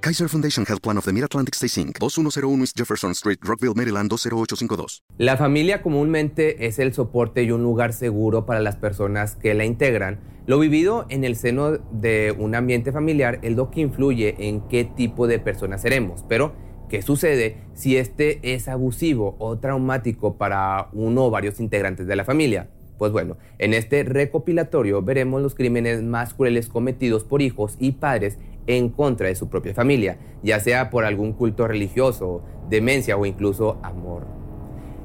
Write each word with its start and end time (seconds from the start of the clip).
Kaiser 0.00 0.28
Foundation 0.28 0.64
Health 0.64 0.80
Plan 0.80 0.96
of 0.96 1.04
the 1.04 1.12
Mid-Atlantic 1.12 1.56
Stay 1.56 1.82
Inc., 1.82 1.98
2101 1.98 2.60
East 2.60 2.78
Jefferson 2.78 3.10
Street, 3.10 3.38
Rockville, 3.42 3.74
Maryland 3.74 4.08
20852. 4.08 5.02
La 5.18 5.36
familia 5.36 5.82
comúnmente 5.82 6.66
es 6.66 6.78
el 6.78 6.94
soporte 6.94 7.42
y 7.42 7.50
un 7.50 7.64
lugar 7.64 7.92
seguro 7.92 8.46
para 8.46 8.60
las 8.60 8.76
personas 8.76 9.34
que 9.34 9.54
la 9.54 9.64
integran. 9.64 10.20
Lo 10.46 10.60
vivido 10.60 11.04
en 11.08 11.24
el 11.24 11.34
seno 11.34 11.78
de 11.90 12.32
un 12.38 12.54
ambiente 12.54 12.92
familiar 12.92 13.40
es 13.42 13.56
lo 13.56 13.70
que 13.72 13.80
influye 13.80 14.36
en 14.48 14.60
qué 14.68 14.84
tipo 14.84 15.26
de 15.26 15.40
personas 15.40 15.82
seremos. 15.82 16.24
Pero, 16.28 16.54
¿qué 16.88 17.02
sucede 17.02 17.64
si 17.74 17.96
este 17.96 18.54
es 18.54 18.68
abusivo 18.68 19.34
o 19.40 19.58
traumático 19.58 20.38
para 20.38 20.90
uno 20.92 21.26
o 21.26 21.30
varios 21.30 21.58
integrantes 21.58 22.06
de 22.06 22.14
la 22.14 22.24
familia? 22.24 22.70
Pues 22.98 23.12
bueno, 23.12 23.36
en 23.58 23.74
este 23.74 24.02
recopilatorio 24.02 25.02
veremos 25.02 25.40
los 25.40 25.54
crímenes 25.54 26.02
más 26.02 26.34
crueles 26.34 26.68
cometidos 26.68 27.24
por 27.24 27.40
hijos 27.40 27.76
y 27.78 27.92
padres 27.92 28.38
en 28.66 28.90
contra 28.90 29.28
de 29.28 29.36
su 29.36 29.48
propia 29.48 29.72
familia, 29.72 30.18
ya 30.42 30.60
sea 30.60 30.90
por 30.90 31.04
algún 31.04 31.32
culto 31.32 31.66
religioso, 31.68 32.42
demencia 32.68 33.16
o 33.16 33.24
incluso 33.24 33.78
amor. 33.82 34.26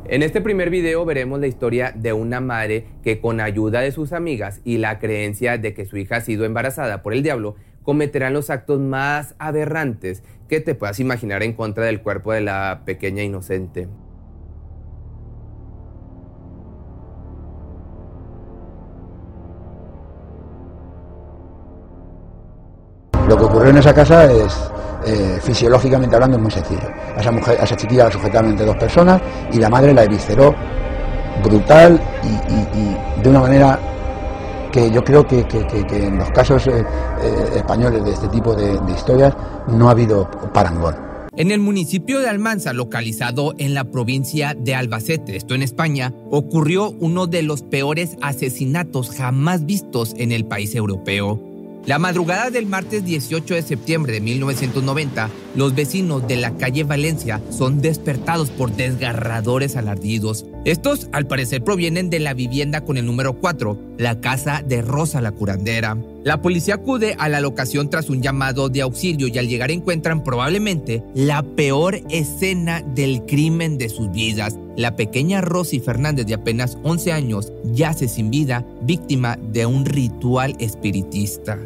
En 0.05 0.22
este 0.22 0.41
primer 0.41 0.69
video 0.69 1.05
veremos 1.05 1.39
la 1.39 1.47
historia 1.47 1.94
de 1.95 2.11
una 2.11 2.41
madre 2.41 2.88
que 3.03 3.22
con 3.22 3.39
ayuda 3.39 3.80
de 3.80 3.94
sus 3.94 4.11
amigas 4.11 4.59
y 4.66 4.80
la 4.80 5.00
creencia 5.00 5.57
de 5.57 5.73
que 5.73 5.85
su 5.85 5.95
hija 5.95 6.17
ha 6.17 6.22
sido 6.22 6.44
embarazada 6.44 7.02
por 7.03 7.13
el 7.13 7.23
diablo, 7.23 7.55
cometerán 7.84 8.34
los 8.34 8.50
actos 8.50 8.79
más 8.79 9.35
aberrantes 9.39 10.23
que 10.50 10.59
te 10.59 10.75
puedas 10.75 11.00
imaginar 11.00 11.41
en 11.44 11.53
contra 11.53 11.85
del 11.85 12.01
cuerpo 12.01 12.34
de 12.34 12.41
la 12.41 12.81
pequeña 12.85 13.23
inocente. 13.23 13.88
Lo 23.33 23.39
que 23.39 23.45
ocurrió 23.45 23.71
en 23.71 23.77
esa 23.77 23.95
casa 23.95 24.31
es, 24.31 24.53
eh, 25.07 25.39
fisiológicamente 25.41 26.16
hablando, 26.16 26.38
es 26.38 26.44
muy 26.44 26.51
sencillo. 26.51 26.88
Esa, 27.17 27.31
mujer, 27.31 27.57
a 27.59 27.63
esa 27.63 27.75
chiquilla 27.75 28.03
la 28.03 28.11
sujetaron 28.11 28.51
entre 28.51 28.63
dos 28.63 28.75
personas 28.75 29.19
y 29.51 29.57
la 29.57 29.71
madre 29.71 29.91
la 29.91 30.03
evisceró 30.03 30.53
brutal 31.44 31.99
y, 32.21 33.23
de 33.23 33.29
una 33.29 33.39
manera 33.39 33.79
que 34.71 34.91
yo 34.91 35.03
creo 35.03 35.25
que, 35.25 35.47
en 35.94 36.19
los 36.19 36.29
casos 36.29 36.67
eh, 36.67 36.85
eh, 37.23 37.49
españoles 37.55 38.05
de 38.05 38.11
este 38.11 38.27
tipo 38.27 38.53
de, 38.53 38.79
de 38.79 38.91
historias 38.91 39.33
no 39.67 39.88
ha 39.88 39.91
habido 39.94 40.29
parangón. 40.53 40.95
En 41.35 41.50
el 41.50 41.59
municipio 41.59 42.19
de 42.19 42.29
Almanza, 42.29 42.71
localizado 42.71 43.55
en 43.57 43.73
la 43.73 43.85
provincia 43.85 44.55
de 44.55 44.75
Albacete, 44.75 45.35
esto 45.35 45.55
en 45.55 45.63
España, 45.63 46.13
ocurrió 46.29 46.91
uno 47.00 47.25
de 47.25 47.41
los 47.41 47.63
peores 47.63 48.15
asesinatos 48.21 49.09
jamás 49.09 49.65
vistos 49.65 50.13
en 50.19 50.31
el 50.31 50.45
país 50.45 50.75
europeo. 50.75 51.53
La 51.85 51.99
madrugada 51.99 52.49
del 52.49 52.66
martes 52.66 53.03
18 53.03 53.55
de 53.55 53.61
septiembre 53.61 54.13
de 54.13 54.21
1990, 54.21 55.29
los 55.53 55.75
vecinos 55.75 56.25
de 56.25 56.38
la 56.38 56.55
calle 56.55 56.85
Valencia 56.85 57.41
son 57.51 57.81
despertados 57.81 58.51
por 58.51 58.71
desgarradores 58.71 59.75
alardidos. 59.75 60.45
Estos, 60.63 61.09
al 61.11 61.27
parecer, 61.27 61.61
provienen 61.61 62.09
de 62.09 62.21
la 62.21 62.33
vivienda 62.33 62.85
con 62.85 62.95
el 62.95 63.05
número 63.05 63.33
4, 63.33 63.77
la 63.97 64.21
casa 64.21 64.63
de 64.66 64.81
Rosa 64.81 65.19
la 65.19 65.33
curandera. 65.33 65.97
La 66.23 66.41
policía 66.41 66.75
acude 66.75 67.17
a 67.19 67.27
la 67.27 67.41
locación 67.41 67.89
tras 67.89 68.09
un 68.09 68.21
llamado 68.21 68.69
de 68.69 68.81
auxilio 68.81 69.27
y 69.27 69.38
al 69.38 69.50
llegar 69.50 69.69
encuentran 69.69 70.23
probablemente 70.23 71.03
la 71.13 71.44
peor 71.44 72.00
escena 72.09 72.81
del 72.81 73.25
crimen 73.25 73.77
de 73.77 73.89
sus 73.89 74.09
vidas. 74.09 74.57
La 74.77 74.95
pequeña 74.95 75.41
Rosy 75.41 75.81
Fernández 75.81 76.27
de 76.27 76.35
apenas 76.35 76.77
11 76.83 77.11
años 77.11 77.51
yace 77.73 78.07
sin 78.07 78.31
vida, 78.31 78.65
víctima 78.83 79.38
de 79.51 79.65
un 79.65 79.83
ritual 79.85 80.55
espiritista. 80.59 81.59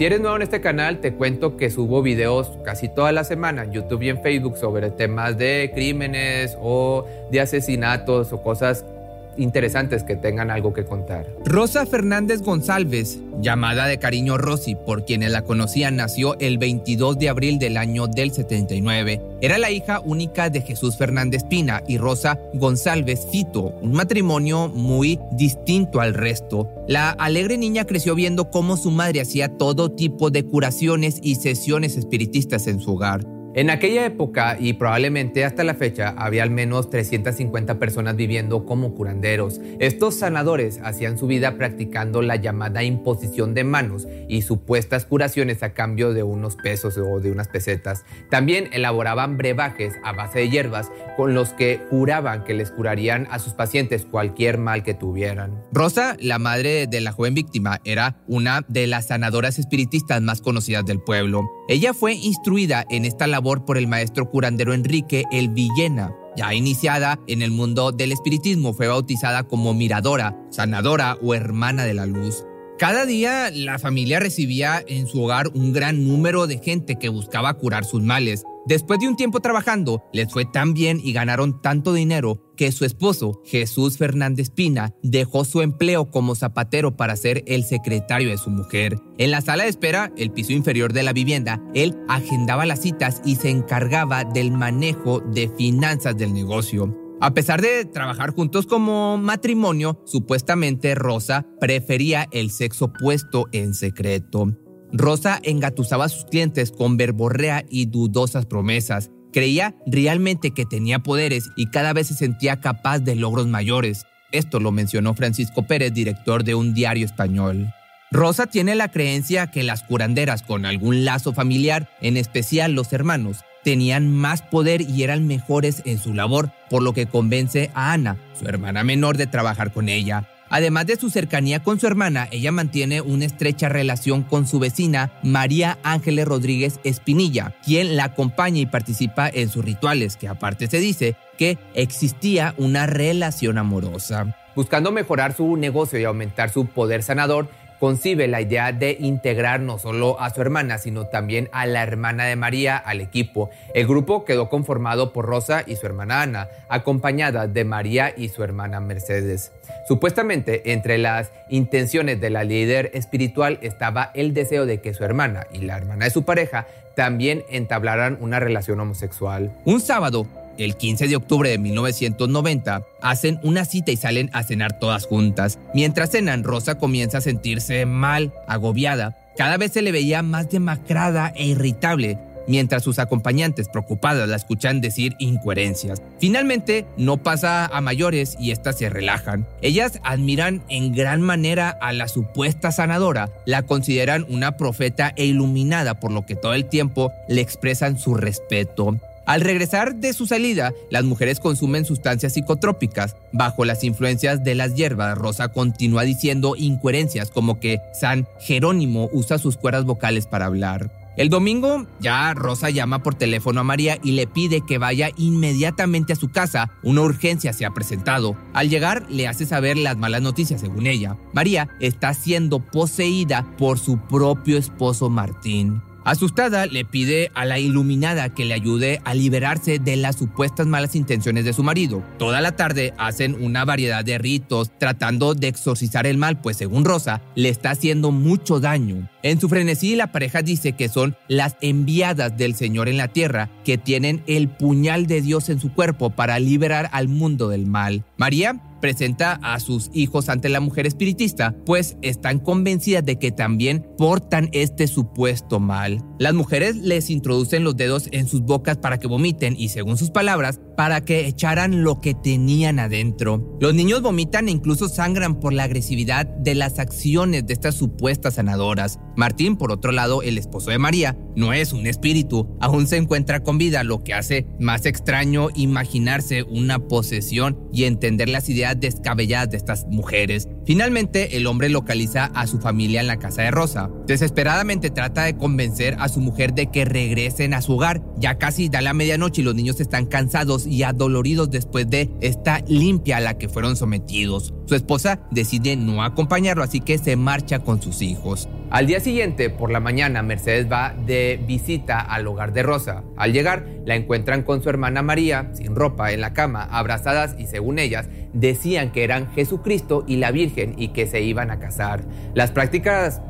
Si 0.00 0.06
eres 0.06 0.18
nuevo 0.18 0.36
en 0.36 0.40
este 0.40 0.62
canal, 0.62 1.00
te 1.00 1.12
cuento 1.12 1.58
que 1.58 1.68
subo 1.68 2.00
videos 2.00 2.56
casi 2.64 2.88
toda 2.88 3.12
la 3.12 3.22
semana 3.22 3.64
en 3.64 3.72
YouTube 3.72 4.00
y 4.00 4.08
en 4.08 4.22
Facebook 4.22 4.56
sobre 4.56 4.90
temas 4.90 5.36
de 5.36 5.70
crímenes 5.74 6.56
o 6.58 7.04
de 7.30 7.38
asesinatos 7.38 8.32
o 8.32 8.42
cosas 8.42 8.86
interesantes 9.36 10.02
que 10.02 10.16
tengan 10.16 10.50
algo 10.50 10.72
que 10.72 10.84
contar. 10.84 11.26
Rosa 11.44 11.86
Fernández 11.86 12.42
González, 12.42 13.18
llamada 13.40 13.86
de 13.86 13.98
cariño 13.98 14.38
Rosy 14.38 14.74
por 14.74 15.04
quienes 15.04 15.30
la 15.30 15.42
conocían, 15.42 15.96
nació 15.96 16.38
el 16.38 16.58
22 16.58 17.18
de 17.18 17.28
abril 17.28 17.58
del 17.58 17.76
año 17.76 18.06
del 18.06 18.32
79. 18.32 19.20
Era 19.40 19.58
la 19.58 19.70
hija 19.70 20.00
única 20.00 20.50
de 20.50 20.60
Jesús 20.60 20.96
Fernández 20.96 21.44
Pina 21.44 21.82
y 21.86 21.98
Rosa 21.98 22.38
González 22.54 23.26
Fito, 23.30 23.74
un 23.80 23.92
matrimonio 23.92 24.68
muy 24.68 25.18
distinto 25.32 26.00
al 26.00 26.14
resto. 26.14 26.68
La 26.86 27.10
alegre 27.10 27.56
niña 27.56 27.84
creció 27.84 28.14
viendo 28.14 28.50
cómo 28.50 28.76
su 28.76 28.90
madre 28.90 29.20
hacía 29.20 29.48
todo 29.56 29.90
tipo 29.90 30.30
de 30.30 30.44
curaciones 30.44 31.18
y 31.22 31.36
sesiones 31.36 31.96
espiritistas 31.96 32.66
en 32.66 32.80
su 32.80 32.92
hogar. 32.94 33.24
En 33.52 33.68
aquella 33.68 34.06
época 34.06 34.56
y 34.60 34.74
probablemente 34.74 35.44
hasta 35.44 35.64
la 35.64 35.74
fecha 35.74 36.14
había 36.16 36.44
al 36.44 36.50
menos 36.50 36.88
350 36.88 37.80
personas 37.80 38.14
viviendo 38.14 38.64
como 38.64 38.94
curanderos. 38.94 39.60
Estos 39.80 40.14
sanadores 40.14 40.78
hacían 40.84 41.18
su 41.18 41.26
vida 41.26 41.56
practicando 41.56 42.22
la 42.22 42.36
llamada 42.36 42.84
imposición 42.84 43.52
de 43.52 43.64
manos 43.64 44.06
y 44.28 44.42
supuestas 44.42 45.04
curaciones 45.04 45.64
a 45.64 45.74
cambio 45.74 46.12
de 46.12 46.22
unos 46.22 46.54
pesos 46.54 46.96
o 46.96 47.18
de 47.18 47.32
unas 47.32 47.48
pesetas. 47.48 48.04
También 48.30 48.68
elaboraban 48.72 49.36
brebajes 49.36 49.94
a 50.04 50.12
base 50.12 50.38
de 50.38 50.50
hierbas 50.50 50.92
con 51.16 51.34
los 51.34 51.48
que 51.48 51.80
juraban 51.90 52.44
que 52.44 52.54
les 52.54 52.70
curarían 52.70 53.26
a 53.32 53.40
sus 53.40 53.54
pacientes 53.54 54.06
cualquier 54.08 54.58
mal 54.58 54.84
que 54.84 54.94
tuvieran. 54.94 55.60
Rosa, 55.72 56.16
la 56.20 56.38
madre 56.38 56.86
de 56.86 57.00
la 57.00 57.10
joven 57.10 57.34
víctima, 57.34 57.80
era 57.84 58.22
una 58.28 58.64
de 58.68 58.86
las 58.86 59.08
sanadoras 59.08 59.58
espiritistas 59.58 60.22
más 60.22 60.40
conocidas 60.40 60.86
del 60.86 61.00
pueblo. 61.00 61.50
Ella 61.68 61.94
fue 61.94 62.14
instruida 62.14 62.84
en 62.90 63.04
esta 63.04 63.26
labor 63.26 63.39
por 63.42 63.78
el 63.78 63.88
maestro 63.88 64.28
curandero 64.30 64.74
Enrique 64.74 65.24
El 65.32 65.48
Villena. 65.48 66.14
Ya 66.36 66.54
iniciada 66.54 67.18
en 67.26 67.42
el 67.42 67.50
mundo 67.50 67.90
del 67.90 68.12
espiritismo, 68.12 68.72
fue 68.74 68.86
bautizada 68.86 69.44
como 69.44 69.74
miradora, 69.74 70.36
sanadora 70.50 71.16
o 71.22 71.34
hermana 71.34 71.84
de 71.84 71.94
la 71.94 72.06
luz. 72.06 72.44
Cada 72.78 73.04
día 73.04 73.50
la 73.50 73.78
familia 73.78 74.20
recibía 74.20 74.82
en 74.86 75.06
su 75.06 75.22
hogar 75.22 75.48
un 75.54 75.72
gran 75.72 76.06
número 76.06 76.46
de 76.46 76.58
gente 76.58 76.96
que 76.96 77.08
buscaba 77.08 77.54
curar 77.54 77.84
sus 77.84 78.02
males. 78.02 78.44
Después 78.66 79.00
de 79.00 79.08
un 79.08 79.16
tiempo 79.16 79.40
trabajando, 79.40 80.04
les 80.12 80.30
fue 80.30 80.44
tan 80.44 80.74
bien 80.74 81.00
y 81.02 81.12
ganaron 81.12 81.62
tanto 81.62 81.94
dinero 81.94 82.52
que 82.56 82.72
su 82.72 82.84
esposo, 82.84 83.40
Jesús 83.44 83.96
Fernández 83.96 84.50
Pina, 84.50 84.92
dejó 85.02 85.44
su 85.44 85.62
empleo 85.62 86.10
como 86.10 86.34
zapatero 86.34 86.94
para 86.94 87.16
ser 87.16 87.42
el 87.46 87.64
secretario 87.64 88.28
de 88.28 88.36
su 88.36 88.50
mujer. 88.50 88.98
En 89.16 89.30
la 89.30 89.40
sala 89.40 89.64
de 89.64 89.70
espera, 89.70 90.12
el 90.16 90.30
piso 90.30 90.52
inferior 90.52 90.92
de 90.92 91.02
la 91.02 91.14
vivienda, 91.14 91.62
él 91.74 91.96
agendaba 92.08 92.66
las 92.66 92.82
citas 92.82 93.22
y 93.24 93.36
se 93.36 93.48
encargaba 93.48 94.24
del 94.24 94.52
manejo 94.52 95.20
de 95.20 95.48
finanzas 95.48 96.16
del 96.18 96.34
negocio. 96.34 96.94
A 97.22 97.34
pesar 97.34 97.60
de 97.60 97.84
trabajar 97.84 98.30
juntos 98.30 98.66
como 98.66 99.18
matrimonio, 99.18 100.00
supuestamente 100.06 100.94
Rosa 100.94 101.46
prefería 101.60 102.28
el 102.30 102.50
sexo 102.50 102.86
opuesto 102.86 103.46
en 103.52 103.74
secreto. 103.74 104.54
Rosa 104.92 105.40
engatusaba 105.42 106.06
a 106.06 106.08
sus 106.08 106.24
clientes 106.24 106.72
con 106.72 106.96
verborrea 106.96 107.64
y 107.68 107.86
dudosas 107.86 108.46
promesas. 108.46 109.10
Creía 109.32 109.74
realmente 109.86 110.50
que 110.50 110.64
tenía 110.64 110.98
poderes 110.98 111.50
y 111.56 111.66
cada 111.70 111.92
vez 111.92 112.08
se 112.08 112.14
sentía 112.14 112.60
capaz 112.60 112.98
de 112.98 113.14
logros 113.14 113.46
mayores. 113.46 114.06
Esto 114.32 114.60
lo 114.60 114.72
mencionó 114.72 115.14
Francisco 115.14 115.66
Pérez, 115.66 115.92
director 115.92 116.44
de 116.44 116.54
un 116.54 116.74
diario 116.74 117.06
español. 117.06 117.72
Rosa 118.12 118.46
tiene 118.46 118.74
la 118.74 118.88
creencia 118.88 119.52
que 119.52 119.62
las 119.62 119.84
curanderas 119.84 120.42
con 120.42 120.66
algún 120.66 121.04
lazo 121.04 121.32
familiar, 121.32 121.88
en 122.00 122.16
especial 122.16 122.72
los 122.72 122.92
hermanos, 122.92 123.44
tenían 123.62 124.10
más 124.10 124.42
poder 124.42 124.80
y 124.80 125.04
eran 125.04 125.26
mejores 125.28 125.82
en 125.84 125.98
su 125.98 126.12
labor, 126.12 126.50
por 126.68 126.82
lo 126.82 126.92
que 126.92 127.06
convence 127.06 127.70
a 127.74 127.92
Ana, 127.92 128.16
su 128.38 128.48
hermana 128.48 128.82
menor, 128.82 129.16
de 129.16 129.28
trabajar 129.28 129.72
con 129.72 129.88
ella. 129.88 130.28
Además 130.50 130.86
de 130.86 130.96
su 130.96 131.10
cercanía 131.10 131.62
con 131.62 131.78
su 131.78 131.86
hermana, 131.86 132.28
ella 132.32 132.50
mantiene 132.50 133.00
una 133.00 133.24
estrecha 133.24 133.68
relación 133.68 134.24
con 134.24 134.48
su 134.48 134.58
vecina 134.58 135.12
María 135.22 135.78
Ángeles 135.84 136.26
Rodríguez 136.26 136.80
Espinilla, 136.82 137.54
quien 137.64 137.96
la 137.96 138.04
acompaña 138.04 138.60
y 138.60 138.66
participa 138.66 139.28
en 139.28 139.48
sus 139.48 139.64
rituales, 139.64 140.16
que 140.16 140.26
aparte 140.26 140.66
se 140.66 140.78
dice 140.78 141.14
que 141.38 141.56
existía 141.74 142.54
una 142.58 142.86
relación 142.86 143.58
amorosa. 143.58 144.36
Buscando 144.56 144.90
mejorar 144.90 145.36
su 145.36 145.56
negocio 145.56 145.98
y 146.00 146.04
aumentar 146.04 146.50
su 146.50 146.66
poder 146.66 147.04
sanador, 147.04 147.48
concibe 147.80 148.28
la 148.28 148.42
idea 148.42 148.72
de 148.72 148.96
integrar 149.00 149.60
no 149.60 149.78
solo 149.78 150.20
a 150.20 150.30
su 150.30 150.42
hermana, 150.42 150.78
sino 150.78 151.06
también 151.06 151.48
a 151.50 151.66
la 151.66 151.82
hermana 151.82 152.26
de 152.26 152.36
María 152.36 152.76
al 152.76 153.00
equipo. 153.00 153.50
El 153.74 153.86
grupo 153.86 154.24
quedó 154.24 154.48
conformado 154.50 155.12
por 155.12 155.24
Rosa 155.24 155.64
y 155.66 155.76
su 155.76 155.86
hermana 155.86 156.22
Ana, 156.22 156.48
acompañada 156.68 157.48
de 157.48 157.64
María 157.64 158.14
y 158.14 158.28
su 158.28 158.44
hermana 158.44 158.80
Mercedes. 158.80 159.50
Supuestamente, 159.88 160.72
entre 160.72 160.98
las 160.98 161.32
intenciones 161.48 162.20
de 162.20 162.30
la 162.30 162.44
líder 162.44 162.90
espiritual 162.92 163.58
estaba 163.62 164.10
el 164.14 164.34
deseo 164.34 164.66
de 164.66 164.80
que 164.80 164.94
su 164.94 165.02
hermana 165.02 165.46
y 165.52 165.62
la 165.62 165.76
hermana 165.76 166.04
de 166.04 166.10
su 166.10 166.24
pareja 166.24 166.66
también 166.94 167.44
entablaran 167.48 168.18
una 168.20 168.40
relación 168.40 168.78
homosexual. 168.78 169.52
Un 169.64 169.80
sábado, 169.80 170.26
el 170.58 170.76
15 170.76 171.08
de 171.08 171.16
octubre 171.16 171.50
de 171.50 171.58
1990, 171.58 172.82
hacen 173.02 173.40
una 173.42 173.64
cita 173.64 173.92
y 173.92 173.96
salen 173.96 174.30
a 174.32 174.42
cenar 174.42 174.78
todas 174.78 175.06
juntas. 175.06 175.58
Mientras 175.74 176.10
cenan, 176.10 176.44
Rosa 176.44 176.76
comienza 176.76 177.18
a 177.18 177.22
sentirse 177.22 177.86
mal, 177.86 178.32
agobiada. 178.46 179.16
Cada 179.36 179.56
vez 179.56 179.72
se 179.72 179.82
le 179.82 179.92
veía 179.92 180.22
más 180.22 180.50
demacrada 180.50 181.32
e 181.34 181.46
irritable, 181.46 182.18
mientras 182.46 182.82
sus 182.82 182.98
acompañantes 182.98 183.68
preocupadas 183.68 184.28
la 184.28 184.36
escuchan 184.36 184.80
decir 184.80 185.14
incoherencias. 185.18 186.02
Finalmente, 186.18 186.84
no 186.96 187.16
pasa 187.18 187.66
a 187.66 187.80
mayores 187.80 188.36
y 188.38 188.50
éstas 188.50 188.78
se 188.78 188.90
relajan. 188.90 189.46
Ellas 189.62 190.00
admiran 190.02 190.62
en 190.68 190.92
gran 190.92 191.22
manera 191.22 191.70
a 191.70 191.92
la 191.92 192.08
supuesta 192.08 192.72
sanadora, 192.72 193.30
la 193.46 193.62
consideran 193.62 194.26
una 194.28 194.56
profeta 194.56 195.12
e 195.16 195.26
iluminada, 195.26 196.00
por 196.00 196.10
lo 196.10 196.26
que 196.26 196.34
todo 196.34 196.54
el 196.54 196.66
tiempo 196.66 197.12
le 197.28 197.40
expresan 197.40 197.98
su 197.98 198.14
respeto. 198.14 198.98
Al 199.30 199.42
regresar 199.42 199.94
de 199.94 200.12
su 200.12 200.26
salida, 200.26 200.72
las 200.90 201.04
mujeres 201.04 201.38
consumen 201.38 201.84
sustancias 201.84 202.32
psicotrópicas. 202.32 203.14
Bajo 203.32 203.64
las 203.64 203.84
influencias 203.84 204.42
de 204.42 204.56
las 204.56 204.74
hierbas, 204.74 205.16
Rosa 205.16 205.52
continúa 205.52 206.02
diciendo 206.02 206.56
incoherencias 206.58 207.30
como 207.30 207.60
que 207.60 207.78
San 207.94 208.26
Jerónimo 208.40 209.08
usa 209.12 209.38
sus 209.38 209.56
cuerdas 209.56 209.84
vocales 209.84 210.26
para 210.26 210.46
hablar. 210.46 210.90
El 211.16 211.28
domingo, 211.28 211.86
ya 212.00 212.34
Rosa 212.34 212.70
llama 212.70 213.04
por 213.04 213.14
teléfono 213.14 213.60
a 213.60 213.62
María 213.62 213.98
y 214.02 214.12
le 214.12 214.26
pide 214.26 214.62
que 214.66 214.78
vaya 214.78 215.10
inmediatamente 215.16 216.12
a 216.12 216.16
su 216.16 216.32
casa. 216.32 216.72
Una 216.82 217.02
urgencia 217.02 217.52
se 217.52 217.64
ha 217.64 217.70
presentado. 217.70 218.36
Al 218.52 218.68
llegar, 218.68 219.06
le 219.08 219.28
hace 219.28 219.46
saber 219.46 219.78
las 219.78 219.96
malas 219.96 220.22
noticias, 220.22 220.60
según 220.60 220.88
ella. 220.88 221.16
María 221.32 221.68
está 221.78 222.14
siendo 222.14 222.58
poseída 222.58 223.46
por 223.58 223.78
su 223.78 223.96
propio 223.96 224.58
esposo 224.58 225.08
Martín. 225.08 225.82
Asustada, 226.04 226.66
le 226.66 226.84
pide 226.84 227.30
a 227.34 227.44
la 227.44 227.58
iluminada 227.58 228.30
que 228.30 228.44
le 228.44 228.54
ayude 228.54 229.00
a 229.04 229.14
liberarse 229.14 229.78
de 229.78 229.96
las 229.96 230.16
supuestas 230.16 230.66
malas 230.66 230.96
intenciones 230.96 231.44
de 231.44 231.52
su 231.52 231.62
marido. 231.62 232.02
Toda 232.18 232.40
la 232.40 232.52
tarde 232.52 232.94
hacen 232.96 233.36
una 233.40 233.64
variedad 233.64 234.04
de 234.04 234.18
ritos 234.18 234.70
tratando 234.78 235.34
de 235.34 235.48
exorcizar 235.48 236.06
el 236.06 236.16
mal, 236.16 236.40
pues 236.40 236.56
según 236.56 236.84
Rosa, 236.84 237.20
le 237.34 237.48
está 237.48 237.70
haciendo 237.70 238.12
mucho 238.12 238.60
daño. 238.60 239.08
En 239.22 239.38
su 239.38 239.48
frenesí, 239.48 239.96
la 239.96 240.12
pareja 240.12 240.42
dice 240.42 240.72
que 240.72 240.88
son 240.88 241.16
las 241.28 241.56
enviadas 241.60 242.36
del 242.36 242.54
Señor 242.54 242.88
en 242.88 242.96
la 242.96 243.08
tierra, 243.08 243.50
que 243.64 243.76
tienen 243.76 244.22
el 244.26 244.48
puñal 244.48 245.06
de 245.06 245.20
Dios 245.20 245.50
en 245.50 245.60
su 245.60 245.72
cuerpo 245.72 246.10
para 246.10 246.38
liberar 246.38 246.88
al 246.92 247.08
mundo 247.08 247.48
del 247.48 247.66
mal. 247.66 248.04
María 248.16 248.60
presenta 248.80 249.38
a 249.42 249.60
sus 249.60 249.90
hijos 249.92 250.28
ante 250.28 250.48
la 250.48 250.60
mujer 250.60 250.86
espiritista, 250.86 251.54
pues 251.64 251.96
están 252.02 252.38
convencidas 252.38 253.04
de 253.04 253.18
que 253.18 253.30
también 253.30 253.86
portan 253.96 254.48
este 254.52 254.88
supuesto 254.88 255.60
mal. 255.60 256.02
Las 256.18 256.34
mujeres 256.34 256.76
les 256.76 257.10
introducen 257.10 257.64
los 257.64 257.76
dedos 257.76 258.08
en 258.12 258.26
sus 258.26 258.42
bocas 258.42 258.78
para 258.78 258.98
que 258.98 259.06
vomiten 259.06 259.54
y, 259.56 259.68
según 259.68 259.96
sus 259.96 260.10
palabras, 260.10 260.60
para 260.76 261.02
que 261.02 261.26
echaran 261.26 261.84
lo 261.84 262.00
que 262.00 262.14
tenían 262.14 262.78
adentro. 262.78 263.58
Los 263.60 263.74
niños 263.74 264.02
vomitan 264.02 264.48
e 264.48 264.52
incluso 264.52 264.88
sangran 264.88 265.38
por 265.38 265.52
la 265.52 265.64
agresividad 265.64 266.26
de 266.26 266.54
las 266.54 266.78
acciones 266.78 267.46
de 267.46 267.52
estas 267.52 267.74
supuestas 267.74 268.34
sanadoras. 268.34 268.98
Martín, 269.16 269.56
por 269.56 269.72
otro 269.72 269.92
lado, 269.92 270.22
el 270.22 270.38
esposo 270.38 270.70
de 270.70 270.78
María, 270.78 271.16
no 271.36 271.52
es 271.52 271.72
un 271.72 271.86
espíritu, 271.86 272.56
aún 272.60 272.86
se 272.86 272.96
encuentra 272.96 273.40
con 273.40 273.58
vida, 273.58 273.84
lo 273.84 274.02
que 274.02 274.14
hace 274.14 274.46
más 274.58 274.86
extraño 274.86 275.48
imaginarse 275.54 276.42
una 276.42 276.78
posesión 276.78 277.58
y 277.72 277.84
entender 277.84 278.28
las 278.28 278.48
ideas 278.48 278.78
descabelladas 278.78 279.50
de 279.50 279.56
estas 279.56 279.86
mujeres. 279.86 280.48
Finalmente, 280.64 281.36
el 281.36 281.46
hombre 281.46 281.68
localiza 281.68 282.26
a 282.26 282.46
su 282.46 282.58
familia 282.58 283.00
en 283.00 283.06
la 283.06 283.18
casa 283.18 283.42
de 283.42 283.50
Rosa. 283.50 283.90
Desesperadamente 284.06 284.90
trata 284.90 285.24
de 285.24 285.36
convencer 285.36 285.96
a 285.98 286.08
su 286.08 286.20
mujer 286.20 286.54
de 286.54 286.66
que 286.66 286.84
regresen 286.84 287.54
a 287.54 287.62
su 287.62 287.74
hogar. 287.74 288.02
Ya 288.18 288.38
casi 288.38 288.68
da 288.68 288.80
la 288.80 288.94
medianoche 288.94 289.40
y 289.40 289.44
los 289.44 289.54
niños 289.54 289.80
están 289.80 290.06
cansados 290.06 290.66
y 290.66 290.82
adoloridos 290.82 291.50
después 291.50 291.88
de 291.88 292.10
esta 292.20 292.62
limpia 292.66 293.18
a 293.18 293.20
la 293.20 293.38
que 293.38 293.48
fueron 293.48 293.76
sometidos. 293.76 294.54
Su 294.66 294.74
esposa 294.74 295.20
decide 295.30 295.76
no 295.76 296.02
acompañarlo, 296.02 296.62
así 296.62 296.80
que 296.80 296.98
se 296.98 297.16
marcha 297.16 297.60
con 297.60 297.82
sus 297.82 298.02
hijos. 298.02 298.48
Al 298.70 298.86
día 298.86 299.00
siguiente, 299.00 299.50
por 299.50 299.72
la 299.72 299.80
mañana, 299.80 300.22
Mercedes 300.22 300.70
va 300.70 300.94
de 300.94 301.40
visita 301.44 301.98
al 301.98 302.24
hogar 302.28 302.52
de 302.52 302.62
Rosa. 302.62 303.02
Al 303.16 303.32
llegar, 303.32 303.66
la 303.84 303.96
encuentran 303.96 304.44
con 304.44 304.62
su 304.62 304.70
hermana 304.70 305.02
María, 305.02 305.50
sin 305.54 305.74
ropa, 305.74 306.12
en 306.12 306.20
la 306.20 306.34
cama, 306.34 306.68
abrazadas 306.70 307.34
y 307.36 307.46
según 307.46 307.80
ellas, 307.80 308.08
decían 308.32 308.92
que 308.92 309.02
eran 309.02 309.32
Jesucristo 309.32 310.04
y 310.06 310.18
la 310.18 310.30
Virgen 310.30 310.76
y 310.78 310.90
que 310.90 311.08
se 311.08 311.20
iban 311.20 311.50
a 311.50 311.58
casar. 311.58 312.04
Las 312.34 312.52
prácticas 312.52 313.20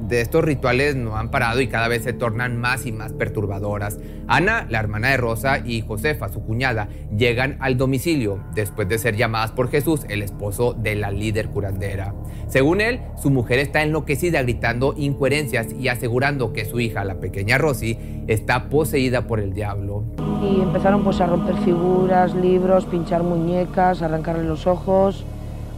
de 0.00 0.20
estos 0.20 0.44
rituales 0.44 0.96
no 0.96 1.16
han 1.16 1.30
parado 1.30 1.60
y 1.60 1.68
cada 1.68 1.88
vez 1.88 2.02
se 2.02 2.12
tornan 2.12 2.56
más 2.56 2.86
y 2.86 2.92
más 2.92 3.12
perturbadoras. 3.12 3.98
Ana, 4.26 4.66
la 4.68 4.78
hermana 4.78 5.08
de 5.10 5.16
Rosa, 5.16 5.58
y 5.64 5.80
Josefa, 5.80 6.28
su 6.28 6.42
cuñada, 6.42 6.88
llegan 7.16 7.56
al 7.60 7.76
domicilio 7.76 8.40
después 8.54 8.88
de 8.88 8.98
ser 8.98 9.16
llamadas 9.16 9.52
por 9.52 9.70
Jesús, 9.70 10.04
el 10.08 10.22
esposo 10.22 10.74
de 10.74 10.94
la 10.94 11.10
líder 11.10 11.48
curandera. 11.48 12.14
Según 12.48 12.80
él, 12.80 13.00
su 13.20 13.30
mujer 13.30 13.58
está 13.58 13.82
enloquecida 13.82 14.42
gritando 14.42 14.94
incoherencias 14.96 15.72
y 15.72 15.88
asegurando 15.88 16.52
que 16.52 16.64
su 16.64 16.80
hija, 16.80 17.04
la 17.04 17.16
pequeña 17.16 17.58
Rosy, 17.58 17.98
está 18.26 18.68
poseída 18.68 19.26
por 19.26 19.40
el 19.40 19.52
diablo. 19.52 20.04
Y 20.42 20.60
empezaron 20.60 21.04
pues 21.04 21.20
a 21.20 21.26
romper 21.26 21.56
figuras, 21.56 22.34
libros, 22.34 22.86
pinchar 22.86 23.22
muñecas, 23.22 24.02
arrancarle 24.02 24.44
los 24.44 24.66
ojos, 24.66 25.24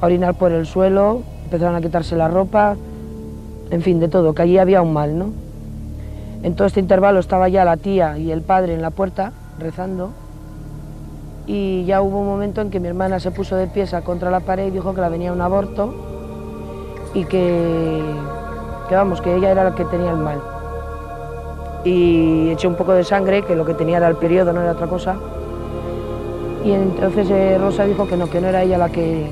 a 0.00 0.06
orinar 0.06 0.34
por 0.34 0.52
el 0.52 0.66
suelo, 0.66 1.22
empezaron 1.44 1.74
a 1.76 1.80
quitarse 1.80 2.16
la 2.16 2.28
ropa, 2.28 2.76
en 3.70 3.82
fin, 3.82 4.00
de 4.00 4.08
todo, 4.08 4.34
que 4.34 4.42
allí 4.42 4.58
había 4.58 4.82
un 4.82 4.92
mal, 4.92 5.18
¿no? 5.18 5.30
En 6.42 6.54
todo 6.54 6.66
este 6.66 6.80
intervalo 6.80 7.20
estaba 7.20 7.48
ya 7.48 7.64
la 7.64 7.76
tía 7.76 8.18
y 8.18 8.30
el 8.30 8.42
padre 8.42 8.74
en 8.74 8.82
la 8.82 8.90
puerta 8.90 9.32
rezando 9.58 10.10
y 11.46 11.84
ya 11.84 12.00
hubo 12.00 12.20
un 12.20 12.26
momento 12.26 12.60
en 12.60 12.70
que 12.70 12.80
mi 12.80 12.88
hermana 12.88 13.20
se 13.20 13.30
puso 13.30 13.56
de 13.56 13.66
pies 13.66 13.94
contra 14.04 14.30
la 14.30 14.40
pared 14.40 14.68
y 14.68 14.70
dijo 14.70 14.94
que 14.94 15.00
la 15.00 15.08
venía 15.08 15.32
un 15.32 15.40
aborto 15.40 15.94
y 17.12 17.24
que, 17.24 18.02
que 18.88 18.94
vamos, 18.94 19.20
que 19.20 19.34
ella 19.34 19.50
era 19.50 19.64
la 19.64 19.74
que 19.74 19.84
tenía 19.84 20.10
el 20.10 20.16
mal. 20.16 20.40
Y 21.84 22.50
eché 22.50 22.68
un 22.68 22.76
poco 22.76 22.92
de 22.92 23.04
sangre, 23.04 23.42
que 23.42 23.56
lo 23.56 23.64
que 23.64 23.74
tenía 23.74 23.96
era 23.96 24.08
el 24.08 24.16
periodo, 24.16 24.52
no 24.52 24.62
era 24.62 24.72
otra 24.72 24.86
cosa. 24.86 25.16
Y 26.64 26.72
entonces 26.72 27.28
eh, 27.30 27.58
Rosa 27.58 27.84
dijo 27.84 28.06
que 28.06 28.16
no, 28.16 28.28
que 28.28 28.40
no 28.40 28.48
era 28.48 28.62
ella 28.62 28.78
la 28.78 28.90
que, 28.90 29.26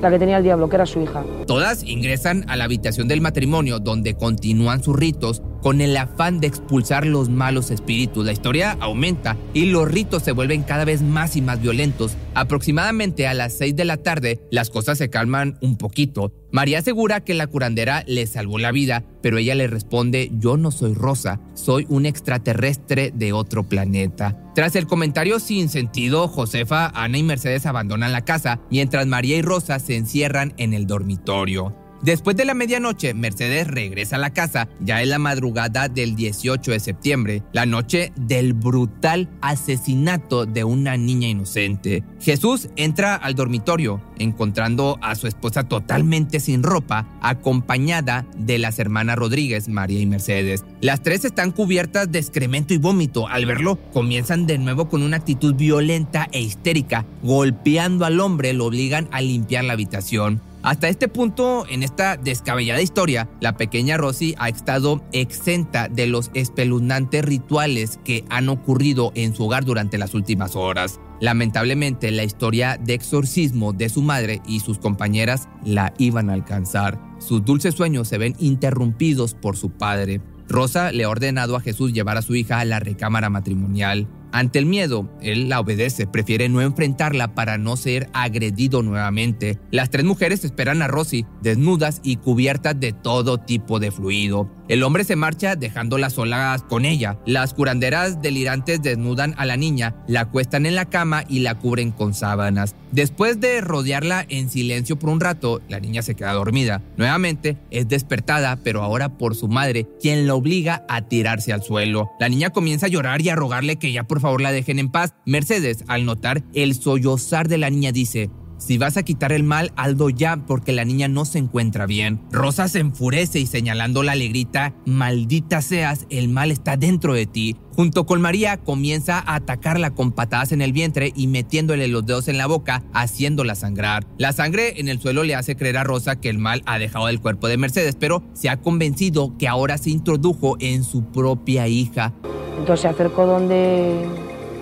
la 0.00 0.10
que 0.10 0.18
tenía 0.18 0.38
el 0.38 0.44
diablo, 0.44 0.68
que 0.68 0.76
era 0.76 0.86
su 0.86 1.00
hija. 1.00 1.24
Todas 1.46 1.82
ingresan 1.84 2.44
a 2.48 2.56
la 2.56 2.64
habitación 2.64 3.08
del 3.08 3.20
matrimonio 3.20 3.78
donde 3.78 4.14
continúan 4.14 4.82
sus 4.82 4.96
ritos 4.96 5.42
con 5.66 5.80
el 5.80 5.96
afán 5.96 6.38
de 6.38 6.46
expulsar 6.46 7.06
los 7.06 7.28
malos 7.28 7.72
espíritus. 7.72 8.24
La 8.24 8.30
historia 8.30 8.76
aumenta 8.78 9.36
y 9.52 9.66
los 9.66 9.90
ritos 9.90 10.22
se 10.22 10.30
vuelven 10.30 10.62
cada 10.62 10.84
vez 10.84 11.02
más 11.02 11.34
y 11.34 11.42
más 11.42 11.60
violentos. 11.60 12.16
Aproximadamente 12.34 13.26
a 13.26 13.34
las 13.34 13.54
6 13.54 13.74
de 13.74 13.84
la 13.84 13.96
tarde, 13.96 14.40
las 14.52 14.70
cosas 14.70 14.96
se 14.96 15.10
calman 15.10 15.58
un 15.60 15.76
poquito. 15.76 16.32
María 16.52 16.78
asegura 16.78 17.24
que 17.24 17.34
la 17.34 17.48
curandera 17.48 18.04
le 18.06 18.28
salvó 18.28 18.60
la 18.60 18.70
vida, 18.70 19.02
pero 19.22 19.38
ella 19.38 19.56
le 19.56 19.66
responde, 19.66 20.30
yo 20.34 20.56
no 20.56 20.70
soy 20.70 20.94
Rosa, 20.94 21.40
soy 21.54 21.84
un 21.88 22.06
extraterrestre 22.06 23.10
de 23.12 23.32
otro 23.32 23.64
planeta. 23.64 24.38
Tras 24.54 24.76
el 24.76 24.86
comentario 24.86 25.40
sin 25.40 25.68
sentido, 25.68 26.28
Josefa, 26.28 26.92
Ana 26.94 27.18
y 27.18 27.24
Mercedes 27.24 27.66
abandonan 27.66 28.12
la 28.12 28.24
casa, 28.24 28.60
mientras 28.70 29.08
María 29.08 29.36
y 29.36 29.42
Rosa 29.42 29.80
se 29.80 29.96
encierran 29.96 30.54
en 30.58 30.74
el 30.74 30.86
dormitorio. 30.86 31.74
Después 32.06 32.36
de 32.36 32.44
la 32.44 32.54
medianoche, 32.54 33.14
Mercedes 33.14 33.66
regresa 33.66 34.14
a 34.14 34.20
la 34.20 34.30
casa. 34.30 34.68
Ya 34.78 35.02
es 35.02 35.08
la 35.08 35.18
madrugada 35.18 35.88
del 35.88 36.14
18 36.14 36.70
de 36.70 36.78
septiembre, 36.78 37.42
la 37.52 37.66
noche 37.66 38.12
del 38.14 38.52
brutal 38.54 39.28
asesinato 39.40 40.46
de 40.46 40.62
una 40.62 40.96
niña 40.96 41.26
inocente. 41.26 42.04
Jesús 42.20 42.68
entra 42.76 43.16
al 43.16 43.34
dormitorio, 43.34 44.00
encontrando 44.20 45.00
a 45.02 45.16
su 45.16 45.26
esposa 45.26 45.64
totalmente 45.64 46.38
sin 46.38 46.62
ropa, 46.62 47.08
acompañada 47.22 48.24
de 48.36 48.58
las 48.58 48.78
hermanas 48.78 49.16
Rodríguez, 49.16 49.66
María 49.68 49.98
y 49.98 50.06
Mercedes. 50.06 50.64
Las 50.80 51.02
tres 51.02 51.24
están 51.24 51.50
cubiertas 51.50 52.12
de 52.12 52.20
excremento 52.20 52.72
y 52.72 52.78
vómito. 52.78 53.26
Al 53.26 53.46
verlo, 53.46 53.80
comienzan 53.92 54.46
de 54.46 54.58
nuevo 54.58 54.88
con 54.88 55.02
una 55.02 55.16
actitud 55.16 55.56
violenta 55.56 56.28
e 56.30 56.40
histérica. 56.40 57.04
Golpeando 57.24 58.04
al 58.04 58.20
hombre, 58.20 58.52
lo 58.52 58.66
obligan 58.66 59.08
a 59.10 59.20
limpiar 59.20 59.64
la 59.64 59.72
habitación. 59.72 60.40
Hasta 60.66 60.88
este 60.88 61.06
punto, 61.06 61.64
en 61.68 61.84
esta 61.84 62.16
descabellada 62.16 62.82
historia, 62.82 63.30
la 63.40 63.56
pequeña 63.56 63.98
Rosy 63.98 64.34
ha 64.36 64.48
estado 64.48 65.00
exenta 65.12 65.86
de 65.86 66.08
los 66.08 66.32
espeluznantes 66.34 67.24
rituales 67.24 68.00
que 68.04 68.24
han 68.30 68.48
ocurrido 68.48 69.12
en 69.14 69.32
su 69.32 69.44
hogar 69.44 69.64
durante 69.64 69.96
las 69.96 70.12
últimas 70.12 70.56
horas. 70.56 70.98
Lamentablemente, 71.20 72.10
la 72.10 72.24
historia 72.24 72.80
de 72.82 72.94
exorcismo 72.94 73.74
de 73.74 73.88
su 73.88 74.02
madre 74.02 74.42
y 74.44 74.58
sus 74.58 74.80
compañeras 74.80 75.48
la 75.64 75.94
iban 75.98 76.30
a 76.30 76.32
alcanzar. 76.32 77.00
Sus 77.20 77.44
dulces 77.44 77.76
sueños 77.76 78.08
se 78.08 78.18
ven 78.18 78.34
interrumpidos 78.40 79.34
por 79.34 79.56
su 79.56 79.70
padre. 79.70 80.20
Rosa 80.48 80.90
le 80.90 81.04
ha 81.04 81.08
ordenado 81.08 81.54
a 81.54 81.60
Jesús 81.60 81.92
llevar 81.92 82.16
a 82.16 82.22
su 82.22 82.34
hija 82.34 82.58
a 82.58 82.64
la 82.64 82.80
recámara 82.80 83.30
matrimonial. 83.30 84.08
Ante 84.32 84.58
el 84.58 84.66
miedo, 84.66 85.08
él 85.20 85.48
la 85.48 85.60
obedece, 85.60 86.06
prefiere 86.06 86.48
no 86.48 86.60
enfrentarla 86.60 87.34
para 87.34 87.58
no 87.58 87.76
ser 87.76 88.08
agredido 88.12 88.82
nuevamente. 88.82 89.58
Las 89.70 89.90
tres 89.90 90.04
mujeres 90.04 90.44
esperan 90.44 90.82
a 90.82 90.88
Rosy, 90.88 91.26
desnudas 91.42 92.00
y 92.02 92.16
cubiertas 92.16 92.78
de 92.78 92.92
todo 92.92 93.38
tipo 93.38 93.78
de 93.78 93.90
fluido. 93.90 94.50
El 94.68 94.82
hombre 94.82 95.04
se 95.04 95.14
marcha 95.14 95.54
dejándolas 95.54 96.14
solas 96.14 96.62
con 96.62 96.84
ella. 96.84 97.18
Las 97.24 97.54
curanderas 97.54 98.20
delirantes 98.20 98.82
desnudan 98.82 99.34
a 99.38 99.46
la 99.46 99.56
niña, 99.56 99.94
la 100.08 100.22
acuestan 100.22 100.66
en 100.66 100.74
la 100.74 100.86
cama 100.86 101.24
y 101.28 101.38
la 101.40 101.54
cubren 101.54 101.92
con 101.92 102.14
sábanas. 102.14 102.74
Después 102.90 103.40
de 103.40 103.60
rodearla 103.60 104.26
en 104.28 104.50
silencio 104.50 104.98
por 104.98 105.10
un 105.10 105.20
rato, 105.20 105.60
la 105.68 105.78
niña 105.78 106.02
se 106.02 106.16
queda 106.16 106.32
dormida. 106.32 106.82
Nuevamente 106.96 107.56
es 107.70 107.88
despertada, 107.88 108.56
pero 108.56 108.82
ahora 108.82 109.16
por 109.18 109.36
su 109.36 109.46
madre, 109.46 109.86
quien 110.00 110.26
la 110.26 110.34
obliga 110.34 110.84
a 110.88 111.02
tirarse 111.02 111.52
al 111.52 111.62
suelo. 111.62 112.10
La 112.18 112.28
niña 112.28 112.50
comienza 112.50 112.86
a 112.86 112.88
llorar 112.88 113.22
y 113.22 113.28
a 113.28 113.36
rogarle 113.36 113.76
que 113.76 113.92
ya 113.92 114.02
por 114.02 114.20
favor 114.20 114.40
la 114.40 114.50
dejen 114.50 114.80
en 114.80 114.90
paz. 114.90 115.14
Mercedes, 115.26 115.84
al 115.86 116.04
notar 116.04 116.42
el 116.54 116.74
sollozar 116.74 117.46
de 117.46 117.58
la 117.58 117.70
niña, 117.70 117.92
dice, 117.92 118.30
si 118.58 118.78
vas 118.78 118.96
a 118.96 119.02
quitar 119.02 119.32
el 119.32 119.42
mal, 119.42 119.72
Aldo 119.76 120.08
ya, 120.10 120.36
porque 120.46 120.72
la 120.72 120.84
niña 120.84 121.08
no 121.08 121.24
se 121.24 121.38
encuentra 121.38 121.86
bien. 121.86 122.20
Rosa 122.30 122.68
se 122.68 122.80
enfurece 122.80 123.38
y 123.38 123.46
señalándola 123.46 124.14
le 124.14 124.28
grita, 124.28 124.74
maldita 124.86 125.60
seas, 125.62 126.06
el 126.10 126.28
mal 126.28 126.50
está 126.50 126.76
dentro 126.76 127.14
de 127.14 127.26
ti. 127.26 127.56
Junto 127.74 128.06
con 128.06 128.22
María 128.22 128.56
comienza 128.56 129.18
a 129.18 129.34
atacarla 129.34 129.90
con 129.90 130.12
patadas 130.12 130.52
en 130.52 130.62
el 130.62 130.72
vientre 130.72 131.12
y 131.14 131.26
metiéndole 131.26 131.88
los 131.88 132.06
dedos 132.06 132.28
en 132.28 132.38
la 132.38 132.46
boca, 132.46 132.82
haciéndola 132.94 133.54
sangrar. 133.54 134.06
La 134.16 134.32
sangre 134.32 134.80
en 134.80 134.88
el 134.88 134.98
suelo 134.98 135.24
le 135.24 135.34
hace 135.34 135.56
creer 135.56 135.76
a 135.76 135.84
Rosa 135.84 136.16
que 136.16 136.30
el 136.30 136.38
mal 136.38 136.62
ha 136.64 136.78
dejado 136.78 137.06
del 137.06 137.20
cuerpo 137.20 137.48
de 137.48 137.58
Mercedes, 137.58 137.96
pero 137.98 138.22
se 138.32 138.48
ha 138.48 138.56
convencido 138.62 139.36
que 139.36 139.48
ahora 139.48 139.76
se 139.76 139.90
introdujo 139.90 140.56
en 140.60 140.84
su 140.84 141.04
propia 141.04 141.68
hija. 141.68 142.14
Entonces 142.58 142.80
se 142.80 142.88
acercó 142.88 143.26
donde, 143.26 144.08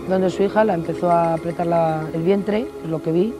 donde 0.08 0.28
su 0.30 0.42
hija, 0.42 0.64
la 0.64 0.74
empezó 0.74 1.10
a 1.10 1.34
apretar 1.34 2.10
el 2.12 2.22
vientre, 2.22 2.66
es 2.82 2.90
lo 2.90 3.00
que 3.00 3.12
vi, 3.12 3.32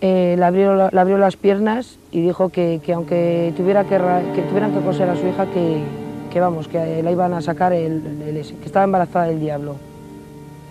eh, 0.00 0.34
le, 0.38 0.44
abrió, 0.44 0.88
abrió, 0.98 1.18
las 1.18 1.36
piernas 1.36 1.98
y 2.10 2.22
dijo 2.22 2.48
que, 2.48 2.80
aunque 2.94 3.52
tuviera 3.56 3.84
que, 3.84 3.98
que, 4.34 4.42
tuvieran 4.42 4.72
que 4.72 4.80
coser 4.80 5.08
a 5.08 5.16
su 5.16 5.26
hija, 5.26 5.46
que, 5.46 6.40
vamos, 6.40 6.68
que 6.68 7.02
la 7.02 7.12
iban 7.12 7.34
a 7.34 7.42
sacar, 7.42 7.72
el, 7.72 8.02
que 8.32 8.66
estaba 8.66 8.84
embarazada 8.84 9.26
del 9.26 9.40
diablo. 9.40 9.89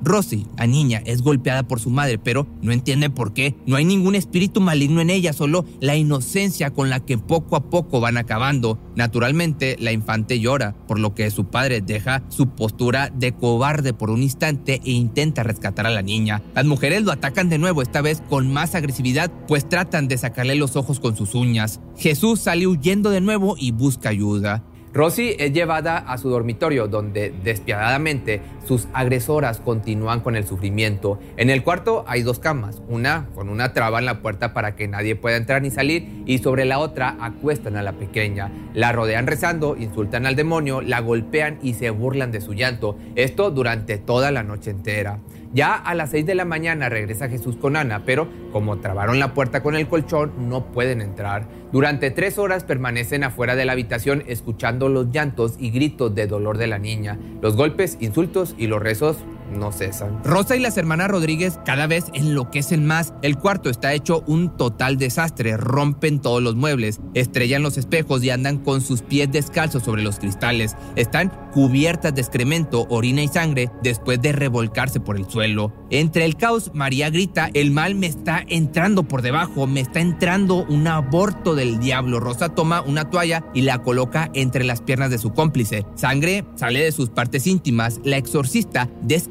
Rosy, 0.02 0.48
la 0.58 0.68
niña, 0.68 1.02
es 1.06 1.22
golpeada 1.22 1.64
por 1.64 1.80
su 1.80 1.90
madre, 1.90 2.18
pero 2.18 2.48
no 2.62 2.72
entiende 2.72 3.10
por 3.10 3.34
qué. 3.34 3.56
No 3.66 3.76
hay 3.76 3.86
ningún 3.86 4.16
espíritu 4.16 4.62
maligno 4.62 5.02
en 5.02 5.10
ella, 5.10 5.34
solo 5.34 5.66
la 5.80 5.96
inocencia 5.96 6.72
con 6.72 6.90
la 6.90 7.00
que 7.00 7.18
poco 7.18 7.56
a 7.56 7.70
poco 7.70 8.00
van 8.00 8.18
acabando. 8.18 8.80
Naturalmente, 8.96 9.76
la 9.80 9.92
infante 9.92 10.40
llora, 10.40 10.76
por 10.88 11.00
lo 11.00 11.16
que 11.16 11.32
su 11.32 11.46
padre 11.46 11.82
deja 11.82 12.24
su 12.30 12.50
postura 12.50 13.10
de 13.10 13.34
cobarde 13.34 13.94
por 13.94 14.10
un 14.10 14.24
instante 14.24 14.82
e 14.84 14.92
intenta 14.92 15.44
rescatar 15.44 15.86
a 15.86 15.92
la 15.92 16.02
niña. 16.02 16.42
Las 16.56 16.66
mujeres 16.66 17.04
lo 17.04 17.12
atacan 17.12 17.50
de 17.50 17.58
nuevo, 17.58 17.82
esta 17.82 18.02
vez 18.02 18.22
con 18.30 18.52
más 18.52 18.76
agresividad, 18.76 19.32
pues 19.48 19.68
tratan 19.68 20.08
de 20.08 20.18
sacarle 20.18 20.56
los 20.56 20.76
ojos 20.76 21.00
con 21.00 21.16
sus 21.16 21.36
uñas. 21.36 21.80
Jesús 21.98 22.42
sale 22.42 22.68
huyendo 22.68 23.10
de 23.10 23.22
nuevo 23.22 23.56
y 23.58 23.72
busca 23.72 24.10
ayuda. 24.10 24.64
Rosy 24.92 25.36
es 25.38 25.54
llevada 25.54 25.98
a 25.98 26.18
su 26.18 26.30
dormitorio 26.30 26.88
donde 26.88 27.32
despiadadamente 27.44 28.42
sus 28.66 28.88
agresoras 28.92 29.60
continúan 29.60 30.22
con 30.22 30.36
el 30.36 30.48
sufrimiento. 30.48 31.20
En 31.38 31.52
el 31.52 31.64
cuarto 31.64 32.06
hay 32.08 32.24
dos 32.24 32.40
camas, 32.40 32.82
una 32.88 33.28
con 33.36 33.50
una 33.50 33.74
traba 33.74 34.00
en 34.00 34.06
la 34.06 34.22
puerta 34.22 34.52
para 34.54 34.76
que 34.76 34.88
nadie 34.88 35.16
pueda 35.16 35.38
entrar 35.38 35.62
ni 35.62 35.70
salir 35.70 36.24
y 36.26 36.40
sobre 36.40 36.66
la 36.66 36.80
otra 36.80 37.18
acuestan 37.22 37.76
a 37.76 37.84
la 37.84 37.94
pequeña. 37.94 38.52
La 38.74 38.92
rodean 38.92 39.28
rezando, 39.28 39.78
insultan 39.78 40.26
al 40.26 40.36
demonio, 40.36 40.82
la 40.82 41.02
golpean 41.02 41.60
y 41.62 41.76
se 41.76 41.92
burlan 41.92 42.32
de 42.32 42.42
su 42.42 42.54
llanto. 42.54 42.98
Esto 43.16 43.52
durante 43.52 44.00
toda 44.00 44.32
la 44.32 44.42
noche 44.42 44.72
entera. 44.72 45.20
Ya 45.52 45.74
a 45.74 45.96
las 45.96 46.12
6 46.12 46.28
de 46.28 46.36
la 46.36 46.46
mañana 46.46 46.90
regresa 46.90 47.28
Jesús 47.28 47.56
con 47.56 47.76
Ana, 47.76 48.04
pero 48.06 48.28
como 48.52 48.78
trabaron 48.78 49.18
la 49.18 49.34
puerta 49.34 49.64
con 49.64 49.76
el 49.76 49.88
colchón, 49.88 50.32
no 50.48 50.72
pueden 50.72 51.02
entrar. 51.02 51.48
Durante 51.72 52.12
tres 52.12 52.38
horas 52.38 52.64
permanecen 52.64 53.24
afuera 53.24 53.56
de 53.56 53.66
la 53.66 53.72
habitación 53.72 54.24
escuchando 54.28 54.90
los 54.90 55.12
llantos 55.12 55.56
y 55.58 55.72
gritos 55.72 56.14
de 56.14 56.28
dolor 56.28 56.60
de 56.60 56.68
la 56.68 56.78
niña. 56.78 57.18
Los 57.42 57.56
golpes, 57.56 57.98
insultos 58.00 58.54
y 58.60 58.68
los 58.68 58.82
rezos 58.82 59.18
no 59.52 59.72
cesan. 59.72 60.24
Rosa 60.24 60.56
y 60.56 60.60
las 60.60 60.78
hermanas 60.78 61.10
Rodríguez 61.10 61.60
cada 61.66 61.88
vez 61.88 62.06
enloquecen 62.14 62.86
más. 62.86 63.14
El 63.22 63.38
cuarto 63.38 63.70
está 63.70 63.94
hecho 63.94 64.24
un 64.28 64.56
total 64.58 64.98
desastre. 64.98 65.58
Rompen 65.58 66.20
todos 66.20 66.42
los 66.42 66.56
muebles, 66.56 67.00
estrellan 67.14 67.64
los 67.64 67.78
espejos 67.78 68.24
y 68.24 68.30
andan 68.30 68.58
con 68.58 68.82
sus 68.82 69.02
pies 69.02 69.32
descalzos 69.32 69.84
sobre 69.84 70.04
los 70.04 70.20
cristales. 70.20 70.76
Están 70.96 71.32
cubiertas 71.54 72.14
de 72.14 72.22
excremento, 72.22 72.86
orina 72.90 73.22
y 73.24 73.28
sangre 73.28 73.72
después 73.84 74.22
de 74.22 74.32
revolcarse 74.32 75.00
por 75.00 75.18
el 75.18 75.30
suelo. 75.30 75.74
Entre 75.90 76.26
el 76.26 76.36
caos, 76.36 76.72
María 76.74 77.10
grita, 77.10 77.50
el 77.54 77.72
mal 77.72 77.96
me 77.96 78.08
está 78.08 78.44
entrando 78.48 79.04
por 79.04 79.22
debajo, 79.22 79.68
me 79.68 79.82
está 79.82 80.00
entrando 80.00 80.66
un 80.66 80.88
aborto 80.88 81.56
del 81.56 81.80
diablo. 81.80 82.20
Rosa 82.20 82.50
toma 82.50 82.82
una 82.82 83.10
toalla 83.10 83.46
y 83.54 83.62
la 83.62 83.82
coloca 83.82 84.30
entre 84.34 84.64
las 84.64 84.82
piernas 84.82 85.10
de 85.10 85.18
su 85.18 85.34
cómplice. 85.34 85.86
Sangre 85.96 86.46
sale 86.56 86.84
de 86.84 86.92
sus 86.92 87.10
partes 87.10 87.48
íntimas. 87.48 88.00
La 88.04 88.18
exorcista 88.18 88.90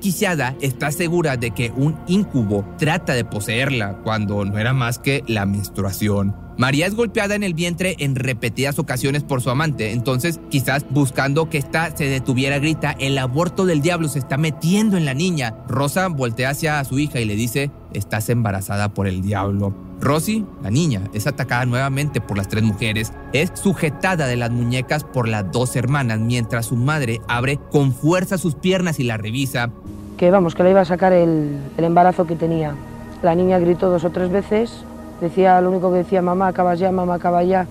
desquiciada 0.08 0.56
está 0.62 0.90
segura 0.90 1.36
de 1.36 1.50
que 1.50 1.70
un 1.76 1.94
incubo 2.06 2.64
trata 2.78 3.12
de 3.12 3.26
poseerla 3.26 3.98
cuando 4.02 4.42
no 4.42 4.56
era 4.56 4.72
más 4.72 4.98
que 4.98 5.22
la 5.26 5.44
menstruación. 5.44 6.34
María 6.56 6.86
es 6.86 6.94
golpeada 6.94 7.34
en 7.34 7.42
el 7.42 7.52
vientre 7.52 7.94
en 7.98 8.16
repetidas 8.16 8.78
ocasiones 8.78 9.22
por 9.22 9.42
su 9.42 9.50
amante, 9.50 9.92
entonces 9.92 10.40
quizás 10.48 10.86
buscando 10.88 11.50
que 11.50 11.58
ésta 11.58 11.94
se 11.94 12.06
detuviera 12.06 12.58
grita, 12.58 12.92
el 12.98 13.18
aborto 13.18 13.66
del 13.66 13.82
diablo 13.82 14.08
se 14.08 14.18
está 14.18 14.38
metiendo 14.38 14.96
en 14.96 15.04
la 15.04 15.12
niña. 15.12 15.54
Rosa 15.68 16.08
voltea 16.08 16.50
hacia 16.50 16.82
su 16.84 16.98
hija 16.98 17.20
y 17.20 17.26
le 17.26 17.36
dice, 17.36 17.70
estás 17.92 18.30
embarazada 18.30 18.94
por 18.94 19.06
el 19.06 19.20
diablo. 19.20 19.74
Rosy, 20.00 20.46
la 20.62 20.70
niña, 20.70 21.02
es 21.12 21.26
atacada 21.26 21.66
nuevamente 21.66 22.20
por 22.20 22.36
las 22.36 22.48
tres 22.48 22.62
mujeres, 22.62 23.12
es 23.32 23.52
sujetada 23.54 24.26
de 24.26 24.36
las 24.36 24.50
muñecas 24.50 25.04
por 25.04 25.28
las 25.28 25.50
dos 25.52 25.76
hermanas 25.76 26.18
mientras 26.18 26.66
su 26.66 26.76
madre 26.76 27.20
abre 27.28 27.58
con 27.70 27.92
fuerza 27.92 28.38
sus 28.38 28.54
piernas 28.54 29.00
y 29.00 29.04
la 29.04 29.16
revisa 29.16 29.70
que 30.18 30.30
vamos, 30.32 30.54
que 30.56 30.64
le 30.64 30.70
iba 30.70 30.80
a 30.80 30.84
sacar 30.84 31.12
el, 31.12 31.56
embarazo 31.78 32.26
que 32.26 32.34
tenía. 32.34 32.74
La 33.22 33.34
niña 33.34 33.58
gritó 33.58 33.88
dos 33.88 34.04
o 34.04 34.10
tres 34.10 34.30
veces, 34.30 34.84
decía 35.20 35.60
lo 35.60 35.70
único 35.70 35.90
que 35.90 35.98
decía, 35.98 36.20
mamá, 36.20 36.48
acabas 36.48 36.80
ya, 36.80 36.90
mamá, 36.90 37.14
acaba 37.14 37.42
ya. 37.44 37.66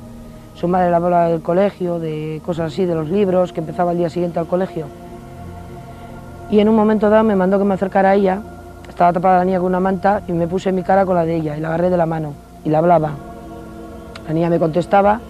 Su 0.56 0.68
madre 0.68 0.90
la 0.90 0.98
hablaba 0.98 1.28
del 1.28 1.42
colegio, 1.42 2.00
de 2.00 2.42
cosas 2.44 2.74
así, 2.74 2.86
de 2.86 2.96
los 2.96 3.10
libros, 3.10 3.54
que 3.54 3.60
empezaba 3.60 3.92
el 3.92 3.98
día 4.00 4.10
siguiente 4.10 4.40
al 4.40 4.48
colegio. 4.48 4.88
Y 6.50 6.60
en 6.60 6.70
un 6.70 6.76
momento 6.76 7.10
dado 7.10 7.26
me 7.26 7.36
mandó 7.36 7.60
que 7.60 7.66
me 7.66 7.74
acercara 7.74 8.12
a 8.12 8.16
ella, 8.16 8.40
estaba 8.88 9.12
tapada 9.12 9.40
la 9.40 9.46
niña 9.46 9.60
con 9.60 9.68
una 9.68 9.82
manta 9.82 10.22
y 10.28 10.32
me 10.32 10.48
puse 10.48 10.72
mi 10.72 10.82
cara 10.82 11.06
con 11.06 11.16
la 11.16 11.26
de 11.26 11.36
ella 11.36 11.58
y 11.58 11.60
la 11.60 11.68
agarré 11.68 11.90
de 11.90 11.98
la 11.98 12.06
mano 12.06 12.34
y 12.64 12.70
la 12.70 12.78
hablaba. 12.80 13.12
La 14.26 14.34
niña 14.34 14.50
me 14.50 14.60
contestaba 14.60 15.22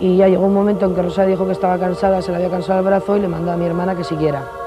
Y 0.00 0.18
ya 0.18 0.28
llegó 0.28 0.44
un 0.44 0.52
momento 0.52 0.84
en 0.84 0.94
que 0.94 1.02
Rosa 1.02 1.24
dijo 1.24 1.46
que 1.46 1.52
estaba 1.52 1.78
cansada, 1.78 2.22
se 2.22 2.30
le 2.30 2.38
había 2.38 2.50
cansado 2.50 2.80
el 2.80 2.84
brazo 2.86 3.16
y 3.16 3.20
le 3.20 3.28
mandó 3.28 3.52
a 3.52 3.56
mi 3.56 3.66
hermana 3.66 3.94
que 3.94 4.04
siguiera. 4.04 4.57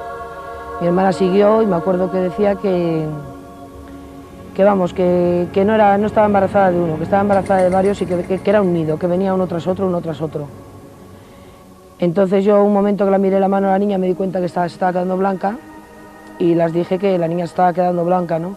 Mi 0.81 0.87
hermana 0.87 1.13
siguió 1.13 1.61
y 1.61 1.67
me 1.67 1.75
acuerdo 1.75 2.11
que 2.11 2.17
decía 2.17 2.55
que, 2.55 3.05
que 4.55 4.63
vamos, 4.63 4.95
que, 4.95 5.47
que 5.53 5.63
no, 5.63 5.75
era, 5.75 5.95
no 5.99 6.07
estaba 6.07 6.25
embarazada 6.25 6.71
de 6.71 6.79
uno, 6.79 6.97
que 6.97 7.03
estaba 7.03 7.21
embarazada 7.21 7.61
de 7.61 7.69
varios 7.69 8.01
y 8.01 8.07
que, 8.07 8.23
que, 8.23 8.49
era 8.49 8.63
un 8.63 8.73
nido, 8.73 8.97
que 8.97 9.05
venía 9.05 9.31
uno 9.31 9.45
tras 9.45 9.67
otro, 9.67 9.85
uno 9.85 10.01
tras 10.01 10.19
otro. 10.21 10.47
Entonces 11.99 12.43
yo 12.43 12.63
un 12.63 12.73
momento 12.73 13.05
que 13.05 13.11
la 13.11 13.19
miré 13.19 13.39
la 13.39 13.47
mano 13.47 13.67
a 13.67 13.71
la 13.73 13.79
niña 13.79 13.99
me 13.99 14.07
di 14.07 14.15
cuenta 14.15 14.39
que 14.39 14.47
estaba, 14.47 14.65
estaba 14.65 14.91
quedando 14.91 15.17
blanca 15.17 15.55
y 16.39 16.55
las 16.55 16.73
dije 16.73 16.97
que 16.97 17.15
la 17.19 17.27
niña 17.27 17.45
estaba 17.45 17.71
quedando 17.73 18.03
blanca, 18.03 18.39
¿no? 18.39 18.55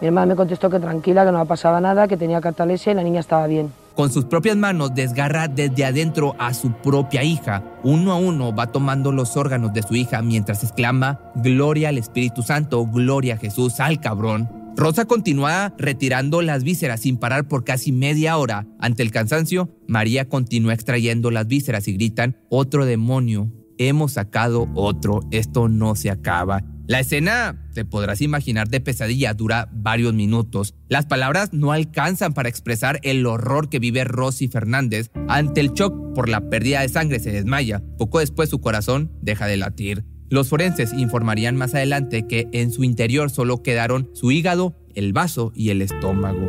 Mi 0.00 0.08
hermana 0.08 0.26
me 0.26 0.34
contestó 0.34 0.68
que 0.68 0.80
tranquila, 0.80 1.24
que 1.24 1.30
no 1.30 1.46
pasaba 1.46 1.80
nada, 1.80 2.08
que 2.08 2.16
tenía 2.16 2.40
catalesia 2.40 2.90
y 2.90 2.96
la 2.96 3.04
niña 3.04 3.20
estaba 3.20 3.46
bien. 3.46 3.72
Con 3.94 4.10
sus 4.10 4.24
propias 4.24 4.56
manos 4.56 4.94
desgarra 4.94 5.48
desde 5.48 5.84
adentro 5.84 6.34
a 6.38 6.54
su 6.54 6.72
propia 6.72 7.22
hija. 7.24 7.62
Uno 7.82 8.12
a 8.12 8.16
uno 8.16 8.54
va 8.54 8.72
tomando 8.72 9.12
los 9.12 9.36
órganos 9.36 9.72
de 9.74 9.82
su 9.82 9.94
hija 9.94 10.22
mientras 10.22 10.64
exclama, 10.64 11.20
Gloria 11.36 11.90
al 11.90 11.98
Espíritu 11.98 12.42
Santo, 12.42 12.86
Gloria 12.86 13.34
a 13.34 13.38
Jesús, 13.38 13.80
al 13.80 14.00
cabrón. 14.00 14.48
Rosa 14.76 15.04
continúa 15.04 15.74
retirando 15.76 16.40
las 16.40 16.64
vísceras 16.64 17.00
sin 17.00 17.18
parar 17.18 17.46
por 17.46 17.64
casi 17.64 17.92
media 17.92 18.38
hora. 18.38 18.66
Ante 18.78 19.02
el 19.02 19.10
cansancio, 19.10 19.68
María 19.86 20.28
continúa 20.28 20.72
extrayendo 20.72 21.30
las 21.30 21.46
vísceras 21.46 21.86
y 21.88 21.92
gritan, 21.92 22.38
otro 22.48 22.86
demonio, 22.86 23.52
hemos 23.76 24.12
sacado 24.12 24.68
otro, 24.74 25.20
esto 25.30 25.68
no 25.68 25.94
se 25.94 26.10
acaba. 26.10 26.64
La 26.92 27.00
escena, 27.00 27.56
te 27.72 27.86
podrás 27.86 28.20
imaginar 28.20 28.68
de 28.68 28.78
pesadilla, 28.78 29.32
dura 29.32 29.70
varios 29.72 30.12
minutos. 30.12 30.74
Las 30.88 31.06
palabras 31.06 31.54
no 31.54 31.72
alcanzan 31.72 32.34
para 32.34 32.50
expresar 32.50 33.00
el 33.02 33.24
horror 33.24 33.70
que 33.70 33.78
vive 33.78 34.04
Rosy 34.04 34.46
Fernández. 34.46 35.10
Ante 35.26 35.62
el 35.62 35.72
shock 35.72 36.12
por 36.14 36.28
la 36.28 36.50
pérdida 36.50 36.82
de 36.82 36.90
sangre 36.90 37.18
se 37.18 37.32
desmaya. 37.32 37.82
Poco 37.96 38.18
después 38.18 38.50
su 38.50 38.60
corazón 38.60 39.10
deja 39.22 39.46
de 39.46 39.56
latir. 39.56 40.04
Los 40.28 40.50
forenses 40.50 40.92
informarían 40.92 41.56
más 41.56 41.74
adelante 41.74 42.26
que 42.26 42.48
en 42.52 42.70
su 42.70 42.84
interior 42.84 43.30
solo 43.30 43.62
quedaron 43.62 44.10
su 44.12 44.30
hígado, 44.30 44.76
el 44.94 45.14
vaso 45.14 45.50
y 45.54 45.70
el 45.70 45.80
estómago. 45.80 46.46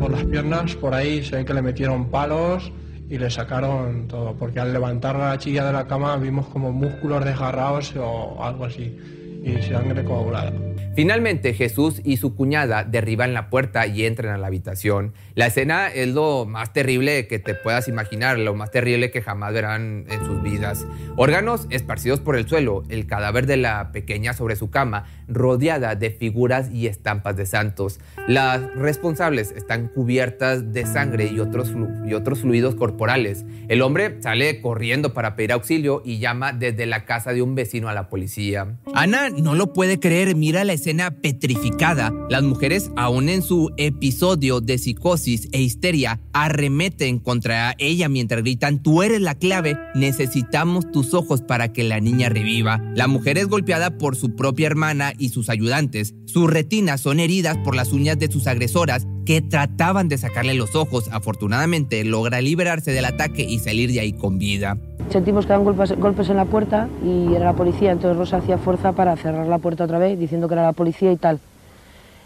Por 0.00 0.10
las 0.10 0.24
piernas, 0.24 0.74
por 0.74 0.94
ahí 0.94 1.22
se 1.22 1.36
ve 1.36 1.44
que 1.44 1.52
le 1.52 1.60
metieron 1.60 2.10
palos 2.10 2.72
y 3.10 3.18
le 3.18 3.30
sacaron 3.30 4.08
todo, 4.08 4.36
porque 4.38 4.58
al 4.58 4.72
levantar 4.72 5.16
la 5.16 5.36
chica 5.36 5.66
de 5.66 5.74
la 5.74 5.86
cama 5.86 6.16
vimos 6.16 6.46
como 6.46 6.72
músculos 6.72 7.22
desgarrados 7.26 7.94
o 7.96 8.42
algo 8.42 8.64
así 8.64 8.96
y. 9.44 10.52
Finalmente, 10.94 11.54
Jesús 11.54 12.00
y 12.04 12.18
su 12.18 12.34
cuñada 12.34 12.84
derriban 12.84 13.32
la 13.32 13.48
puerta 13.48 13.86
y 13.86 14.04
entran 14.04 14.34
a 14.34 14.38
la 14.38 14.46
habitación. 14.46 15.14
La 15.34 15.46
escena 15.46 15.88
es 15.88 16.08
lo 16.08 16.44
más 16.44 16.74
terrible 16.74 17.26
que 17.26 17.38
te 17.38 17.54
puedas 17.54 17.88
imaginar, 17.88 18.38
lo 18.38 18.54
más 18.54 18.70
terrible 18.70 19.10
que 19.10 19.22
jamás 19.22 19.54
verán 19.54 20.04
en 20.10 20.26
sus 20.26 20.42
vidas. 20.42 20.86
Órganos 21.16 21.66
esparcidos 21.70 22.20
por 22.20 22.36
el 22.36 22.46
suelo, 22.46 22.82
el 22.90 23.06
cadáver 23.06 23.46
de 23.46 23.56
la 23.56 23.92
pequeña 23.92 24.34
sobre 24.34 24.56
su 24.56 24.68
cama, 24.70 25.06
rodeada 25.28 25.94
de 25.94 26.10
figuras 26.10 26.70
y 26.70 26.86
estampas 26.86 27.34
de 27.36 27.46
santos. 27.46 27.98
Las 28.28 28.74
responsables 28.74 29.52
están 29.52 29.88
cubiertas 29.88 30.74
de 30.74 30.84
sangre 30.84 31.30
y 31.32 31.40
otros, 31.40 31.72
y 32.06 32.12
otros 32.12 32.40
fluidos 32.40 32.74
corporales. 32.74 33.46
El 33.68 33.80
hombre 33.80 34.20
sale 34.20 34.60
corriendo 34.60 35.14
para 35.14 35.34
pedir 35.34 35.52
auxilio 35.52 36.02
y 36.04 36.18
llama 36.18 36.52
desde 36.52 36.84
la 36.84 37.06
casa 37.06 37.32
de 37.32 37.40
un 37.40 37.54
vecino 37.54 37.88
a 37.88 37.94
la 37.94 38.10
policía. 38.10 38.76
Ana 38.92 39.30
no 39.30 39.54
lo 39.54 39.72
puede 39.72 39.98
creer, 39.98 40.36
mira 40.36 40.62
la 40.64 40.74
escena 40.74 41.10
petrificada. 41.10 42.12
Las 42.28 42.42
mujeres, 42.42 42.90
aún 42.96 43.30
en 43.30 43.40
su 43.40 43.72
episodio 43.78 44.60
de 44.60 44.76
psicosis 44.76 45.21
e 45.26 45.60
histeria, 45.60 46.20
arremeten 46.32 47.18
contra 47.18 47.74
ella 47.78 48.08
mientras 48.08 48.42
gritan, 48.42 48.82
tú 48.82 49.02
eres 49.02 49.20
la 49.20 49.34
clave, 49.34 49.78
necesitamos 49.94 50.90
tus 50.90 51.14
ojos 51.14 51.42
para 51.42 51.72
que 51.72 51.84
la 51.84 52.00
niña 52.00 52.28
reviva. 52.28 52.80
La 52.94 53.06
mujer 53.06 53.38
es 53.38 53.46
golpeada 53.46 53.98
por 53.98 54.16
su 54.16 54.34
propia 54.34 54.66
hermana 54.66 55.12
y 55.16 55.28
sus 55.28 55.48
ayudantes. 55.48 56.14
Sus 56.26 56.50
retinas 56.50 57.00
son 57.00 57.20
heridas 57.20 57.56
por 57.58 57.76
las 57.76 57.92
uñas 57.92 58.18
de 58.18 58.30
sus 58.30 58.46
agresoras 58.46 59.06
que 59.24 59.40
trataban 59.40 60.08
de 60.08 60.18
sacarle 60.18 60.54
los 60.54 60.74
ojos. 60.74 61.08
Afortunadamente 61.12 62.04
logra 62.04 62.40
liberarse 62.40 62.90
del 62.90 63.04
ataque 63.04 63.42
y 63.42 63.58
salir 63.58 63.92
de 63.92 64.00
ahí 64.00 64.12
con 64.12 64.38
vida. 64.38 64.76
Sentimos 65.10 65.44
que 65.44 65.50
daban 65.50 65.64
golpes, 65.64 65.96
golpes 65.98 66.28
en 66.30 66.36
la 66.36 66.46
puerta 66.46 66.88
y 67.04 67.34
era 67.34 67.44
la 67.44 67.52
policía, 67.52 67.92
entonces 67.92 68.16
Rosa 68.16 68.38
hacía 68.38 68.58
fuerza 68.58 68.92
para 68.92 69.16
cerrar 69.16 69.46
la 69.46 69.58
puerta 69.58 69.84
otra 69.84 69.98
vez, 69.98 70.18
diciendo 70.18 70.48
que 70.48 70.54
era 70.54 70.62
la 70.62 70.72
policía 70.72 71.12
y 71.12 71.16
tal. 71.16 71.38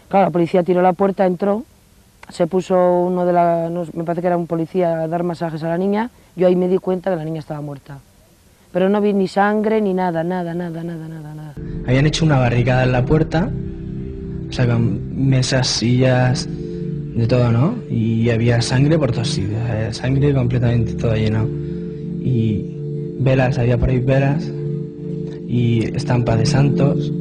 Claro, 0.09 0.27
la 0.27 0.31
policía 0.31 0.63
tiró 0.63 0.81
la 0.81 0.93
puerta, 0.93 1.25
entró, 1.25 1.65
se 2.29 2.47
puso 2.47 3.01
uno 3.01 3.25
de 3.25 3.33
la, 3.33 3.69
no, 3.69 3.85
me 3.93 4.03
parece 4.03 4.21
que 4.21 4.27
era 4.27 4.37
un 4.37 4.47
policía, 4.47 5.01
a 5.01 5.07
dar 5.07 5.23
masajes 5.23 5.63
a 5.63 5.69
la 5.69 5.77
niña, 5.77 6.09
yo 6.35 6.47
ahí 6.47 6.55
me 6.55 6.67
di 6.67 6.77
cuenta 6.77 7.09
que 7.09 7.15
la 7.15 7.25
niña 7.25 7.39
estaba 7.39 7.61
muerta. 7.61 7.99
Pero 8.71 8.89
no 8.89 8.99
vi 9.01 9.13
ni 9.13 9.27
sangre 9.27 9.81
ni 9.81 9.93
nada, 9.93 10.23
nada, 10.23 10.53
nada, 10.53 10.83
nada, 10.83 11.07
nada, 11.07 11.33
nada. 11.33 11.53
Habían 11.87 12.05
hecho 12.05 12.25
una 12.25 12.37
barricada 12.37 12.83
en 12.83 12.91
la 12.91 13.05
puerta, 13.05 13.49
o 14.49 14.51
sea, 14.51 14.67
con 14.67 15.29
mesas, 15.29 15.67
sillas, 15.67 16.47
de 17.17 17.25
todo, 17.25 17.51
¿no? 17.51 17.75
Y 17.89 18.29
había 18.29 18.61
sangre 18.61 18.99
por 18.99 19.11
todos 19.11 19.29
sitios, 19.29 19.97
sangre 19.97 20.33
completamente 20.33 20.93
todo 20.93 21.15
lleno. 21.15 21.47
Y 22.21 22.75
velas, 23.19 23.57
había 23.57 23.77
por 23.77 23.89
ahí 23.89 23.99
velas 23.99 24.47
y 25.47 25.95
estampas 25.95 26.37
de 26.37 26.45
santos. 26.45 27.11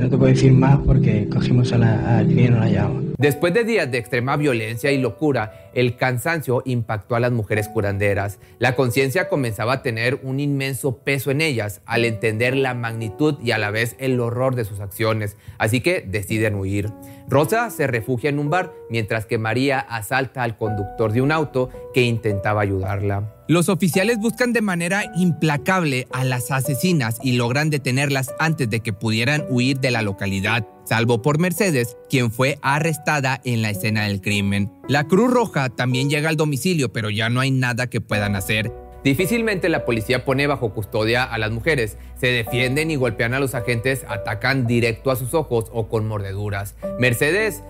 No 0.00 0.08
te 0.08 0.16
puedo 0.16 0.32
decir 0.32 0.50
más 0.52 0.78
porque 0.78 1.28
cogimos 1.28 1.74
a 1.74 1.78
la, 1.78 2.16
al 2.16 2.32
y 2.32 2.48
la 2.48 2.66
llevamos. 2.66 3.09
Después 3.20 3.52
de 3.52 3.64
días 3.64 3.90
de 3.90 3.98
extrema 3.98 4.38
violencia 4.38 4.90
y 4.92 4.96
locura, 4.96 5.70
el 5.74 5.98
cansancio 5.98 6.62
impactó 6.64 7.16
a 7.16 7.20
las 7.20 7.30
mujeres 7.30 7.68
curanderas. 7.68 8.38
La 8.58 8.74
conciencia 8.74 9.28
comenzaba 9.28 9.74
a 9.74 9.82
tener 9.82 10.20
un 10.22 10.40
inmenso 10.40 11.00
peso 11.04 11.30
en 11.30 11.42
ellas 11.42 11.82
al 11.84 12.06
entender 12.06 12.56
la 12.56 12.72
magnitud 12.72 13.34
y 13.42 13.50
a 13.50 13.58
la 13.58 13.70
vez 13.70 13.94
el 13.98 14.18
horror 14.20 14.54
de 14.54 14.64
sus 14.64 14.80
acciones, 14.80 15.36
así 15.58 15.82
que 15.82 16.00
deciden 16.00 16.54
huir. 16.54 16.88
Rosa 17.28 17.68
se 17.68 17.86
refugia 17.86 18.30
en 18.30 18.38
un 18.38 18.48
bar 18.48 18.72
mientras 18.88 19.26
que 19.26 19.36
María 19.36 19.80
asalta 19.80 20.42
al 20.42 20.56
conductor 20.56 21.12
de 21.12 21.20
un 21.20 21.30
auto 21.30 21.68
que 21.92 22.00
intentaba 22.00 22.62
ayudarla. 22.62 23.34
Los 23.48 23.68
oficiales 23.68 24.18
buscan 24.18 24.52
de 24.52 24.62
manera 24.62 25.12
implacable 25.14 26.06
a 26.12 26.24
las 26.24 26.50
asesinas 26.52 27.18
y 27.22 27.32
logran 27.32 27.68
detenerlas 27.68 28.32
antes 28.38 28.70
de 28.70 28.80
que 28.80 28.92
pudieran 28.92 29.44
huir 29.50 29.80
de 29.80 29.90
la 29.90 30.02
localidad, 30.02 30.66
salvo 30.90 31.22
por 31.22 31.38
Mercedes, 31.38 31.96
quien 32.08 32.32
fue 32.32 32.58
arrestada 32.62 33.40
en 33.44 33.62
la 33.62 33.70
escena 33.70 34.08
del 34.08 34.20
crimen. 34.20 34.72
La 34.88 35.06
Cruz 35.06 35.32
Roja 35.32 35.68
también 35.68 36.10
llega 36.10 36.28
al 36.28 36.36
domicilio, 36.36 36.92
pero 36.92 37.10
ya 37.10 37.30
no 37.30 37.38
hay 37.38 37.52
nada 37.52 37.86
que 37.86 38.00
puedan 38.00 38.34
hacer. 38.34 38.72
Difícilmente 39.04 39.68
la 39.68 39.84
policía 39.84 40.24
pone 40.24 40.48
bajo 40.48 40.74
custodia 40.74 41.22
a 41.22 41.38
las 41.38 41.52
mujeres. 41.52 41.96
Se 42.16 42.26
defienden 42.26 42.90
y 42.90 42.96
golpean 42.96 43.34
a 43.34 43.38
los 43.38 43.54
agentes, 43.54 44.04
atacan 44.08 44.66
directo 44.66 45.12
a 45.12 45.16
sus 45.16 45.32
ojos 45.32 45.66
o 45.72 45.88
con 45.88 46.08
mordeduras. 46.08 46.74
Mercedes 46.98 47.62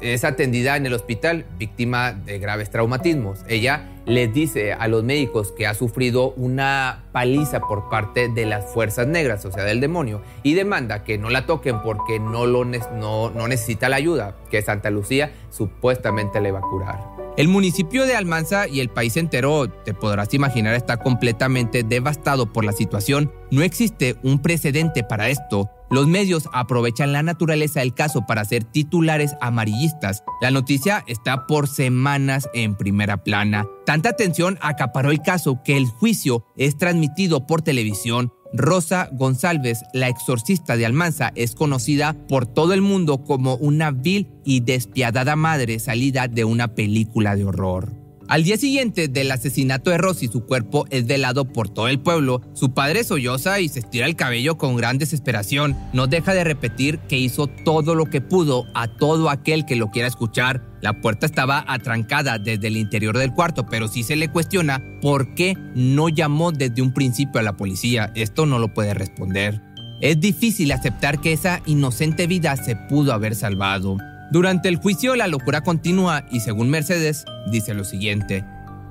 es 0.00 0.24
atendida 0.24 0.76
en 0.76 0.86
el 0.86 0.94
hospital, 0.94 1.44
víctima 1.58 2.12
de 2.12 2.38
graves 2.38 2.70
traumatismos. 2.70 3.40
Ella 3.48 3.88
les 4.06 4.32
dice 4.32 4.72
a 4.72 4.88
los 4.88 5.04
médicos 5.04 5.52
que 5.52 5.66
ha 5.66 5.74
sufrido 5.74 6.32
una 6.36 7.04
paliza 7.12 7.60
por 7.60 7.88
parte 7.88 8.28
de 8.28 8.46
las 8.46 8.64
fuerzas 8.72 9.06
negras, 9.06 9.44
o 9.44 9.52
sea, 9.52 9.64
del 9.64 9.80
demonio, 9.80 10.22
y 10.42 10.54
demanda 10.54 11.04
que 11.04 11.18
no 11.18 11.30
la 11.30 11.46
toquen 11.46 11.82
porque 11.82 12.18
no, 12.18 12.46
lo, 12.46 12.64
no, 12.64 13.48
necesita 13.48 13.88
la 13.88 13.96
ayuda, 13.96 14.36
que 14.50 14.62
Santa 14.62 14.90
Lucía 14.90 15.32
supuestamente 15.50 16.40
le 16.40 16.52
va 16.52 16.58
a 16.60 16.62
curar. 16.62 17.19
El 17.36 17.48
municipio 17.48 18.06
de 18.06 18.16
Almanza 18.16 18.66
y 18.66 18.80
el 18.80 18.90
país 18.90 19.16
entero, 19.16 19.68
te 19.68 19.94
podrás 19.94 20.34
imaginar, 20.34 20.74
está 20.74 20.98
completamente 20.98 21.82
devastado 21.82 22.52
por 22.52 22.64
la 22.64 22.72
situación. 22.72 23.32
No 23.50 23.62
existe 23.62 24.16
un 24.22 24.40
precedente 24.42 25.04
para 25.04 25.28
esto. 25.28 25.70
Los 25.90 26.06
medios 26.06 26.48
aprovechan 26.52 27.12
la 27.12 27.22
naturaleza 27.22 27.80
del 27.80 27.94
caso 27.94 28.26
para 28.26 28.42
hacer 28.42 28.64
titulares 28.64 29.34
amarillistas. 29.40 30.22
La 30.40 30.50
noticia 30.50 31.02
está 31.06 31.46
por 31.46 31.66
semanas 31.66 32.48
en 32.52 32.76
primera 32.76 33.24
plana. 33.24 33.66
Tanta 33.86 34.10
atención 34.10 34.58
acaparó 34.60 35.10
el 35.10 35.22
caso 35.22 35.62
que 35.64 35.76
el 35.76 35.86
juicio 35.86 36.44
es 36.56 36.78
transmitido 36.78 37.46
por 37.46 37.62
televisión. 37.62 38.32
Rosa 38.52 39.08
González, 39.12 39.84
la 39.92 40.08
exorcista 40.08 40.76
de 40.76 40.86
Almanza, 40.86 41.32
es 41.34 41.54
conocida 41.54 42.16
por 42.28 42.46
todo 42.46 42.74
el 42.74 42.82
mundo 42.82 43.24
como 43.24 43.54
una 43.56 43.90
vil 43.90 44.28
y 44.44 44.60
despiadada 44.60 45.36
madre 45.36 45.78
salida 45.78 46.28
de 46.28 46.44
una 46.44 46.68
película 46.74 47.36
de 47.36 47.44
horror. 47.44 47.99
Al 48.30 48.44
día 48.44 48.56
siguiente 48.56 49.08
del 49.08 49.32
asesinato 49.32 49.90
de 49.90 49.98
Rosy, 49.98 50.28
su 50.28 50.46
cuerpo 50.46 50.86
es 50.90 51.04
velado 51.04 51.46
por 51.46 51.68
todo 51.68 51.88
el 51.88 51.98
pueblo. 51.98 52.40
Su 52.54 52.72
padre 52.74 53.02
solloza 53.02 53.58
y 53.58 53.68
se 53.68 53.80
estira 53.80 54.06
el 54.06 54.14
cabello 54.14 54.56
con 54.56 54.76
gran 54.76 54.98
desesperación. 54.98 55.76
No 55.92 56.06
deja 56.06 56.32
de 56.32 56.44
repetir 56.44 57.00
que 57.00 57.18
hizo 57.18 57.48
todo 57.48 57.96
lo 57.96 58.04
que 58.06 58.20
pudo 58.20 58.66
a 58.72 58.86
todo 58.86 59.30
aquel 59.30 59.66
que 59.66 59.74
lo 59.74 59.90
quiera 59.90 60.06
escuchar. 60.06 60.64
La 60.80 61.00
puerta 61.00 61.26
estaba 61.26 61.64
atrancada 61.66 62.38
desde 62.38 62.68
el 62.68 62.76
interior 62.76 63.18
del 63.18 63.34
cuarto, 63.34 63.66
pero 63.66 63.88
sí 63.88 64.04
se 64.04 64.14
le 64.14 64.28
cuestiona 64.28 64.80
por 65.02 65.34
qué 65.34 65.56
no 65.74 66.08
llamó 66.08 66.52
desde 66.52 66.82
un 66.82 66.94
principio 66.94 67.40
a 67.40 67.42
la 67.42 67.56
policía. 67.56 68.12
Esto 68.14 68.46
no 68.46 68.60
lo 68.60 68.72
puede 68.72 68.94
responder. 68.94 69.60
Es 70.00 70.20
difícil 70.20 70.70
aceptar 70.70 71.20
que 71.20 71.32
esa 71.32 71.62
inocente 71.66 72.28
vida 72.28 72.54
se 72.54 72.76
pudo 72.76 73.12
haber 73.12 73.34
salvado. 73.34 73.96
Durante 74.30 74.68
el 74.68 74.76
juicio 74.76 75.16
la 75.16 75.26
locura 75.26 75.62
continúa 75.62 76.24
y 76.30 76.40
según 76.40 76.70
Mercedes 76.70 77.24
dice 77.50 77.74
lo 77.74 77.84
siguiente. 77.84 78.44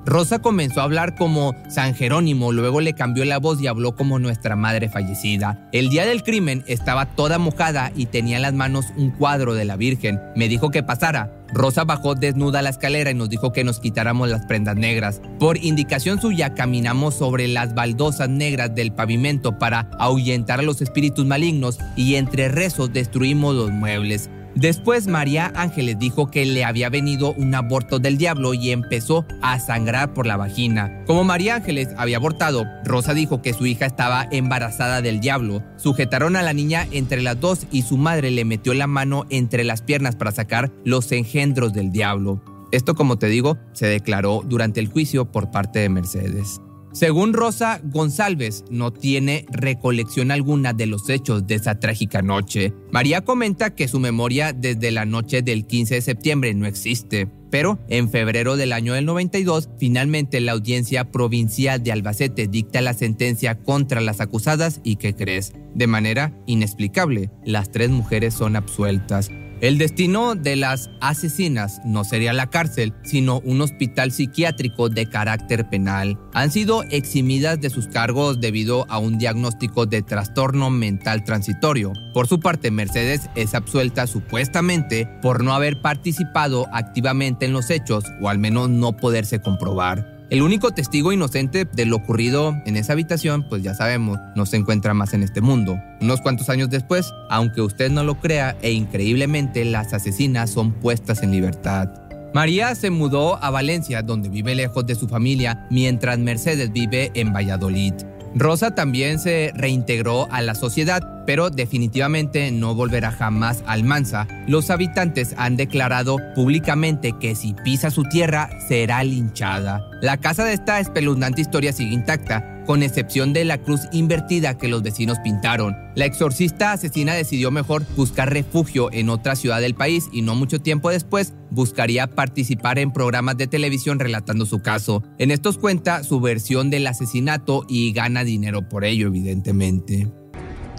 Rosa 0.06 0.40
comenzó 0.40 0.82
a 0.82 0.86
hablar 0.86 1.16
como 1.16 1.56
San 1.70 1.94
Jerónimo, 1.94 2.52
luego 2.52 2.82
le 2.82 2.94
cambió 2.94 3.24
la 3.26 3.38
voz 3.38 3.62
y 3.62 3.68
habló 3.68 3.96
como 3.96 4.18
nuestra 4.18 4.56
madre 4.56 4.90
fallecida. 4.90 5.70
El 5.72 5.90
día 5.90 6.06
del 6.06 6.24
crimen 6.24 6.64
estaba 6.68 7.06
toda 7.06 7.38
mojada 7.38 7.92
y 7.96 8.08
tenía 8.08 8.38
en 8.38 8.42
las 8.42 8.54
manos 8.54 8.88
un 8.98 9.12
cuadro 9.12 9.54
de 9.54 9.66
la 9.66 9.76
Virgen. 9.76 10.20
Me 10.36 10.48
dijo 10.48 10.72
que 10.72 10.84
pasara. 10.84 11.32
Rosa 11.54 11.84
bajó 11.84 12.16
desnuda 12.16 12.62
la 12.62 12.70
escalera 12.70 13.12
y 13.12 13.16
nos 13.16 13.30
dijo 13.30 13.52
que 13.52 13.64
nos 13.64 13.80
quitáramos 13.80 14.30
las 14.30 14.46
prendas 14.46 14.76
negras. 14.76 15.22
Por 15.40 15.58
indicación 15.58 16.20
suya 16.20 16.54
caminamos 16.54 17.16
sobre 17.16 17.48
las 17.48 17.76
baldosas 17.76 18.30
negras 18.30 18.74
del 18.76 18.92
pavimento 18.92 19.58
para 19.58 19.90
ahuyentar 20.00 20.60
a 20.60 20.64
los 20.64 20.82
espíritus 20.82 21.26
malignos 21.26 21.80
y 21.96 22.16
entre 22.16 22.50
rezos 22.50 22.92
destruimos 22.94 23.56
los 23.56 23.72
muebles. 23.72 24.30
Después 24.60 25.08
María 25.08 25.54
Ángeles 25.56 25.98
dijo 26.00 26.30
que 26.30 26.46
le 26.46 26.66
había 26.66 26.90
venido 26.90 27.32
un 27.32 27.56
aborto 27.56 27.98
del 27.98 28.18
diablo 28.18 28.54
y 28.54 28.72
empezó 28.72 29.26
a 29.42 29.58
sangrar 29.58 30.14
por 30.14 30.28
la 30.28 30.36
vagina. 30.36 31.06
Como 31.06 31.24
María 31.24 31.56
Ángeles 31.56 31.88
había 31.96 32.18
abortado, 32.18 32.66
Rosa 32.84 33.14
dijo 33.14 33.42
que 33.42 33.54
su 33.54 33.66
hija 33.66 33.86
estaba 33.86 34.28
embarazada 34.30 35.02
del 35.02 35.22
diablo. 35.22 35.64
Sujetaron 35.78 36.36
a 36.36 36.42
la 36.42 36.52
niña 36.52 36.86
entre 36.92 37.22
las 37.22 37.40
dos 37.40 37.68
y 37.72 37.84
su 37.84 37.96
madre 37.96 38.32
le 38.32 38.44
metió 38.44 38.74
la 38.74 38.88
mano 38.88 39.26
entre 39.30 39.64
las 39.64 39.82
piernas 39.82 40.18
para 40.18 40.34
sacar 40.34 40.74
los 40.84 41.10
engendros 41.14 41.72
del 41.72 41.94
diablo. 41.94 42.44
Esto, 42.74 42.96
como 42.96 43.18
te 43.18 43.28
digo, 43.28 43.58
se 43.72 43.86
declaró 43.88 44.44
durante 44.46 44.82
el 44.82 44.90
juicio 44.90 45.32
por 45.32 45.52
parte 45.52 45.80
de 45.80 45.88
Mercedes. 45.88 46.60
Según 46.92 47.34
Rosa 47.34 47.82
González, 47.84 48.66
no 48.72 48.92
tiene 48.92 49.46
recolección 49.52 50.32
alguna 50.32 50.74
de 50.74 50.88
los 50.88 51.10
hechos 51.10 51.46
de 51.46 51.56
esa 51.56 51.80
trágica 51.80 52.22
noche. 52.22 52.74
María 52.92 53.22
comenta 53.22 53.76
que 53.76 53.88
su 53.88 54.00
memoria 54.00 54.54
desde 54.54 54.92
la 54.92 55.06
noche 55.06 55.42
del 55.42 55.68
15 55.68 55.96
de 55.96 56.02
septiembre 56.02 56.54
no 56.54 56.66
existe. 56.66 57.28
Pero 57.52 57.80
en 57.88 58.10
febrero 58.10 58.58
del 58.58 58.74
año 58.74 58.94
del 58.94 59.06
92, 59.06 59.70
finalmente 59.80 60.40
la 60.40 60.52
audiencia 60.52 61.12
provincial 61.12 61.82
de 61.84 61.92
Albacete 61.92 62.48
dicta 62.48 62.82
la 62.82 62.94
sentencia 62.94 63.58
contra 63.58 64.02
las 64.02 64.22
acusadas 64.22 64.82
y 64.84 64.98
¿qué 64.98 65.16
crees? 65.16 65.54
De 65.74 65.88
manera 65.88 66.34
inexplicable, 66.46 67.32
las 67.44 67.72
tres 67.72 67.90
mujeres 67.90 68.36
son 68.36 68.56
absueltas. 68.56 69.32
El 69.62 69.78
destino 69.78 70.36
de 70.36 70.56
las 70.56 70.90
asesinas 71.02 71.82
no 71.84 72.06
sería 72.06 72.32
la 72.32 72.50
cárcel, 72.50 72.94
sino 73.04 73.42
un 73.42 73.60
hospital 73.60 74.14
psiquiátrico 74.14 74.88
de 74.88 75.08
carácter 75.08 75.70
penal. 75.70 76.18
Han 76.34 76.50
sido 76.50 76.84
eximidas 76.84 77.60
de 77.60 77.70
sus 77.70 77.88
cargos 77.88 78.40
debido 78.40 78.86
a 78.90 79.00
un 79.00 79.18
diagnóstico 79.18 79.86
de 79.86 80.02
trastorno 80.02 80.70
mental 80.70 81.26
transitorio. 81.26 81.92
Por 82.14 82.28
su 82.28 82.40
parte, 82.40 82.72
Mercedes 82.72 83.30
es 83.36 83.54
absuelta 83.54 84.08
supuestamente 84.08 85.10
por 85.22 85.44
no 85.44 85.54
haber 85.54 85.82
participado 85.82 86.68
activamente 86.72 87.46
en 87.46 87.52
los 87.52 87.70
hechos 87.70 88.06
o 88.22 88.30
al 88.30 88.40
menos 88.40 88.70
no 88.70 88.96
poderse 88.96 89.42
comprobar. 89.42 90.19
El 90.30 90.44
único 90.44 90.70
testigo 90.70 91.12
inocente 91.12 91.66
de 91.66 91.86
lo 91.88 91.96
ocurrido 91.96 92.56
en 92.68 92.78
esa 92.78 92.94
habitación, 92.94 93.48
pues 93.50 93.64
ya 93.64 93.74
sabemos, 93.74 94.20
no 94.36 94.46
se 94.46 94.58
encuentra 94.58 94.94
más 94.94 95.16
en 95.16 95.24
este 95.24 95.42
mundo. 95.42 95.82
Unos 96.02 96.22
cuantos 96.22 96.50
años 96.50 96.70
después, 96.70 97.12
aunque 97.32 97.62
usted 97.62 97.90
no 97.90 98.04
lo 98.04 98.20
crea, 98.20 98.56
e 98.62 98.72
increíblemente 98.72 99.66
las 99.66 99.92
asesinas 99.92 100.52
son 100.52 100.74
puestas 100.74 101.24
en 101.24 101.32
libertad. 101.32 101.90
María 102.32 102.76
se 102.76 102.92
mudó 102.92 103.44
a 103.44 103.50
Valencia, 103.50 104.04
donde 104.04 104.30
vive 104.30 104.54
lejos 104.54 104.86
de 104.86 104.94
su 104.94 105.08
familia, 105.08 105.66
mientras 105.72 106.20
Mercedes 106.20 106.72
vive 106.72 107.10
en 107.16 107.34
Valladolid. 107.34 107.96
Rosa 108.36 108.76
también 108.76 109.20
se 109.20 109.52
reintegró 109.56 110.28
a 110.32 110.42
la 110.42 110.56
sociedad, 110.56 111.02
pero 111.26 111.50
definitivamente 111.50 112.52
no 112.52 112.76
volverá 112.76 113.12
jamás 113.12 113.64
al 113.66 113.84
Mansa. 113.84 114.28
Los 114.48 114.70
habitantes 114.70 115.34
han 115.38 115.58
declarado 115.58 116.18
públicamente 116.36 117.14
que 117.20 117.36
si 117.36 117.54
pisa 117.64 117.92
su 117.92 118.04
tierra 118.04 118.50
será 118.68 119.04
linchada. 119.04 119.82
La 120.02 120.18
casa 120.18 120.44
de 120.44 120.54
esta 120.54 120.80
espeluznante 120.80 121.42
historia 121.42 121.74
sigue 121.74 121.94
intacta, 121.94 122.59
con 122.70 122.84
excepción 122.84 123.34
de 123.34 123.46
la 123.46 123.58
cruz 123.58 123.82
invertida 123.92 124.56
que 124.60 124.68
los 124.68 124.84
vecinos 124.84 125.18
pintaron. 125.24 125.76
La 125.96 126.06
exorcista 126.06 126.72
asesina 126.72 127.16
decidió 127.16 127.50
mejor 127.50 127.84
buscar 127.96 128.32
refugio 128.32 128.92
en 128.92 129.10
otra 129.10 129.36
ciudad 129.36 129.60
del 129.60 129.74
país 129.74 130.08
y 130.12 130.22
no 130.22 130.36
mucho 130.36 130.62
tiempo 130.62 130.92
después 130.92 131.34
buscaría 131.50 132.06
participar 132.06 132.78
en 132.78 132.94
programas 132.94 133.38
de 133.38 133.48
televisión 133.48 133.98
relatando 133.98 134.46
su 134.46 134.62
caso. 134.62 135.02
En 135.18 135.32
estos 135.32 135.58
cuenta 135.58 136.04
su 136.04 136.22
versión 136.22 136.70
del 136.70 136.86
asesinato 136.86 137.66
y 137.68 137.92
gana 137.92 138.24
dinero 138.24 138.70
por 138.70 138.86
ello, 138.86 139.08
evidentemente. 139.08 140.08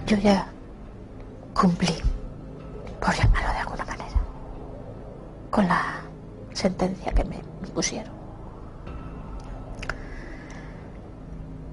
Yo 0.07 0.17
ya 0.17 0.49
cumplí, 1.53 1.91
por 3.01 3.13
llamarlo 3.13 3.51
de 3.51 3.59
alguna 3.59 3.83
manera, 3.83 4.23
con 5.49 5.67
la 5.67 6.03
sentencia 6.53 7.11
que 7.11 7.25
me 7.25 7.41
pusieron. 7.75 8.20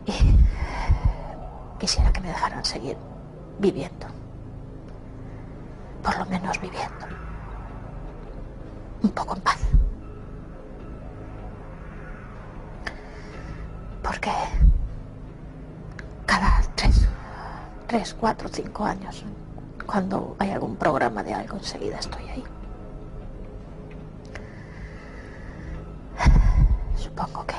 Y 0.09 0.13
quisiera 1.79 2.11
que 2.13 2.21
me 2.21 2.29
dejaran 2.29 2.65
seguir 2.65 2.97
viviendo. 3.59 4.07
Por 6.03 6.17
lo 6.19 6.25
menos 6.27 6.59
viviendo. 6.61 7.07
Un 9.03 9.11
poco 9.11 9.37
en 9.37 9.43
paz. 9.43 9.59
Porque 14.03 14.33
cada 16.25 16.63
tres, 16.75 17.07
tres, 17.87 18.17
cuatro, 18.19 18.49
cinco 18.51 18.85
años, 18.87 19.23
cuando 19.87 20.35
hay 20.39 20.53
algún 20.53 20.77
programa 20.77 21.23
de 21.23 21.35
algo, 21.35 21.59
enseguida 21.59 21.99
estoy 21.99 22.27
ahí. 22.29 22.45
Supongo 26.97 27.45
que 27.45 27.57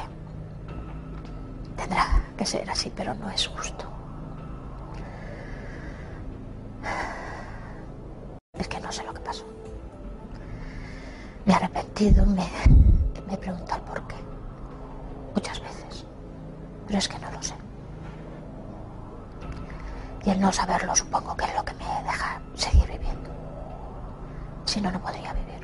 tendrá 1.80 2.22
que 2.38 2.46
ser 2.46 2.70
así, 2.70 2.92
pero 2.96 3.14
no 3.16 3.30
es 3.30 3.48
justo. 3.48 3.86
Es 8.54 8.68
que 8.68 8.80
no 8.80 8.92
sé 8.92 9.04
lo 9.04 9.14
que 9.14 9.22
pasó. 9.22 9.46
Me 11.46 11.54
he 11.54 11.56
arrepentido, 11.56 12.26
me, 12.26 12.48
me 13.28 13.34
he 13.34 13.38
preguntado 13.38 13.84
por 13.86 14.06
qué. 14.08 14.16
Muchas 15.34 15.60
veces. 15.62 16.06
Pero 16.86 17.00
es 17.00 17.08
que 17.08 17.20
no 17.20 17.32
lo 17.32 17.42
sé. 17.42 17.56
Y 20.26 20.32
el 20.32 20.42
no 20.42 20.52
saberlo 20.52 20.96
supongo 20.96 21.36
que 21.38 21.46
es 21.46 21.56
lo 21.56 21.64
que 21.64 21.74
me 21.74 21.86
deja 22.04 22.42
seguir 22.56 22.88
viviendo. 22.88 23.30
Si 24.66 24.82
no, 24.82 24.92
no 24.92 25.02
podría 25.02 25.34
vivir. 25.34 25.59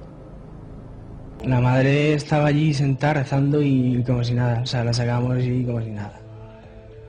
La 1.43 1.59
madre 1.61 2.13
estaba 2.13 2.47
allí 2.47 2.73
sentada 2.73 3.15
rezando 3.15 3.61
y 3.61 4.03
como 4.05 4.23
si 4.23 4.33
nada. 4.33 4.61
O 4.61 4.65
sea, 4.65 4.83
la 4.83 4.93
sacamos 4.93 5.43
y 5.43 5.63
como 5.63 5.81
si 5.81 5.91
nada. 5.91 6.24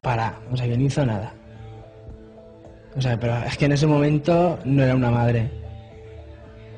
Para, 0.00 0.38
o 0.50 0.56
sea, 0.56 0.66
que 0.66 0.76
no 0.76 0.84
hizo 0.84 1.04
nada. 1.04 1.34
O 2.96 3.00
sea, 3.00 3.18
pero 3.18 3.36
es 3.38 3.56
que 3.56 3.66
en 3.66 3.72
ese 3.72 3.86
momento 3.86 4.58
no 4.64 4.82
era 4.82 4.94
una 4.94 5.10
madre. 5.10 5.50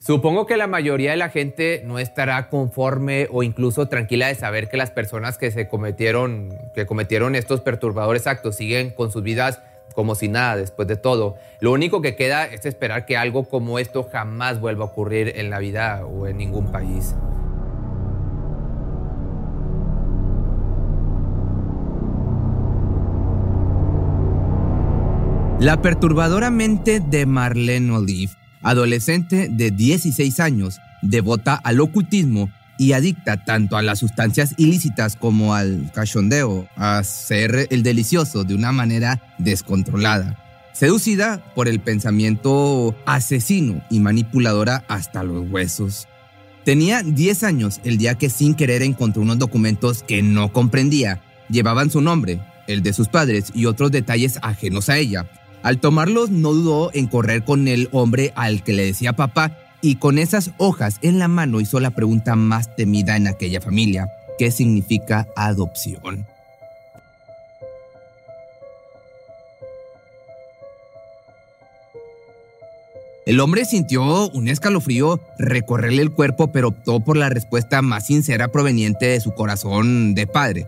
Supongo 0.01 0.47
que 0.47 0.57
la 0.57 0.67
mayoría 0.67 1.13
de 1.13 1.17
la 1.17 1.29
gente 1.29 1.83
no 1.87 2.01
estará 2.01 2.49
conforme 2.49 3.29
o 3.31 3.45
incluso 3.45 3.87
tranquila 3.87 4.27
de 4.27 4.35
saber 4.35 4.69
que 4.69 4.77
las 4.77 4.91
personas 4.91 5.39
que 5.39 5.53
se 5.53 5.69
cometieron, 5.69 6.51
que 6.75 6.87
cometieron 6.87 7.37
estos 7.37 7.61
perturbadores 7.61 8.27
actos 8.27 8.57
siguen 8.57 8.91
con 8.91 9.13
sus 9.13 9.23
vidas 9.23 9.63
como 9.95 10.17
si 10.17 10.27
nada 10.27 10.57
después 10.57 10.89
de 10.89 10.97
todo. 10.97 11.37
Lo 11.61 11.71
único 11.71 12.03
que 12.03 12.17
queda 12.17 12.47
es 12.47 12.67
esperar 12.67 13.07
que 13.07 13.17
algo 13.17 13.45
como 13.45 13.79
esto 13.79 14.09
jamás 14.11 14.59
vuelva 14.59 14.87
a 14.87 14.89
ocurrir 14.89 15.35
en 15.37 15.51
la 15.51 15.61
vida 15.61 16.05
o 16.05 16.27
en 16.27 16.39
ningún 16.39 16.73
país. 16.73 17.15
La 25.63 25.81
perturbadora 25.81 26.51
mente 26.51 26.99
de 26.99 27.25
Marlene 27.25 27.93
Olive, 27.93 28.33
adolescente 28.63 29.49
de 29.49 29.71
16 29.71 30.41
años, 30.41 30.81
devota 31.03 31.55
al 31.55 31.79
ocultismo 31.79 32.51
y 32.79 32.95
adicta 32.95 33.45
tanto 33.45 33.77
a 33.77 33.83
las 33.83 34.01
sustancias 34.01 34.55
ilícitas 34.57 35.15
como 35.15 35.55
al 35.55 35.93
cachondeo, 35.95 36.67
a 36.75 36.99
hacer 36.99 37.69
el 37.71 37.85
delicioso 37.85 38.43
de 38.43 38.57
una 38.57 38.73
manera 38.73 39.23
descontrolada. 39.39 40.37
Seducida 40.73 41.41
por 41.55 41.69
el 41.69 41.79
pensamiento 41.79 42.97
asesino 43.07 43.85
y 43.89 44.01
manipuladora 44.01 44.85
hasta 44.89 45.23
los 45.23 45.49
huesos. 45.49 46.09
Tenía 46.65 47.05
10 47.05 47.45
años 47.45 47.81
el 47.85 47.99
día 47.99 48.17
que 48.17 48.31
sin 48.31 48.57
querer 48.57 48.83
encontró 48.83 49.23
unos 49.23 49.39
documentos 49.39 50.03
que 50.03 50.25
no 50.25 50.53
comprendía. 50.53 51.23
Llevaban 51.49 51.89
su 51.89 52.01
nombre, 52.01 52.41
el 52.67 52.83
de 52.83 52.93
sus 52.93 53.07
padres 53.07 53.53
y 53.55 53.67
otros 53.67 53.93
detalles 53.93 54.41
ajenos 54.43 54.89
a 54.89 54.99
ella. 54.99 55.29
Al 55.63 55.79
tomarlos 55.79 56.31
no 56.31 56.53
dudó 56.53 56.91
en 56.93 57.07
correr 57.07 57.45
con 57.45 57.69
el 57.69 57.89
hombre 57.93 58.33
al 58.35 58.65
que 58.65 58.73
le 58.73 58.85
decía 58.85 59.13
papá 59.13 59.57
y 59.81 59.97
con 59.97 60.19
esas 60.19 60.51
hojas 60.59 60.99
en 61.03 61.19
la 61.19 61.29
mano 61.29 61.61
hizo 61.61 61.81
la 61.81 61.91
pregunta 61.91 62.37
más 62.37 62.75
temida 62.77 63.17
en 63.17 63.29
aquella 63.29 63.61
familia. 63.61 64.09
¿Qué 64.39 64.51
significa 64.51 65.29
adopción? 65.37 66.27
El 73.25 73.39
hombre 73.39 73.65
sintió 73.65 74.31
un 74.31 74.49
escalofrío 74.49 75.21
recorrerle 75.39 76.03
el 76.03 76.11
cuerpo, 76.11 76.51
pero 76.51 76.69
optó 76.69 76.99
por 76.99 77.17
la 77.17 77.29
respuesta 77.29 77.81
más 77.81 78.07
sincera 78.07 78.49
proveniente 78.49 79.07
de 79.07 79.21
su 79.21 79.33
corazón 79.33 80.15
de 80.15 80.27
padre. 80.27 80.67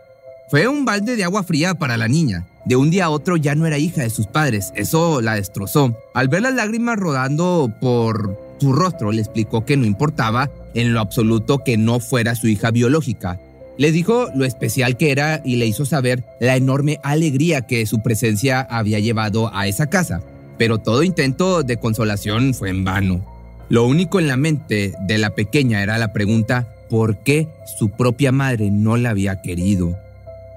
Fue 0.48 0.68
un 0.68 0.84
balde 0.84 1.16
de 1.16 1.24
agua 1.24 1.42
fría 1.42 1.74
para 1.74 1.96
la 1.96 2.06
niña. 2.06 2.46
De 2.66 2.76
un 2.76 2.90
día 2.90 3.06
a 3.06 3.10
otro 3.10 3.36
ya 3.36 3.54
no 3.54 3.66
era 3.66 3.78
hija 3.78 4.02
de 4.02 4.10
sus 4.10 4.26
padres. 4.26 4.72
Eso 4.76 5.20
la 5.20 5.34
destrozó. 5.34 5.98
Al 6.14 6.28
ver 6.28 6.42
las 6.42 6.54
lágrimas 6.54 6.98
rodando 6.98 7.72
por 7.80 8.38
su 8.60 8.72
rostro, 8.72 9.10
le 9.10 9.22
explicó 9.22 9.64
que 9.64 9.76
no 9.76 9.86
importaba 9.86 10.50
en 10.74 10.92
lo 10.92 11.00
absoluto 11.00 11.64
que 11.64 11.76
no 11.76 11.98
fuera 11.98 12.34
su 12.34 12.48
hija 12.48 12.70
biológica. 12.70 13.40
Le 13.78 13.90
dijo 13.90 14.28
lo 14.34 14.44
especial 14.44 14.96
que 14.96 15.10
era 15.10 15.40
y 15.44 15.56
le 15.56 15.66
hizo 15.66 15.84
saber 15.84 16.24
la 16.40 16.56
enorme 16.56 17.00
alegría 17.02 17.62
que 17.62 17.86
su 17.86 18.02
presencia 18.02 18.60
había 18.60 19.00
llevado 19.00 19.50
a 19.54 19.66
esa 19.66 19.88
casa. 19.88 20.22
Pero 20.58 20.78
todo 20.78 21.02
intento 21.02 21.62
de 21.62 21.78
consolación 21.78 22.54
fue 22.54 22.68
en 22.68 22.84
vano. 22.84 23.24
Lo 23.70 23.86
único 23.86 24.20
en 24.20 24.28
la 24.28 24.36
mente 24.36 24.94
de 25.06 25.18
la 25.18 25.30
pequeña 25.30 25.82
era 25.82 25.98
la 25.98 26.12
pregunta 26.12 26.68
¿por 26.88 27.16
qué 27.18 27.48
su 27.78 27.88
propia 27.90 28.30
madre 28.30 28.70
no 28.70 28.96
la 28.96 29.10
había 29.10 29.42
querido? 29.42 29.98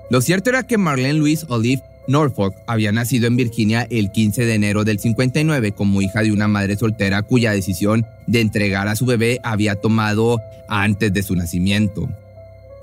Lo 0.09 0.21
cierto 0.21 0.49
era 0.49 0.63
que 0.63 0.77
Marlene 0.77 1.19
Louise 1.19 1.45
Olive 1.49 1.83
Norfolk 2.07 2.55
había 2.65 2.91
nacido 2.91 3.27
en 3.27 3.35
Virginia 3.35 3.85
el 3.89 4.11
15 4.11 4.45
de 4.45 4.53
enero 4.53 4.83
del 4.85 4.99
59 4.99 5.73
como 5.73 6.01
hija 6.01 6.21
de 6.21 6.31
una 6.31 6.47
madre 6.47 6.77
soltera 6.77 7.21
cuya 7.21 7.51
decisión 7.51 8.05
de 8.25 8.39
entregar 8.39 8.87
a 8.87 8.95
su 8.95 9.05
bebé 9.05 9.39
había 9.43 9.75
tomado 9.75 10.39
antes 10.69 11.13
de 11.13 11.23
su 11.23 11.35
nacimiento. 11.35 12.07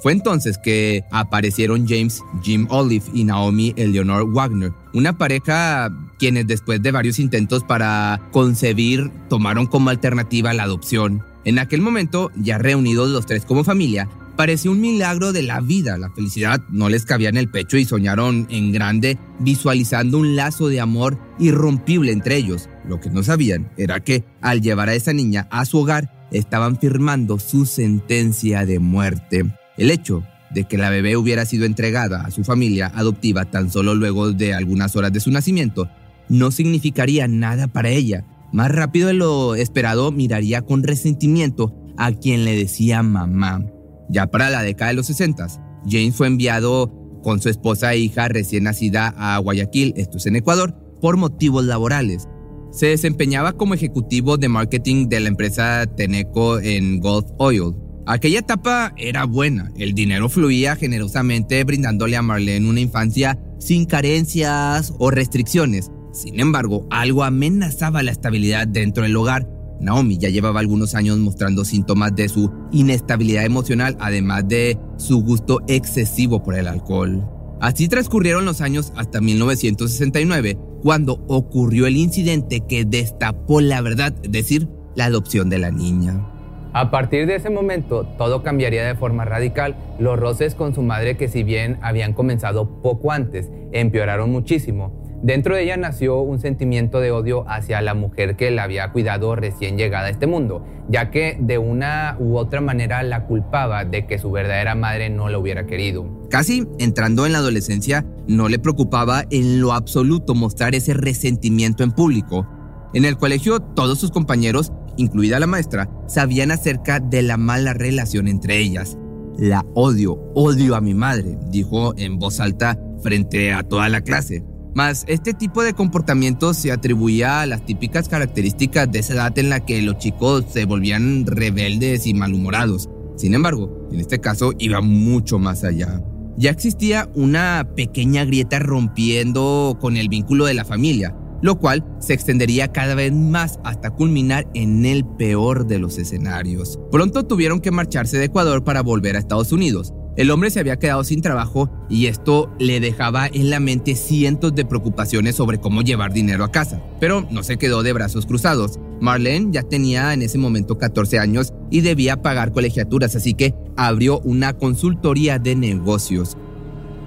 Fue 0.01 0.13
entonces 0.13 0.59
que 0.59 1.03
aparecieron 1.11 1.89
James 1.89 2.21
Jim 2.43 2.67
Olive 2.69 3.07
y 3.15 3.25
Naomi 3.25 3.73
Eleanor 3.79 4.31
Wagner, 4.31 4.73
una 4.93 5.17
pareja 5.17 5.91
quienes 6.19 6.47
después 6.47 6.83
de 6.83 6.93
varios 6.93 7.19
intentos 7.19 7.65
para 7.65 8.21
concebir 8.31 9.11
tomaron 9.31 9.67
como 9.67 9.89
alternativa 9.89 10.53
la 10.53 10.65
adopción. 10.65 11.25
En 11.47 11.59
aquel 11.59 11.81
momento, 11.81 12.31
ya 12.37 12.59
reunidos 12.59 13.09
los 13.09 13.25
tres 13.25 13.47
como 13.47 13.65
familia, 13.65 14.09
Parecía 14.37 14.73
un 14.73 14.81
milagro 14.81 15.33
de 15.33 15.42
la 15.42 15.61
vida. 15.61 15.97
La 15.97 16.11
felicidad 16.11 16.61
no 16.68 16.88
les 16.88 17.05
cabía 17.05 17.29
en 17.29 17.37
el 17.37 17.49
pecho 17.49 17.77
y 17.77 17.85
soñaron 17.85 18.49
en 18.51 18.73
grande, 18.73 19.16
visualizando 19.38 20.18
un 20.18 20.35
lazo 20.35 20.68
de 20.68 20.81
amor 20.81 21.18
irrompible 21.38 22.11
entre 22.11 22.37
ellos. 22.37 22.68
Lo 22.88 23.01
que 23.01 23.11
no 23.11 23.23
sabían 23.23 23.70
era 23.77 24.01
que, 24.01 24.25
al 24.40 24.61
llevar 24.61 24.88
a 24.88 24.94
esa 24.94 25.12
niña 25.12 25.47
a 25.51 25.64
su 25.64 25.79
hogar, 25.79 26.29
estaban 26.33 26.79
firmando 26.81 27.38
su 27.38 27.64
sentencia 27.64 28.66
de 28.66 28.81
muerte. 28.81 29.44
El 29.77 29.92
hecho 29.92 30.25
de 30.51 30.64
que 30.64 30.79
la 30.79 30.90
bebé 30.90 31.16
hubiera 31.16 31.47
sido 31.47 31.64
entregada 31.64 32.25
a 32.25 32.31
su 32.33 32.42
familia 32.42 32.90
adoptiva 32.94 33.44
tan 33.44 33.70
solo 33.70 33.94
luego 33.94 34.33
de 34.33 34.55
algunas 34.55 34.97
horas 34.97 35.12
de 35.12 35.20
su 35.20 35.31
nacimiento 35.31 35.88
no 36.29 36.51
significaría 36.51 37.29
nada 37.29 37.68
para 37.68 37.90
ella. 37.90 38.25
Más 38.53 38.70
rápido 38.70 39.09
de 39.09 39.14
lo 39.14 39.55
esperado 39.55 40.11
miraría 40.11 40.62
con 40.62 40.83
resentimiento 40.83 41.75
a 41.97 42.12
quien 42.12 42.44
le 42.44 42.57
decía 42.57 43.03
mamá. 43.03 43.64
Ya 44.09 44.27
para 44.27 44.51
la 44.51 44.62
década 44.62 44.90
de 44.90 44.97
los 44.97 45.07
60, 45.07 45.47
James 45.88 46.14
fue 46.14 46.27
enviado 46.27 46.93
con 47.23 47.40
su 47.40 47.49
esposa 47.49 47.95
e 47.95 47.99
hija 47.99 48.29
recién 48.29 48.64
nacida 48.64 49.14
a 49.17 49.38
Guayaquil, 49.38 49.95
esto 49.97 50.19
es 50.19 50.27
en 50.27 50.37
Ecuador, 50.37 50.75
por 51.01 51.17
motivos 51.17 51.64
laborales. 51.64 52.29
Se 52.71 52.87
desempeñaba 52.87 53.53
como 53.53 53.75
ejecutivo 53.75 54.37
de 54.37 54.49
marketing 54.49 55.09
de 55.09 55.21
la 55.21 55.29
empresa 55.29 55.87
Teneco 55.87 56.61
en 56.61 57.01
Gulf 57.01 57.27
Oil. 57.38 57.75
Aquella 58.07 58.40
etapa 58.40 58.93
era 58.99 59.25
buena, 59.25 59.71
el 59.79 59.95
dinero 59.95 60.29
fluía 60.29 60.77
generosamente 60.77 61.64
brindándole 61.64 62.17
a 62.17 62.23
Marlene 62.23 62.69
una 62.69 62.81
infancia 62.81 63.38
sin 63.59 63.87
carencias 63.87 64.93
o 64.99 65.11
restricciones. 65.11 65.90
Sin 66.12 66.38
embargo, 66.38 66.87
algo 66.90 67.25
amenazaba 67.25 68.03
la 68.03 68.12
estabilidad 68.12 68.69
dentro 68.69 69.05
del 69.05 69.17
hogar 69.17 69.49
Naomi 69.81 70.19
ya 70.19 70.29
llevaba 70.29 70.61
algunos 70.61 70.95
años 70.95 71.19
mostrando 71.19 71.65
síntomas 71.65 72.15
de 72.15 72.29
su 72.29 72.51
inestabilidad 72.73 73.45
emocional, 73.45 73.97
además 74.01 74.49
de 74.49 74.79
su 74.97 75.23
gusto 75.23 75.61
excesivo 75.69 76.43
por 76.43 76.55
el 76.55 76.69
alcohol. 76.69 77.29
Así 77.61 77.89
transcurrieron 77.89 78.45
los 78.45 78.61
años 78.61 78.93
hasta 78.97 79.21
1969, 79.21 80.59
cuando 80.83 81.25
ocurrió 81.29 81.87
el 81.87 81.97
incidente 81.97 82.61
que 82.61 82.85
destapó 82.85 83.61
la 83.61 83.81
verdad, 83.81 84.15
es 84.23 84.33
decir, 84.33 84.69
la 84.95 85.07
adopción 85.07 85.49
de 85.49 85.59
la 85.59 85.71
niña. 85.71 86.29
A 86.75 86.91
partir 86.91 87.27
de 87.27 87.37
ese 87.37 87.51
momento, 87.51 88.05
todo 88.19 88.43
cambiaría 88.43 88.85
de 88.85 88.97
forma 88.97 89.25
radical. 89.25 89.77
Los 90.01 90.19
roces 90.19 90.57
con 90.57 90.75
su 90.75 90.83
madre, 90.83 91.17
que 91.17 91.29
si 91.29 91.45
bien 91.45 91.79
habían 91.83 92.15
comenzado 92.15 92.83
poco 92.83 93.13
antes, 93.13 93.49
empeoraron 93.71 94.33
muchísimo. 94.33 95.04
Dentro 95.22 95.55
de 95.55 95.62
ella 95.62 95.77
nació 95.77 96.20
un 96.20 96.38
sentimiento 96.38 97.00
de 97.00 97.11
odio 97.11 97.48
hacia 97.48 97.81
la 97.81 97.94
mujer 97.94 98.37
que 98.37 98.50
la 98.50 98.64
había 98.64 98.92
cuidado 98.92 99.35
recién 99.37 99.79
llegada 99.79 100.09
a 100.09 100.11
este 100.11 100.27
mundo, 100.27 100.64
ya 100.88 101.11
que 101.11 101.38
de 101.40 101.57
una 101.57 102.16
u 102.18 102.37
otra 102.37 102.61
manera 102.61 103.03
la 103.03 103.27
culpaba 103.27 103.85
de 103.85 104.07
que 104.07 104.18
su 104.18 104.31
verdadera 104.31 104.74
madre 104.74 105.09
no 105.09 105.29
la 105.29 105.38
hubiera 105.38 105.66
querido. 105.66 106.07
Casi 106.29 106.66
entrando 106.79 107.24
en 107.24 107.33
la 107.33 107.38
adolescencia, 107.38 108.05
no 108.27 108.48
le 108.48 108.59
preocupaba 108.59 109.24
en 109.31 109.61
lo 109.61 109.72
absoluto 109.72 110.35
mostrar 110.35 110.74
ese 110.74 110.94
resentimiento 110.94 111.85
en 111.85 111.92
público. 111.92 112.46
En 112.92 113.05
el 113.05 113.16
colegio, 113.16 113.61
todos 113.61 113.98
sus 113.98 114.11
compañeros, 114.11 114.72
incluida 114.96 115.40
la 115.40 115.46
maestra, 115.46 115.88
sabían 116.07 116.50
acerca 116.50 117.00
de 117.00 117.22
la 117.22 117.37
mala 117.37 117.72
relación 117.72 118.29
entre 118.29 118.59
ellas. 118.59 118.98
La 119.38 119.64
odio, 119.74 120.31
odio 120.35 120.77
a 120.77 120.81
mi 120.81 120.94
madre, 120.94 121.38
dijo 121.50 121.94
en 121.96 122.18
voz 122.18 122.40
alta 122.40 122.79
frente 123.03 123.53
a 123.53 123.62
toda 123.62 123.88
la 123.88 124.03
clase. 124.03 124.44
Mas 124.75 125.05
este 125.07 125.35
tipo 125.35 125.63
de 125.63 125.73
comportamiento 125.73 126.53
se 126.53 126.73
atribuía 126.73 127.41
a 127.41 127.47
las 127.47 127.65
típicas 127.65 128.09
características 128.09 128.91
de 128.91 128.99
esa 128.99 129.15
edad 129.15 129.39
en 129.39 129.49
la 129.49 129.65
que 129.65 129.81
los 129.83 129.99
chicos 129.99 130.47
se 130.51 130.65
volvían 130.65 131.27
rebeldes 131.27 132.07
y 132.09 132.15
malhumorados. 132.15 132.91
Sin 133.17 133.35
embargo, 133.35 133.89
en 133.93 134.01
este 134.01 134.21
caso 134.21 134.53
iba 134.59 134.81
mucho 134.81 135.39
más 135.39 135.63
allá. 135.63 136.03
Ya 136.37 136.51
existía 136.51 137.09
una 137.15 137.69
pequeña 137.77 138.25
grieta 138.25 138.59
rompiendo 138.59 139.79
con 139.81 139.97
el 139.97 140.09
vínculo 140.09 140.47
de 140.47 140.55
la 140.55 140.65
familia, 140.65 141.17
lo 141.41 141.61
cual 141.61 141.85
se 142.01 142.15
extendería 142.15 142.73
cada 142.73 142.97
vez 142.97 143.13
más 143.13 143.61
hasta 143.63 143.91
culminar 143.91 144.49
en 144.55 144.85
el 144.85 145.05
peor 145.05 145.69
de 145.69 145.79
los 145.79 145.99
escenarios. 145.99 146.81
Pronto 146.91 147.25
tuvieron 147.25 147.61
que 147.61 147.71
marcharse 147.71 148.19
de 148.19 148.25
Ecuador 148.25 148.65
para 148.65 148.83
volver 148.83 149.15
a 149.15 149.21
Estados 149.21 149.53
Unidos, 149.53 149.95
el 150.16 150.31
hombre 150.31 150.50
se 150.50 150.61
había 150.61 150.79
quedado 150.79 151.03
sin 151.03 151.22
trabajo 151.22 151.68
y 151.90 152.07
esto 152.07 152.55
le 152.61 152.79
dejaba 152.79 153.27
en 153.27 153.50
la 153.50 153.59
mente 153.59 153.96
cientos 153.96 154.55
de 154.55 154.64
preocupaciones 154.64 155.35
sobre 155.35 155.59
cómo 155.59 155.83
llevar 155.83 156.12
dinero 156.12 156.44
a 156.44 156.53
casa. 156.53 156.81
Pero 157.00 157.27
no 157.31 157.42
se 157.42 157.57
quedó 157.57 157.83
de 157.83 157.92
brazos 157.92 158.24
cruzados. 158.24 158.79
Marlene 159.00 159.48
ya 159.50 159.62
tenía 159.64 160.14
en 160.14 160.22
ese 160.22 160.38
momento 160.38 160.79
14 160.79 161.18
años 161.18 161.53
y 161.70 161.81
debía 161.81 162.22
pagar 162.22 162.53
colegiaturas, 162.53 163.16
así 163.16 163.35
que 163.35 163.55
abrió 163.77 164.20
una 164.20 164.53
consultoría 164.53 165.40
de 165.40 165.57
negocios. 165.57 166.37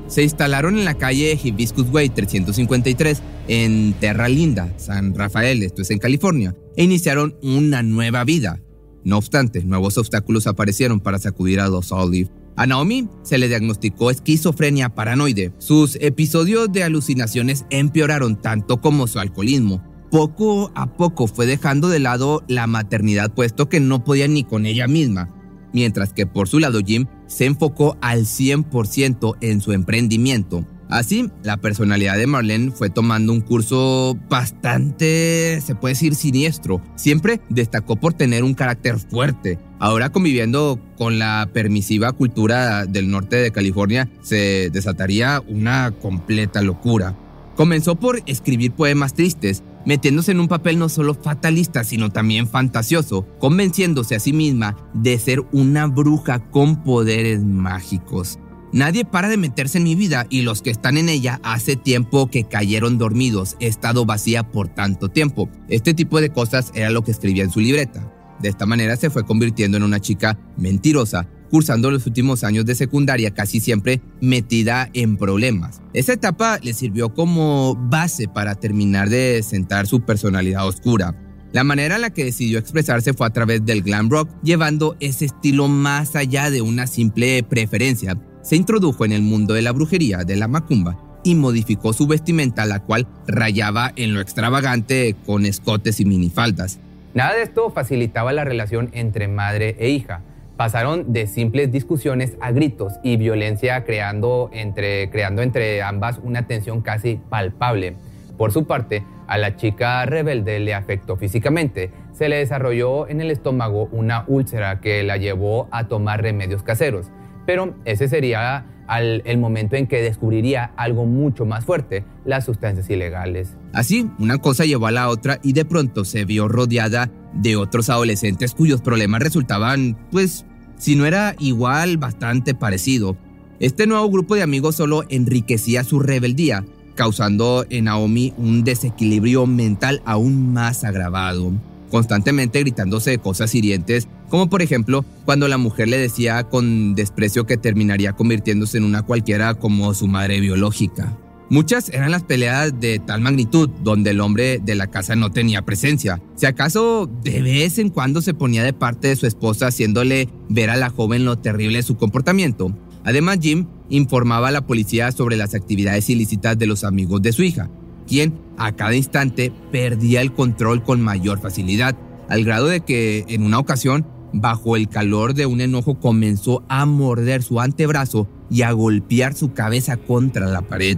Se 0.07 0.23
instalaron 0.23 0.77
en 0.77 0.85
la 0.85 0.95
calle 0.95 1.37
Hibiscus 1.41 1.89
Way 1.89 2.09
353 2.09 3.21
en 3.47 3.93
Terra 3.99 4.27
Linda, 4.29 4.73
San 4.77 5.13
Rafael, 5.15 5.63
esto 5.63 5.81
es 5.81 5.91
en 5.91 5.99
California, 5.99 6.55
e 6.75 6.83
iniciaron 6.83 7.37
una 7.41 7.83
nueva 7.83 8.23
vida. 8.25 8.61
No 9.03 9.17
obstante, 9.17 9.63
nuevos 9.63 9.97
obstáculos 9.97 10.47
aparecieron 10.47 10.99
para 10.99 11.19
sacudir 11.19 11.59
a 11.61 11.69
los 11.69 11.91
Olive 11.91 12.29
a 12.57 12.65
Naomi 12.65 13.07
se 13.21 13.37
le 13.37 13.47
diagnosticó 13.47 14.11
esquizofrenia 14.11 14.89
paranoide. 14.89 15.53
Sus 15.59 15.95
episodios 16.01 16.71
de 16.71 16.83
alucinaciones 16.83 17.65
empeoraron 17.69 18.41
tanto 18.41 18.81
como 18.81 19.07
su 19.07 19.19
alcoholismo. 19.19 19.83
Poco 20.09 20.71
a 20.73 20.87
poco 20.97 21.27
fue 21.27 21.45
dejando 21.45 21.87
de 21.87 21.99
lado 21.99 22.43
la 22.47 22.65
maternidad 22.65 23.31
puesto 23.31 23.69
que 23.69 23.79
no 23.79 24.03
podía 24.03 24.27
ni 24.27 24.43
con 24.43 24.65
ella 24.65 24.87
misma, 24.87 25.29
mientras 25.71 26.13
que 26.13 26.25
por 26.25 26.47
su 26.47 26.59
lado 26.59 26.79
Jim 26.85 27.05
se 27.27 27.45
enfocó 27.45 27.97
al 28.01 28.21
100% 28.21 29.37
en 29.41 29.61
su 29.61 29.73
emprendimiento. 29.73 30.65
Así, 30.89 31.29
la 31.43 31.57
personalidad 31.57 32.17
de 32.17 32.27
Marlene 32.27 32.71
fue 32.71 32.89
tomando 32.89 33.33
un 33.33 33.41
curso 33.41 34.17
bastante, 34.29 35.59
se 35.61 35.75
puede 35.75 35.93
decir, 35.93 36.15
siniestro. 36.15 36.81
Siempre 36.95 37.41
destacó 37.49 37.97
por 37.97 38.13
tener 38.13 38.43
un 38.43 38.53
carácter 38.53 38.97
fuerte. 38.97 39.59
Ahora 39.79 40.11
conviviendo 40.11 40.79
con 40.97 41.19
la 41.19 41.49
permisiva 41.53 42.13
cultura 42.13 42.85
del 42.85 43.11
norte 43.11 43.35
de 43.35 43.51
California, 43.51 44.09
se 44.21 44.69
desataría 44.71 45.43
una 45.47 45.91
completa 45.91 46.61
locura. 46.61 47.17
Comenzó 47.57 47.95
por 47.95 48.21
escribir 48.25 48.71
poemas 48.71 49.13
tristes, 49.13 49.63
metiéndose 49.85 50.31
en 50.31 50.39
un 50.39 50.47
papel 50.47 50.79
no 50.79 50.89
solo 50.89 51.15
fatalista, 51.15 51.83
sino 51.83 52.11
también 52.11 52.47
fantasioso, 52.47 53.27
convenciéndose 53.39 54.15
a 54.15 54.19
sí 54.19 54.31
misma 54.31 54.77
de 54.93 55.17
ser 55.19 55.43
una 55.51 55.87
bruja 55.87 56.39
con 56.49 56.83
poderes 56.83 57.43
mágicos. 57.43 58.39
Nadie 58.73 59.05
para 59.05 59.29
de 59.29 59.37
meterse 59.37 59.77
en 59.77 59.85
mi 59.85 59.95
vida 59.95 60.27
y 60.29 60.41
los 60.41 60.61
que 60.61 60.71
están 60.71 60.97
en 60.97 61.07
ella 61.07 61.39
hace 61.43 61.77
tiempo 61.77 62.27
que 62.27 62.43
cayeron 62.43 62.97
dormidos. 62.97 63.55
He 63.59 63.67
estado 63.67 64.05
vacía 64.05 64.43
por 64.43 64.67
tanto 64.67 65.09
tiempo. 65.09 65.49
Este 65.69 65.93
tipo 65.93 66.19
de 66.19 66.31
cosas 66.31 66.71
era 66.75 66.89
lo 66.89 67.03
que 67.03 67.11
escribía 67.11 67.43
en 67.43 67.51
su 67.51 67.61
libreta. 67.61 68.11
De 68.41 68.49
esta 68.49 68.65
manera 68.65 68.97
se 68.97 69.09
fue 69.09 69.25
convirtiendo 69.25 69.77
en 69.77 69.83
una 69.83 70.01
chica 70.01 70.37
mentirosa, 70.57 71.27
cursando 71.49 71.89
los 71.89 72.05
últimos 72.05 72.43
años 72.43 72.65
de 72.65 72.75
secundaria 72.75 73.33
casi 73.33 73.61
siempre 73.61 74.01
metida 74.19 74.89
en 74.93 75.15
problemas. 75.15 75.81
Esa 75.93 76.13
etapa 76.13 76.59
le 76.61 76.73
sirvió 76.73 77.13
como 77.13 77.75
base 77.75 78.27
para 78.27 78.55
terminar 78.55 79.09
de 79.09 79.41
sentar 79.43 79.87
su 79.87 80.01
personalidad 80.01 80.67
oscura. 80.67 81.15
La 81.53 81.63
manera 81.63 81.95
en 81.95 82.01
la 82.01 82.09
que 82.09 82.25
decidió 82.25 82.59
expresarse 82.59 83.13
fue 83.13 83.25
a 83.25 83.31
través 83.31 83.65
del 83.65 83.81
glam 83.81 84.09
rock, 84.09 84.29
llevando 84.43 84.97
ese 84.99 85.25
estilo 85.25 85.69
más 85.69 86.15
allá 86.17 86.51
de 86.51 86.61
una 86.61 86.85
simple 86.85 87.41
preferencia 87.43 88.17
se 88.47 88.55
introdujo 88.55 89.03
en 89.03 89.11
el 89.11 89.23
mundo 89.23 89.53
de 89.53 89.61
la 89.61 89.73
brujería, 89.73 90.19
de 90.19 90.37
la 90.37 90.47
macumba, 90.47 90.97
y 91.21 91.35
modificó 91.35 91.91
su 91.91 92.07
vestimenta, 92.07 92.65
la 92.65 92.79
cual 92.79 93.05
rayaba 93.27 93.91
en 93.97 94.13
lo 94.13 94.21
extravagante 94.21 95.17
con 95.25 95.45
escotes 95.45 95.99
y 95.99 96.05
minifaldas. 96.05 96.79
Nada 97.13 97.33
de 97.33 97.41
esto 97.41 97.69
facilitaba 97.71 98.31
la 98.31 98.45
relación 98.45 98.89
entre 98.93 99.27
madre 99.27 99.75
e 99.79 99.89
hija. 99.89 100.21
Pasaron 100.55 101.11
de 101.11 101.27
simples 101.27 101.73
discusiones 101.73 102.37
a 102.39 102.51
gritos 102.51 102.93
y 103.03 103.17
violencia 103.17 103.83
creando 103.83 104.49
entre, 104.53 105.09
creando 105.09 105.41
entre 105.41 105.81
ambas 105.81 106.17
una 106.23 106.47
tensión 106.47 106.79
casi 106.79 107.19
palpable. 107.29 107.97
Por 108.37 108.53
su 108.53 108.65
parte, 108.65 109.03
a 109.27 109.37
la 109.37 109.57
chica 109.57 110.05
rebelde 110.05 110.61
le 110.61 110.73
afectó 110.73 111.17
físicamente. 111.17 111.91
Se 112.13 112.29
le 112.29 112.37
desarrolló 112.37 113.09
en 113.09 113.19
el 113.19 113.29
estómago 113.29 113.89
una 113.91 114.23
úlcera 114.27 114.79
que 114.79 115.03
la 115.03 115.17
llevó 115.17 115.67
a 115.69 115.89
tomar 115.89 116.21
remedios 116.21 116.63
caseros. 116.63 117.07
Pero 117.47 117.73
ese 117.85 118.09
sería 118.09 118.65
el 118.89 119.37
momento 119.37 119.75
en 119.77 119.87
que 119.87 120.01
descubriría 120.01 120.71
algo 120.75 121.05
mucho 121.05 121.45
más 121.45 121.65
fuerte, 121.65 122.05
las 122.25 122.45
sustancias 122.45 122.89
ilegales. 122.89 123.55
Así, 123.73 124.09
una 124.19 124.37
cosa 124.37 124.65
llevó 124.65 124.87
a 124.87 124.91
la 124.91 125.09
otra 125.09 125.39
y 125.43 125.53
de 125.53 125.65
pronto 125.65 126.05
se 126.05 126.25
vio 126.25 126.47
rodeada 126.47 127.09
de 127.33 127.55
otros 127.55 127.89
adolescentes 127.89 128.53
cuyos 128.53 128.81
problemas 128.81 129.21
resultaban, 129.21 129.97
pues, 130.11 130.45
si 130.77 130.95
no 130.95 131.05
era 131.05 131.35
igual, 131.39 131.97
bastante 131.97 132.53
parecido. 132.53 133.17
Este 133.59 133.87
nuevo 133.87 134.09
grupo 134.09 134.35
de 134.35 134.43
amigos 134.43 134.75
solo 134.75 135.03
enriquecía 135.09 135.85
su 135.85 135.99
rebeldía, 135.99 136.65
causando 136.95 137.65
en 137.69 137.85
Naomi 137.85 138.33
un 138.37 138.63
desequilibrio 138.63 139.47
mental 139.47 140.01
aún 140.05 140.53
más 140.53 140.83
agravado 140.83 141.53
constantemente 141.89 142.59
gritándose 142.59 143.17
cosas 143.17 143.53
hirientes, 143.55 144.07
como 144.29 144.49
por 144.49 144.61
ejemplo 144.61 145.05
cuando 145.25 145.47
la 145.47 145.57
mujer 145.57 145.87
le 145.87 145.97
decía 145.97 146.43
con 146.43 146.95
desprecio 146.95 147.45
que 147.45 147.57
terminaría 147.57 148.13
convirtiéndose 148.13 148.77
en 148.77 148.83
una 148.83 149.03
cualquiera 149.03 149.53
como 149.55 149.93
su 149.93 150.07
madre 150.07 150.39
biológica. 150.39 151.17
Muchas 151.49 151.87
eran 151.89 152.11
las 152.11 152.23
peleas 152.23 152.77
de 152.77 152.99
tal 152.99 153.21
magnitud 153.21 153.69
donde 153.81 154.09
el 154.09 154.19
hombre 154.19 154.59
de 154.59 154.75
la 154.75 154.87
casa 154.87 155.15
no 155.15 155.31
tenía 155.31 155.61
presencia. 155.61 156.21
Si 156.35 156.45
acaso 156.45 157.09
de 157.23 157.41
vez 157.41 157.77
en 157.77 157.89
cuando 157.89 158.21
se 158.21 158.33
ponía 158.33 158.63
de 158.63 158.73
parte 158.73 159.07
de 159.07 159.15
su 159.15 159.27
esposa 159.27 159.67
haciéndole 159.67 160.27
ver 160.49 160.69
a 160.69 160.75
la 160.75 160.89
joven 160.89 161.23
lo 161.23 161.37
terrible 161.37 161.77
de 161.77 161.83
su 161.83 161.95
comportamiento. 161.95 162.77
Además 163.05 163.39
Jim 163.41 163.65
informaba 163.89 164.49
a 164.49 164.51
la 164.51 164.67
policía 164.67 165.13
sobre 165.13 165.37
las 165.37 165.55
actividades 165.55 166.09
ilícitas 166.09 166.59
de 166.59 166.67
los 166.67 166.83
amigos 166.83 167.21
de 167.21 167.31
su 167.31 167.43
hija, 167.43 167.69
quien 168.05 168.33
a 168.57 168.71
cada 168.73 168.95
instante 168.95 169.51
perdía 169.71 170.21
el 170.21 170.33
control 170.33 170.83
con 170.83 171.01
mayor 171.01 171.39
facilidad, 171.39 171.95
al 172.29 172.43
grado 172.43 172.67
de 172.67 172.81
que 172.81 173.25
en 173.29 173.43
una 173.43 173.59
ocasión, 173.59 174.05
bajo 174.33 174.75
el 174.75 174.89
calor 174.89 175.33
de 175.33 175.45
un 175.45 175.61
enojo, 175.61 175.99
comenzó 175.99 176.63
a 176.67 176.85
morder 176.85 177.43
su 177.43 177.61
antebrazo 177.61 178.27
y 178.49 178.63
a 178.63 178.71
golpear 178.71 179.33
su 179.33 179.53
cabeza 179.53 179.97
contra 179.97 180.47
la 180.47 180.61
pared. 180.61 180.97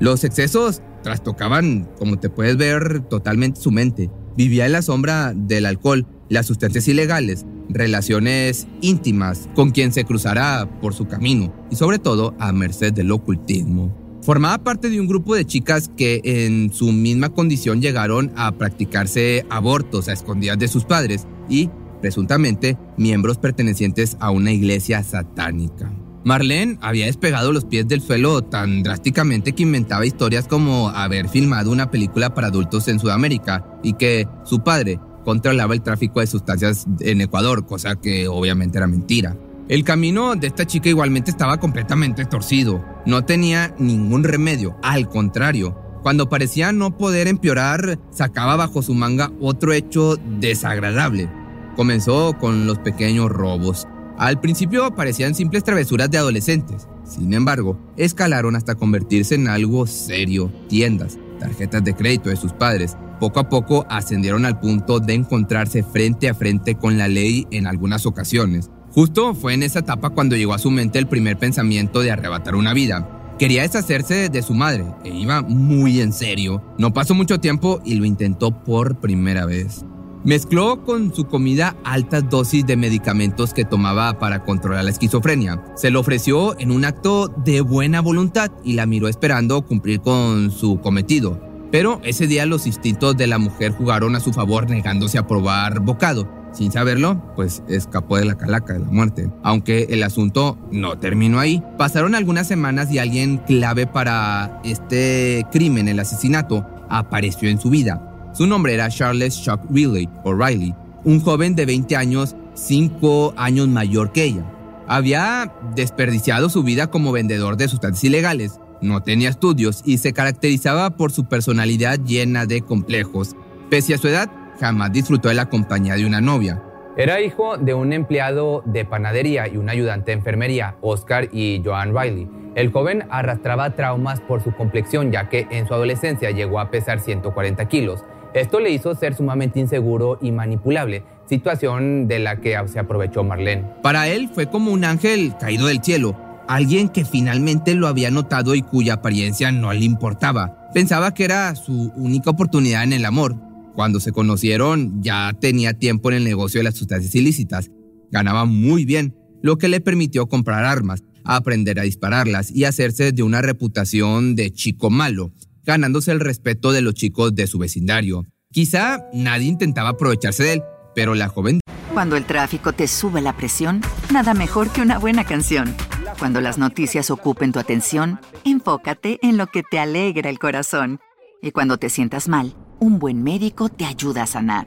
Los 0.00 0.24
excesos 0.24 0.82
trastocaban, 1.02 1.88
como 1.98 2.18
te 2.18 2.30
puedes 2.30 2.56
ver, 2.56 3.00
totalmente 3.08 3.60
su 3.60 3.70
mente. 3.70 4.10
Vivía 4.36 4.66
en 4.66 4.72
la 4.72 4.82
sombra 4.82 5.32
del 5.34 5.66
alcohol, 5.66 6.06
las 6.28 6.46
sustancias 6.46 6.88
ilegales, 6.88 7.44
relaciones 7.68 8.66
íntimas 8.80 9.48
con 9.54 9.70
quien 9.70 9.92
se 9.92 10.04
cruzara 10.04 10.68
por 10.80 10.94
su 10.94 11.06
camino 11.06 11.52
y 11.70 11.76
sobre 11.76 11.98
todo 11.98 12.34
a 12.38 12.52
merced 12.52 12.92
del 12.92 13.10
ocultismo. 13.10 14.01
Formaba 14.22 14.62
parte 14.62 14.88
de 14.88 15.00
un 15.00 15.08
grupo 15.08 15.34
de 15.34 15.44
chicas 15.44 15.90
que 15.96 16.20
en 16.22 16.72
su 16.72 16.92
misma 16.92 17.30
condición 17.30 17.82
llegaron 17.82 18.32
a 18.36 18.52
practicarse 18.52 19.44
abortos 19.50 20.08
a 20.08 20.12
escondidas 20.12 20.58
de 20.60 20.68
sus 20.68 20.84
padres 20.84 21.26
y, 21.48 21.70
presuntamente, 22.00 22.78
miembros 22.96 23.38
pertenecientes 23.38 24.16
a 24.20 24.30
una 24.30 24.52
iglesia 24.52 25.02
satánica. 25.02 25.92
Marlene 26.24 26.78
había 26.82 27.06
despegado 27.06 27.50
los 27.52 27.64
pies 27.64 27.88
del 27.88 28.00
suelo 28.00 28.42
tan 28.42 28.84
drásticamente 28.84 29.54
que 29.54 29.64
inventaba 29.64 30.06
historias 30.06 30.46
como 30.46 30.90
haber 30.90 31.28
filmado 31.28 31.72
una 31.72 31.90
película 31.90 32.32
para 32.32 32.46
adultos 32.46 32.86
en 32.86 33.00
Sudamérica 33.00 33.66
y 33.82 33.94
que 33.94 34.28
su 34.44 34.62
padre 34.62 35.00
controlaba 35.24 35.74
el 35.74 35.82
tráfico 35.82 36.20
de 36.20 36.28
sustancias 36.28 36.86
en 37.00 37.22
Ecuador, 37.22 37.66
cosa 37.66 37.96
que 37.96 38.28
obviamente 38.28 38.78
era 38.78 38.86
mentira. 38.86 39.36
El 39.68 39.84
camino 39.84 40.34
de 40.34 40.48
esta 40.48 40.66
chica 40.66 40.88
igualmente 40.88 41.30
estaba 41.30 41.58
completamente 41.58 42.24
torcido. 42.24 42.84
No 43.06 43.24
tenía 43.24 43.74
ningún 43.78 44.24
remedio. 44.24 44.76
Al 44.82 45.08
contrario, 45.08 45.78
cuando 46.02 46.28
parecía 46.28 46.72
no 46.72 46.96
poder 46.98 47.28
empeorar, 47.28 47.98
sacaba 48.10 48.56
bajo 48.56 48.82
su 48.82 48.92
manga 48.94 49.30
otro 49.40 49.72
hecho 49.72 50.16
desagradable. 50.40 51.30
Comenzó 51.76 52.36
con 52.38 52.66
los 52.66 52.80
pequeños 52.80 53.30
robos. 53.30 53.86
Al 54.18 54.40
principio 54.40 54.94
parecían 54.94 55.34
simples 55.34 55.62
travesuras 55.62 56.10
de 56.10 56.18
adolescentes. 56.18 56.88
Sin 57.04 57.32
embargo, 57.32 57.78
escalaron 57.96 58.56
hasta 58.56 58.74
convertirse 58.74 59.36
en 59.36 59.46
algo 59.46 59.86
serio. 59.86 60.52
Tiendas, 60.68 61.18
tarjetas 61.38 61.84
de 61.84 61.94
crédito 61.94 62.30
de 62.30 62.36
sus 62.36 62.52
padres, 62.52 62.96
poco 63.20 63.38
a 63.38 63.48
poco 63.48 63.86
ascendieron 63.88 64.44
al 64.44 64.58
punto 64.58 64.98
de 64.98 65.14
encontrarse 65.14 65.84
frente 65.84 66.28
a 66.28 66.34
frente 66.34 66.74
con 66.74 66.98
la 66.98 67.06
ley 67.06 67.46
en 67.52 67.68
algunas 67.68 68.06
ocasiones. 68.06 68.70
Justo 68.94 69.34
fue 69.34 69.54
en 69.54 69.62
esa 69.62 69.78
etapa 69.78 70.10
cuando 70.10 70.36
llegó 70.36 70.52
a 70.52 70.58
su 70.58 70.70
mente 70.70 70.98
el 70.98 71.06
primer 71.06 71.38
pensamiento 71.38 72.00
de 72.00 72.10
arrebatar 72.10 72.54
una 72.54 72.74
vida. 72.74 73.34
Quería 73.38 73.62
deshacerse 73.62 74.28
de 74.28 74.42
su 74.42 74.52
madre 74.52 74.84
e 75.02 75.08
iba 75.08 75.40
muy 75.40 76.00
en 76.00 76.12
serio. 76.12 76.62
No 76.78 76.92
pasó 76.92 77.14
mucho 77.14 77.40
tiempo 77.40 77.80
y 77.86 77.94
lo 77.94 78.04
intentó 78.04 78.50
por 78.50 78.96
primera 78.96 79.46
vez. 79.46 79.86
Mezcló 80.24 80.84
con 80.84 81.12
su 81.14 81.24
comida 81.24 81.74
altas 81.84 82.28
dosis 82.28 82.66
de 82.66 82.76
medicamentos 82.76 83.54
que 83.54 83.64
tomaba 83.64 84.18
para 84.18 84.44
controlar 84.44 84.84
la 84.84 84.90
esquizofrenia. 84.90 85.64
Se 85.74 85.90
lo 85.90 86.00
ofreció 86.00 86.56
en 86.60 86.70
un 86.70 86.84
acto 86.84 87.28
de 87.28 87.62
buena 87.62 88.02
voluntad 88.02 88.52
y 88.62 88.74
la 88.74 88.84
miró 88.84 89.08
esperando 89.08 89.62
cumplir 89.62 90.00
con 90.00 90.50
su 90.50 90.80
cometido. 90.80 91.40
Pero 91.72 91.98
ese 92.04 92.26
día 92.26 92.44
los 92.44 92.66
instintos 92.66 93.16
de 93.16 93.26
la 93.26 93.38
mujer 93.38 93.72
jugaron 93.72 94.14
a 94.14 94.20
su 94.20 94.34
favor 94.34 94.68
negándose 94.68 95.16
a 95.16 95.26
probar 95.26 95.80
bocado. 95.80 96.41
Sin 96.52 96.70
saberlo, 96.70 97.20
pues 97.34 97.62
escapó 97.68 98.18
de 98.18 98.26
la 98.26 98.36
calaca 98.36 98.74
de 98.74 98.80
la 98.80 98.86
muerte. 98.86 99.30
Aunque 99.42 99.86
el 99.90 100.02
asunto 100.02 100.58
no 100.70 100.98
terminó 100.98 101.40
ahí. 101.40 101.62
Pasaron 101.78 102.14
algunas 102.14 102.46
semanas 102.46 102.92
y 102.92 102.98
alguien 102.98 103.38
clave 103.38 103.86
para 103.86 104.60
este 104.64 105.46
crimen, 105.50 105.88
el 105.88 105.98
asesinato, 106.00 106.66
apareció 106.90 107.48
en 107.48 107.60
su 107.60 107.70
vida. 107.70 108.30
Su 108.34 108.46
nombre 108.46 108.74
era 108.74 108.88
Charles 108.88 109.42
Chuck 109.42 109.60
Riley, 109.70 110.08
o 110.24 110.34
Riley, 110.34 110.74
un 111.04 111.20
joven 111.20 111.54
de 111.54 111.66
20 111.66 111.96
años, 111.96 112.36
5 112.54 113.34
años 113.36 113.68
mayor 113.68 114.12
que 114.12 114.24
ella. 114.24 114.44
Había 114.88 115.52
desperdiciado 115.74 116.48
su 116.48 116.62
vida 116.62 116.88
como 116.88 117.12
vendedor 117.12 117.56
de 117.56 117.68
sustancias 117.68 118.04
ilegales, 118.04 118.60
no 118.82 119.00
tenía 119.00 119.28
estudios 119.28 119.82
y 119.84 119.98
se 119.98 120.12
caracterizaba 120.12 120.90
por 120.90 121.12
su 121.12 121.24
personalidad 121.26 122.00
llena 122.04 122.46
de 122.46 122.62
complejos. 122.62 123.36
Pese 123.70 123.94
a 123.94 123.98
su 123.98 124.08
edad, 124.08 124.28
jamás 124.62 124.92
disfrutó 124.92 125.28
de 125.28 125.34
la 125.34 125.46
compañía 125.46 125.96
de 125.96 126.06
una 126.06 126.20
novia. 126.20 126.62
Era 126.96 127.20
hijo 127.20 127.56
de 127.56 127.74
un 127.74 127.92
empleado 127.92 128.62
de 128.64 128.84
panadería 128.84 129.48
y 129.48 129.56
un 129.56 129.68
ayudante 129.68 130.12
de 130.12 130.18
enfermería, 130.18 130.76
Oscar 130.82 131.28
y 131.32 131.60
Joan 131.64 131.96
Riley. 131.96 132.28
El 132.54 132.70
joven 132.70 133.04
arrastraba 133.10 133.74
traumas 133.74 134.20
por 134.20 134.40
su 134.40 134.52
complexión, 134.54 135.10
ya 135.10 135.28
que 135.28 135.48
en 135.50 135.66
su 135.66 135.74
adolescencia 135.74 136.30
llegó 136.30 136.60
a 136.60 136.70
pesar 136.70 137.00
140 137.00 137.66
kilos. 137.66 138.04
Esto 138.34 138.60
le 138.60 138.70
hizo 138.70 138.94
ser 138.94 139.14
sumamente 139.14 139.58
inseguro 139.58 140.18
y 140.22 140.30
manipulable, 140.30 141.02
situación 141.26 142.06
de 142.06 142.20
la 142.20 142.36
que 142.36 142.56
se 142.68 142.78
aprovechó 142.78 143.24
Marlene. 143.24 143.64
Para 143.82 144.06
él 144.06 144.30
fue 144.32 144.46
como 144.46 144.70
un 144.70 144.84
ángel 144.84 145.34
caído 145.40 145.66
del 145.66 145.82
cielo, 145.82 146.14
alguien 146.46 146.88
que 146.88 147.04
finalmente 147.04 147.74
lo 147.74 147.88
había 147.88 148.12
notado 148.12 148.54
y 148.54 148.62
cuya 148.62 148.94
apariencia 148.94 149.50
no 149.50 149.72
le 149.72 149.84
importaba. 149.84 150.68
Pensaba 150.72 151.14
que 151.14 151.24
era 151.24 151.54
su 151.56 151.90
única 151.96 152.30
oportunidad 152.30 152.84
en 152.84 152.92
el 152.92 153.04
amor. 153.06 153.34
Cuando 153.74 154.00
se 154.00 154.12
conocieron 154.12 155.02
ya 155.02 155.32
tenía 155.40 155.72
tiempo 155.74 156.10
en 156.10 156.18
el 156.18 156.24
negocio 156.24 156.60
de 156.60 156.64
las 156.64 156.76
sustancias 156.76 157.14
ilícitas. 157.14 157.70
Ganaba 158.10 158.44
muy 158.44 158.84
bien, 158.84 159.16
lo 159.42 159.56
que 159.56 159.68
le 159.68 159.80
permitió 159.80 160.26
comprar 160.26 160.64
armas, 160.64 161.02
aprender 161.24 161.80
a 161.80 161.84
dispararlas 161.84 162.50
y 162.50 162.64
hacerse 162.64 163.12
de 163.12 163.22
una 163.22 163.40
reputación 163.40 164.34
de 164.34 164.52
chico 164.52 164.90
malo, 164.90 165.32
ganándose 165.64 166.12
el 166.12 166.20
respeto 166.20 166.72
de 166.72 166.82
los 166.82 166.94
chicos 166.94 167.34
de 167.34 167.46
su 167.46 167.58
vecindario. 167.58 168.26
Quizá 168.50 169.06
nadie 169.14 169.48
intentaba 169.48 169.90
aprovecharse 169.90 170.42
de 170.44 170.52
él, 170.54 170.62
pero 170.94 171.14
la 171.14 171.28
joven... 171.28 171.60
Cuando 171.94 172.16
el 172.16 172.24
tráfico 172.24 172.72
te 172.72 172.86
sube 172.86 173.20
la 173.20 173.36
presión, 173.36 173.80
nada 174.12 174.34
mejor 174.34 174.70
que 174.70 174.82
una 174.82 174.98
buena 174.98 175.24
canción. 175.24 175.74
Cuando 176.18 176.40
las 176.40 176.58
noticias 176.58 177.10
ocupen 177.10 177.52
tu 177.52 177.58
atención, 177.58 178.20
enfócate 178.44 179.18
en 179.22 179.36
lo 179.36 179.46
que 179.46 179.62
te 179.62 179.78
alegra 179.78 180.30
el 180.30 180.38
corazón. 180.38 181.00
Y 181.42 181.50
cuando 181.50 181.78
te 181.78 181.90
sientas 181.90 182.28
mal, 182.28 182.54
un 182.82 182.98
buen 182.98 183.22
médico 183.22 183.68
te 183.68 183.84
ayuda 183.84 184.24
a 184.24 184.26
sanar. 184.26 184.66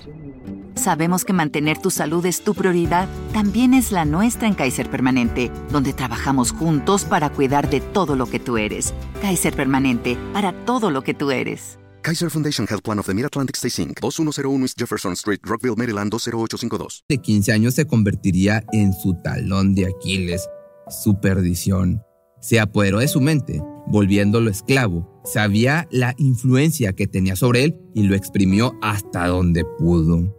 Sabemos 0.75 1.25
que 1.25 1.33
mantener 1.33 1.77
tu 1.77 1.91
salud 1.91 2.25
es 2.25 2.43
tu 2.45 2.55
prioridad, 2.55 3.09
también 3.33 3.73
es 3.73 3.91
la 3.91 4.05
nuestra 4.05 4.47
en 4.47 4.53
Kaiser 4.53 4.89
Permanente, 4.89 5.51
donde 5.69 5.91
trabajamos 5.91 6.53
juntos 6.53 7.03
para 7.03 7.29
cuidar 7.29 7.69
de 7.69 7.81
todo 7.81 8.15
lo 8.15 8.27
que 8.27 8.39
tú 8.39 8.57
eres. 8.57 8.93
Kaiser 9.21 9.53
Permanente, 9.53 10.17
para 10.31 10.53
todo 10.65 10.91
lo 10.91 11.01
que 11.01 11.13
tú 11.13 11.31
eres. 11.31 11.77
Kaiser 12.03 12.29
Foundation 12.29 12.65
Health 12.69 12.83
Plan 12.83 12.99
of 12.99 13.07
the 13.07 13.13
Mid-Atlantic 13.13 13.57
Stay 13.57 13.85
Inc., 13.85 13.99
2101 13.99 14.63
East 14.63 14.79
Jefferson 14.79 15.13
Street, 15.13 15.39
Rockville, 15.43 15.75
Maryland 15.75 16.09
20852. 16.11 17.03
De 17.09 17.17
15 17.17 17.51
años 17.51 17.73
se 17.73 17.85
convertiría 17.85 18.63
en 18.71 18.93
su 18.93 19.13
talón 19.23 19.75
de 19.75 19.87
Aquiles, 19.87 20.47
su 20.87 21.19
perdición. 21.19 22.01
Se 22.45 22.59
apoderó 22.59 22.99
de 22.99 23.07
su 23.07 23.21
mente, 23.21 23.59
volviéndolo 23.87 24.51
esclavo. 24.51 25.19
Sabía 25.23 25.87
la 25.89 26.13
influencia 26.19 26.93
que 26.93 27.07
tenía 27.07 27.35
sobre 27.35 27.63
él 27.63 27.75
y 27.95 28.03
lo 28.03 28.13
exprimió 28.13 28.75
hasta 28.83 29.25
donde 29.25 29.65
pudo. 29.79 30.31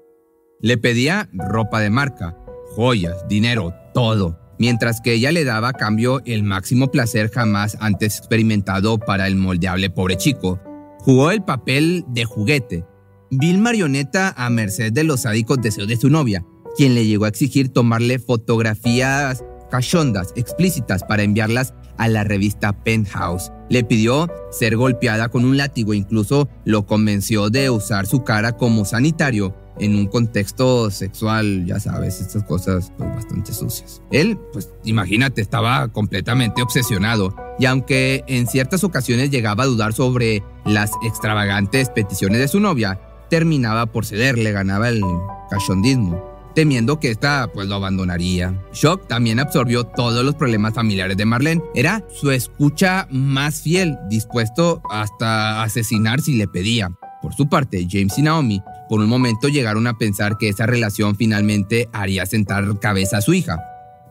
Le 0.60 0.78
pedía 0.78 1.28
ropa 1.32 1.80
de 1.80 1.90
marca, 1.90 2.38
joyas, 2.76 3.26
dinero, 3.28 3.74
todo, 3.92 4.38
mientras 4.56 5.00
que 5.00 5.14
ella 5.14 5.32
le 5.32 5.42
daba 5.42 5.70
a 5.70 5.72
cambio 5.72 6.22
el 6.26 6.44
máximo 6.44 6.92
placer 6.92 7.28
jamás 7.28 7.76
antes 7.80 8.18
experimentado 8.18 8.98
para 8.98 9.26
el 9.26 9.34
moldeable 9.34 9.90
pobre 9.90 10.16
chico. 10.16 10.60
Jugó 11.00 11.32
el 11.32 11.42
papel 11.42 12.04
de 12.06 12.24
juguete, 12.24 12.84
vil 13.32 13.58
marioneta 13.58 14.32
a 14.36 14.48
merced 14.48 14.92
de 14.92 15.02
los 15.02 15.22
sádicos 15.22 15.60
deseos 15.60 15.88
de 15.88 15.96
su 15.96 16.08
novia, 16.08 16.46
quien 16.76 16.94
le 16.94 17.04
llegó 17.04 17.24
a 17.24 17.30
exigir 17.30 17.70
tomarle 17.70 18.20
fotografías 18.20 19.42
cachondas 19.70 20.32
explícitas 20.36 21.04
para 21.04 21.22
enviarlas 21.22 21.74
a 21.98 22.08
la 22.08 22.24
revista 22.24 22.72
Penthouse. 22.72 23.52
Le 23.68 23.84
pidió 23.84 24.30
ser 24.50 24.76
golpeada 24.76 25.28
con 25.28 25.44
un 25.44 25.56
látigo 25.56 25.94
incluso 25.94 26.48
lo 26.64 26.86
convenció 26.86 27.50
de 27.50 27.70
usar 27.70 28.06
su 28.06 28.22
cara 28.22 28.52
como 28.52 28.84
sanitario 28.84 29.54
en 29.78 29.94
un 29.94 30.06
contexto 30.06 30.90
sexual, 30.90 31.66
ya 31.66 31.78
sabes, 31.78 32.20
estas 32.20 32.44
cosas 32.44 32.92
pues, 32.96 33.14
bastante 33.14 33.52
sucias. 33.52 34.00
Él, 34.10 34.38
pues 34.52 34.70
imagínate, 34.84 35.42
estaba 35.42 35.88
completamente 35.88 36.62
obsesionado 36.62 37.34
y 37.58 37.66
aunque 37.66 38.24
en 38.26 38.46
ciertas 38.46 38.84
ocasiones 38.84 39.30
llegaba 39.30 39.64
a 39.64 39.66
dudar 39.66 39.92
sobre 39.92 40.42
las 40.64 40.92
extravagantes 41.04 41.90
peticiones 41.90 42.38
de 42.38 42.48
su 42.48 42.60
novia, 42.60 43.00
terminaba 43.28 43.86
por 43.86 44.06
ceder, 44.06 44.38
le 44.38 44.52
ganaba 44.52 44.88
el 44.88 45.02
cachondismo 45.50 46.35
temiendo 46.56 46.98
que 46.98 47.10
esta 47.10 47.48
pues 47.52 47.68
lo 47.68 47.74
abandonaría. 47.74 48.58
Shock 48.72 49.06
también 49.08 49.38
absorbió 49.38 49.84
todos 49.84 50.24
los 50.24 50.34
problemas 50.34 50.72
familiares 50.72 51.18
de 51.18 51.26
Marlene. 51.26 51.62
Era 51.74 52.02
su 52.10 52.30
escucha 52.30 53.06
más 53.10 53.60
fiel, 53.60 53.98
dispuesto 54.08 54.82
hasta 54.90 55.62
asesinar 55.62 56.22
si 56.22 56.34
le 56.34 56.48
pedía. 56.48 56.88
Por 57.20 57.34
su 57.34 57.46
parte, 57.46 57.86
James 57.88 58.16
y 58.16 58.22
Naomi 58.22 58.62
por 58.88 59.00
un 59.00 59.08
momento 59.08 59.48
llegaron 59.48 59.86
a 59.86 59.98
pensar 59.98 60.38
que 60.38 60.48
esa 60.48 60.64
relación 60.64 61.14
finalmente 61.14 61.90
haría 61.92 62.24
sentar 62.24 62.80
cabeza 62.80 63.18
a 63.18 63.22
su 63.22 63.34
hija. 63.34 63.60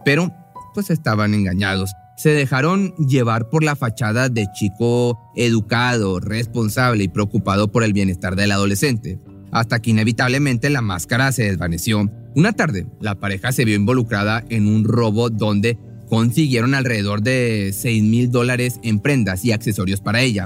Pero 0.03 0.31
pues 0.75 0.91
estaban 0.91 1.33
engañados. 1.33 1.93
Se 2.15 2.29
dejaron 2.29 2.93
llevar 2.97 3.49
por 3.49 3.63
la 3.63 3.75
fachada 3.75 4.29
de 4.29 4.45
chico 4.53 5.19
educado, 5.35 6.19
responsable 6.19 7.05
y 7.05 7.07
preocupado 7.07 7.71
por 7.71 7.83
el 7.83 7.93
bienestar 7.93 8.35
del 8.35 8.51
adolescente, 8.51 9.19
hasta 9.51 9.79
que 9.81 9.89
inevitablemente 9.89 10.69
la 10.69 10.81
máscara 10.81 11.31
se 11.31 11.43
desvaneció 11.43 12.11
una 12.35 12.51
tarde, 12.51 12.85
la 12.99 13.15
pareja 13.15 13.53
se 13.53 13.63
vio 13.63 13.75
involucrada 13.75 14.43
en 14.49 14.67
un 14.67 14.83
robo 14.83 15.29
donde 15.29 15.77
consiguieron 16.09 16.75
alrededor 16.75 17.21
de 17.21 17.71
6 17.73 18.03
mil 18.03 18.29
dólares 18.29 18.79
en 18.83 18.99
prendas 18.99 19.45
y 19.45 19.53
accesorios 19.53 20.01
para 20.01 20.21
ella, 20.21 20.45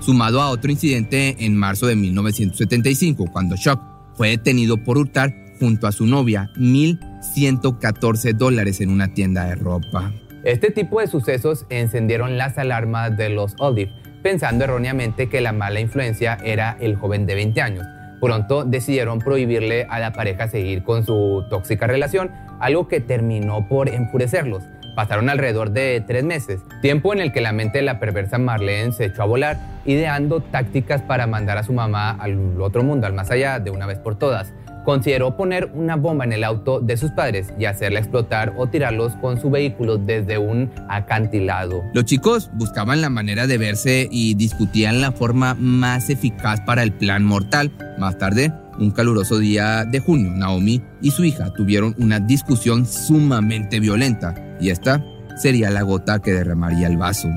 sumado 0.00 0.40
a 0.40 0.48
otro 0.48 0.70
incidente 0.70 1.36
en 1.38 1.54
marzo 1.54 1.86
de 1.86 1.94
1975, 1.94 3.26
cuando 3.30 3.54
Shock 3.56 3.80
fue 4.14 4.30
detenido 4.30 4.82
por 4.82 4.96
hurtar 4.96 5.34
junto 5.60 5.86
a 5.86 5.92
su 5.92 6.06
novia 6.06 6.50
1.114 6.56 8.32
dólares 8.34 8.80
en 8.80 8.88
una 8.88 9.12
tienda 9.12 9.44
de 9.44 9.56
ropa. 9.56 10.12
Este 10.42 10.70
tipo 10.70 11.00
de 11.00 11.06
sucesos 11.06 11.66
encendieron 11.68 12.38
las 12.38 12.56
alarmas 12.56 13.16
de 13.16 13.28
los 13.28 13.54
Olive, 13.58 13.92
pensando 14.22 14.64
erróneamente 14.64 15.28
que 15.28 15.42
la 15.42 15.52
mala 15.52 15.80
influencia 15.80 16.38
era 16.44 16.78
el 16.80 16.96
joven 16.96 17.26
de 17.26 17.34
20 17.34 17.60
años 17.60 17.86
Pronto 18.20 18.64
decidieron 18.64 19.18
prohibirle 19.18 19.86
a 19.90 19.98
la 19.98 20.12
pareja 20.12 20.48
seguir 20.48 20.82
con 20.82 21.04
su 21.04 21.44
tóxica 21.50 21.86
relación, 21.86 22.30
algo 22.60 22.88
que 22.88 23.00
terminó 23.00 23.68
por 23.68 23.88
enfurecerlos. 23.88 24.64
Pasaron 24.94 25.28
alrededor 25.28 25.72
de 25.72 26.02
tres 26.06 26.24
meses, 26.24 26.60
tiempo 26.80 27.12
en 27.12 27.20
el 27.20 27.30
que 27.30 27.42
la 27.42 27.52
mente 27.52 27.78
de 27.78 27.84
la 27.84 28.00
perversa 28.00 28.38
Marlene 28.38 28.92
se 28.92 29.04
echó 29.06 29.22
a 29.22 29.26
volar, 29.26 29.58
ideando 29.84 30.40
tácticas 30.40 31.02
para 31.02 31.26
mandar 31.26 31.58
a 31.58 31.62
su 31.62 31.74
mamá 31.74 32.10
al 32.10 32.60
otro 32.62 32.82
mundo, 32.82 33.06
al 33.06 33.12
más 33.12 33.30
allá, 33.30 33.60
de 33.60 33.70
una 33.70 33.84
vez 33.84 33.98
por 33.98 34.16
todas 34.16 34.54
consideró 34.86 35.36
poner 35.36 35.70
una 35.74 35.96
bomba 35.96 36.24
en 36.24 36.32
el 36.32 36.44
auto 36.44 36.80
de 36.80 36.96
sus 36.96 37.10
padres 37.10 37.48
y 37.58 37.64
hacerla 37.64 37.98
explotar 37.98 38.54
o 38.56 38.68
tirarlos 38.68 39.14
con 39.16 39.38
su 39.38 39.50
vehículo 39.50 39.98
desde 39.98 40.38
un 40.38 40.70
acantilado. 40.88 41.82
Los 41.92 42.04
chicos 42.04 42.50
buscaban 42.54 43.00
la 43.00 43.10
manera 43.10 43.48
de 43.48 43.58
verse 43.58 44.08
y 44.10 44.34
discutían 44.34 45.00
la 45.00 45.10
forma 45.10 45.54
más 45.54 46.08
eficaz 46.08 46.60
para 46.60 46.84
el 46.84 46.92
plan 46.92 47.24
mortal. 47.24 47.72
Más 47.98 48.16
tarde, 48.16 48.52
un 48.78 48.92
caluroso 48.92 49.38
día 49.38 49.84
de 49.84 49.98
junio, 49.98 50.30
Naomi 50.30 50.80
y 51.02 51.10
su 51.10 51.24
hija 51.24 51.52
tuvieron 51.52 51.96
una 51.98 52.20
discusión 52.20 52.86
sumamente 52.86 53.80
violenta 53.80 54.56
y 54.60 54.70
esta 54.70 55.04
sería 55.36 55.68
la 55.70 55.82
gota 55.82 56.20
que 56.20 56.32
derramaría 56.32 56.86
el 56.86 56.96
vaso. 56.96 57.28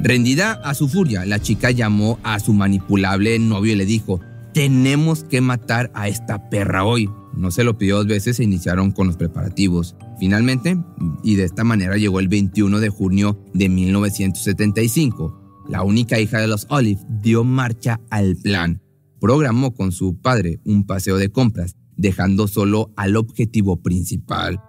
Rendida 0.00 0.60
a 0.64 0.74
su 0.74 0.88
furia, 0.88 1.24
la 1.24 1.38
chica 1.38 1.70
llamó 1.70 2.18
a 2.24 2.40
su 2.40 2.52
manipulable 2.52 3.38
novio 3.38 3.74
y 3.74 3.76
le 3.76 3.86
dijo, 3.86 4.20
tenemos 4.54 5.24
que 5.24 5.40
matar 5.40 5.90
a 5.94 6.08
esta 6.08 6.48
perra 6.48 6.84
hoy. 6.84 7.10
No 7.36 7.50
se 7.50 7.64
lo 7.64 7.76
pidió 7.76 7.96
dos 7.96 8.06
veces, 8.06 8.36
se 8.36 8.44
iniciaron 8.44 8.92
con 8.92 9.08
los 9.08 9.16
preparativos. 9.16 9.96
Finalmente, 10.20 10.78
y 11.24 11.34
de 11.34 11.44
esta 11.44 11.64
manera 11.64 11.96
llegó 11.96 12.20
el 12.20 12.28
21 12.28 12.78
de 12.78 12.88
junio 12.88 13.44
de 13.52 13.68
1975. 13.68 15.66
La 15.68 15.82
única 15.82 16.20
hija 16.20 16.38
de 16.38 16.46
los 16.46 16.66
Olive 16.70 17.00
dio 17.20 17.42
marcha 17.42 18.00
al 18.10 18.36
plan. 18.36 18.80
Programó 19.20 19.74
con 19.74 19.90
su 19.90 20.20
padre 20.20 20.60
un 20.64 20.86
paseo 20.86 21.16
de 21.16 21.32
compras, 21.32 21.74
dejando 21.96 22.46
solo 22.46 22.92
al 22.96 23.16
objetivo 23.16 23.82
principal. 23.82 24.60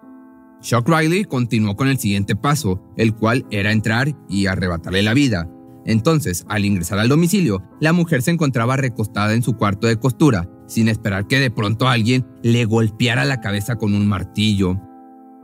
Shock 0.63 0.89
Riley 0.89 1.25
continuó 1.25 1.75
con 1.75 1.89
el 1.89 1.99
siguiente 1.99 2.35
paso, 2.35 2.81
el 2.97 3.13
cual 3.13 3.45
era 3.51 3.71
entrar 3.71 4.17
y 4.27 4.47
arrebatarle 4.47 5.03
la 5.03 5.13
vida. 5.13 5.47
Entonces, 5.85 6.45
al 6.49 6.65
ingresar 6.65 6.99
al 6.99 7.09
domicilio, 7.09 7.63
la 7.79 7.93
mujer 7.93 8.21
se 8.21 8.31
encontraba 8.31 8.75
recostada 8.75 9.33
en 9.33 9.43
su 9.43 9.53
cuarto 9.53 9.87
de 9.87 9.97
costura, 9.97 10.49
sin 10.67 10.87
esperar 10.89 11.27
que 11.27 11.39
de 11.39 11.51
pronto 11.51 11.87
alguien 11.87 12.25
le 12.41 12.65
golpeara 12.65 13.23
la 13.23 13.39
cabeza 13.39 13.75
con 13.75 13.93
un 13.93 14.07
martillo. 14.07 14.79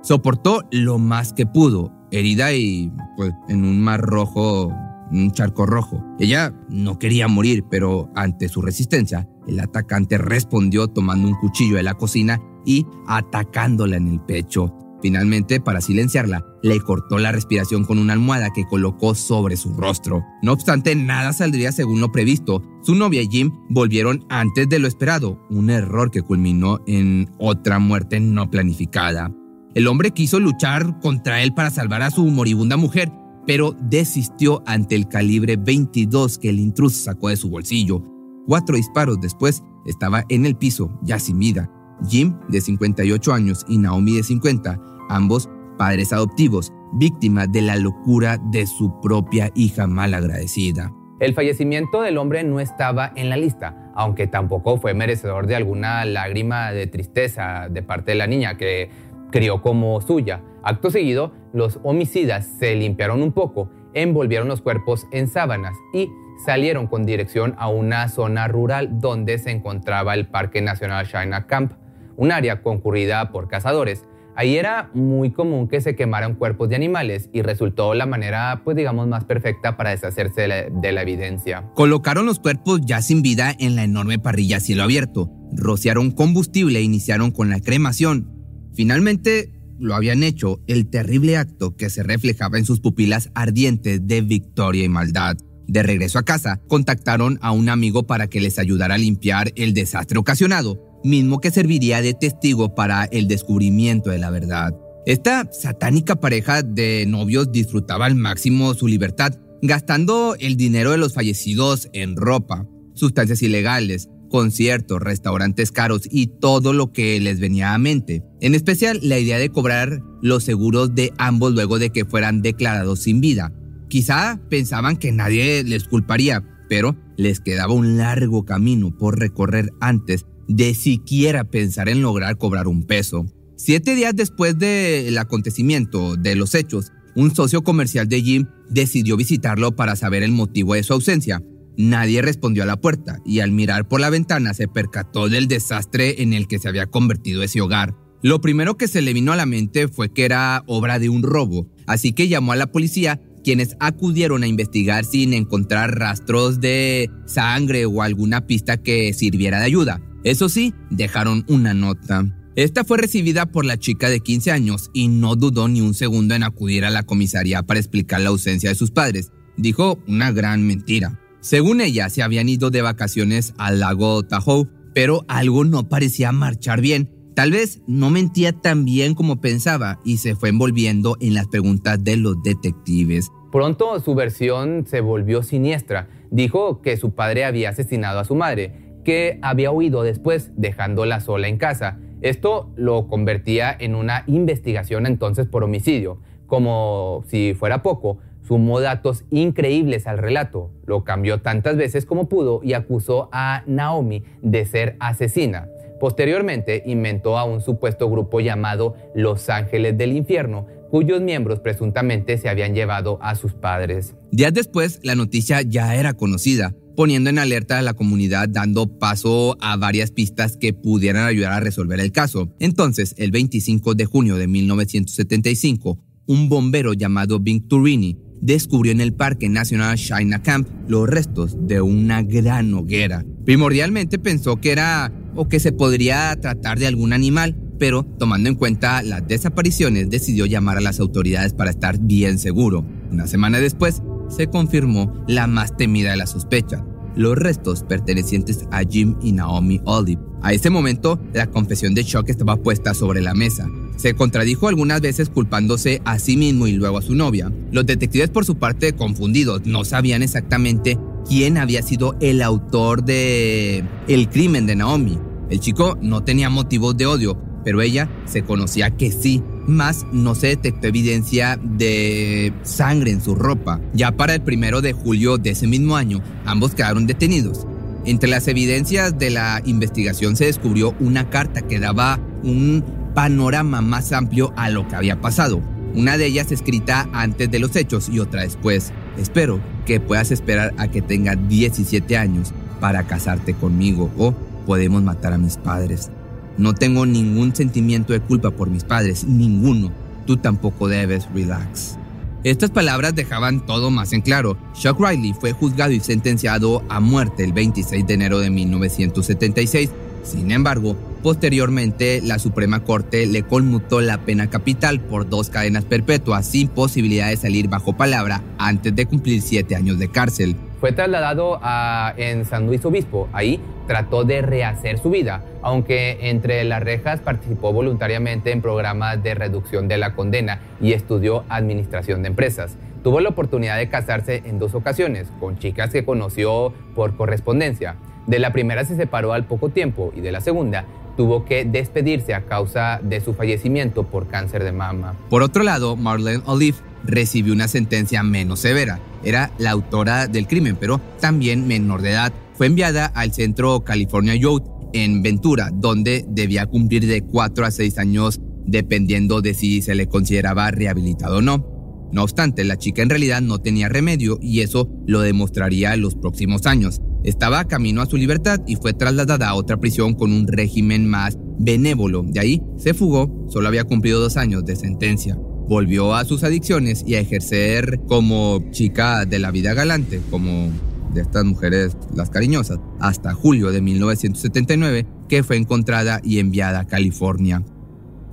Soportó 0.01 0.63
lo 0.71 0.97
más 0.97 1.33
que 1.33 1.45
pudo, 1.45 1.93
herida 2.11 2.53
y 2.53 2.91
pues 3.17 3.33
en 3.49 3.63
un 3.63 3.81
mar 3.81 4.01
rojo, 4.01 4.73
un 5.11 5.31
charco 5.31 5.65
rojo. 5.65 6.03
Ella 6.19 6.53
no 6.69 6.97
quería 6.97 7.27
morir, 7.27 7.65
pero 7.69 8.09
ante 8.15 8.49
su 8.49 8.61
resistencia, 8.61 9.27
el 9.47 9.59
atacante 9.59 10.17
respondió 10.17 10.87
tomando 10.87 11.27
un 11.27 11.35
cuchillo 11.35 11.75
de 11.75 11.83
la 11.83 11.93
cocina 11.93 12.39
y 12.65 12.85
atacándola 13.07 13.97
en 13.97 14.07
el 14.07 14.21
pecho. 14.21 14.75
Finalmente, 15.02 15.60
para 15.60 15.82
silenciarla, 15.82 16.45
le 16.62 16.80
cortó 16.80 17.18
la 17.18 17.32
respiración 17.32 17.86
con 17.86 17.97
una 17.97 18.14
almohada 18.14 18.54
que 18.54 18.66
colocó 18.66 19.16
sobre 19.16 19.58
su 19.58 19.74
rostro. 19.74 20.24
No 20.43 20.54
obstante, 20.54 20.95
nada 20.95 21.34
saldría 21.34 21.72
según 21.72 22.02
lo 22.02 22.12
previsto. 22.12 22.62
Su 22.84 22.95
novia 22.95 23.22
y 23.22 23.28
Jim 23.28 23.52
volvieron 23.70 24.26
antes 24.30 24.70
de 24.70 24.80
lo 24.80 24.88
esperado, 24.88 25.39
un 25.49 25.70
error 25.70 26.12
que 26.12 26.22
culminó 26.22 26.80
en 26.86 27.30
otra 27.38 27.80
muerte 27.80 28.20
no 28.20 28.49
planificada. 28.49 29.32
El 29.74 29.88
hombre 29.88 30.12
quiso 30.12 30.39
luchar 30.39 30.99
contra 30.99 31.41
él 31.41 31.54
para 31.54 31.72
salvar 31.72 32.02
a 32.02 32.12
su 32.12 32.26
moribunda 32.26 32.78
mujer, 32.78 33.12
pero 33.47 33.76
desistió 33.80 34.62
ante 34.66 34.95
el 34.95 35.08
calibre 35.08 35.56
22 35.56 36.38
que 36.38 36.49
el 36.49 36.60
intruso 36.60 37.04
sacó 37.04 37.30
de 37.30 37.38
su 37.38 37.49
bolsillo. 37.49 38.04
Cuatro 38.45 38.76
disparos 38.76 39.20
después 39.22 39.64
estaba 39.86 40.26
en 40.30 40.45
el 40.45 40.56
piso, 40.56 40.91
ya 41.04 41.20
sin 41.20 41.39
vida. 41.39 41.72
Jim, 42.08 42.36
de 42.49 42.62
58 42.62 43.34
años, 43.34 43.66
y 43.68 43.78
Naomi, 43.78 44.16
de 44.16 44.24
50, 44.24 44.80
ambos 45.16 45.49
padres 45.78 46.14
adoptivos, 46.14 46.72
víctima 46.93 47.47
de 47.47 47.62
la 47.62 47.76
locura 47.76 48.38
de 48.38 48.66
su 48.66 48.99
propia 49.01 49.51
hija 49.55 49.88
malagradecida. 49.88 50.91
El 51.20 51.34
fallecimiento 51.34 52.01
del 52.01 52.18
hombre 52.18 52.43
no 52.43 52.59
estaba 52.59 53.12
en 53.16 53.30
la 53.30 53.38
lista, 53.38 53.91
aunque 53.93 54.26
tampoco 54.26 54.78
fue 54.78 54.93
merecedor 54.93 55.45
de 55.45 55.55
alguna 55.55 56.03
lágrima 56.05 56.72
de 56.72 56.88
tristeza 56.88 57.68
de 57.70 57.84
parte 57.84 58.12
de 58.12 58.16
la 58.16 58.28
niña 58.28 58.57
que 58.57 58.89
crió 59.32 59.62
como 59.62 60.01
suya. 60.01 60.41
Acto 60.64 60.89
seguido, 60.89 61.32
los 61.53 61.80
homicidas 61.84 62.47
se 62.59 62.76
limpiaron 62.76 63.22
un 63.22 63.32
poco, 63.32 63.70
envolvieron 63.93 64.47
los 64.47 64.62
cuerpos 64.62 65.07
en 65.12 65.28
sábanas 65.28 65.76
y 65.93 66.09
salieron 66.45 66.88
con 66.88 67.05
dirección 67.05 67.55
a 67.57 67.70
una 67.70 68.07
zona 68.09 68.47
rural 68.47 68.99
donde 68.99 69.38
se 69.38 69.51
encontraba 69.51 70.14
el 70.16 70.28
Parque 70.28 70.62
Nacional 70.62 71.07
China 71.07 71.45
Camp, 71.45 71.74
un 72.18 72.32
área 72.32 72.62
concurrida 72.62 73.32
por 73.32 73.47
cazadores. 73.47 74.05
Ahí 74.41 74.57
era 74.57 74.89
muy 74.95 75.29
común 75.29 75.67
que 75.67 75.81
se 75.81 75.95
quemaran 75.95 76.33
cuerpos 76.33 76.67
de 76.67 76.75
animales 76.75 77.29
y 77.31 77.43
resultó 77.43 77.93
la 77.93 78.07
manera, 78.07 78.61
pues 78.63 78.75
digamos, 78.75 79.07
más 79.07 79.23
perfecta 79.23 79.77
para 79.77 79.91
deshacerse 79.91 80.41
de 80.41 80.47
la, 80.47 80.55
de 80.67 80.91
la, 80.91 81.03
evidencia. 81.03 81.69
Colocaron 81.75 82.25
los 82.25 82.39
cuerpos 82.39 82.81
ya 82.83 83.03
sin 83.03 83.21
vida 83.21 83.55
en 83.59 83.75
la 83.75 83.83
enorme 83.83 84.17
parrilla 84.17 84.57
a 84.57 84.59
cielo 84.59 84.81
abierto, 84.81 85.29
rociaron 85.51 86.09
combustible 86.09 86.79
e 86.79 86.81
iniciaron 86.81 87.29
con 87.29 87.51
la 87.51 87.59
cremación. 87.59 88.31
Finalmente 88.73 89.53
lo 89.77 89.93
habían 89.93 90.23
hecho 90.23 90.59
el 90.65 90.89
terrible 90.89 91.37
acto 91.37 91.75
que 91.75 91.91
se 91.91 92.01
reflejaba 92.01 92.57
en 92.57 92.65
sus 92.65 92.79
pupilas 92.79 93.29
ardientes 93.35 94.07
de 94.07 94.21
victoria 94.21 94.83
y 94.83 94.89
maldad. 94.89 95.37
De 95.67 95.83
regreso 95.83 96.17
a 96.17 96.23
casa, 96.23 96.59
contactaron 96.67 97.37
a 97.43 97.51
un 97.51 97.69
amigo 97.69 98.07
para 98.07 98.25
que 98.25 98.41
les 98.41 98.57
ayudara 98.57 98.95
a 98.95 98.97
limpiar 98.97 99.51
el 99.55 99.75
desastre 99.75 100.17
ocasionado 100.17 100.90
mismo 101.04 101.39
que 101.39 101.52
serviría 101.52 102.02
de 102.02 102.14
testigo 102.14 102.76
para 102.76 103.06
el 103.06 103.28
descubrimiento 103.28 104.10
de 104.10 104.20
la 104.20 104.30
verdad. 104.30 104.76
Esta 105.06 105.49
satánica 105.52 106.16
pareja 106.20 106.62
de 106.62 107.06
novios 107.08 107.52
disfrutaba 107.52 108.06
al 108.06 108.16
máximo 108.16 108.74
su 108.74 108.88
libertad, 108.88 109.34
gastando 109.62 110.36
el 110.39 110.58
dinero 110.58 110.91
de 110.91 110.97
los 110.97 111.14
fallecidos 111.14 111.89
en 111.93 112.16
ropa, 112.16 112.68
sustancias 112.93 113.41
ilegales, 113.41 114.10
conciertos, 114.30 115.02
restaurantes 115.02 115.72
caros 115.72 116.04
y 116.10 116.28
todo 116.28 116.74
lo 116.74 116.91
que 116.91 117.20
les 117.20 117.39
venía 117.39 117.74
a 117.74 117.78
mente. 117.78 118.24
En 118.39 118.56
especial 118.56 118.99
la 119.04 119.20
idea 119.20 119.38
de 119.38 119.49
cobrar 119.49 120.02
los 120.22 120.43
seguros 120.43 120.95
de 120.95 121.14
ambos 121.18 121.54
luego 121.54 121.80
de 121.80 121.91
que 121.91 122.06
fueran 122.06 122.41
declarados 122.41 123.02
sin 123.02 123.22
vida. 123.22 123.52
Quizá 123.89 124.39
pensaban 124.49 124.97
que 124.97 125.12
nadie 125.12 125.64
les 125.64 125.84
culparía, 125.84 126.43
pero 126.70 126.95
les 127.18 127.39
quedaba 127.39 127.74
un 127.74 127.97
largo 127.97 128.45
camino 128.45 128.95
por 128.95 129.20
recorrer 129.20 129.72
antes 129.82 130.26
de 130.47 130.73
siquiera 130.73 131.43
pensar 131.43 131.89
en 131.89 132.01
lograr 132.01 132.37
cobrar 132.37 132.67
un 132.67 132.83
peso. 132.83 133.25
Siete 133.57 133.95
días 133.95 134.15
después 134.15 134.57
del 134.57 135.17
acontecimiento 135.17 136.15
de 136.15 136.35
los 136.35 136.55
hechos, 136.55 136.91
un 137.15 137.35
socio 137.35 137.63
comercial 137.63 138.07
de 138.07 138.21
Jim 138.21 138.45
decidió 138.69 139.17
visitarlo 139.17 139.75
para 139.75 139.95
saber 139.95 140.23
el 140.23 140.31
motivo 140.31 140.73
de 140.73 140.83
su 140.83 140.93
ausencia. 140.93 141.41
Nadie 141.77 142.21
respondió 142.21 142.63
a 142.63 142.65
la 142.65 142.79
puerta 142.79 143.19
y 143.25 143.39
al 143.39 143.51
mirar 143.51 143.87
por 143.87 143.99
la 143.99 144.09
ventana 144.09 144.53
se 144.53 144.67
percató 144.67 145.29
del 145.29 145.47
desastre 145.47 146.21
en 146.21 146.33
el 146.33 146.47
que 146.47 146.59
se 146.59 146.69
había 146.69 146.87
convertido 146.87 147.43
ese 147.43 147.61
hogar. 147.61 147.95
Lo 148.23 148.39
primero 148.39 148.77
que 148.77 148.87
se 148.87 149.01
le 149.01 149.13
vino 149.13 149.31
a 149.31 149.35
la 149.35 149.45
mente 149.45 149.87
fue 149.87 150.13
que 150.13 150.25
era 150.25 150.63
obra 150.67 150.99
de 150.99 151.09
un 151.09 151.23
robo, 151.23 151.67
así 151.87 152.13
que 152.13 152.27
llamó 152.27 152.51
a 152.51 152.55
la 152.55 152.67
policía 152.67 153.19
quienes 153.43 153.75
acudieron 153.79 154.43
a 154.43 154.47
investigar 154.47 155.05
sin 155.05 155.33
encontrar 155.33 155.97
rastros 155.97 156.61
de 156.61 157.09
sangre 157.25 157.85
o 157.85 158.01
alguna 158.03 158.45
pista 158.45 158.77
que 158.77 159.13
sirviera 159.13 159.59
de 159.59 159.65
ayuda. 159.65 160.01
Eso 160.24 160.49
sí, 160.49 160.74
dejaron 160.89 161.45
una 161.47 161.74
nota. 161.74 162.26
Esta 162.55 162.84
fue 162.84 162.97
recibida 162.97 163.45
por 163.45 163.65
la 163.65 163.78
chica 163.78 164.09
de 164.09 164.19
15 164.19 164.51
años 164.51 164.91
y 164.93 165.07
no 165.07 165.36
dudó 165.36 165.67
ni 165.67 165.82
un 165.82 165.93
segundo 165.93 166.36
en 166.36 166.43
acudir 166.43 166.86
a 166.86 166.89
la 166.89 167.03
comisaría 167.03 167.63
para 167.63 167.80
explicar 167.80 168.22
la 168.22 168.30
ausencia 168.30 168.69
de 168.69 168.76
sus 168.76 168.91
padres. 168.91 169.32
Dijo 169.57 169.99
una 170.07 170.32
gran 170.32 170.67
mentira. 170.67 171.19
Según 171.39 171.82
ella, 171.82 172.09
se 172.09 172.22
habían 172.22 172.49
ido 172.49 172.69
de 172.69 172.82
vacaciones 172.82 173.53
al 173.57 173.80
lago 173.80 174.22
Tahoe, 174.24 174.67
pero 174.93 175.26
algo 175.28 175.63
no 175.63 175.89
parecía 175.89 176.32
marchar 176.32 176.82
bien. 176.82 177.09
Tal 177.36 177.51
vez 177.51 177.82
no 177.88 178.09
mentía 178.09 178.51
tan 178.51 178.86
bien 178.86 179.15
como 179.15 179.41
pensaba 179.41 179.99
y 180.03 180.17
se 180.17 180.36
fue 180.36 180.49
envolviendo 180.49 181.17
en 181.22 181.34
las 181.34 181.47
preguntas 181.47 182.03
de 182.03 182.17
los 182.17 182.43
detectives. 182.43 183.32
Pronto 183.51 183.99
su 184.01 184.13
versión 184.13 184.86
se 184.88 185.01
volvió 185.01 185.41
siniestra. 185.41 186.09
Dijo 186.30 186.82
que 186.82 186.97
su 186.97 187.15
padre 187.15 187.43
había 187.45 187.69
asesinado 187.69 188.19
a 188.19 188.26
su 188.26 188.36
madre 188.36 188.80
que 189.04 189.39
había 189.41 189.72
huido 189.72 190.04
después, 190.04 190.52
dejándola 190.56 191.20
sola 191.20 191.47
en 191.47 191.58
casa. 191.58 191.99
Esto 192.22 192.70
lo 192.76 193.08
convertía 193.08 193.76
en 193.78 193.95
una 193.95 194.24
investigación 194.28 195.06
entonces 195.06 195.47
por 195.47 195.64
homicidio. 195.64 196.20
Como 196.47 197.24
si 197.28 197.54
fuera 197.54 197.82
poco, 197.82 198.20
sumó 198.43 198.80
datos 198.80 199.24
increíbles 199.32 200.08
al 200.08 200.18
relato, 200.18 200.72
lo 200.86 201.04
cambió 201.04 201.41
tantas 201.41 201.78
veces 201.78 202.06
como 202.06 202.28
pudo 202.28 202.62
y 202.64 202.74
acusó 202.74 203.30
a 203.32 203.64
Naomi 203.66 204.24
de 204.41 204.66
ser 204.66 204.97
asesina. 204.99 205.68
Posteriormente 205.99 206.84
inventó 206.86 207.38
a 207.38 207.43
un 207.43 207.62
supuesto 207.62 208.10
grupo 208.10 208.39
llamado 208.39 208.95
Los 209.16 209.49
Ángeles 209.49 209.97
del 209.97 210.12
Infierno, 210.14 210.68
cuyos 210.89 211.22
miembros 211.22 211.60
presuntamente 211.60 212.38
se 212.38 212.49
habían 212.49 212.76
llevado 212.76 213.18
a 213.22 213.36
sus 213.36 213.54
padres. 213.54 214.16
Días 214.32 214.54
después, 214.54 214.99
la 215.04 215.16
noticia 215.16 215.62
ya 215.62 215.95
era 215.95 216.14
conocida 216.14 216.74
poniendo 216.95 217.29
en 217.29 217.39
alerta 217.39 217.79
a 217.79 217.81
la 217.81 217.93
comunidad 217.93 218.49
dando 218.49 218.99
paso 218.99 219.57
a 219.61 219.77
varias 219.77 220.11
pistas 220.11 220.57
que 220.57 220.73
pudieran 220.73 221.25
ayudar 221.25 221.53
a 221.53 221.59
resolver 221.59 221.99
el 221.99 222.11
caso. 222.11 222.53
Entonces, 222.59 223.15
el 223.17 223.31
25 223.31 223.95
de 223.95 224.05
junio 224.05 224.35
de 224.37 224.47
1975, 224.47 225.99
un 226.27 226.49
bombero 226.49 226.93
llamado 226.93 227.39
Bing 227.39 227.67
Turini 227.67 228.17
descubrió 228.41 228.91
en 228.91 229.01
el 229.01 229.13
Parque 229.13 229.49
Nacional 229.49 229.97
China 229.97 230.41
Camp 230.41 230.67
los 230.87 231.07
restos 231.07 231.55
de 231.67 231.81
una 231.81 232.23
gran 232.23 232.73
hoguera. 232.73 233.23
Primordialmente 233.45 234.19
pensó 234.19 234.59
que 234.59 234.71
era 234.71 235.13
o 235.35 235.47
que 235.47 235.59
se 235.59 235.71
podría 235.71 236.35
tratar 236.39 236.79
de 236.79 236.87
algún 236.87 237.13
animal, 237.13 237.55
pero 237.82 238.03
tomando 238.19 238.47
en 238.47 238.53
cuenta 238.53 239.01
las 239.01 239.27
desapariciones 239.27 240.07
decidió 240.11 240.45
llamar 240.45 240.77
a 240.77 240.82
las 240.82 240.99
autoridades 240.99 241.53
para 241.53 241.71
estar 241.71 241.97
bien 241.99 242.38
seguro. 242.38 242.86
Una 243.09 243.25
semana 243.25 243.59
después, 243.59 244.03
se 244.29 244.45
confirmó 244.45 245.25
la 245.27 245.47
más 245.47 245.75
temida 245.75 246.11
de 246.11 246.17
las 246.17 246.29
sospechas, 246.29 246.84
los 247.15 247.36
restos 247.36 247.82
pertenecientes 247.82 248.67
a 248.69 248.84
Jim 248.84 249.15
y 249.23 249.32
Naomi 249.32 249.82
Olive. 249.86 250.21
A 250.43 250.53
ese 250.53 250.69
momento, 250.69 251.19
la 251.34 251.47
confesión 251.47 251.95
de 251.95 252.03
Chuck 252.03 252.29
estaba 252.29 252.55
puesta 252.57 252.93
sobre 252.93 253.19
la 253.19 253.34
mesa. 253.34 253.67
Se 253.97 254.13
contradijo 254.13 254.67
algunas 254.67 255.01
veces 255.01 255.29
culpándose 255.29 256.03
a 256.05 256.19
sí 256.19 256.38
mismo 256.38 256.67
y 256.67 256.73
luego 256.73 256.99
a 256.99 257.01
su 257.01 257.15
novia. 257.15 257.51
Los 257.71 257.88
detectives 257.88 258.29
por 258.29 258.45
su 258.45 258.57
parte 258.57 258.93
confundidos 258.93 259.65
no 259.65 259.86
sabían 259.86 260.21
exactamente 260.21 260.99
quién 261.27 261.57
había 261.57 261.82
sido 261.82 262.15
el 262.21 262.43
autor 262.43 263.03
de 263.03 263.84
el 264.07 264.29
crimen 264.29 264.67
de 264.67 264.75
Naomi. 264.75 265.17
El 265.49 265.59
chico 265.59 265.97
no 265.99 266.23
tenía 266.23 266.51
motivos 266.51 266.95
de 266.95 267.07
odio, 267.07 267.51
pero 267.64 267.82
ella 267.82 268.09
se 268.26 268.43
conocía 268.43 268.91
que 268.91 269.12
sí 269.12 269.43
más 269.68 270.05
no 270.12 270.36
se 270.36 270.47
detectó 270.47 270.88
evidencia 270.88 271.59
de 271.62 272.53
sangre 272.64 273.12
en 273.12 273.22
su 273.22 273.36
ropa. 273.36 273.80
Ya 273.93 274.12
para 274.12 274.36
el 274.36 274.41
primero 274.41 274.82
de 274.82 274.93
julio 274.93 275.38
de 275.38 275.51
ese 275.51 275.68
mismo 275.68 275.95
año, 275.95 276.22
ambos 276.45 276.76
quedaron 276.76 277.07
detenidos. 277.07 277.68
Entre 278.05 278.30
las 278.30 278.47
evidencias 278.47 279.18
de 279.18 279.30
la 279.30 279.62
investigación 279.66 280.36
se 280.36 280.45
descubrió 280.45 280.95
una 280.99 281.30
carta 281.30 281.62
que 281.62 281.80
daba 281.80 282.20
un 282.43 282.84
panorama 283.14 283.82
más 283.82 284.12
amplio 284.12 284.53
a 284.55 284.70
lo 284.70 284.88
que 284.88 284.95
había 284.95 285.22
pasado. 285.22 285.62
Una 285.93 286.18
de 286.18 286.26
ellas 286.26 286.51
escrita 286.51 287.09
antes 287.14 287.51
de 287.51 287.59
los 287.59 287.76
hechos 287.76 288.09
y 288.09 288.20
otra 288.20 288.41
después. 288.41 288.91
Espero 289.18 289.59
que 289.86 289.99
puedas 289.99 290.32
esperar 290.32 290.74
a 290.78 290.88
que 290.88 291.01
tenga 291.01 291.36
17 291.36 292.18
años 292.18 292.53
para 292.80 293.05
casarte 293.05 293.53
conmigo 293.53 294.09
o 294.18 294.34
podemos 294.66 295.03
matar 295.03 295.34
a 295.34 295.38
mis 295.38 295.57
padres. 295.57 296.09
No 296.58 296.74
tengo 296.74 297.06
ningún 297.06 297.56
sentimiento 297.56 298.14
de 298.14 298.20
culpa 298.20 298.52
por 298.52 298.70
mis 298.70 298.84
padres, 298.84 299.24
ninguno. 299.24 299.91
Tú 300.26 300.38
tampoco 300.38 300.88
debes, 300.88 301.28
relax. 301.34 301.97
Estas 302.43 302.72
palabras 302.72 303.14
dejaban 303.14 303.66
todo 303.66 303.91
más 303.91 304.14
en 304.14 304.22
claro. 304.22 304.58
Chuck 304.74 304.99
Riley 304.99 305.34
fue 305.34 305.52
juzgado 305.52 305.91
y 305.91 305.99
sentenciado 305.99 306.84
a 306.89 306.99
muerte 306.99 307.43
el 307.43 307.54
26 307.54 308.08
de 308.08 308.14
enero 308.14 308.39
de 308.39 308.49
1976. 308.49 309.91
Sin 310.24 310.52
embargo, 310.52 310.95
posteriormente 311.22 312.20
la 312.22 312.39
Suprema 312.39 312.84
Corte 312.84 313.28
le 313.28 313.43
conmutó 313.43 314.02
la 314.02 314.26
pena 314.26 314.49
capital 314.49 314.99
por 314.99 315.30
dos 315.30 315.49
cadenas 315.49 315.86
perpetuas 315.86 316.47
sin 316.47 316.68
posibilidad 316.68 317.30
de 317.30 317.38
salir 317.38 317.68
bajo 317.68 317.95
palabra 317.95 318.43
antes 318.58 318.95
de 318.95 319.06
cumplir 319.06 319.41
siete 319.41 319.76
años 319.76 319.99
de 319.99 320.10
cárcel. 320.10 320.56
Fue 320.82 320.91
trasladado 320.91 321.59
a, 321.61 322.11
en 322.17 322.43
San 322.43 322.65
Luis 322.65 322.84
Obispo. 322.84 323.29
Ahí 323.34 323.61
trató 323.86 324.23
de 324.23 324.41
rehacer 324.41 324.97
su 324.97 325.11
vida, 325.11 325.43
aunque 325.61 326.17
entre 326.32 326.63
las 326.63 326.82
rejas 326.82 327.19
participó 327.19 327.71
voluntariamente 327.71 328.51
en 328.51 328.63
programas 328.63 329.21
de 329.21 329.36
reducción 329.36 329.88
de 329.88 329.99
la 329.99 330.15
condena 330.15 330.59
y 330.82 330.93
estudió 330.93 331.45
administración 331.49 332.23
de 332.23 332.29
empresas. 332.29 332.77
Tuvo 333.03 333.19
la 333.19 333.29
oportunidad 333.29 333.77
de 333.77 333.89
casarse 333.89 334.41
en 334.43 334.57
dos 334.57 334.73
ocasiones 334.73 335.27
con 335.39 335.59
chicas 335.59 335.91
que 335.91 336.03
conoció 336.03 336.73
por 336.95 337.15
correspondencia. 337.15 337.97
De 338.25 338.39
la 338.39 338.51
primera 338.51 338.84
se 338.84 338.95
separó 338.95 339.34
al 339.34 339.45
poco 339.45 339.69
tiempo 339.69 340.11
y 340.15 340.21
de 340.21 340.32
la 340.32 340.41
segunda 340.41 340.86
tuvo 341.15 341.45
que 341.45 341.63
despedirse 341.63 342.34
a 342.34 342.45
causa 342.45 342.99
de 343.03 343.21
su 343.21 343.36
fallecimiento 343.36 344.03
por 344.05 344.27
cáncer 344.27 344.63
de 344.63 344.71
mama. 344.71 345.13
Por 345.29 345.43
otro 345.43 345.61
lado, 345.61 345.95
Marlene 345.95 346.41
Olive 346.47 346.77
recibió 347.04 347.54
una 347.54 347.68
sentencia 347.68 348.24
menos 348.24 348.60
severa. 348.60 348.99
Era 349.24 349.52
la 349.58 349.72
autora 349.72 350.28
del 350.28 350.47
crimen, 350.47 350.78
pero 350.80 351.02
también 351.20 351.68
menor 351.68 352.02
de 352.02 352.12
edad. 352.12 352.34
Fue 352.56 352.68
enviada 352.68 353.06
al 353.06 353.34
centro 353.34 353.84
California 353.84 354.36
Youth 354.36 354.64
en 354.93 355.22
Ventura, 355.22 355.70
donde 355.74 356.26
debía 356.28 356.66
cumplir 356.66 357.08
de 357.08 357.22
4 357.22 357.66
a 357.66 357.72
6 357.72 357.97
años 357.97 358.39
dependiendo 358.66 359.41
de 359.41 359.54
si 359.54 359.82
se 359.82 359.95
le 359.95 360.08
consideraba 360.08 360.72
rehabilitado 360.72 361.38
o 361.38 361.41
no. 361.41 362.10
No 362.12 362.24
obstante, 362.24 362.64
la 362.64 362.78
chica 362.78 363.02
en 363.02 363.10
realidad 363.10 363.41
no 363.41 363.60
tenía 363.60 363.88
remedio 363.88 364.38
y 364.41 364.60
eso 364.60 364.89
lo 365.08 365.22
demostraría 365.22 365.93
en 365.93 366.02
los 366.02 366.16
próximos 366.16 366.66
años. 366.66 367.02
Estaba 367.24 367.66
camino 367.66 368.02
a 368.02 368.06
su 368.06 368.18
libertad 368.18 368.60
y 368.68 368.76
fue 368.76 368.93
trasladada 368.93 369.47
a 369.47 369.56
otra 369.56 369.78
prisión 369.78 370.16
con 370.16 370.34
un 370.34 370.47
régimen 370.47 371.08
más 371.08 371.38
benévolo. 371.60 372.24
De 372.24 372.39
ahí 372.39 372.62
se 372.78 372.93
fugó, 372.93 373.45
solo 373.47 373.68
había 373.68 373.86
cumplido 373.86 374.20
dos 374.20 374.38
años 374.38 374.66
de 374.66 374.76
sentencia. 374.76 375.38
Volvió 375.72 376.15
a 376.15 376.26
sus 376.26 376.43
adicciones 376.43 377.01
y 377.07 377.15
a 377.15 377.22
ejercer 377.22 378.01
como 378.05 378.61
chica 378.72 379.24
de 379.24 379.39
la 379.39 379.51
vida 379.51 379.74
galante, 379.74 380.19
como 380.30 380.69
de 381.13 381.22
estas 381.22 381.45
mujeres 381.45 381.95
las 382.13 382.30
cariñosas, 382.30 382.78
hasta 382.99 383.34
julio 383.34 383.72
de 383.72 383.80
1979, 383.80 385.05
que 385.30 385.43
fue 385.43 385.55
encontrada 385.55 386.19
y 386.26 386.39
enviada 386.39 386.82
a 386.82 386.88
California. 386.88 387.63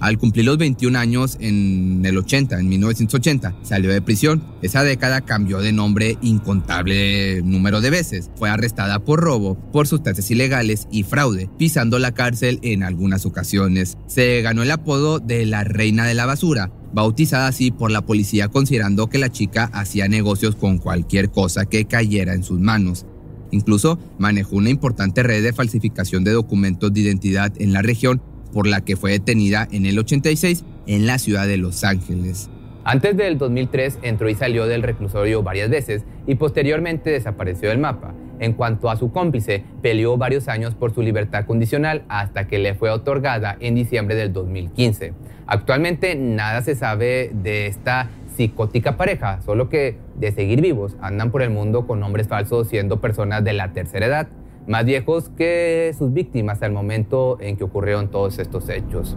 Al 0.01 0.19
cumplir 0.19 0.47
los 0.47 0.59
21 0.59 0.99
años 0.99 1.37
en 1.41 2.03
el 2.05 2.19
80, 2.19 2.59
en 2.59 2.69
1980, 2.69 3.55
salió 3.63 3.93
de 3.93 4.03
prisión. 4.03 4.45
Esa 4.63 4.83
década 4.83 5.21
cambió 5.21 5.61
de 5.61 5.73
nombre 5.73 6.19
incontable 6.23 7.43
número 7.43 7.81
de 7.81 7.91
veces. 7.91 8.31
Fue 8.37 8.49
arrestada 8.49 9.01
por 9.01 9.21
robo, 9.21 9.57
por 9.73 9.87
sustancias 9.87 10.31
ilegales 10.33 10.89
y 10.91 11.05
fraude, 11.05 11.51
pisando 11.57 11.99
la 11.99 12.15
cárcel 12.15 12.59
en 12.63 12.85
algunas 12.85 13.27
ocasiones. 13.27 13.97
Se 14.07 14.41
ganó 14.43 14.63
el 14.63 14.71
apodo 14.71 15.19
de 15.19 15.47
la 15.47 15.65
Reina 15.65 16.05
de 16.05 16.15
la 16.15 16.27
Basura, 16.27 16.71
bautizada 16.93 17.49
así 17.49 17.71
por 17.71 17.91
la 17.91 18.03
policía 18.03 18.49
considerando 18.49 19.09
que 19.09 19.19
la 19.19 19.31
chica 19.31 19.71
hacía 19.73 20.09
negocios 20.09 20.57
con 20.57 20.79
cualquier 20.79 21.31
cosa 21.31 21.67
que 21.67 21.85
cayera 21.85 22.35
en 22.35 22.43
sus 22.43 22.61
manos. 22.61 23.07
Incluso 23.51 23.99
manejó 24.19 24.57
una 24.57 24.71
importante 24.71 25.23
red 25.23 25.43
de 25.43 25.53
falsificación 25.53 26.25
de 26.25 26.33
documentos 26.33 26.93
de 26.93 27.01
identidad 27.01 27.53
en 27.59 27.73
la 27.73 27.83
región 27.83 28.21
por 28.53 28.67
la 28.67 28.83
que 28.83 28.97
fue 28.97 29.13
detenida 29.13 29.69
en 29.71 29.87
el 29.87 29.99
86 29.99 30.65
en 30.87 31.07
la 31.07 31.19
ciudad 31.19 31.47
de 31.47 31.57
Los 31.57 31.85
Ángeles. 31.85 32.51
Antes 32.85 33.17
del 33.17 33.37
2003 33.37 33.99
entró 34.03 34.31
y 34.31 34.35
salió 34.35 34.67
del 34.67 34.83
reclusorio 34.83 35.43
varias 35.43 35.69
veces 35.69 36.05
y 36.27 36.37
posteriormente 36.37 37.11
desapareció 37.11 37.69
del 37.69 37.79
mapa. 37.79 38.15
En 38.39 38.53
cuanto 38.53 38.91
a 38.91 38.97
su 38.97 39.13
cómplice, 39.13 39.65
peleó 39.83 40.17
varios 40.17 40.49
años 40.49 40.75
por 40.75 40.95
su 40.95 41.03
libertad 41.03 41.45
condicional 41.47 42.05
hasta 42.09 42.47
que 42.47 42.59
le 42.59 42.75
fue 42.75 42.91
otorgada 42.91 43.57
en 43.61 43.75
diciembre 43.75 44.15
del 44.15 44.33
2015. 44.33 45.13
Actualmente 45.47 46.15
nada 46.15 46.63
se 46.63 46.75
sabe 46.75 47.31
de 47.33 47.67
esta 47.67 48.11
psicótica 48.37 48.97
pareja, 48.97 49.41
solo 49.43 49.69
que 49.69 49.97
de 50.17 50.33
seguir 50.33 50.61
vivos 50.61 50.97
andan 51.01 51.31
por 51.31 51.43
el 51.43 51.51
mundo 51.51 51.87
con 51.87 52.01
nombres 52.01 52.29
falsos 52.29 52.69
siendo 52.69 53.01
personas 53.01 53.43
de 53.43 53.53
la 53.53 53.73
tercera 53.73 54.07
edad 54.07 54.29
más 54.69 54.85
viejos 54.85 55.31
que 55.31 55.95
sus 55.97 56.13
víctimas 56.13 56.63
al 56.63 56.73
momento 56.73 57.39
en 57.41 57.57
que 57.57 57.65
ocurrieron 57.65 58.11
todos 58.11 58.39
estos 58.39 58.69
hechos. 58.69 59.17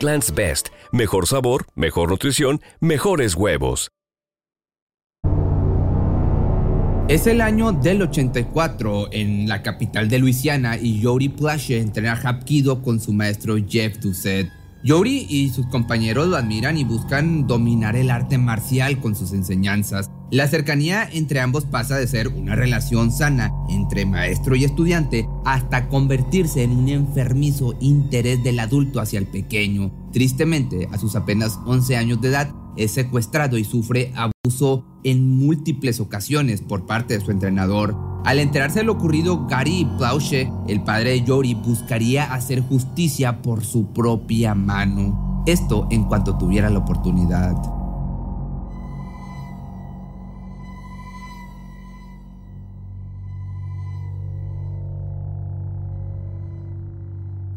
Egglands 0.01 0.33
Best. 0.33 0.69
Mejor 0.91 1.27
sabor, 1.27 1.67
mejor 1.75 2.09
nutrición, 2.09 2.59
mejores 2.79 3.35
huevos. 3.35 3.91
Es 7.07 7.27
el 7.27 7.41
año 7.41 7.71
del 7.71 8.01
84 8.01 9.09
en 9.11 9.47
la 9.47 9.61
capital 9.61 10.09
de 10.09 10.17
Luisiana 10.17 10.77
y 10.77 11.03
Jody 11.03 11.29
Plache 11.29 11.79
entrena 11.79 12.15
Hapkido 12.15 12.81
con 12.81 12.99
su 12.99 13.13
maestro 13.13 13.57
Jeff 13.67 13.99
Doucet. 13.99 14.49
Yori 14.83 15.27
y 15.29 15.49
sus 15.49 15.67
compañeros 15.67 16.27
lo 16.27 16.37
admiran 16.37 16.77
y 16.77 16.83
buscan 16.83 17.45
dominar 17.45 17.95
el 17.95 18.09
arte 18.09 18.37
marcial 18.37 18.99
con 18.99 19.15
sus 19.15 19.31
enseñanzas. 19.33 20.09
La 20.31 20.47
cercanía 20.47 21.07
entre 21.11 21.39
ambos 21.39 21.65
pasa 21.65 21.97
de 21.97 22.07
ser 22.07 22.29
una 22.29 22.55
relación 22.55 23.11
sana 23.11 23.51
entre 23.69 24.05
maestro 24.05 24.55
y 24.55 24.63
estudiante 24.63 25.27
hasta 25.45 25.87
convertirse 25.89 26.63
en 26.63 26.71
un 26.71 26.89
enfermizo 26.89 27.75
interés 27.79 28.41
del 28.43 28.59
adulto 28.59 29.01
hacia 29.01 29.19
el 29.19 29.27
pequeño. 29.27 29.91
Tristemente, 30.11 30.87
a 30.91 30.97
sus 30.97 31.15
apenas 31.15 31.59
11 31.65 31.97
años 31.97 32.21
de 32.21 32.29
edad, 32.29 32.49
es 32.77 32.91
secuestrado 32.91 33.57
y 33.57 33.63
sufre 33.63 34.13
abuso 34.15 34.85
en 35.03 35.37
múltiples 35.37 35.99
ocasiones 35.99 36.61
por 36.61 36.85
parte 36.85 37.17
de 37.17 37.23
su 37.23 37.31
entrenador. 37.31 37.95
Al 38.23 38.39
enterarse 38.39 38.79
de 38.79 38.85
lo 38.85 38.93
ocurrido, 38.93 39.47
Gary 39.47 39.87
Plauche, 39.97 40.51
el 40.67 40.83
padre 40.83 41.11
de 41.11 41.23
Yori, 41.23 41.55
buscaría 41.55 42.33
hacer 42.33 42.61
justicia 42.61 43.41
por 43.41 43.63
su 43.63 43.87
propia 43.87 44.53
mano. 44.53 45.43
Esto 45.47 45.87
en 45.89 46.03
cuanto 46.03 46.37
tuviera 46.37 46.69
la 46.69 46.79
oportunidad. 46.79 47.80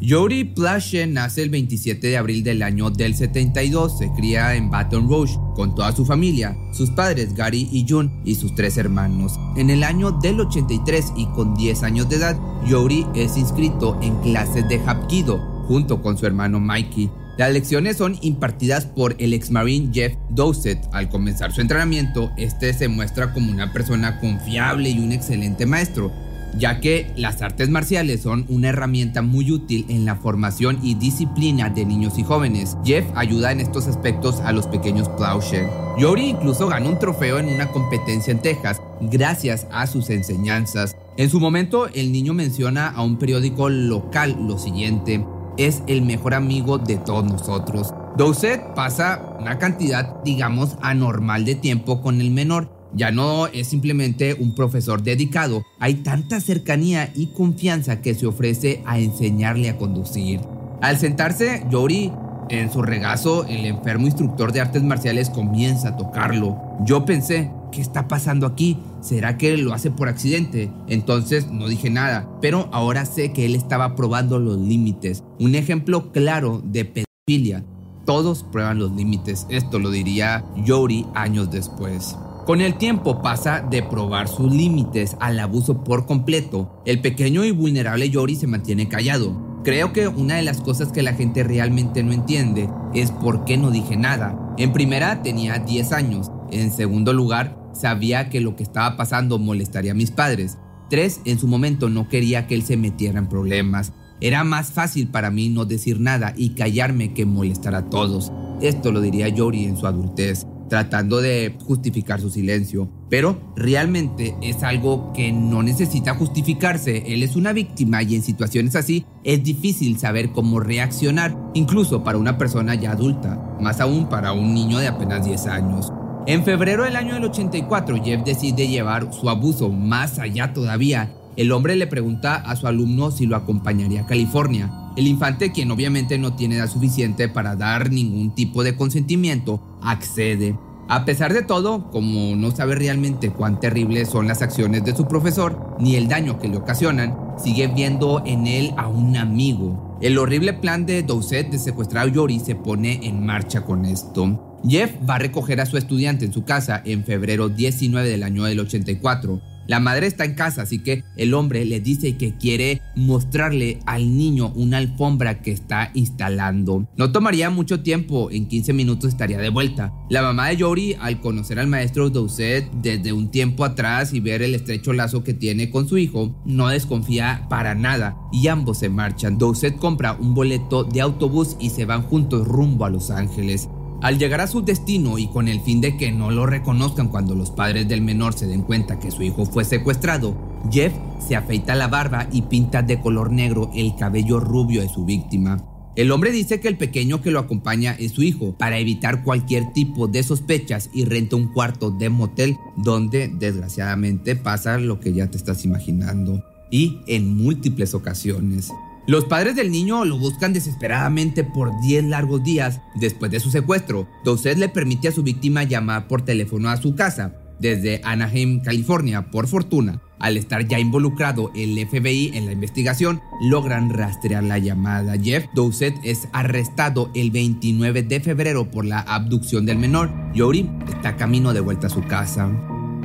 Yori 0.04 0.44
Plache 0.44 1.06
nace 1.06 1.42
el 1.42 1.48
27 1.48 2.08
de 2.08 2.18
abril 2.18 2.44
del 2.44 2.62
año 2.62 2.90
del 2.90 3.14
72. 3.14 3.96
Se 3.96 4.12
cría 4.12 4.54
en 4.54 4.68
Baton 4.68 5.08
Rouge 5.08 5.38
con 5.54 5.74
toda 5.74 5.92
su 5.92 6.04
familia, 6.04 6.54
sus 6.74 6.90
padres 6.90 7.34
Gary 7.34 7.70
y 7.72 7.86
June 7.88 8.10
y 8.22 8.34
sus 8.34 8.54
tres 8.54 8.76
hermanos. 8.76 9.32
En 9.56 9.70
el 9.70 9.82
año 9.82 10.10
del 10.10 10.40
83 10.40 11.14
y 11.16 11.24
con 11.28 11.54
10 11.54 11.84
años 11.84 12.10
de 12.10 12.16
edad, 12.16 12.38
Yori 12.66 13.06
es 13.14 13.38
inscrito 13.38 13.98
en 14.02 14.14
clases 14.20 14.68
de 14.68 14.78
Hapkido 14.80 15.38
junto 15.68 16.02
con 16.02 16.18
su 16.18 16.26
hermano 16.26 16.60
Mikey. 16.60 17.10
Las 17.38 17.54
lecciones 17.54 17.96
son 17.96 18.18
impartidas 18.20 18.84
por 18.84 19.16
el 19.18 19.32
ex 19.32 19.50
marine 19.50 19.88
Jeff 19.90 20.12
Dowsett. 20.28 20.86
Al 20.92 21.08
comenzar 21.08 21.50
su 21.52 21.62
entrenamiento, 21.62 22.30
este 22.36 22.74
se 22.74 22.88
muestra 22.88 23.32
como 23.32 23.50
una 23.50 23.72
persona 23.72 24.20
confiable 24.20 24.90
y 24.90 24.98
un 24.98 25.12
excelente 25.12 25.64
maestro, 25.64 26.12
ya 26.58 26.80
que 26.80 27.12
las 27.16 27.42
artes 27.42 27.68
marciales 27.68 28.22
son 28.22 28.46
una 28.48 28.68
herramienta 28.68 29.22
muy 29.22 29.50
útil 29.50 29.86
en 29.88 30.04
la 30.04 30.16
formación 30.16 30.78
y 30.82 30.94
disciplina 30.94 31.70
de 31.70 31.84
niños 31.84 32.18
y 32.18 32.24
jóvenes. 32.24 32.76
Jeff 32.84 33.04
ayuda 33.14 33.52
en 33.52 33.60
estos 33.60 33.86
aspectos 33.86 34.40
a 34.40 34.52
los 34.52 34.66
pequeños 34.66 35.08
Plowshare. 35.10 35.68
Yori 35.98 36.30
incluso 36.30 36.68
ganó 36.68 36.90
un 36.90 36.98
trofeo 36.98 37.38
en 37.38 37.48
una 37.48 37.68
competencia 37.68 38.30
en 38.30 38.40
Texas 38.40 38.80
gracias 39.00 39.66
a 39.70 39.86
sus 39.86 40.10
enseñanzas. 40.10 40.96
En 41.16 41.30
su 41.30 41.40
momento, 41.40 41.86
el 41.88 42.10
niño 42.10 42.34
menciona 42.34 42.88
a 42.88 43.02
un 43.02 43.18
periódico 43.18 43.68
local 43.68 44.36
lo 44.48 44.58
siguiente, 44.58 45.24
es 45.56 45.82
el 45.86 46.02
mejor 46.02 46.34
amigo 46.34 46.78
de 46.78 46.96
todos 46.96 47.24
nosotros. 47.24 47.94
Dowsett 48.16 48.74
pasa 48.74 49.36
una 49.38 49.58
cantidad, 49.58 50.22
digamos, 50.24 50.76
anormal 50.80 51.44
de 51.44 51.54
tiempo 51.54 52.00
con 52.00 52.20
el 52.20 52.30
menor, 52.30 52.68
ya 52.94 53.10
no 53.10 53.46
es 53.48 53.68
simplemente 53.68 54.34
un 54.34 54.54
profesor 54.54 55.02
dedicado, 55.02 55.64
hay 55.78 55.94
tanta 55.96 56.40
cercanía 56.40 57.12
y 57.14 57.28
confianza 57.28 58.00
que 58.00 58.14
se 58.14 58.26
ofrece 58.26 58.82
a 58.86 58.98
enseñarle 58.98 59.70
a 59.70 59.76
conducir. 59.76 60.40
Al 60.80 60.98
sentarse, 60.98 61.64
Yori 61.70 62.12
en 62.50 62.70
su 62.70 62.82
regazo, 62.82 63.46
el 63.46 63.64
enfermo 63.64 64.06
instructor 64.06 64.52
de 64.52 64.60
artes 64.60 64.82
marciales 64.82 65.30
comienza 65.30 65.90
a 65.90 65.96
tocarlo. 65.96 66.60
Yo 66.84 67.04
pensé 67.04 67.50
¿qué 67.74 67.80
está 67.80 68.06
pasando 68.06 68.46
aquí? 68.46 68.78
¿Será 69.00 69.36
que 69.36 69.56
lo 69.56 69.74
hace 69.74 69.90
por 69.90 70.08
accidente? 70.08 70.70
Entonces 70.86 71.48
no 71.50 71.68
dije 71.68 71.90
nada, 71.90 72.28
pero 72.40 72.68
ahora 72.72 73.04
sé 73.04 73.32
que 73.32 73.44
él 73.44 73.54
estaba 73.54 73.96
probando 73.96 74.38
los 74.38 74.58
límites. 74.58 75.24
Un 75.40 75.54
ejemplo 75.54 76.12
claro 76.12 76.62
de 76.64 76.84
pedofilia. 76.84 77.64
Todos 78.06 78.44
prueban 78.44 78.78
los 78.78 78.92
límites, 78.92 79.46
esto 79.48 79.78
lo 79.78 79.90
diría 79.90 80.44
Yori 80.64 81.06
años 81.14 81.50
después. 81.50 82.16
Con 82.46 82.60
el 82.60 82.74
tiempo 82.76 83.22
pasa 83.22 83.62
de 83.62 83.82
probar 83.82 84.28
sus 84.28 84.52
límites 84.52 85.16
al 85.18 85.40
abuso 85.40 85.82
por 85.82 86.04
completo. 86.04 86.82
El 86.84 87.00
pequeño 87.00 87.42
y 87.42 87.52
vulnerable 87.52 88.10
Yori 88.10 88.36
se 88.36 88.46
mantiene 88.46 88.86
callado. 88.86 89.62
Creo 89.64 89.94
que 89.94 90.08
una 90.08 90.34
de 90.36 90.42
las 90.42 90.60
cosas 90.60 90.92
que 90.92 91.02
la 91.02 91.14
gente 91.14 91.42
realmente 91.42 92.02
no 92.02 92.12
entiende 92.12 92.68
es 92.92 93.10
por 93.12 93.46
qué 93.46 93.56
no 93.56 93.70
dije 93.70 93.96
nada. 93.96 94.38
En 94.58 94.74
primera 94.74 95.22
tenía 95.22 95.58
10 95.58 95.92
años. 95.92 96.30
En 96.50 96.70
segundo 96.70 97.14
lugar, 97.14 97.56
sabía 97.72 98.28
que 98.28 98.42
lo 98.42 98.56
que 98.56 98.62
estaba 98.62 98.98
pasando 98.98 99.38
molestaría 99.38 99.92
a 99.92 99.94
mis 99.94 100.10
padres. 100.10 100.58
Tres, 100.90 101.22
en 101.24 101.38
su 101.38 101.48
momento 101.48 101.88
no 101.88 102.10
quería 102.10 102.46
que 102.46 102.56
él 102.56 102.62
se 102.62 102.76
metiera 102.76 103.18
en 103.18 103.30
problemas. 103.30 103.94
Era 104.20 104.44
más 104.44 104.70
fácil 104.70 105.08
para 105.08 105.30
mí 105.30 105.48
no 105.48 105.64
decir 105.64 105.98
nada 105.98 106.34
y 106.36 106.50
callarme 106.50 107.14
que 107.14 107.24
molestar 107.24 107.74
a 107.74 107.88
todos. 107.88 108.32
Esto 108.60 108.92
lo 108.92 109.00
diría 109.00 109.28
Yori 109.28 109.64
en 109.64 109.78
su 109.78 109.86
adultez 109.86 110.46
tratando 110.68 111.20
de 111.20 111.56
justificar 111.66 112.20
su 112.20 112.30
silencio. 112.30 112.88
Pero 113.08 113.40
realmente 113.56 114.34
es 114.42 114.62
algo 114.62 115.12
que 115.12 115.32
no 115.32 115.62
necesita 115.62 116.14
justificarse. 116.14 117.14
Él 117.14 117.22
es 117.22 117.36
una 117.36 117.52
víctima 117.52 118.02
y 118.02 118.14
en 118.14 118.22
situaciones 118.22 118.76
así 118.76 119.04
es 119.22 119.42
difícil 119.42 119.98
saber 119.98 120.32
cómo 120.32 120.60
reaccionar, 120.60 121.36
incluso 121.54 122.02
para 122.02 122.18
una 122.18 122.38
persona 122.38 122.74
ya 122.74 122.92
adulta, 122.92 123.56
más 123.60 123.80
aún 123.80 124.08
para 124.08 124.32
un 124.32 124.54
niño 124.54 124.78
de 124.78 124.88
apenas 124.88 125.24
10 125.24 125.46
años. 125.46 125.92
En 126.26 126.42
febrero 126.42 126.84
del 126.84 126.96
año 126.96 127.14
del 127.14 127.24
84, 127.24 128.02
Jeff 128.02 128.24
decide 128.24 128.66
llevar 128.66 129.12
su 129.12 129.28
abuso 129.28 129.68
más 129.70 130.18
allá 130.18 130.54
todavía. 130.54 131.12
El 131.36 131.52
hombre 131.52 131.76
le 131.76 131.86
pregunta 131.86 132.36
a 132.36 132.56
su 132.56 132.66
alumno 132.66 133.10
si 133.10 133.26
lo 133.26 133.36
acompañaría 133.36 134.02
a 134.02 134.06
California. 134.06 134.83
El 134.96 135.08
infante, 135.08 135.50
quien 135.50 135.70
obviamente 135.72 136.18
no 136.18 136.34
tiene 136.34 136.56
edad 136.56 136.70
suficiente 136.70 137.28
para 137.28 137.56
dar 137.56 137.90
ningún 137.90 138.32
tipo 138.32 138.62
de 138.62 138.76
consentimiento, 138.76 139.60
accede. 139.82 140.56
A 140.88 141.04
pesar 141.04 141.32
de 141.32 141.42
todo, 141.42 141.90
como 141.90 142.36
no 142.36 142.50
sabe 142.52 142.76
realmente 142.76 143.30
cuán 143.30 143.58
terribles 143.58 144.08
son 144.08 144.28
las 144.28 144.42
acciones 144.42 144.84
de 144.84 144.94
su 144.94 145.08
profesor, 145.08 145.76
ni 145.80 145.96
el 145.96 146.08
daño 146.08 146.38
que 146.38 146.48
le 146.48 146.58
ocasionan, 146.58 147.16
sigue 147.42 147.66
viendo 147.66 148.22
en 148.24 148.46
él 148.46 148.72
a 148.76 148.86
un 148.86 149.16
amigo. 149.16 149.98
El 150.00 150.18
horrible 150.18 150.52
plan 150.52 150.86
de 150.86 151.02
Doucet 151.02 151.50
de 151.50 151.58
secuestrar 151.58 152.06
a 152.06 152.12
Yori 152.12 152.38
se 152.38 152.54
pone 152.54 153.00
en 153.02 153.24
marcha 153.24 153.62
con 153.62 153.86
esto. 153.86 154.60
Jeff 154.68 154.92
va 155.08 155.16
a 155.16 155.18
recoger 155.18 155.60
a 155.60 155.66
su 155.66 155.76
estudiante 155.76 156.24
en 156.24 156.32
su 156.32 156.44
casa 156.44 156.80
en 156.84 157.04
febrero 157.04 157.48
19 157.48 158.08
del 158.08 158.22
año 158.22 158.44
del 158.44 158.60
84 158.60 159.53
la 159.66 159.80
madre 159.80 160.06
está 160.06 160.24
en 160.24 160.34
casa, 160.34 160.62
así 160.62 160.78
que 160.78 161.04
el 161.16 161.34
hombre 161.34 161.64
le 161.64 161.80
dice 161.80 162.16
que 162.16 162.36
quiere 162.36 162.82
mostrarle 162.96 163.80
al 163.86 164.16
niño 164.16 164.52
una 164.54 164.78
alfombra 164.78 165.40
que 165.40 165.52
está 165.52 165.90
instalando. 165.94 166.86
No 166.96 167.12
tomaría 167.12 167.50
mucho 167.50 167.80
tiempo, 167.80 168.30
en 168.30 168.46
15 168.46 168.72
minutos 168.72 169.10
estaría 169.10 169.38
de 169.38 169.48
vuelta. 169.48 169.92
La 170.10 170.22
mamá 170.22 170.48
de 170.48 170.56
Yori, 170.58 170.96
al 171.00 171.20
conocer 171.20 171.58
al 171.58 171.66
maestro 171.66 172.10
Doucet 172.10 172.70
desde 172.82 173.12
un 173.12 173.30
tiempo 173.30 173.64
atrás 173.64 174.12
y 174.12 174.20
ver 174.20 174.42
el 174.42 174.54
estrecho 174.54 174.92
lazo 174.92 175.24
que 175.24 175.34
tiene 175.34 175.70
con 175.70 175.88
su 175.88 175.98
hijo, 175.98 176.34
no 176.44 176.68
desconfía 176.68 177.46
para 177.48 177.74
nada 177.74 178.16
y 178.32 178.48
ambos 178.48 178.78
se 178.78 178.88
marchan. 178.88 179.38
Doucet 179.38 179.76
compra 179.76 180.12
un 180.12 180.34
boleto 180.34 180.84
de 180.84 181.00
autobús 181.00 181.56
y 181.60 181.70
se 181.70 181.84
van 181.84 182.02
juntos 182.02 182.46
rumbo 182.46 182.84
a 182.84 182.90
Los 182.90 183.10
Ángeles. 183.10 183.68
Al 184.04 184.18
llegar 184.18 184.42
a 184.42 184.46
su 184.46 184.62
destino 184.62 185.16
y 185.16 185.28
con 185.28 185.48
el 185.48 185.62
fin 185.62 185.80
de 185.80 185.96
que 185.96 186.12
no 186.12 186.30
lo 186.30 186.44
reconozcan 186.44 187.08
cuando 187.08 187.34
los 187.34 187.50
padres 187.50 187.88
del 187.88 188.02
menor 188.02 188.34
se 188.34 188.46
den 188.46 188.60
cuenta 188.60 189.00
que 189.00 189.10
su 189.10 189.22
hijo 189.22 189.46
fue 189.46 189.64
secuestrado, 189.64 190.36
Jeff 190.70 190.92
se 191.26 191.36
afeita 191.36 191.74
la 191.74 191.88
barba 191.88 192.28
y 192.30 192.42
pinta 192.42 192.82
de 192.82 193.00
color 193.00 193.32
negro 193.32 193.70
el 193.74 193.96
cabello 193.96 194.40
rubio 194.40 194.82
de 194.82 194.90
su 194.90 195.06
víctima. 195.06 195.64
El 195.96 196.12
hombre 196.12 196.32
dice 196.32 196.60
que 196.60 196.68
el 196.68 196.76
pequeño 196.76 197.22
que 197.22 197.30
lo 197.30 197.38
acompaña 197.38 197.96
es 197.98 198.12
su 198.12 198.22
hijo 198.22 198.54
para 198.58 198.76
evitar 198.76 199.24
cualquier 199.24 199.72
tipo 199.72 200.06
de 200.06 200.22
sospechas 200.22 200.90
y 200.92 201.06
renta 201.06 201.36
un 201.36 201.50
cuarto 201.50 201.90
de 201.90 202.10
motel 202.10 202.58
donde 202.76 203.28
desgraciadamente 203.28 204.36
pasa 204.36 204.76
lo 204.76 205.00
que 205.00 205.14
ya 205.14 205.30
te 205.30 205.38
estás 205.38 205.64
imaginando 205.64 206.44
y 206.70 206.98
en 207.06 207.38
múltiples 207.38 207.94
ocasiones. 207.94 208.70
Los 209.06 209.26
padres 209.26 209.54
del 209.54 209.70
niño 209.70 210.06
lo 210.06 210.18
buscan 210.18 210.54
desesperadamente 210.54 211.44
por 211.44 211.78
10 211.82 212.04
largos 212.04 212.42
días 212.42 212.80
después 212.94 213.30
de 213.30 213.38
su 213.38 213.50
secuestro. 213.50 214.08
Doucet 214.24 214.56
le 214.56 214.70
permite 214.70 215.08
a 215.08 215.12
su 215.12 215.22
víctima 215.22 215.62
llamar 215.62 216.08
por 216.08 216.22
teléfono 216.22 216.70
a 216.70 216.78
su 216.78 216.94
casa 216.94 217.34
desde 217.60 218.00
Anaheim, 218.02 218.62
California. 218.62 219.30
Por 219.30 219.46
fortuna, 219.46 220.00
al 220.18 220.38
estar 220.38 220.66
ya 220.66 220.78
involucrado 220.78 221.52
el 221.54 221.78
FBI 221.86 222.32
en 222.34 222.46
la 222.46 222.52
investigación, 222.52 223.20
logran 223.42 223.90
rastrear 223.90 224.42
la 224.42 224.58
llamada. 224.58 225.18
Jeff 225.18 225.44
Doucet 225.54 225.94
es 226.02 226.26
arrestado 226.32 227.10
el 227.14 227.30
29 227.30 228.04
de 228.04 228.20
febrero 228.20 228.70
por 228.70 228.86
la 228.86 229.00
abducción 229.00 229.66
del 229.66 229.78
menor. 229.78 230.10
Yori 230.32 230.70
está 230.88 231.16
camino 231.16 231.52
de 231.52 231.60
vuelta 231.60 231.88
a 231.88 231.90
su 231.90 232.02
casa. 232.04 232.50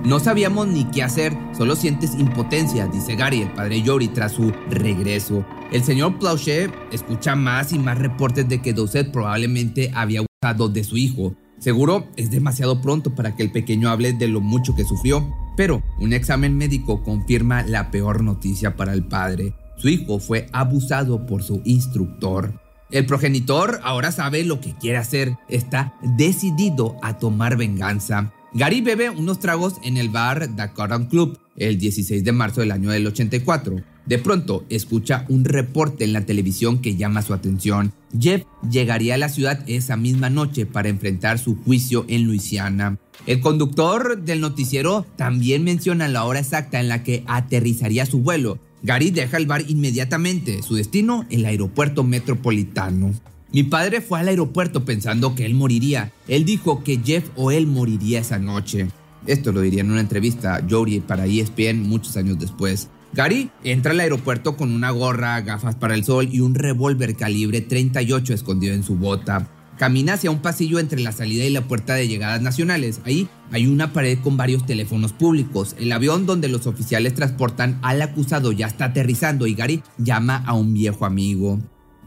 No 0.06 0.20
sabíamos 0.20 0.68
ni 0.68 0.86
qué 0.86 1.04
hacer, 1.04 1.38
solo 1.56 1.76
sientes 1.76 2.16
impotencia, 2.16 2.88
dice 2.88 3.16
Gary, 3.16 3.41
el 3.41 3.52
padre 3.52 3.82
Yori, 3.82 4.08
tras 4.08 4.32
su 4.32 4.52
regreso. 4.70 5.45
El 5.72 5.84
señor 5.84 6.18
Plauchet 6.18 6.72
escucha 6.91 7.36
más 7.36 7.74
y 7.74 7.80
más 7.80 7.97
reportes 7.97 8.47
de 8.47 8.62
que 8.62 8.74
Doucet 8.74 9.12
probablemente 9.12 9.91
había 9.93 10.22
usado 10.22 10.70
de 10.70 10.84
su 10.84 10.97
hijo. 10.97 11.36
Seguro 11.60 12.08
es 12.16 12.32
demasiado 12.32 12.82
pronto 12.82 13.14
para 13.14 13.36
que 13.36 13.43
el 13.43 13.52
pequeño 13.52 13.89
hable 13.89 14.14
de 14.14 14.30
lo 14.30 14.39
mucho 14.39 14.74
que 14.74 14.86
sufrió, 14.86 15.36
pero 15.58 15.84
un 16.00 16.14
examen 16.14 16.58
médico 16.58 17.04
confirma 17.04 17.64
la 17.64 17.91
peor 17.91 18.24
noticia 18.24 18.78
para 18.78 18.93
el 18.93 19.04
padre. 19.04 19.54
Su 19.76 19.89
hijo 19.89 20.20
fue 20.20 20.47
abusado 20.54 21.26
por 21.26 21.43
su 21.43 21.62
instructor. 21.66 22.54
El 22.91 23.06
progenitor 23.06 23.80
ahora 23.84 24.12
sabe 24.12 24.43
lo 24.43 24.62
que 24.62 24.74
quiere 24.74 24.97
hacer, 24.97 25.38
está 25.50 25.93
decidido 26.02 26.95
a 27.04 27.18
tomar 27.18 27.58
venganza. 27.58 28.34
Gary 28.52 28.82
bebe 28.82 29.12
unos 29.12 29.39
tragos 29.39 29.76
en 29.84 29.97
el 29.97 30.10
bar 30.10 30.56
Dakar 30.56 31.08
Club 31.08 31.38
el 31.56 31.78
16 31.78 32.24
de 32.24 32.32
marzo 32.32 32.62
del 32.62 32.72
año 32.72 32.89
del 32.89 33.06
84. 33.06 33.84
De 34.08 34.18
pronto 34.18 34.66
escucha 34.70 35.26
un 35.30 35.45
reporte 35.45 36.04
en 36.04 36.14
la 36.14 36.26
televisión 36.26 36.80
que 36.80 36.95
llama 36.95 37.22
su 37.22 37.36
atención. 37.36 37.93
Jeff 38.20 38.43
llegaría 38.68 39.14
a 39.14 39.20
la 39.20 39.30
ciudad 39.30 39.64
esa 39.68 39.97
misma 39.97 40.32
noche 40.32 40.66
para 40.66 40.89
enfrentar 40.89 41.38
su 41.38 41.58
juicio 41.58 42.06
en 42.08 42.24
Luisiana. 42.24 42.97
El 43.28 43.39
conductor 43.39 44.20
del 44.20 44.41
noticiero 44.41 45.06
también 45.16 45.64
menciona 45.64 46.08
la 46.08 46.24
hora 46.24 46.39
exacta 46.39 46.80
en 46.80 46.88
la 46.88 47.04
que 47.04 47.24
aterrizaría 47.28 48.08
su 48.08 48.22
vuelo. 48.22 48.58
Gary 48.82 49.12
deja 49.12 49.38
el 49.38 49.45
bar 49.45 49.64
inmediatamente, 49.68 50.64
su 50.64 50.74
destino 50.74 51.26
el 51.30 51.45
aeropuerto 51.45 52.04
metropolitano. 52.04 53.14
Mi 53.52 53.64
padre 53.64 54.02
fue 54.02 54.20
al 54.20 54.28
aeropuerto 54.28 54.86
pensando 54.86 55.34
que 55.34 55.43
él 55.43 55.56
moriría. 55.56 56.12
Él 56.28 56.45
dijo 56.45 56.84
que 56.84 57.00
Jeff 57.04 57.30
o 57.36 57.50
él 57.50 57.66
moriría 57.66 58.20
esa 58.20 58.38
noche. 58.38 58.89
Esto 59.26 59.52
lo 59.52 59.62
diría 59.62 59.82
en 59.82 59.89
una 59.89 60.02
entrevista 60.02 60.64
Jory 60.70 61.00
para 61.00 61.26
ESPN 61.26 61.82
muchos 61.82 62.16
años 62.16 62.38
después. 62.38 62.89
Gary 63.14 63.50
entra 63.64 63.91
al 63.91 64.00
aeropuerto 64.02 64.56
con 64.56 64.72
una 64.72 64.91
gorra, 64.91 65.41
gafas 65.41 65.74
para 65.74 65.95
el 65.95 66.04
sol 66.04 66.30
y 66.32 66.41
un 66.41 66.54
revólver 66.54 67.16
calibre 67.16 67.62
38 67.62 68.36
escondido 68.36 68.76
en 68.76 68.84
su 68.84 68.97
bota. 68.97 69.47
Camina 69.80 70.14
hacia 70.14 70.30
un 70.30 70.43
pasillo 70.43 70.78
entre 70.78 71.00
la 71.00 71.12
salida 71.12 71.43
y 71.43 71.50
la 71.50 71.68
puerta 71.68 71.95
de 71.95 72.08
llegadas 72.08 72.43
nacionales. 72.43 73.02
Ahí 73.04 73.28
hay 73.52 73.66
una 73.66 73.93
pared 73.93 74.20
con 74.20 74.38
varios 74.38 74.66
teléfonos 74.68 75.12
públicos. 75.12 75.76
El 75.80 75.91
avión 75.91 76.28
donde 76.28 76.50
los 76.50 76.68
oficiales 76.68 77.16
transportan 77.16 77.80
al 77.82 78.02
acusado 78.04 78.52
ya 78.52 78.68
está 78.68 78.86
aterrizando 78.86 79.47
y 79.47 79.56
Gary 79.56 79.82
llama 79.97 80.43
a 80.45 80.54
un 80.54 80.76
viejo 80.76 81.06
amigo. 81.06 81.60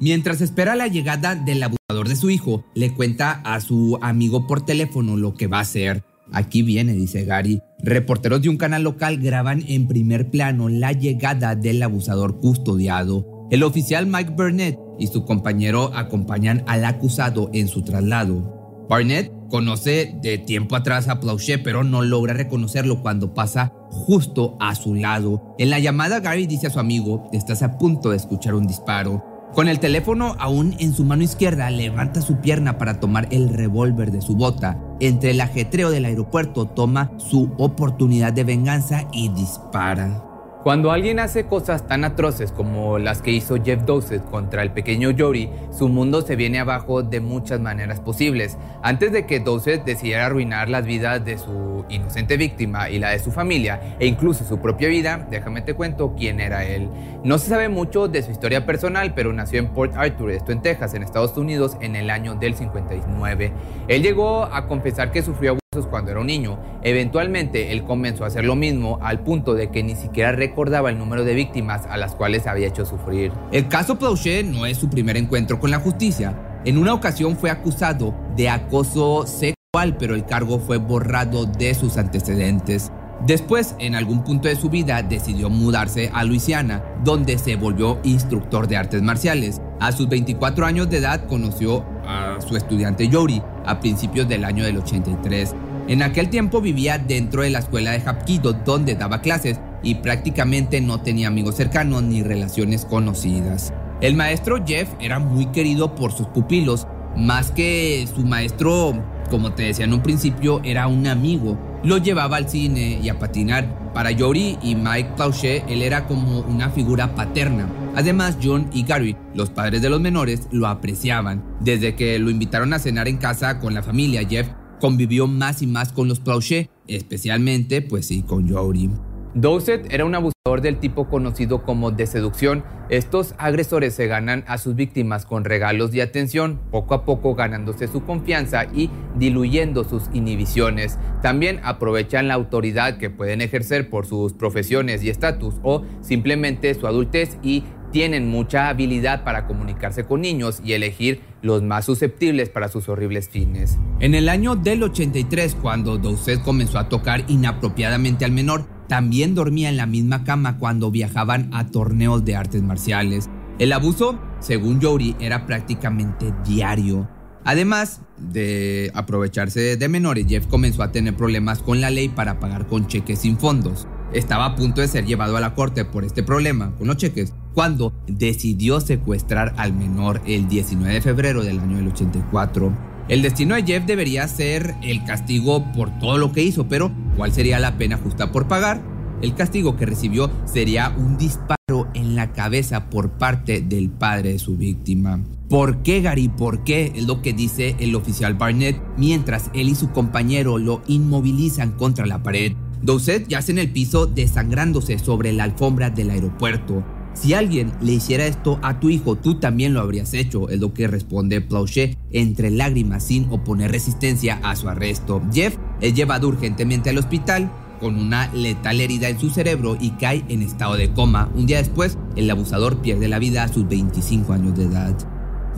Mientras 0.02 0.40
espera 0.40 0.74
la 0.74 0.88
llegada 0.88 1.36
del 1.36 1.62
abusador 1.62 2.08
de 2.08 2.16
su 2.16 2.28
hijo, 2.28 2.64
le 2.74 2.92
cuenta 2.92 3.40
a 3.44 3.60
su 3.60 4.00
amigo 4.02 4.48
por 4.48 4.64
teléfono 4.64 5.16
lo 5.16 5.34
que 5.34 5.46
va 5.46 5.58
a 5.58 5.60
hacer. 5.60 6.02
Aquí 6.32 6.62
viene, 6.62 6.92
dice 6.92 7.24
Gary. 7.24 7.60
Reporteros 7.78 8.42
de 8.42 8.48
un 8.48 8.56
canal 8.56 8.82
local 8.82 9.18
graban 9.18 9.62
en 9.68 9.86
primer 9.86 10.28
plano 10.28 10.68
la 10.68 10.90
llegada 10.90 11.54
del 11.54 11.80
abusador 11.84 12.40
custodiado. 12.40 13.46
El 13.52 13.62
oficial 13.62 14.08
Mike 14.08 14.32
Burnett 14.36 14.76
y 14.98 15.06
su 15.06 15.24
compañero 15.24 15.92
acompañan 15.94 16.64
al 16.66 16.84
acusado 16.84 17.48
en 17.52 17.68
su 17.68 17.84
traslado. 17.84 18.86
Burnett 18.88 19.30
conoce 19.50 20.16
de 20.20 20.36
tiempo 20.38 20.74
atrás 20.74 21.06
a 21.06 21.20
Plauchet, 21.20 21.62
pero 21.62 21.84
no 21.84 22.02
logra 22.02 22.34
reconocerlo 22.34 23.02
cuando 23.02 23.34
pasa 23.34 23.72
justo 23.88 24.56
a 24.58 24.74
su 24.74 24.96
lado. 24.96 25.54
En 25.60 25.70
la 25.70 25.78
llamada, 25.78 26.18
Gary 26.18 26.48
dice 26.48 26.66
a 26.66 26.70
su 26.70 26.80
amigo, 26.80 27.30
estás 27.32 27.62
a 27.62 27.78
punto 27.78 28.10
de 28.10 28.16
escuchar 28.16 28.56
un 28.56 28.66
disparo. 28.66 29.31
Con 29.54 29.68
el 29.68 29.80
teléfono 29.80 30.34
aún 30.38 30.74
en 30.78 30.94
su 30.94 31.04
mano 31.04 31.22
izquierda, 31.22 31.68
levanta 31.70 32.22
su 32.22 32.36
pierna 32.36 32.78
para 32.78 33.00
tomar 33.00 33.28
el 33.30 33.50
revólver 33.50 34.10
de 34.10 34.22
su 34.22 34.34
bota. 34.34 34.78
Entre 34.98 35.32
el 35.32 35.40
ajetreo 35.42 35.90
del 35.90 36.06
aeropuerto, 36.06 36.64
toma 36.66 37.10
su 37.18 37.52
oportunidad 37.58 38.32
de 38.32 38.44
venganza 38.44 39.06
y 39.12 39.28
dispara. 39.28 40.31
Cuando 40.62 40.92
alguien 40.92 41.18
hace 41.18 41.46
cosas 41.46 41.88
tan 41.88 42.04
atroces 42.04 42.52
como 42.52 43.00
las 43.00 43.20
que 43.20 43.32
hizo 43.32 43.60
Jeff 43.60 43.82
Dowsett 43.82 44.24
contra 44.30 44.62
el 44.62 44.70
pequeño 44.70 45.10
Jory, 45.18 45.50
su 45.76 45.88
mundo 45.88 46.22
se 46.22 46.36
viene 46.36 46.60
abajo 46.60 47.02
de 47.02 47.18
muchas 47.18 47.58
maneras 47.58 47.98
posibles. 47.98 48.56
Antes 48.80 49.10
de 49.10 49.26
que 49.26 49.40
Dowsett 49.40 49.84
decidiera 49.84 50.26
arruinar 50.26 50.68
las 50.68 50.86
vidas 50.86 51.24
de 51.24 51.36
su 51.36 51.84
inocente 51.88 52.36
víctima 52.36 52.90
y 52.90 53.00
la 53.00 53.10
de 53.10 53.18
su 53.18 53.32
familia, 53.32 53.96
e 53.98 54.06
incluso 54.06 54.44
su 54.44 54.60
propia 54.60 54.86
vida, 54.86 55.26
déjame 55.28 55.62
te 55.62 55.74
cuento 55.74 56.14
quién 56.16 56.38
era 56.38 56.64
él. 56.64 56.88
No 57.24 57.38
se 57.38 57.48
sabe 57.48 57.68
mucho 57.68 58.06
de 58.06 58.22
su 58.22 58.30
historia 58.30 58.64
personal, 58.64 59.14
pero 59.14 59.32
nació 59.32 59.58
en 59.58 59.66
Port 59.66 59.96
Arthur, 59.96 60.30
esto 60.30 60.52
en 60.52 60.62
Texas, 60.62 60.94
en 60.94 61.02
Estados 61.02 61.36
Unidos, 61.36 61.76
en 61.80 61.96
el 61.96 62.08
año 62.08 62.36
del 62.36 62.54
59. 62.54 63.52
Él 63.88 64.02
llegó 64.02 64.44
a 64.44 64.68
confesar 64.68 65.10
que 65.10 65.22
sufrió 65.22 65.61
cuando 65.80 66.10
era 66.10 66.20
un 66.20 66.26
niño. 66.26 66.58
Eventualmente 66.82 67.72
él 67.72 67.84
comenzó 67.84 68.24
a 68.24 68.26
hacer 68.26 68.44
lo 68.44 68.54
mismo 68.54 68.98
al 69.00 69.20
punto 69.20 69.54
de 69.54 69.70
que 69.70 69.82
ni 69.82 69.96
siquiera 69.96 70.32
recordaba 70.32 70.90
el 70.90 70.98
número 70.98 71.24
de 71.24 71.34
víctimas 71.34 71.86
a 71.86 71.96
las 71.96 72.14
cuales 72.14 72.46
había 72.46 72.68
hecho 72.68 72.84
sufrir. 72.84 73.32
El 73.52 73.68
caso 73.68 73.98
Plauché 73.98 74.42
no 74.42 74.66
es 74.66 74.76
su 74.76 74.90
primer 74.90 75.16
encuentro 75.16 75.58
con 75.58 75.70
la 75.70 75.78
justicia. 75.78 76.60
En 76.66 76.76
una 76.76 76.92
ocasión 76.92 77.38
fue 77.38 77.48
acusado 77.50 78.14
de 78.36 78.50
acoso 78.50 79.26
sexual, 79.26 79.96
pero 79.98 80.14
el 80.14 80.26
cargo 80.26 80.58
fue 80.58 80.76
borrado 80.76 81.46
de 81.46 81.72
sus 81.74 81.96
antecedentes. 81.96 82.92
Después, 83.26 83.76
en 83.78 83.94
algún 83.94 84.24
punto 84.24 84.48
de 84.48 84.56
su 84.56 84.68
vida, 84.68 85.00
decidió 85.02 85.48
mudarse 85.48 86.10
a 86.12 86.24
Luisiana, 86.24 86.82
donde 87.04 87.38
se 87.38 87.54
volvió 87.54 88.00
instructor 88.02 88.66
de 88.66 88.76
artes 88.76 89.00
marciales. 89.00 89.60
A 89.78 89.92
sus 89.92 90.08
24 90.08 90.66
años 90.66 90.90
de 90.90 90.98
edad 90.98 91.26
conoció 91.28 91.84
a 92.04 92.38
su 92.40 92.56
estudiante 92.56 93.08
Yori 93.08 93.40
a 93.64 93.78
principios 93.78 94.28
del 94.28 94.44
año 94.44 94.64
del 94.64 94.78
83. 94.78 95.54
En 95.86 96.02
aquel 96.02 96.30
tiempo 96.30 96.60
vivía 96.60 96.98
dentro 96.98 97.42
de 97.42 97.50
la 97.50 97.60
escuela 97.60 97.92
de 97.92 98.00
Hapkido 98.00 98.54
donde 98.54 98.96
daba 98.96 99.20
clases 99.20 99.60
y 99.84 99.96
prácticamente 99.96 100.80
no 100.80 101.00
tenía 101.00 101.28
amigos 101.28 101.56
cercanos 101.56 102.02
ni 102.02 102.22
relaciones 102.22 102.84
conocidas. 102.84 103.72
El 104.00 104.16
maestro 104.16 104.64
Jeff 104.66 104.88
era 104.98 105.20
muy 105.20 105.46
querido 105.46 105.94
por 105.94 106.12
sus 106.12 106.26
pupilos, 106.26 106.88
más 107.16 107.52
que 107.52 108.08
su 108.12 108.22
maestro, 108.24 108.94
como 109.30 109.52
te 109.52 109.64
decía 109.64 109.84
en 109.84 109.92
un 109.92 110.02
principio, 110.02 110.60
era 110.64 110.88
un 110.88 111.06
amigo 111.06 111.56
lo 111.84 111.98
llevaba 111.98 112.36
al 112.36 112.48
cine 112.48 113.00
y 113.02 113.08
a 113.08 113.18
patinar. 113.18 113.92
Para 113.92 114.10
Yori 114.10 114.58
y 114.62 114.74
Mike 114.74 115.12
Clauchet, 115.16 115.64
él 115.68 115.82
era 115.82 116.06
como 116.06 116.40
una 116.40 116.70
figura 116.70 117.14
paterna. 117.14 117.68
Además, 117.94 118.38
John 118.42 118.70
y 118.72 118.84
Gary, 118.84 119.16
los 119.34 119.50
padres 119.50 119.82
de 119.82 119.90
los 119.90 120.00
menores, 120.00 120.48
lo 120.50 120.66
apreciaban. 120.66 121.44
Desde 121.60 121.94
que 121.94 122.18
lo 122.18 122.30
invitaron 122.30 122.72
a 122.72 122.78
cenar 122.78 123.08
en 123.08 123.18
casa 123.18 123.58
con 123.60 123.74
la 123.74 123.82
familia, 123.82 124.26
Jeff 124.26 124.48
convivió 124.80 125.26
más 125.26 125.62
y 125.62 125.66
más 125.66 125.92
con 125.92 126.08
los 126.08 126.20
Clauchet, 126.20 126.70
especialmente, 126.88 127.82
pues 127.82 128.06
sí, 128.06 128.22
con 128.22 128.48
Yori. 128.48 128.90
Dowsett 129.34 129.90
era 129.90 130.04
un 130.04 130.14
abusador 130.14 130.60
del 130.60 130.78
tipo 130.78 131.08
conocido 131.08 131.62
como 131.62 131.90
de 131.90 132.06
seducción. 132.06 132.64
Estos 132.90 133.34
agresores 133.38 133.94
se 133.94 134.06
ganan 134.06 134.44
a 134.46 134.58
sus 134.58 134.74
víctimas 134.74 135.24
con 135.24 135.46
regalos 135.46 135.94
y 135.94 136.02
atención, 136.02 136.60
poco 136.70 136.92
a 136.92 137.06
poco 137.06 137.34
ganándose 137.34 137.88
su 137.88 138.04
confianza 138.04 138.66
y 138.74 138.90
diluyendo 139.16 139.84
sus 139.84 140.10
inhibiciones. 140.12 140.98
También 141.22 141.60
aprovechan 141.64 142.28
la 142.28 142.34
autoridad 142.34 142.98
que 142.98 143.08
pueden 143.08 143.40
ejercer 143.40 143.88
por 143.88 144.04
sus 144.04 144.34
profesiones 144.34 145.02
y 145.02 145.08
estatus 145.08 145.54
o 145.62 145.82
simplemente 146.02 146.74
su 146.74 146.86
adultez 146.86 147.38
y 147.42 147.64
tienen 147.90 148.28
mucha 148.28 148.68
habilidad 148.68 149.22
para 149.22 149.46
comunicarse 149.46 150.04
con 150.04 150.22
niños 150.22 150.60
y 150.64 150.72
elegir 150.72 151.20
los 151.42 151.62
más 151.62 151.84
susceptibles 151.84 152.48
para 152.48 152.68
sus 152.68 152.88
horribles 152.88 153.28
fines. 153.28 153.78
En 154.00 154.14
el 154.14 154.28
año 154.28 154.56
del 154.56 154.82
83, 154.82 155.54
cuando 155.54 155.98
Dowsett 155.98 156.42
comenzó 156.42 156.78
a 156.78 156.88
tocar 156.88 157.24
inapropiadamente 157.28 158.24
al 158.24 158.32
menor, 158.32 158.64
también 158.88 159.34
dormía 159.34 159.68
en 159.68 159.76
la 159.76 159.86
misma 159.86 160.24
cama 160.24 160.58
cuando 160.58 160.90
viajaban 160.90 161.48
a 161.52 161.66
torneos 161.66 162.24
de 162.24 162.36
artes 162.36 162.62
marciales. 162.62 163.30
El 163.58 163.72
abuso, 163.72 164.18
según 164.40 164.80
Yori, 164.80 165.16
era 165.20 165.46
prácticamente 165.46 166.34
diario. 166.44 167.08
Además 167.44 168.00
de 168.18 168.90
aprovecharse 168.94 169.76
de 169.76 169.88
menores, 169.88 170.26
Jeff 170.28 170.46
comenzó 170.46 170.82
a 170.82 170.92
tener 170.92 171.16
problemas 171.16 171.60
con 171.60 171.80
la 171.80 171.90
ley 171.90 172.08
para 172.08 172.38
pagar 172.38 172.66
con 172.66 172.86
cheques 172.86 173.20
sin 173.20 173.38
fondos. 173.38 173.88
Estaba 174.12 174.44
a 174.46 174.56
punto 174.56 174.80
de 174.80 174.88
ser 174.88 175.06
llevado 175.06 175.36
a 175.36 175.40
la 175.40 175.54
corte 175.54 175.84
por 175.84 176.04
este 176.04 176.22
problema 176.22 176.74
con 176.76 176.86
los 176.86 176.98
cheques, 176.98 177.32
cuando 177.54 177.92
decidió 178.06 178.80
secuestrar 178.80 179.54
al 179.56 179.72
menor 179.72 180.20
el 180.26 180.48
19 180.48 180.94
de 180.94 181.00
febrero 181.00 181.42
del 181.42 181.58
año 181.58 181.78
del 181.78 181.88
84. 181.88 182.91
El 183.08 183.20
destino 183.20 183.54
de 183.56 183.64
Jeff 183.64 183.84
debería 183.84 184.28
ser 184.28 184.76
el 184.82 185.04
castigo 185.04 185.70
por 185.72 185.98
todo 185.98 186.18
lo 186.18 186.32
que 186.32 186.42
hizo, 186.42 186.68
pero 186.68 186.92
¿cuál 187.16 187.32
sería 187.32 187.58
la 187.58 187.76
pena 187.76 187.96
justa 187.96 188.30
por 188.30 188.46
pagar? 188.46 188.80
El 189.22 189.34
castigo 189.34 189.76
que 189.76 189.86
recibió 189.86 190.30
sería 190.44 190.94
un 190.96 191.16
disparo 191.16 191.88
en 191.94 192.14
la 192.14 192.32
cabeza 192.32 192.90
por 192.90 193.10
parte 193.10 193.60
del 193.60 193.90
padre 193.90 194.32
de 194.32 194.38
su 194.38 194.56
víctima. 194.56 195.20
¿Por 195.48 195.82
qué, 195.82 196.00
Gary? 196.00 196.28
¿Por 196.28 196.64
qué? 196.64 196.92
Es 196.94 197.06
lo 197.06 197.22
que 197.22 197.32
dice 197.32 197.76
el 197.78 197.94
oficial 197.94 198.34
Barnett 198.34 198.80
mientras 198.96 199.50
él 199.52 199.68
y 199.68 199.74
su 199.74 199.90
compañero 199.90 200.58
lo 200.58 200.82
inmovilizan 200.86 201.72
contra 201.72 202.06
la 202.06 202.22
pared. 202.22 202.52
Dowsett 202.82 203.28
yace 203.28 203.52
en 203.52 203.58
el 203.58 203.70
piso 203.70 204.06
desangrándose 204.06 204.98
sobre 204.98 205.32
la 205.32 205.44
alfombra 205.44 205.90
del 205.90 206.10
aeropuerto. 206.10 206.82
Si 207.14 207.34
alguien 207.34 207.72
le 207.80 207.92
hiciera 207.92 208.26
esto 208.26 208.58
a 208.62 208.80
tu 208.80 208.88
hijo, 208.88 209.16
tú 209.16 209.38
también 209.38 209.74
lo 209.74 209.80
habrías 209.80 210.14
hecho, 210.14 210.48
es 210.48 210.60
lo 210.60 210.72
que 210.72 210.88
responde 210.88 211.40
Plauchet 211.40 211.96
entre 212.10 212.50
lágrimas 212.50 213.04
sin 213.04 213.30
oponer 213.30 213.70
resistencia 213.70 214.40
a 214.42 214.56
su 214.56 214.68
arresto. 214.68 215.22
Jeff 215.32 215.56
es 215.80 215.94
llevado 215.94 216.28
urgentemente 216.28 216.90
al 216.90 216.98
hospital 216.98 217.50
con 217.80 217.98
una 217.98 218.32
letal 218.32 218.80
herida 218.80 219.08
en 219.08 219.18
su 219.18 219.28
cerebro 219.28 219.76
y 219.78 219.90
cae 219.90 220.24
en 220.28 220.40
estado 220.40 220.76
de 220.76 220.92
coma. 220.92 221.30
Un 221.34 221.46
día 221.46 221.58
después, 221.58 221.98
el 222.16 222.30
abusador 222.30 222.80
pierde 222.80 223.08
la 223.08 223.18
vida 223.18 223.42
a 223.42 223.48
sus 223.48 223.68
25 223.68 224.32
años 224.32 224.56
de 224.56 224.64
edad. 224.64 224.96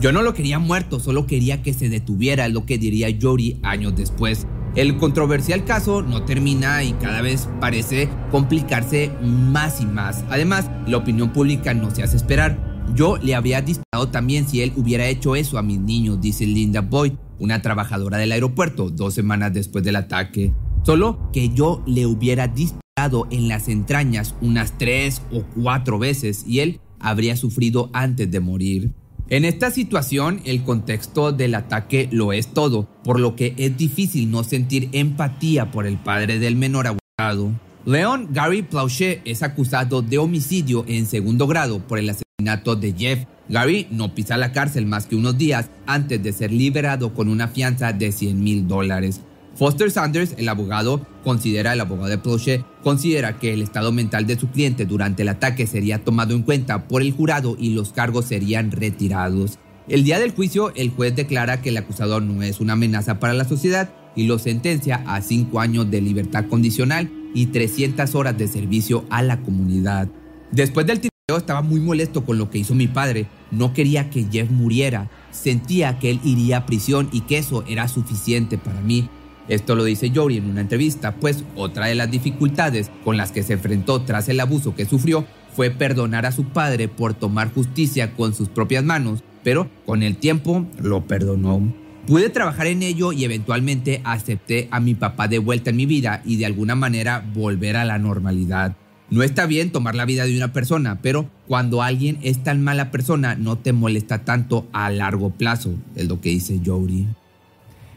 Yo 0.01 0.11
no 0.11 0.23
lo 0.23 0.33
quería 0.33 0.59
muerto, 0.59 0.99
solo 0.99 1.25
quería 1.25 1.61
que 1.61 1.73
se 1.73 1.87
detuviera, 1.87 2.47
es 2.47 2.53
lo 2.53 2.65
que 2.65 2.77
diría 2.77 3.15
Jory 3.21 3.59
años 3.63 3.95
después. 3.95 4.45
El 4.75 4.97
controversial 4.97 5.63
caso 5.63 6.01
no 6.01 6.23
termina 6.23 6.83
y 6.83 6.91
cada 6.93 7.21
vez 7.21 7.47
parece 7.61 8.09
complicarse 8.29 9.09
más 9.21 9.79
y 9.79 9.85
más. 9.85 10.25
Además, 10.29 10.69
la 10.85 10.97
opinión 10.97 11.31
pública 11.31 11.73
no 11.73 11.95
se 11.95 12.03
hace 12.03 12.17
esperar. 12.17 12.83
Yo 12.93 13.15
le 13.17 13.35
habría 13.35 13.61
disparado 13.61 14.09
también 14.09 14.49
si 14.49 14.61
él 14.61 14.73
hubiera 14.75 15.07
hecho 15.07 15.37
eso 15.37 15.57
a 15.57 15.63
mis 15.63 15.79
niños, 15.79 16.19
dice 16.19 16.45
Linda 16.45 16.81
Boyd, 16.81 17.13
una 17.39 17.61
trabajadora 17.61 18.17
del 18.17 18.33
aeropuerto, 18.33 18.89
dos 18.89 19.13
semanas 19.13 19.53
después 19.53 19.81
del 19.85 19.95
ataque. 19.95 20.51
Solo 20.83 21.31
que 21.31 21.49
yo 21.49 21.81
le 21.87 22.05
hubiera 22.05 22.49
disparado 22.49 23.27
en 23.31 23.47
las 23.47 23.69
entrañas 23.69 24.35
unas 24.41 24.77
tres 24.77 25.21
o 25.31 25.43
cuatro 25.55 25.99
veces 25.99 26.43
y 26.45 26.59
él 26.59 26.81
habría 26.99 27.37
sufrido 27.37 27.89
antes 27.93 28.29
de 28.29 28.41
morir. 28.41 28.91
En 29.27 29.43
esta 29.43 29.71
situación, 29.71 30.39
el 30.45 30.63
contexto 30.63 31.31
del 31.31 31.55
ataque 31.55 32.07
lo 32.11 32.31
es 32.31 32.53
todo, 32.53 32.87
por 33.03 33.19
lo 33.19 33.35
que 33.35 33.55
es 33.57 33.75
difícil 33.75 34.29
no 34.29 34.43
sentir 34.43 34.89
empatía 34.91 35.71
por 35.71 35.87
el 35.87 35.97
padre 35.97 36.37
del 36.37 36.55
menor 36.55 36.85
abusado. 36.85 37.51
Leon 37.85 38.27
Gary 38.31 38.61
Plauchet 38.61 39.23
es 39.25 39.41
acusado 39.41 40.03
de 40.03 40.19
homicidio 40.19 40.85
en 40.87 41.07
segundo 41.07 41.47
grado 41.47 41.79
por 41.79 41.97
el 41.97 42.11
asesinato 42.11 42.75
de 42.75 42.93
Jeff. 42.93 43.25
Gary 43.49 43.87
no 43.89 44.13
pisa 44.13 44.37
la 44.37 44.51
cárcel 44.51 44.85
más 44.85 45.07
que 45.07 45.15
unos 45.15 45.35
días 45.39 45.71
antes 45.87 46.21
de 46.21 46.31
ser 46.31 46.51
liberado 46.51 47.15
con 47.15 47.27
una 47.27 47.47
fianza 47.47 47.93
de 47.93 48.11
100 48.11 48.43
mil 48.43 48.67
dólares. 48.67 49.21
Foster 49.55 49.89
Sanders, 49.89 50.35
el 50.37 50.49
abogado, 50.49 51.05
considera, 51.23 51.71
el 51.71 51.79
abogado 51.79 52.09
de 52.09 52.17
Plauchet, 52.17 52.65
considera 52.83 53.37
que 53.37 53.53
el 53.53 53.61
estado 53.61 53.93
mental 53.93 54.27
de 54.27 54.37
su 54.37 54.49
cliente 54.49 54.85
durante 54.85 55.21
el 55.21 55.29
ataque 55.29 55.65
sería 55.65 56.03
tomado 56.03 56.35
en 56.35 56.43
cuenta 56.43 56.87
por 56.89 57.01
el 57.01 57.13
jurado 57.13 57.55
y 57.57 57.69
los 57.73 57.93
cargos 57.93 58.25
serían 58.25 58.71
retirados. 58.71 59.57
El 59.87 60.03
día 60.03 60.19
del 60.19 60.31
juicio, 60.31 60.73
el 60.75 60.89
juez 60.89 61.15
declara 61.15 61.61
que 61.61 61.69
el 61.69 61.77
acusador 61.77 62.21
no 62.21 62.43
es 62.43 62.59
una 62.59 62.73
amenaza 62.73 63.19
para 63.19 63.33
la 63.33 63.45
sociedad 63.45 63.89
y 64.15 64.25
lo 64.25 64.39
sentencia 64.39 65.03
a 65.07 65.21
cinco 65.21 65.61
años 65.61 65.89
de 65.89 66.01
libertad 66.01 66.45
condicional 66.49 67.09
y 67.33 67.47
300 67.47 68.13
horas 68.15 68.37
de 68.37 68.47
servicio 68.47 69.05
a 69.09 69.21
la 69.21 69.41
comunidad. 69.41 70.09
Después 70.51 70.85
del 70.85 70.99
tiroteo 70.99 71.37
estaba 71.37 71.61
muy 71.61 71.79
molesto 71.79 72.25
con 72.25 72.37
lo 72.37 72.49
que 72.49 72.57
hizo 72.57 72.75
mi 72.75 72.87
padre. 72.87 73.27
No 73.51 73.73
quería 73.73 74.09
que 74.09 74.25
Jeff 74.29 74.49
muriera. 74.49 75.09
Sentía 75.31 75.99
que 75.99 76.11
él 76.11 76.19
iría 76.23 76.57
a 76.57 76.65
prisión 76.65 77.09
y 77.11 77.21
que 77.21 77.37
eso 77.37 77.63
era 77.67 77.87
suficiente 77.87 78.57
para 78.57 78.81
mí. 78.81 79.09
Esto 79.47 79.75
lo 79.75 79.83
dice 79.83 80.11
Jory 80.13 80.37
en 80.37 80.49
una 80.49 80.61
entrevista, 80.61 81.15
pues 81.15 81.43
otra 81.55 81.87
de 81.87 81.95
las 81.95 82.09
dificultades 82.09 82.89
con 83.03 83.17
las 83.17 83.31
que 83.31 83.43
se 83.43 83.53
enfrentó 83.53 84.01
tras 84.01 84.27
el 84.29 84.39
abuso 84.39 84.75
que 84.75 84.85
sufrió 84.85 85.25
fue 85.55 85.69
perdonar 85.69 86.25
a 86.25 86.31
su 86.31 86.45
padre 86.45 86.87
por 86.87 87.13
tomar 87.13 87.53
justicia 87.53 88.13
con 88.13 88.33
sus 88.33 88.49
propias 88.49 88.83
manos, 88.83 89.23
pero 89.43 89.69
con 89.85 90.03
el 90.03 90.17
tiempo 90.17 90.65
lo 90.81 91.05
perdonó. 91.05 91.73
Pude 92.07 92.29
trabajar 92.29 92.67
en 92.67 92.83
ello 92.83 93.13
y 93.13 93.23
eventualmente 93.23 94.01
acepté 94.03 94.67
a 94.71 94.79
mi 94.79 94.93
papá 94.93 95.27
de 95.27 95.39
vuelta 95.39 95.69
en 95.69 95.75
mi 95.75 95.85
vida 95.85 96.21
y 96.25 96.37
de 96.37 96.45
alguna 96.45 96.75
manera 96.75 97.25
volver 97.33 97.77
a 97.77 97.85
la 97.85 97.97
normalidad. 97.97 98.75
No 99.09 99.23
está 99.23 99.45
bien 99.45 99.71
tomar 99.71 99.95
la 99.95 100.05
vida 100.05 100.25
de 100.25 100.35
una 100.35 100.51
persona, 100.51 100.99
pero 101.01 101.29
cuando 101.47 101.83
alguien 101.83 102.17
es 102.21 102.43
tan 102.43 102.63
mala 102.63 102.91
persona 102.91 103.35
no 103.35 103.57
te 103.57 103.71
molesta 103.71 104.23
tanto 104.23 104.67
a 104.73 104.89
largo 104.89 105.29
plazo, 105.29 105.75
es 105.95 106.07
lo 106.07 106.21
que 106.21 106.29
dice 106.29 106.59
Jory. 106.63 107.07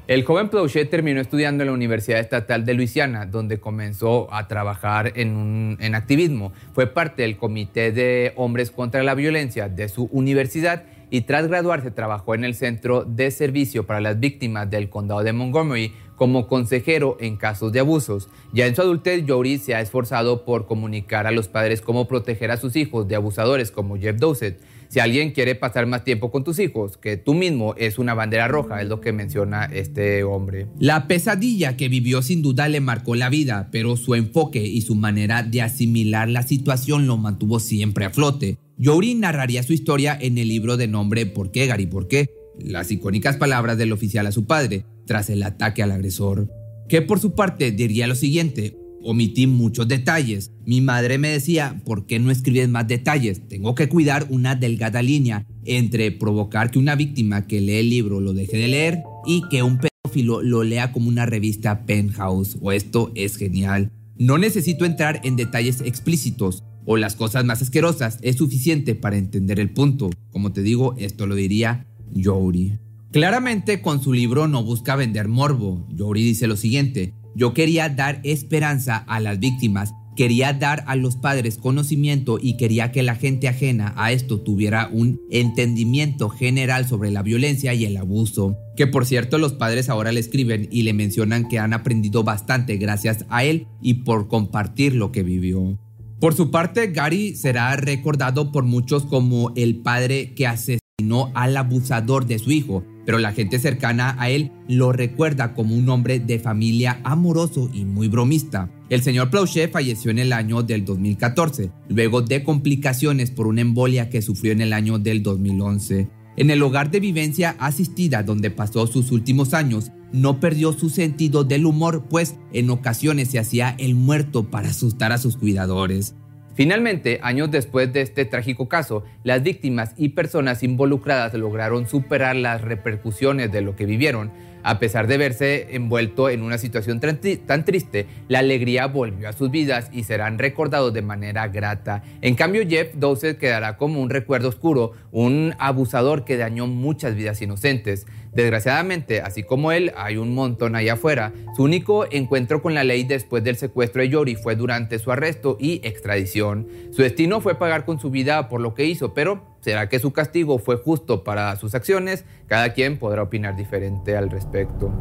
El 0.09 0.25
joven 0.25 0.49
Plauchet 0.49 0.89
terminó 0.89 1.21
estudiando 1.21 1.63
en 1.63 1.67
la 1.67 1.75
Universidad 1.75 2.19
Estatal 2.19 2.65
de 2.65 2.73
Luisiana, 2.73 3.27
donde 3.27 3.61
comenzó 3.61 4.33
a 4.33 4.49
trabajar 4.49 5.13
en, 5.17 5.77
en 5.81 5.95
activismo. 5.95 6.55
Fue 6.73 6.87
parte 6.87 7.21
del 7.21 7.37
Comité 7.37 7.93
de 7.93 8.33
Hombres 8.37 8.71
contra 8.71 9.03
la 9.03 9.15
Violencia 9.15 9.69
de 9.69 9.87
su 9.91 10.05
universidad 10.11 10.85
y 11.11 11.23
tras 11.23 11.49
graduarse 11.49 11.91
trabajó 11.91 12.35
en 12.35 12.45
el 12.45 12.55
Centro 12.55 13.05
de 13.05 13.31
Servicio 13.31 13.85
para 13.85 14.01
las 14.01 14.19
Víctimas 14.19 14.71
del 14.71 14.89
Condado 14.89 15.23
de 15.23 15.35
Montgomery 15.35 15.93
como 16.17 16.49
consejero 16.49 17.19
en 17.21 17.37
casos 17.37 17.73
de 17.73 17.81
abusos. 17.81 18.31
Ya 18.55 18.67
en 18.67 18.75
su 18.75 18.81
adultez, 18.81 19.25
Jory 19.29 19.59
se 19.59 19.75
ha 19.75 19.83
esforzado 19.83 20.47
por 20.47 20.67
comunicar 20.67 21.27
a 21.27 21.33
los 21.33 21.49
padres 21.49 21.83
cómo 21.83 22.09
proteger 22.09 22.51
a 22.51 22.57
sus 22.57 22.77
hijos 22.77 23.09
de 23.09 23.17
abusadores 23.17 23.71
como 23.71 23.99
Jeff 23.99 24.17
Dowsett. 24.17 24.59
Si 24.89 25.01
alguien 25.01 25.33
quiere 25.33 25.55
pasar 25.55 25.87
más 25.87 26.03
tiempo 26.03 26.31
con 26.31 26.45
tus 26.45 26.59
hijos, 26.59 26.97
que 26.97 27.19
tú 27.19 27.35
mismo 27.35 27.75
es 27.77 27.99
una 27.99 28.15
bandera 28.15 28.49
roja, 28.49 28.81
es 28.81 28.89
lo 28.89 29.01
que 29.01 29.13
menciona 29.13 29.67
este 29.67 30.25
hombre. 30.25 30.67
La 30.79 31.07
pesadilla 31.07 31.77
que 31.77 31.89
vivió 31.89 32.23
sin 32.23 32.41
duda 32.41 32.69
le 32.69 32.81
marcó 32.81 33.15
la 33.15 33.29
vida, 33.29 33.69
pero 33.71 33.97
su 33.97 34.15
enfoque 34.15 34.65
y 34.65 34.81
su 34.81 34.95
manera 34.95 35.43
de 35.43 35.61
asimilar 35.61 36.29
la 36.29 36.43
situación 36.43 37.07
lo 37.07 37.19
mantuvo 37.19 37.61
siempre 37.61 38.07
a 38.07 38.11
flote. 38.11 38.59
Yori 38.79 39.15
narraría 39.15 39.63
su 39.63 39.75
historia 39.75 40.17
en 40.19 40.39
el 40.39 40.49
libro 40.49 40.77
de 40.77 40.89
nombre 40.89 41.27
¿Por 41.27 41.51
qué, 41.51 41.67
Gary? 41.67 41.87
¿Por 41.87 42.09
qué? 42.09 42.31
Las 42.59 42.91
icónicas 42.91 43.37
palabras 43.37 43.77
del 43.77 43.93
oficial 43.93 44.27
a 44.27 44.33
su 44.33 44.47
padre 44.47 44.85
tras 45.07 45.29
el 45.31 45.43
ataque 45.43 45.83
al 45.83 45.93
agresor, 45.93 46.49
que 46.89 47.03
por 47.03 47.21
su 47.21 47.35
parte 47.35 47.73
diría 47.73 48.07
lo 48.07 48.15
siguiente, 48.15 48.77
Omití 49.11 49.47
muchos 49.47 49.89
detalles. 49.89 50.53
Mi 50.67 50.83
madre 50.83 51.17
me 51.17 51.31
decía, 51.31 51.81
¿por 51.87 52.05
qué 52.05 52.19
no 52.19 52.31
escribes 52.31 52.69
más 52.69 52.87
detalles? 52.87 53.41
Tengo 53.49 53.75
que 53.75 53.89
cuidar 53.89 54.27
una 54.29 54.55
delgada 54.55 55.01
línea 55.01 55.47
entre 55.65 56.13
provocar 56.13 56.71
que 56.71 56.79
una 56.79 56.95
víctima 56.95 57.47
que 57.47 57.63
lee 57.63 57.77
el 57.77 57.89
libro 57.89 58.21
lo 58.21 58.35
deje 58.35 58.59
de 58.59 58.69
leer 58.69 59.03
y 59.25 59.49
que 59.49 59.63
un 59.63 59.79
pedófilo 59.79 60.43
lo 60.43 60.63
lea 60.63 60.93
como 60.93 61.09
una 61.09 61.25
revista 61.25 61.87
penthouse. 61.87 62.59
O 62.61 62.71
esto 62.71 63.11
es 63.15 63.39
genial. 63.39 63.91
No 64.19 64.37
necesito 64.37 64.85
entrar 64.85 65.23
en 65.25 65.37
detalles 65.37 65.81
explícitos 65.81 66.63
o 66.85 66.99
las 66.99 67.17
cosas 67.17 67.47
más 67.47 67.63
asquerosas. 67.63 68.19
Es 68.21 68.37
suficiente 68.37 68.95
para 68.95 69.17
entender 69.17 69.59
el 69.59 69.71
punto. 69.71 70.11
Como 70.33 70.53
te 70.53 70.61
digo, 70.61 70.95
esto 70.99 71.27
lo 71.27 71.35
diría 71.35 71.87
Yori. 72.13 72.75
Claramente 73.11 73.81
con 73.81 74.03
su 74.03 74.13
libro 74.13 74.49
no 74.49 74.63
busca 74.63 74.95
vender 74.95 75.29
morbo. 75.29 75.89
Yori 75.95 76.23
dice 76.23 76.47
lo 76.47 76.59
siguiente, 76.59 77.15
yo 77.39 77.55
quería 77.55 77.89
dar 77.89 78.21
esperanza 78.25 78.97
a 78.97 79.21
las 79.21 79.39
víctimas, 79.39 79.95
quería 80.17 80.53
dar 80.55 80.83
a 80.89 80.97
los 80.97 81.15
padres 81.15 81.57
conocimiento 81.57 82.41
y 82.43 82.57
quería 82.57 82.91
que 82.91 83.05
la 83.05 83.15
gente 83.15 83.47
ajena 83.47 83.95
a 83.97 84.11
esto 84.11 84.41
tuviera 84.41 84.91
un 84.93 85.21
entendimiento 85.31 86.31
general 86.31 86.89
sobre 86.89 87.13
la 87.13 87.23
violencia 87.23 87.75
y 87.75 87.85
el 87.85 87.97
abuso. 87.97 88.57
Que 88.77 88.89
por 88.89 89.07
cierto 89.07 89.39
los 89.39 89.53
padres 89.53 89.89
ahora 89.89 90.11
le 90.11 90.19
escriben 90.19 90.69
y 90.73 90.83
le 90.83 90.95
mencionan 90.95 91.47
que 91.47 91.61
han 91.61 91.75
aprendido 91.75 92.25
bastante 92.25 92.77
gracias 92.77 93.25
a 93.29 93.45
él 93.45 93.69
y 93.81 94.03
por 94.03 94.27
compartir 94.27 94.97
lo 94.97 95.13
que 95.13 95.23
vivió. 95.23 95.79
Por 96.19 96.35
su 96.35 96.51
parte, 96.51 96.89
Gary 96.89 97.37
será 97.37 97.77
recordado 97.77 98.51
por 98.51 98.65
muchos 98.65 99.05
como 99.05 99.53
el 99.55 99.77
padre 99.77 100.35
que 100.35 100.49
asesinó 100.49 101.31
al 101.35 101.57
abusador 101.57 102.27
de 102.27 102.41
su 102.41 102.51
hijo, 102.51 102.83
pero 103.09 103.19
la 103.19 103.33
gente 103.33 103.59
cercana 103.59 104.17
a 104.19 104.29
él 104.29 104.53
lo 104.69 104.93
recuerda 104.93 105.55
como 105.55 105.75
un 105.75 105.89
hombre 105.89 106.21
de 106.21 106.39
familia 106.39 107.01
amoroso 107.05 107.71
y 107.73 107.87
muy 107.87 108.07
bromista. 108.07 108.71
El 108.91 109.01
señor 109.01 109.31
Plauchet 109.31 109.73
falleció 109.73 110.11
en 110.11 110.19
el 110.19 110.31
año 110.31 110.63
del 110.63 110.85
2014, 110.85 111.71
luego 111.89 112.21
de 112.21 112.45
complicaciones 112.45 113.31
por 113.31 113.47
una 113.47 113.63
embolia 113.63 114.11
que 114.11 114.21
sufrió 114.21 114.53
en 114.53 114.61
el 114.61 114.75
año 114.75 114.99
del 114.99 115.23
2011. 115.23 116.07
En 116.37 116.51
el 116.51 116.63
hogar 116.63 116.91
de 116.91 117.01
vivencia 117.01 117.57
asistida 117.59 118.23
donde 118.23 118.51
pasó 118.51 118.87
sus 118.87 119.11
últimos 119.11 119.55
años, 119.55 119.91
no 120.13 120.39
perdió 120.39 120.75
su 120.75 120.91
sentido 120.91 121.45
del 121.45 121.65
humor, 121.65 122.05
pues 122.11 122.37
en 122.53 122.69
ocasiones 122.69 123.31
se 123.31 123.39
hacía 123.39 123.75
el 123.79 123.95
muerto 123.95 124.51
para 124.51 124.69
asustar 124.69 125.13
a 125.13 125.19
sus 125.19 125.39
cuidadores. 125.39 126.15
Finalmente, 126.59 127.21
años 127.23 127.53
después 127.53 127.93
de 127.93 128.01
este 128.01 128.25
trágico 128.25 128.69
caso, 128.69 129.05
las 129.23 129.45
víctimas 129.45 129.95
y 129.97 130.09
personas 130.09 130.65
involucradas 130.65 131.33
lograron 131.35 131.87
superar 131.87 132.35
las 132.35 132.63
repercusiones 132.63 133.53
de 133.53 133.61
lo 133.61 133.77
que 133.77 133.87
vivieron. 133.87 134.33
A 134.65 134.81
pesar 134.81 135.07
de 135.07 135.19
verse 135.19 135.77
envuelto 135.77 136.29
en 136.29 136.43
una 136.43 136.59
situación 136.59 136.99
tan 136.99 137.65
triste, 137.65 138.07
la 138.27 138.41
alegría 138.41 138.87
volvió 138.87 139.29
a 139.29 139.33
sus 139.35 139.53
vidas 139.53 139.89
y 139.93 140.03
serán 140.03 140.37
recordados 140.37 140.93
de 140.93 141.01
manera 141.01 141.47
grata. 141.47 142.03
En 142.23 142.35
cambio, 142.35 142.67
Jeff 142.69 142.93
Dowsett 142.97 143.39
quedará 143.39 143.77
como 143.77 144.03
un 144.03 144.11
recuerdo 144.11 144.49
oscuro, 144.49 144.95
un 145.13 145.55
abusador 145.61 146.25
que 146.25 146.37
dañó 146.37 146.67
muchas 146.67 147.15
vidas 147.15 147.41
inocentes. 147.41 148.09
Desgraciadamente, 148.33 149.21
así 149.21 149.43
como 149.43 149.73
él, 149.73 149.93
hay 149.97 150.17
un 150.17 150.35
montón 150.35 150.77
allá 150.77 150.95
afuera. 150.95 151.33
Su 151.57 151.65
único 151.65 152.07
encuentro 152.11 152.63
con 152.63 152.75
la 152.75 152.85
ley 152.85 153.05
después 153.05 153.43
del 153.45 153.57
secuestro 153.57 154.03
de 154.03 154.09
Yori 154.09 154.35
fue 154.35 154.57
durante 154.57 154.99
su 154.99 155.11
arresto 155.11 155.57
y 155.61 155.81
extradición. 155.87 156.69
Su 156.91 157.03
destino 157.03 157.41
fue 157.41 157.59
pagar 157.59 157.85
con 157.85 157.99
su 157.99 158.11
vida 158.11 158.49
por 158.49 158.61
lo 158.61 158.75
que 158.75 158.85
hizo, 158.85 159.15
pero 159.15 159.43
¿será 159.61 159.89
que 159.89 159.99
su 159.99 160.13
castigo 160.13 160.59
fue 160.59 160.77
justo 160.77 161.25
para 161.25 161.55
sus 161.57 161.75
acciones? 161.75 162.25
Cada 162.47 162.73
quien 162.73 162.99
podrá 162.99 163.23
opinar 163.23 163.57
diferente 163.57 164.17
al 164.17 164.31
respecto. 164.31 164.93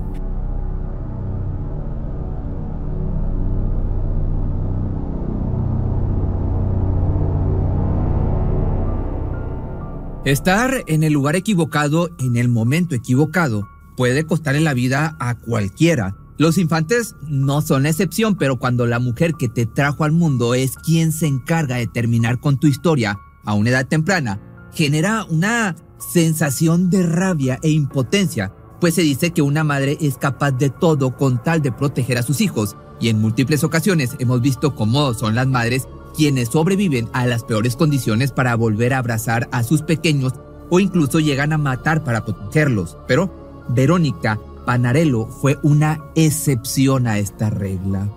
Estar 10.27 10.83
en 10.87 11.03
el 11.03 11.13
lugar 11.13 11.37
equivocado 11.37 12.09
en 12.19 12.35
el 12.35 12.49
momento 12.49 12.95
equivocado 12.95 13.69
puede 13.95 14.25
costarle 14.25 14.59
la 14.59 14.73
vida 14.73 15.15
a 15.21 15.35
cualquiera. 15.35 16.17
Los 16.37 16.57
infantes 16.57 17.15
no 17.29 17.61
son 17.61 17.83
la 17.83 17.91
excepción, 17.91 18.35
pero 18.35 18.59
cuando 18.59 18.85
la 18.87 18.99
mujer 18.99 19.35
que 19.35 19.47
te 19.47 19.65
trajo 19.65 20.03
al 20.03 20.11
mundo 20.11 20.53
es 20.53 20.75
quien 20.75 21.13
se 21.13 21.27
encarga 21.27 21.77
de 21.77 21.87
terminar 21.87 22.41
con 22.41 22.59
tu 22.59 22.67
historia 22.67 23.17
a 23.45 23.53
una 23.53 23.69
edad 23.69 23.87
temprana, 23.87 24.41
genera 24.73 25.23
una 25.23 25.77
sensación 25.97 26.89
de 26.89 27.03
rabia 27.03 27.57
e 27.63 27.69
impotencia, 27.69 28.53
pues 28.81 28.95
se 28.95 29.03
dice 29.03 29.31
que 29.31 29.41
una 29.41 29.63
madre 29.63 29.97
es 30.01 30.17
capaz 30.17 30.51
de 30.51 30.69
todo 30.69 31.15
con 31.15 31.41
tal 31.41 31.61
de 31.61 31.71
proteger 31.71 32.17
a 32.17 32.23
sus 32.23 32.41
hijos, 32.41 32.75
y 32.99 33.07
en 33.07 33.21
múltiples 33.21 33.63
ocasiones 33.63 34.17
hemos 34.19 34.41
visto 34.41 34.75
cómo 34.75 35.13
son 35.13 35.35
las 35.35 35.47
madres 35.47 35.87
quienes 36.17 36.49
sobreviven 36.49 37.07
a 37.13 37.27
las 37.27 37.43
peores 37.43 37.75
condiciones 37.75 38.31
para 38.31 38.55
volver 38.55 38.93
a 38.93 38.97
abrazar 38.97 39.47
a 39.51 39.63
sus 39.63 39.83
pequeños 39.83 40.33
o 40.69 40.79
incluso 40.79 41.19
llegan 41.19 41.53
a 41.53 41.57
matar 41.57 42.03
para 42.03 42.25
protegerlos. 42.25 42.97
Pero 43.07 43.65
Verónica 43.69 44.39
Panarello 44.65 45.27
fue 45.27 45.57
una 45.61 46.01
excepción 46.15 47.07
a 47.07 47.19
esta 47.19 47.51
regla. 47.51 48.09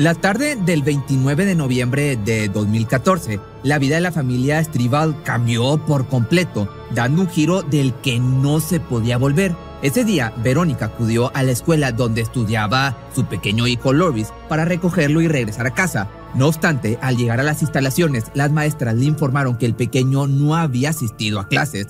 La 0.00 0.14
tarde 0.14 0.56
del 0.56 0.82
29 0.82 1.44
de 1.44 1.54
noviembre 1.54 2.16
de 2.16 2.48
2014, 2.48 3.38
la 3.62 3.78
vida 3.78 3.96
de 3.96 4.00
la 4.00 4.10
familia 4.10 4.58
Estribal 4.58 5.22
cambió 5.24 5.76
por 5.84 6.08
completo, 6.08 6.74
dando 6.94 7.20
un 7.20 7.28
giro 7.28 7.60
del 7.60 7.92
que 7.96 8.18
no 8.18 8.60
se 8.60 8.80
podía 8.80 9.18
volver. 9.18 9.54
Ese 9.82 10.06
día, 10.06 10.32
Verónica 10.42 10.86
acudió 10.86 11.30
a 11.36 11.42
la 11.42 11.52
escuela 11.52 11.92
donde 11.92 12.22
estudiaba 12.22 12.96
su 13.14 13.26
pequeño 13.26 13.66
hijo 13.66 13.92
Loris 13.92 14.32
para 14.48 14.64
recogerlo 14.64 15.20
y 15.20 15.28
regresar 15.28 15.66
a 15.66 15.74
casa. 15.74 16.08
No 16.34 16.46
obstante, 16.46 16.98
al 17.02 17.18
llegar 17.18 17.38
a 17.38 17.42
las 17.42 17.60
instalaciones, 17.60 18.24
las 18.32 18.50
maestras 18.50 18.94
le 18.94 19.04
informaron 19.04 19.58
que 19.58 19.66
el 19.66 19.74
pequeño 19.74 20.26
no 20.26 20.56
había 20.56 20.88
asistido 20.88 21.40
a 21.40 21.48
clases. 21.48 21.88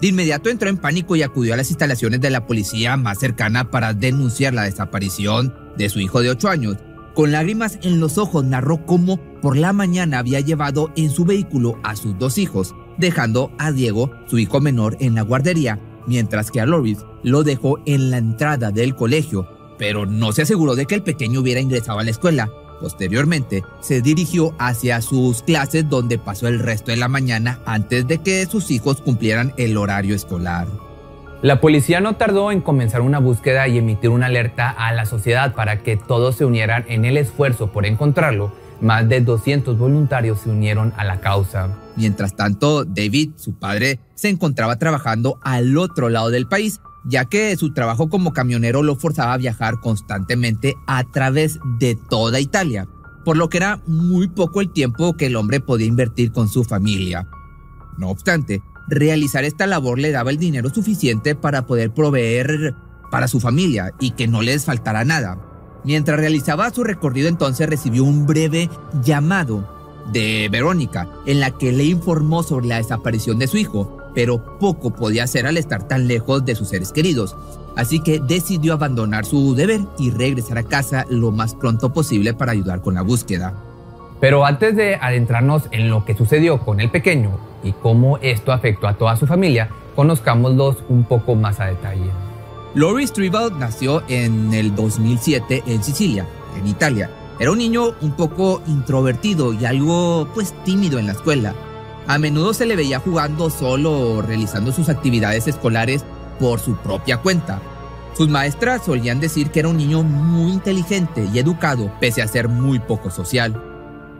De 0.00 0.06
inmediato 0.06 0.48
entró 0.48 0.70
en 0.70 0.78
pánico 0.78 1.14
y 1.14 1.22
acudió 1.22 1.52
a 1.52 1.58
las 1.58 1.68
instalaciones 1.68 2.22
de 2.22 2.30
la 2.30 2.46
policía 2.46 2.96
más 2.96 3.18
cercana 3.18 3.70
para 3.70 3.92
denunciar 3.92 4.54
la 4.54 4.62
desaparición 4.62 5.54
de 5.76 5.90
su 5.90 6.00
hijo 6.00 6.22
de 6.22 6.30
8 6.30 6.48
años. 6.48 6.78
Con 7.14 7.30
lágrimas 7.30 7.78
en 7.82 8.00
los 8.00 8.18
ojos 8.18 8.44
narró 8.44 8.84
cómo 8.86 9.20
por 9.40 9.56
la 9.56 9.72
mañana 9.72 10.18
había 10.18 10.40
llevado 10.40 10.90
en 10.96 11.10
su 11.10 11.24
vehículo 11.24 11.78
a 11.84 11.94
sus 11.94 12.18
dos 12.18 12.38
hijos, 12.38 12.74
dejando 12.98 13.52
a 13.58 13.70
Diego, 13.70 14.10
su 14.26 14.38
hijo 14.38 14.60
menor, 14.60 14.96
en 14.98 15.14
la 15.14 15.22
guardería, 15.22 15.78
mientras 16.08 16.50
que 16.50 16.60
a 16.60 16.66
Loris 16.66 16.98
lo 17.22 17.44
dejó 17.44 17.78
en 17.86 18.10
la 18.10 18.18
entrada 18.18 18.72
del 18.72 18.96
colegio, 18.96 19.48
pero 19.78 20.06
no 20.06 20.32
se 20.32 20.42
aseguró 20.42 20.74
de 20.74 20.86
que 20.86 20.96
el 20.96 21.04
pequeño 21.04 21.40
hubiera 21.40 21.60
ingresado 21.60 22.00
a 22.00 22.04
la 22.04 22.10
escuela. 22.10 22.50
Posteriormente, 22.80 23.62
se 23.80 24.02
dirigió 24.02 24.52
hacia 24.58 25.00
sus 25.00 25.42
clases 25.44 25.88
donde 25.88 26.18
pasó 26.18 26.48
el 26.48 26.58
resto 26.58 26.90
de 26.90 26.96
la 26.96 27.08
mañana 27.08 27.60
antes 27.64 28.08
de 28.08 28.18
que 28.18 28.44
sus 28.46 28.72
hijos 28.72 29.00
cumplieran 29.00 29.54
el 29.56 29.76
horario 29.76 30.16
escolar. 30.16 30.66
La 31.44 31.60
policía 31.60 32.00
no 32.00 32.16
tardó 32.16 32.50
en 32.50 32.62
comenzar 32.62 33.02
una 33.02 33.18
búsqueda 33.18 33.68
y 33.68 33.76
emitir 33.76 34.08
una 34.08 34.28
alerta 34.28 34.70
a 34.70 34.94
la 34.94 35.04
sociedad 35.04 35.54
para 35.54 35.82
que 35.82 35.98
todos 35.98 36.36
se 36.36 36.46
unieran 36.46 36.86
en 36.88 37.04
el 37.04 37.18
esfuerzo 37.18 37.70
por 37.70 37.84
encontrarlo. 37.84 38.50
Más 38.80 39.06
de 39.10 39.20
200 39.20 39.76
voluntarios 39.76 40.40
se 40.40 40.48
unieron 40.48 40.94
a 40.96 41.04
la 41.04 41.20
causa. 41.20 41.68
Mientras 41.96 42.34
tanto, 42.34 42.86
David, 42.86 43.32
su 43.36 43.58
padre, 43.58 44.00
se 44.14 44.30
encontraba 44.30 44.78
trabajando 44.78 45.38
al 45.42 45.76
otro 45.76 46.08
lado 46.08 46.30
del 46.30 46.48
país, 46.48 46.80
ya 47.04 47.26
que 47.26 47.54
su 47.58 47.74
trabajo 47.74 48.08
como 48.08 48.32
camionero 48.32 48.82
lo 48.82 48.96
forzaba 48.96 49.34
a 49.34 49.36
viajar 49.36 49.80
constantemente 49.80 50.76
a 50.86 51.04
través 51.04 51.58
de 51.78 51.94
toda 52.08 52.40
Italia. 52.40 52.88
por 53.22 53.36
lo 53.38 53.50
que 53.50 53.56
era 53.58 53.80
muy 53.86 54.28
poco 54.28 54.60
el 54.62 54.70
tiempo 54.70 55.14
que 55.16 55.26
el 55.26 55.36
hombre 55.36 55.60
podía 55.60 55.86
invertir 55.86 56.30
con 56.32 56.48
su 56.48 56.62
familia. 56.62 57.26
No 57.96 58.10
obstante, 58.10 58.60
realizar 58.88 59.44
esta 59.44 59.66
labor 59.66 59.98
le 59.98 60.10
daba 60.10 60.30
el 60.30 60.38
dinero 60.38 60.70
suficiente 60.70 61.34
para 61.34 61.66
poder 61.66 61.92
proveer 61.92 62.74
para 63.10 63.28
su 63.28 63.40
familia 63.40 63.92
y 64.00 64.12
que 64.12 64.26
no 64.26 64.42
les 64.42 64.64
faltara 64.64 65.04
nada. 65.04 65.38
Mientras 65.84 66.18
realizaba 66.18 66.70
su 66.70 66.82
recorrido 66.82 67.28
entonces 67.28 67.68
recibió 67.68 68.04
un 68.04 68.26
breve 68.26 68.70
llamado 69.02 69.68
de 70.12 70.48
Verónica 70.50 71.08
en 71.26 71.40
la 71.40 71.50
que 71.50 71.72
le 71.72 71.84
informó 71.84 72.42
sobre 72.42 72.66
la 72.66 72.76
desaparición 72.76 73.38
de 73.38 73.46
su 73.46 73.56
hijo, 73.56 73.98
pero 74.14 74.58
poco 74.58 74.94
podía 74.94 75.24
hacer 75.24 75.46
al 75.46 75.56
estar 75.56 75.86
tan 75.88 76.06
lejos 76.06 76.44
de 76.44 76.54
sus 76.54 76.68
seres 76.68 76.92
queridos. 76.92 77.36
Así 77.76 78.00
que 78.00 78.20
decidió 78.20 78.74
abandonar 78.74 79.24
su 79.24 79.54
deber 79.54 79.80
y 79.98 80.10
regresar 80.10 80.58
a 80.58 80.62
casa 80.62 81.06
lo 81.10 81.32
más 81.32 81.54
pronto 81.54 81.92
posible 81.92 82.32
para 82.32 82.52
ayudar 82.52 82.80
con 82.80 82.94
la 82.94 83.02
búsqueda. 83.02 83.54
Pero 84.20 84.44
antes 84.46 84.76
de 84.76 84.96
adentrarnos 84.96 85.64
en 85.70 85.90
lo 85.90 86.04
que 86.04 86.16
sucedió 86.16 86.60
con 86.60 86.80
el 86.80 86.90
pequeño 86.90 87.38
y 87.62 87.72
cómo 87.72 88.18
esto 88.18 88.52
afectó 88.52 88.88
a 88.88 88.94
toda 88.94 89.16
su 89.16 89.26
familia, 89.26 89.68
conozcámoslos 89.94 90.78
un 90.88 91.04
poco 91.04 91.34
más 91.34 91.60
a 91.60 91.66
detalle. 91.66 92.10
Laurie 92.74 93.06
Stribald 93.06 93.56
nació 93.58 94.02
en 94.08 94.52
el 94.52 94.74
2007 94.74 95.62
en 95.66 95.82
Sicilia, 95.82 96.26
en 96.58 96.66
Italia. 96.66 97.10
Era 97.38 97.50
un 97.50 97.58
niño 97.58 97.94
un 98.00 98.12
poco 98.12 98.62
introvertido 98.66 99.52
y 99.52 99.64
algo 99.64 100.28
pues 100.34 100.52
tímido 100.64 100.98
en 100.98 101.06
la 101.06 101.12
escuela. 101.12 101.54
A 102.06 102.18
menudo 102.18 102.52
se 102.52 102.66
le 102.66 102.76
veía 102.76 102.98
jugando 102.98 103.50
solo 103.50 103.92
o 103.92 104.22
realizando 104.22 104.72
sus 104.72 104.88
actividades 104.88 105.46
escolares 105.48 106.04
por 106.38 106.60
su 106.60 106.76
propia 106.76 107.18
cuenta. 107.18 107.60
Sus 108.16 108.28
maestras 108.28 108.84
solían 108.84 109.20
decir 109.20 109.50
que 109.50 109.60
era 109.60 109.68
un 109.68 109.76
niño 109.76 110.02
muy 110.02 110.52
inteligente 110.52 111.28
y 111.32 111.38
educado, 111.38 111.90
pese 111.98 112.22
a 112.22 112.28
ser 112.28 112.48
muy 112.48 112.78
poco 112.78 113.10
social. 113.10 113.73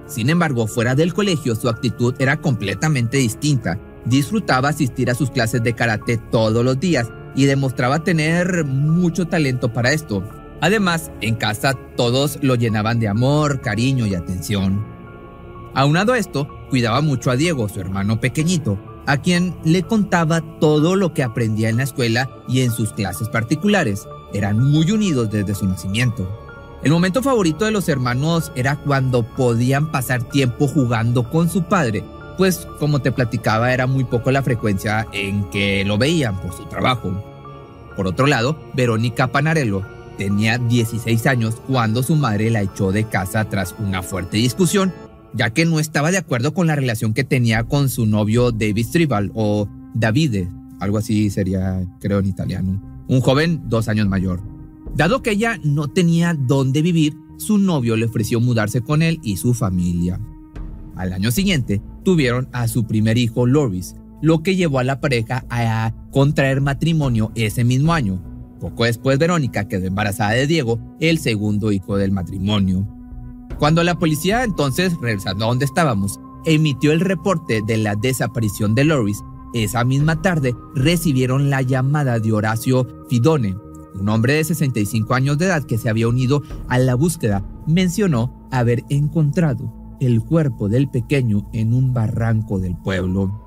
Sin 0.07 0.31
embargo, 0.31 0.67
fuera 0.67 0.95
del 0.95 1.15
colegio 1.15 1.55
su 1.55 1.69
actitud 1.69 2.15
era 2.19 2.41
completamente 2.41 3.19
distinta. 3.19 3.79
Disfrutaba 4.05 4.69
asistir 4.69 5.11
a 5.11 5.15
sus 5.15 5.31
clases 5.31 5.63
de 5.63 5.75
karate 5.75 6.19
todos 6.31 6.65
los 6.65 6.79
días 6.79 7.09
y 7.35 7.47
demostraba 7.47 8.05
tener 8.05 8.65
mucho 8.65 9.27
talento 9.27 9.73
para 9.73 9.93
esto. 9.93 10.23
Además, 10.61 11.11
en 11.21 11.35
casa 11.35 11.75
todos 11.97 12.39
lo 12.43 12.55
llenaban 12.55 13.01
de 13.01 13.09
amor, 13.09 13.61
cariño 13.61 14.07
y 14.07 14.15
atención. 14.15 14.85
Aunado 15.75 16.13
a 16.13 16.19
esto, 16.19 16.49
cuidaba 16.71 17.01
mucho 17.01 17.31
a 17.31 17.37
Diego, 17.37 17.69
su 17.69 17.81
hermano 17.81 18.21
pequeñito, 18.21 18.79
a 19.07 19.19
quien 19.19 19.57
le 19.65 19.83
contaba 19.83 20.41
todo 20.61 20.97
lo 20.97 21.13
que 21.13 21.23
aprendía 21.23 21.69
en 21.69 21.79
la 21.79 21.83
escuela 21.83 22.31
y 22.49 22.61
en 22.61 22.71
sus 22.71 22.93
clases 22.93 23.29
particulares. 23.29 24.07
Eran 24.33 24.59
muy 24.59 24.91
unidos 24.91 25.31
desde 25.31 25.55
su 25.55 25.67
nacimiento. 25.67 26.44
El 26.85 26.93
momento 26.93 27.23
favorito 27.23 27.65
de 27.65 27.71
los 27.71 27.89
hermanos 27.89 28.53
era 28.55 28.77
cuando 28.77 29.23
podían 29.23 29.91
pasar 29.91 30.29
tiempo 30.29 30.69
jugando 30.69 31.31
con 31.31 31.49
su 31.49 31.63
padre, 31.63 32.05
pues 32.37 32.69
como 32.79 33.01
te 33.01 33.11
platicaba 33.11 33.73
era 33.73 33.87
muy 33.87 34.05
poco 34.05 34.31
la 34.31 34.43
frecuencia 34.43 35.07
en 35.15 35.49
que 35.49 35.83
lo 35.87 35.97
veían 35.97 36.39
por 36.43 36.53
su 36.53 36.67
trabajo. 36.67 37.25
Por 37.97 38.07
otro 38.07 38.27
lado, 38.27 38.59
Verónica 38.75 39.33
Panarello 39.33 39.83
tenía 40.19 40.59
16 40.59 41.27
años 41.27 41.55
cuando 41.67 42.03
su 42.03 42.17
madre 42.17 42.51
la 42.51 42.61
echó 42.61 42.93
de 42.93 43.05
casa 43.05 43.49
tras 43.49 43.75
una 43.79 44.03
fuerte 44.03 44.37
discusión, 44.37 44.93
ya 45.33 45.49
que 45.49 45.65
no 45.65 45.81
estaba 45.81 46.11
de 46.11 46.19
acuerdo 46.19 46.53
con 46.53 46.67
la 46.67 46.77
relación 46.77 47.15
que 47.15 47.25
tenía 47.25 47.65
con 47.65 47.89
su 47.89 48.05
novio 48.05 48.53
David 48.53 48.85
Stribal 48.85 49.33
o 49.35 49.67
Davide, 49.95 50.51
algo 50.81 50.99
así 50.99 51.31
sería 51.31 51.83
creo 51.99 52.19
en 52.19 52.27
italiano, 52.27 53.05
un 53.09 53.23
joven 53.23 53.63
dos 53.71 53.89
años 53.89 54.07
mayor. 54.07 54.54
Dado 54.97 55.23
que 55.23 55.33
ella 55.33 55.59
no 55.65 55.89
tenía 55.89 56.35
dónde 56.35 56.81
vivir, 56.81 57.17
su 57.37 57.59
novio 57.59 57.97
le 57.97 58.07
ofreció 58.07 58.41
mudarse 58.41 58.81
con 58.81 59.03
él 59.03 59.19
y 59.23 59.37
su 59.37 59.55
familia. 59.55 60.21
Al 60.95 61.13
año 61.13 61.33
siguiente, 61.33 61.83
tuvieron 62.05 62.49
a 62.53 62.69
su 62.69 62.87
primer 62.87 63.19
hijo 63.19 63.47
Loris, 63.47 63.97
lo 64.23 64.43
que 64.43 64.55
llevó 64.55 64.79
a 64.79 64.85
la 64.85 65.01
pareja 65.01 65.45
a 65.51 65.93
contraer 66.13 66.61
matrimonio 66.61 67.33
ese 67.35 67.65
mismo 67.65 67.93
año. 67.93 68.23
Poco 68.61 68.85
después 68.85 69.19
Verónica 69.19 69.67
quedó 69.67 69.87
embarazada 69.87 70.31
de 70.31 70.47
Diego, 70.47 70.79
el 71.01 71.19
segundo 71.19 71.73
hijo 71.73 71.97
del 71.97 72.13
matrimonio. 72.13 72.89
Cuando 73.59 73.83
la 73.83 73.99
policía 73.99 74.45
entonces, 74.45 74.95
regresando 75.03 75.45
a 75.45 75.49
donde 75.49 75.65
estábamos, 75.65 76.21
emitió 76.45 76.93
el 76.93 77.01
reporte 77.01 77.63
de 77.67 77.79
la 77.79 77.97
desaparición 77.97 78.75
de 78.75 78.85
Loris, 78.85 79.23
esa 79.55 79.85
misma 79.85 80.23
tarde 80.23 80.55
recibieron 80.75 81.51
la 81.51 81.63
llamada 81.63 82.19
de 82.19 82.33
Horacio 82.33 82.87
Fidone, 83.09 83.57
un 83.95 84.09
hombre 84.09 84.35
de 84.35 84.45
65 84.45 85.15
años 85.15 85.39
de 85.39 85.47
edad 85.47 85.65
que 85.65 85.79
se 85.79 85.89
había 85.89 86.09
unido 86.09 86.43
a 86.69 86.79
la 86.79 86.95
búsqueda. 86.95 87.45
Mencionó 87.67 88.49
haber 88.51 88.85
encontrado 88.89 89.73
el 90.01 90.23
cuerpo 90.23 90.69
del 90.69 90.89
pequeño 90.89 91.49
en 91.53 91.73
un 91.73 91.95
barranco 91.95 92.59
del 92.59 92.77
pueblo. 92.77 93.41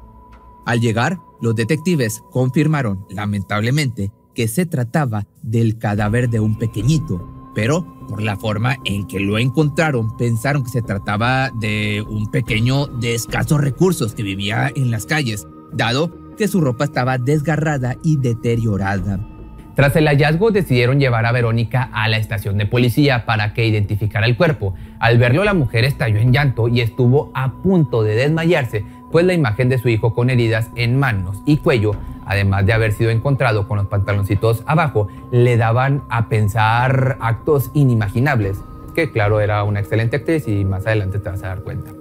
Al 0.65 0.81
llegar, 0.81 1.19
los 1.41 1.55
detectives 1.55 2.21
confirmaron, 2.31 3.05
lamentablemente, 3.09 4.11
que 4.33 4.47
se 4.47 4.65
trataba 4.65 5.27
del 5.41 5.77
cadáver 5.77 6.29
de 6.29 6.39
un 6.39 6.57
pequeñito, 6.57 7.51
pero 7.55 7.97
por 8.07 8.21
la 8.21 8.37
forma 8.37 8.77
en 8.85 9.07
que 9.07 9.19
lo 9.19 9.37
encontraron 9.37 10.15
pensaron 10.17 10.63
que 10.63 10.69
se 10.69 10.81
trataba 10.81 11.51
de 11.59 12.05
un 12.07 12.29
pequeño 12.29 12.87
de 12.87 13.15
escasos 13.15 13.59
recursos 13.59 14.13
que 14.13 14.23
vivía 14.23 14.71
en 14.75 14.91
las 14.91 15.05
calles, 15.05 15.47
dado 15.73 16.35
que 16.37 16.47
su 16.47 16.61
ropa 16.61 16.85
estaba 16.85 17.17
desgarrada 17.17 17.97
y 18.03 18.17
deteriorada. 18.17 19.36
Tras 19.77 19.95
el 19.95 20.07
hallazgo 20.07 20.49
decidieron 20.49 20.99
llevar 20.99 21.27
a 21.27 21.31
Verónica 21.31 21.87
a 21.93 22.07
la 22.07 22.17
estación 22.17 22.57
de 22.57 22.65
policía 22.65 23.27
para 23.27 23.53
que 23.53 23.67
identificara 23.67 24.25
el 24.25 24.35
cuerpo. 24.35 24.73
Al 24.97 25.19
verlo 25.19 25.43
la 25.43 25.53
mujer 25.53 25.85
estalló 25.85 26.17
en 26.17 26.33
llanto 26.33 26.67
y 26.67 26.81
estuvo 26.81 27.29
a 27.35 27.61
punto 27.61 28.01
de 28.01 28.15
desmayarse, 28.15 28.83
pues 29.11 29.23
la 29.27 29.35
imagen 29.35 29.69
de 29.69 29.77
su 29.77 29.87
hijo 29.89 30.15
con 30.15 30.31
heridas 30.31 30.71
en 30.75 30.97
manos 30.97 31.43
y 31.45 31.57
cuello, 31.57 31.91
además 32.25 32.65
de 32.65 32.73
haber 32.73 32.91
sido 32.91 33.11
encontrado 33.11 33.67
con 33.67 33.77
los 33.77 33.85
pantaloncitos 33.85 34.63
abajo, 34.65 35.09
le 35.31 35.57
daban 35.57 36.01
a 36.09 36.27
pensar 36.27 37.17
actos 37.21 37.69
inimaginables, 37.75 38.57
que 38.95 39.11
claro 39.11 39.41
era 39.41 39.63
una 39.63 39.79
excelente 39.79 40.15
actriz 40.15 40.47
y 40.47 40.65
más 40.65 40.87
adelante 40.87 41.19
te 41.19 41.29
vas 41.29 41.43
a 41.43 41.49
dar 41.49 41.61
cuenta. 41.61 41.91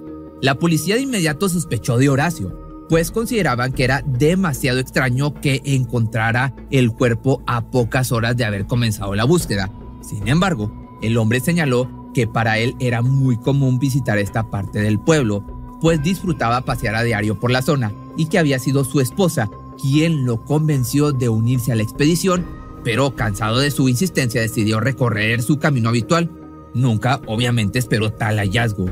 La 0.41 0.55
policía 0.55 0.95
de 0.95 1.01
inmediato 1.01 1.47
sospechó 1.47 1.99
de 1.99 2.09
Horacio, 2.09 2.66
pues 2.89 3.11
consideraban 3.11 3.73
que 3.73 3.83
era 3.83 4.01
demasiado 4.05 4.79
extraño 4.79 5.33
que 5.33 5.61
encontrara 5.65 6.53
el 6.71 6.91
cuerpo 6.91 7.41
a 7.45 7.69
pocas 7.69 8.11
horas 8.11 8.37
de 8.37 8.45
haber 8.45 8.65
comenzado 8.65 9.15
la 9.15 9.25
búsqueda. 9.25 9.69
Sin 10.01 10.27
embargo, 10.27 10.71
el 11.01 11.17
hombre 11.17 11.39
señaló 11.39 12.11
que 12.13 12.27
para 12.27 12.57
él 12.57 12.75
era 12.79 13.01
muy 13.01 13.37
común 13.37 13.79
visitar 13.79 14.17
esta 14.17 14.49
parte 14.49 14.79
del 14.79 14.99
pueblo, 14.99 15.45
pues 15.81 16.01
disfrutaba 16.01 16.61
pasear 16.61 16.95
a 16.95 17.03
diario 17.03 17.39
por 17.39 17.51
la 17.51 17.61
zona 17.61 17.91
y 18.15 18.27
que 18.27 18.39
había 18.39 18.59
sido 18.59 18.83
su 18.83 19.01
esposa 19.01 19.49
quien 19.79 20.25
lo 20.25 20.43
convenció 20.43 21.11
de 21.11 21.29
unirse 21.29 21.71
a 21.71 21.75
la 21.75 21.83
expedición, 21.83 22.45
pero 22.83 23.15
cansado 23.15 23.59
de 23.59 23.69
su 23.69 23.89
insistencia 23.89 24.41
decidió 24.41 24.79
recorrer 24.79 25.43
su 25.43 25.59
camino 25.59 25.89
habitual. 25.89 26.31
Nunca, 26.73 27.21
obviamente, 27.27 27.77
esperó 27.79 28.11
tal 28.11 28.37
hallazgo. 28.37 28.85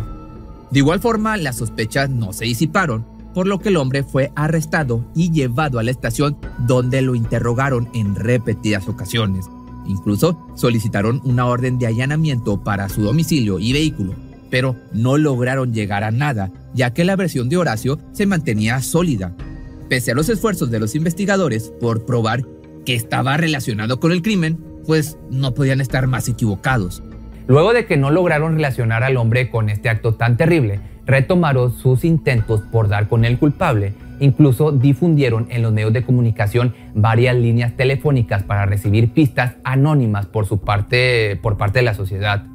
De 0.70 0.80
igual 0.80 1.00
forma, 1.00 1.38
las 1.38 1.58
sospechas 1.58 2.10
no 2.10 2.34
se 2.34 2.46
disiparon 2.46 3.14
por 3.36 3.48
lo 3.48 3.60
que 3.60 3.70
el 3.70 3.78
hombre 3.78 4.02
fue 4.02 4.32
arrestado 4.36 5.06
y 5.14 5.30
llevado 5.30 5.78
a 5.78 5.84
la 5.84 5.92
estación 5.92 6.38
donde 6.60 7.02
lo 7.02 7.16
interrogaron 7.16 7.90
en 7.94 8.16
repetidas 8.16 8.88
ocasiones. 8.88 9.46
Incluso 9.86 10.48
solicitaron 10.56 11.22
una 11.26 11.46
orden 11.46 11.78
de 11.78 11.86
allanamiento 11.86 12.64
para 12.64 12.88
su 12.88 13.02
domicilio 13.04 13.60
y 13.60 13.74
vehículo, 13.74 14.16
pero 14.50 14.78
no 14.94 15.18
lograron 15.18 15.74
llegar 15.74 16.06
a 16.06 16.12
nada, 16.12 16.50
ya 16.74 16.94
que 16.94 17.04
la 17.04 17.18
versión 17.18 17.50
de 17.50 17.58
Horacio 17.58 18.00
se 18.14 18.26
mantenía 18.26 18.82
sólida. 18.82 19.36
Pese 19.90 20.12
a 20.12 20.16
los 20.16 20.30
esfuerzos 20.30 20.72
de 20.72 20.80
los 20.80 20.96
investigadores 20.96 21.74
por 21.82 22.06
probar 22.06 22.46
que 22.86 22.96
estaba 22.96 23.36
relacionado 23.36 24.00
con 24.00 24.14
el 24.14 24.22
crimen, 24.22 24.64
pues 24.88 25.18
no 25.30 25.54
podían 25.54 25.82
estar 25.82 26.08
más 26.08 26.30
equivocados. 26.30 27.04
Luego 27.47 27.74
de 27.74 27.86
que 27.86 27.97
no 27.97 28.12
lograron 28.12 28.55
relacionar 28.55 29.04
al 29.04 29.18
hombre 29.18 29.50
con 29.51 29.70
este 29.70 29.89
acto 29.89 30.16
tan 30.16 30.38
terrible, 30.38 30.80
retomaron 31.06 31.74
sus 31.74 32.04
intentos 32.04 32.62
por 32.72 32.88
dar 32.88 33.08
con 33.08 33.26
el 33.26 33.38
culpable. 33.38 33.94
Incluso 34.20 34.72
difundieron 34.72 35.48
en 35.50 35.62
los 35.62 35.74
medios 35.74 35.94
de 35.94 36.04
comunicación 36.04 36.74
varias 36.94 37.36
líneas 37.36 37.76
telefónicas 37.76 38.44
para 38.44 38.66
recibir 38.66 39.12
pistas 39.12 39.56
anónimas 39.64 40.26
por 40.26 40.46
su 40.46 40.60
parte, 40.60 41.38
por 41.42 41.58
parte 41.58 41.80
de 41.80 41.86
la 41.86 41.94
sociedad. 41.94 42.46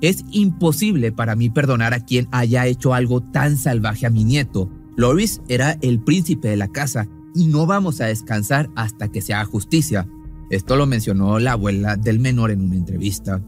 Es 0.00 0.24
imposible 0.30 1.12
para 1.12 1.36
mí 1.36 1.50
perdonar 1.50 1.92
a 1.92 2.00
quien 2.00 2.26
haya 2.32 2.66
hecho 2.66 2.94
algo 2.94 3.20
tan 3.20 3.56
salvaje 3.58 4.06
a 4.06 4.10
mi 4.10 4.24
nieto. 4.24 4.70
Loris 4.96 5.42
era 5.48 5.76
el 5.82 6.00
príncipe 6.00 6.48
de 6.48 6.56
la 6.56 6.68
casa 6.68 7.06
y 7.34 7.46
no 7.46 7.66
vamos 7.66 8.00
a 8.00 8.06
descansar 8.06 8.70
hasta 8.76 9.08
que 9.08 9.20
se 9.20 9.34
haga 9.34 9.44
justicia. 9.44 10.06
Esto 10.48 10.76
lo 10.76 10.86
mencionó 10.86 11.38
la 11.38 11.52
abuela 11.52 11.96
del 11.96 12.18
menor 12.18 12.50
en 12.50 12.62
una 12.62 12.76
entrevista. 12.76 13.42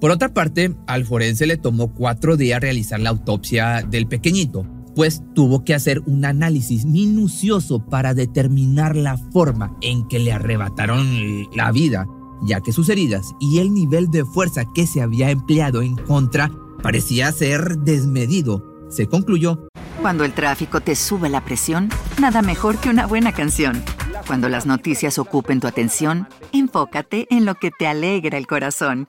Por 0.00 0.10
otra 0.10 0.28
parte, 0.28 0.74
al 0.86 1.06
forense 1.06 1.46
le 1.46 1.56
tomó 1.56 1.92
cuatro 1.92 2.36
días 2.36 2.60
realizar 2.60 3.00
la 3.00 3.10
autopsia 3.10 3.82
del 3.82 4.06
pequeñito, 4.06 4.66
pues 4.94 5.22
tuvo 5.34 5.64
que 5.64 5.74
hacer 5.74 6.02
un 6.06 6.24
análisis 6.24 6.84
minucioso 6.84 7.84
para 7.84 8.14
determinar 8.14 8.94
la 8.94 9.16
forma 9.16 9.76
en 9.80 10.06
que 10.08 10.18
le 10.18 10.32
arrebataron 10.32 11.46
la 11.54 11.72
vida, 11.72 12.06
ya 12.42 12.60
que 12.60 12.72
sus 12.72 12.88
heridas 12.88 13.32
y 13.40 13.58
el 13.58 13.72
nivel 13.72 14.10
de 14.10 14.24
fuerza 14.24 14.64
que 14.74 14.86
se 14.86 15.00
había 15.00 15.30
empleado 15.30 15.82
en 15.82 15.96
contra 15.96 16.50
parecía 16.82 17.32
ser 17.32 17.78
desmedido. 17.78 18.64
Se 18.90 19.06
concluyó. 19.06 19.68
Cuando 20.00 20.24
el 20.24 20.32
tráfico 20.32 20.80
te 20.80 20.94
sube 20.94 21.28
la 21.28 21.44
presión, 21.44 21.88
nada 22.20 22.42
mejor 22.42 22.78
que 22.78 22.90
una 22.90 23.06
buena 23.06 23.32
canción. 23.32 23.82
Cuando 24.26 24.48
las 24.48 24.66
noticias 24.66 25.18
ocupen 25.18 25.60
tu 25.60 25.66
atención, 25.66 26.28
enfócate 26.52 27.26
en 27.30 27.44
lo 27.44 27.54
que 27.54 27.70
te 27.70 27.86
alegra 27.86 28.38
el 28.38 28.46
corazón. 28.46 29.08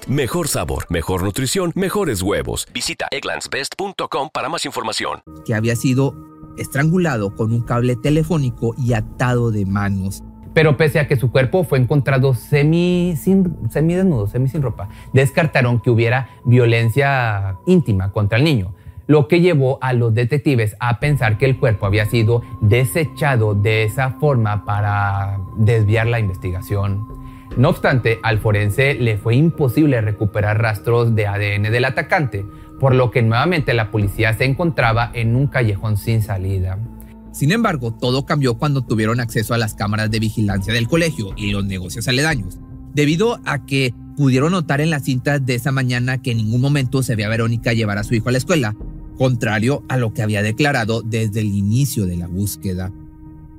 Mejor 0.07 0.47
sabor, 0.47 0.87
mejor 0.89 1.21
nutrición, 1.21 1.71
mejores 1.75 2.23
huevos. 2.23 2.67
Visita 2.73 3.07
egglandsbest.com 3.11 4.29
para 4.33 4.49
más 4.49 4.65
información. 4.65 5.21
Que 5.45 5.53
había 5.53 5.75
sido 5.75 6.15
estrangulado 6.57 7.35
con 7.35 7.53
un 7.53 7.61
cable 7.61 7.95
telefónico 7.95 8.73
y 8.77 8.93
atado 8.93 9.51
de 9.51 9.65
manos. 9.65 10.23
Pero 10.55 10.75
pese 10.75 10.99
a 10.99 11.07
que 11.07 11.15
su 11.15 11.31
cuerpo 11.31 11.63
fue 11.63 11.77
encontrado 11.77 12.33
semi, 12.33 13.15
sin, 13.15 13.55
semi 13.69 13.93
desnudo, 13.93 14.27
semi 14.27 14.49
sin 14.49 14.63
ropa, 14.63 14.89
descartaron 15.13 15.79
que 15.79 15.91
hubiera 15.91 16.29
violencia 16.45 17.57
íntima 17.67 18.11
contra 18.11 18.37
el 18.37 18.43
niño, 18.43 18.73
lo 19.07 19.27
que 19.27 19.39
llevó 19.39 19.77
a 19.81 19.93
los 19.93 20.13
detectives 20.13 20.75
a 20.79 20.99
pensar 20.99 21.37
que 21.37 21.45
el 21.45 21.57
cuerpo 21.57 21.85
había 21.85 22.05
sido 22.05 22.41
desechado 22.59 23.53
de 23.53 23.83
esa 23.83 24.11
forma 24.19 24.65
para 24.65 25.39
desviar 25.57 26.07
la 26.07 26.19
investigación. 26.19 27.20
No 27.57 27.69
obstante, 27.69 28.19
al 28.23 28.39
forense 28.39 28.93
le 28.93 29.17
fue 29.17 29.35
imposible 29.35 29.99
recuperar 30.01 30.61
rastros 30.61 31.15
de 31.15 31.27
ADN 31.27 31.63
del 31.63 31.85
atacante, 31.85 32.45
por 32.79 32.95
lo 32.95 33.11
que 33.11 33.21
nuevamente 33.21 33.73
la 33.73 33.91
policía 33.91 34.33
se 34.33 34.45
encontraba 34.45 35.11
en 35.13 35.35
un 35.35 35.47
callejón 35.47 35.97
sin 35.97 36.21
salida. 36.21 36.79
Sin 37.31 37.51
embargo, 37.51 37.93
todo 37.93 38.25
cambió 38.25 38.55
cuando 38.55 38.81
tuvieron 38.81 39.19
acceso 39.19 39.53
a 39.53 39.57
las 39.57 39.73
cámaras 39.73 40.09
de 40.11 40.19
vigilancia 40.19 40.73
del 40.73 40.87
colegio 40.87 41.29
y 41.35 41.51
los 41.51 41.65
negocios 41.65 42.07
aledaños, 42.07 42.59
debido 42.93 43.39
a 43.45 43.65
que 43.65 43.93
pudieron 44.17 44.51
notar 44.51 44.81
en 44.81 44.89
las 44.89 45.03
cintas 45.03 45.45
de 45.45 45.55
esa 45.55 45.71
mañana 45.71 46.21
que 46.21 46.31
en 46.31 46.37
ningún 46.37 46.61
momento 46.61 47.03
se 47.03 47.15
veía 47.15 47.27
a 47.27 47.29
Verónica 47.29 47.73
llevar 47.73 47.97
a 47.97 48.03
su 48.03 48.15
hijo 48.15 48.29
a 48.29 48.31
la 48.31 48.37
escuela, 48.37 48.75
contrario 49.17 49.83
a 49.87 49.97
lo 49.97 50.13
que 50.13 50.21
había 50.21 50.41
declarado 50.41 51.01
desde 51.01 51.41
el 51.41 51.47
inicio 51.47 52.05
de 52.05 52.17
la 52.17 52.27
búsqueda. 52.27 52.91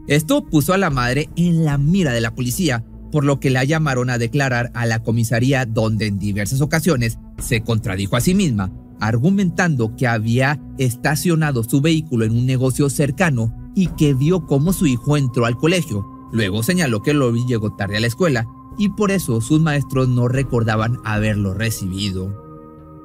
Esto 0.06 0.44
puso 0.44 0.74
a 0.74 0.78
la 0.78 0.90
madre 0.90 1.28
en 1.36 1.64
la 1.64 1.78
mira 1.78 2.12
de 2.12 2.20
la 2.20 2.34
policía, 2.34 2.84
por 3.12 3.24
lo 3.24 3.38
que 3.38 3.50
la 3.50 3.62
llamaron 3.62 4.10
a 4.10 4.18
declarar 4.18 4.72
a 4.74 4.86
la 4.86 5.02
comisaría 5.02 5.66
donde 5.66 6.06
en 6.06 6.18
diversas 6.18 6.60
ocasiones 6.60 7.18
se 7.38 7.62
contradijo 7.62 8.16
a 8.16 8.20
sí 8.20 8.34
misma, 8.34 8.72
argumentando 8.98 9.94
que 9.94 10.08
había 10.08 10.60
estacionado 10.78 11.62
su 11.62 11.80
vehículo 11.80 12.24
en 12.24 12.32
un 12.32 12.46
negocio 12.46 12.90
cercano 12.90 13.54
y 13.76 13.88
que 13.88 14.14
vio 14.14 14.46
cómo 14.46 14.72
su 14.72 14.86
hijo 14.86 15.16
entró 15.16 15.46
al 15.46 15.56
colegio. 15.56 16.04
Luego 16.32 16.62
señaló 16.62 17.02
que 17.02 17.14
Lori 17.14 17.44
llegó 17.46 17.76
tarde 17.76 17.98
a 17.98 18.00
la 18.00 18.06
escuela 18.06 18.46
y 18.78 18.88
por 18.88 19.10
eso 19.10 19.40
sus 19.40 19.60
maestros 19.60 20.08
no 20.08 20.28
recordaban 20.28 20.98
haberlo 21.04 21.52
recibido. 21.54 22.42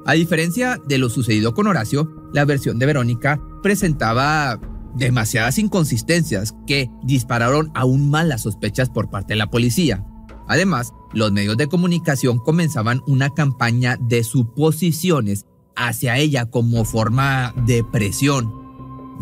A 0.06 0.14
diferencia 0.14 0.80
de 0.86 0.96
lo 0.96 1.10
sucedido 1.10 1.52
con 1.52 1.66
Horacio, 1.66 2.10
la 2.32 2.46
versión 2.46 2.78
de 2.78 2.86
Verónica 2.86 3.40
presentaba 3.62 4.58
demasiadas 4.98 5.58
inconsistencias 5.58 6.54
que 6.66 6.90
dispararon 7.02 7.70
aún 7.74 8.10
más 8.10 8.26
las 8.26 8.42
sospechas 8.42 8.90
por 8.90 9.10
parte 9.10 9.34
de 9.34 9.38
la 9.38 9.50
policía. 9.50 10.04
Además, 10.48 10.92
los 11.12 11.30
medios 11.32 11.56
de 11.56 11.68
comunicación 11.68 12.38
comenzaban 12.38 13.02
una 13.06 13.30
campaña 13.30 13.96
de 14.00 14.24
suposiciones 14.24 15.46
hacia 15.76 16.18
ella 16.18 16.46
como 16.46 16.84
forma 16.84 17.54
de 17.66 17.84
presión. 17.84 18.52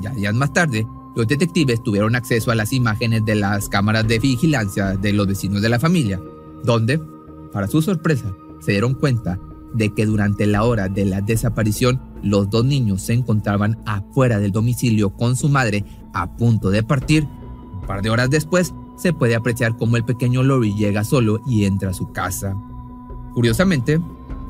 Ya 0.00 0.10
días 0.10 0.34
más 0.34 0.52
tarde, 0.52 0.86
los 1.14 1.26
detectives 1.26 1.82
tuvieron 1.82 2.14
acceso 2.14 2.50
a 2.50 2.54
las 2.54 2.72
imágenes 2.72 3.24
de 3.24 3.34
las 3.34 3.68
cámaras 3.68 4.06
de 4.06 4.18
vigilancia 4.18 4.96
de 4.96 5.12
los 5.12 5.26
vecinos 5.26 5.62
de 5.62 5.68
la 5.68 5.80
familia, 5.80 6.20
donde, 6.62 7.00
para 7.52 7.68
su 7.68 7.82
sorpresa, 7.82 8.34
se 8.60 8.72
dieron 8.72 8.94
cuenta 8.94 9.38
de 9.74 9.92
que 9.92 10.06
durante 10.06 10.46
la 10.46 10.64
hora 10.64 10.88
de 10.88 11.04
la 11.04 11.20
desaparición 11.20 12.00
los 12.30 12.50
dos 12.50 12.64
niños 12.64 13.02
se 13.02 13.12
encontraban 13.12 13.78
afuera 13.86 14.38
del 14.38 14.52
domicilio 14.52 15.10
con 15.10 15.36
su 15.36 15.48
madre 15.48 15.84
a 16.12 16.36
punto 16.36 16.70
de 16.70 16.82
partir. 16.82 17.26
Un 17.74 17.86
par 17.86 18.02
de 18.02 18.10
horas 18.10 18.30
después 18.30 18.74
se 18.96 19.12
puede 19.12 19.34
apreciar 19.34 19.76
cómo 19.76 19.96
el 19.96 20.04
pequeño 20.04 20.42
Lori 20.42 20.74
llega 20.74 21.04
solo 21.04 21.40
y 21.46 21.64
entra 21.64 21.90
a 21.90 21.94
su 21.94 22.12
casa. 22.12 22.56
Curiosamente, 23.34 24.00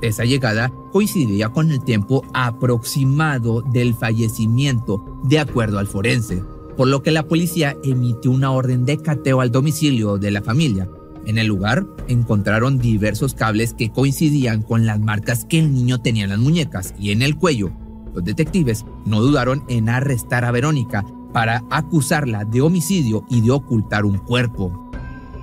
esa 0.02 0.24
llegada 0.24 0.72
coincidía 0.92 1.48
con 1.48 1.70
el 1.70 1.82
tiempo 1.82 2.24
aproximado 2.32 3.62
del 3.62 3.94
fallecimiento, 3.94 5.04
de 5.24 5.38
acuerdo 5.38 5.78
al 5.78 5.86
forense, 5.86 6.42
por 6.76 6.88
lo 6.88 7.02
que 7.02 7.10
la 7.10 7.26
policía 7.26 7.76
emitió 7.82 8.30
una 8.30 8.50
orden 8.50 8.84
de 8.84 8.98
cateo 8.98 9.40
al 9.40 9.50
domicilio 9.50 10.18
de 10.18 10.30
la 10.30 10.42
familia, 10.42 10.88
en 11.26 11.38
el 11.38 11.48
lugar 11.48 11.86
encontraron 12.08 12.78
diversos 12.78 13.34
cables 13.34 13.74
que 13.74 13.90
coincidían 13.90 14.62
con 14.62 14.86
las 14.86 15.00
marcas 15.00 15.44
que 15.44 15.58
el 15.58 15.74
niño 15.74 16.00
tenía 16.00 16.24
en 16.24 16.30
las 16.30 16.38
muñecas 16.38 16.94
y 16.98 17.10
en 17.10 17.22
el 17.22 17.36
cuello. 17.36 17.72
Los 18.14 18.24
detectives 18.24 18.86
no 19.04 19.20
dudaron 19.20 19.64
en 19.68 19.88
arrestar 19.88 20.44
a 20.44 20.52
Verónica 20.52 21.04
para 21.32 21.64
acusarla 21.70 22.44
de 22.44 22.62
homicidio 22.62 23.26
y 23.28 23.42
de 23.42 23.50
ocultar 23.50 24.06
un 24.06 24.18
cuerpo. 24.18 24.90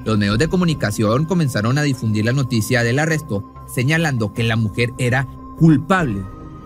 Los 0.06 0.18
medios 0.18 0.40
de 0.40 0.48
comunicación 0.48 1.26
comenzaron 1.26 1.78
a 1.78 1.84
difundir 1.84 2.26
la 2.26 2.34
noticia 2.34 2.84
del 2.84 3.00
arresto, 3.00 3.54
señalando 3.68 4.34
que 4.34 4.44
la 4.44 4.56
mujer 4.56 4.92
era 4.98 5.28
culpable. 5.58 6.22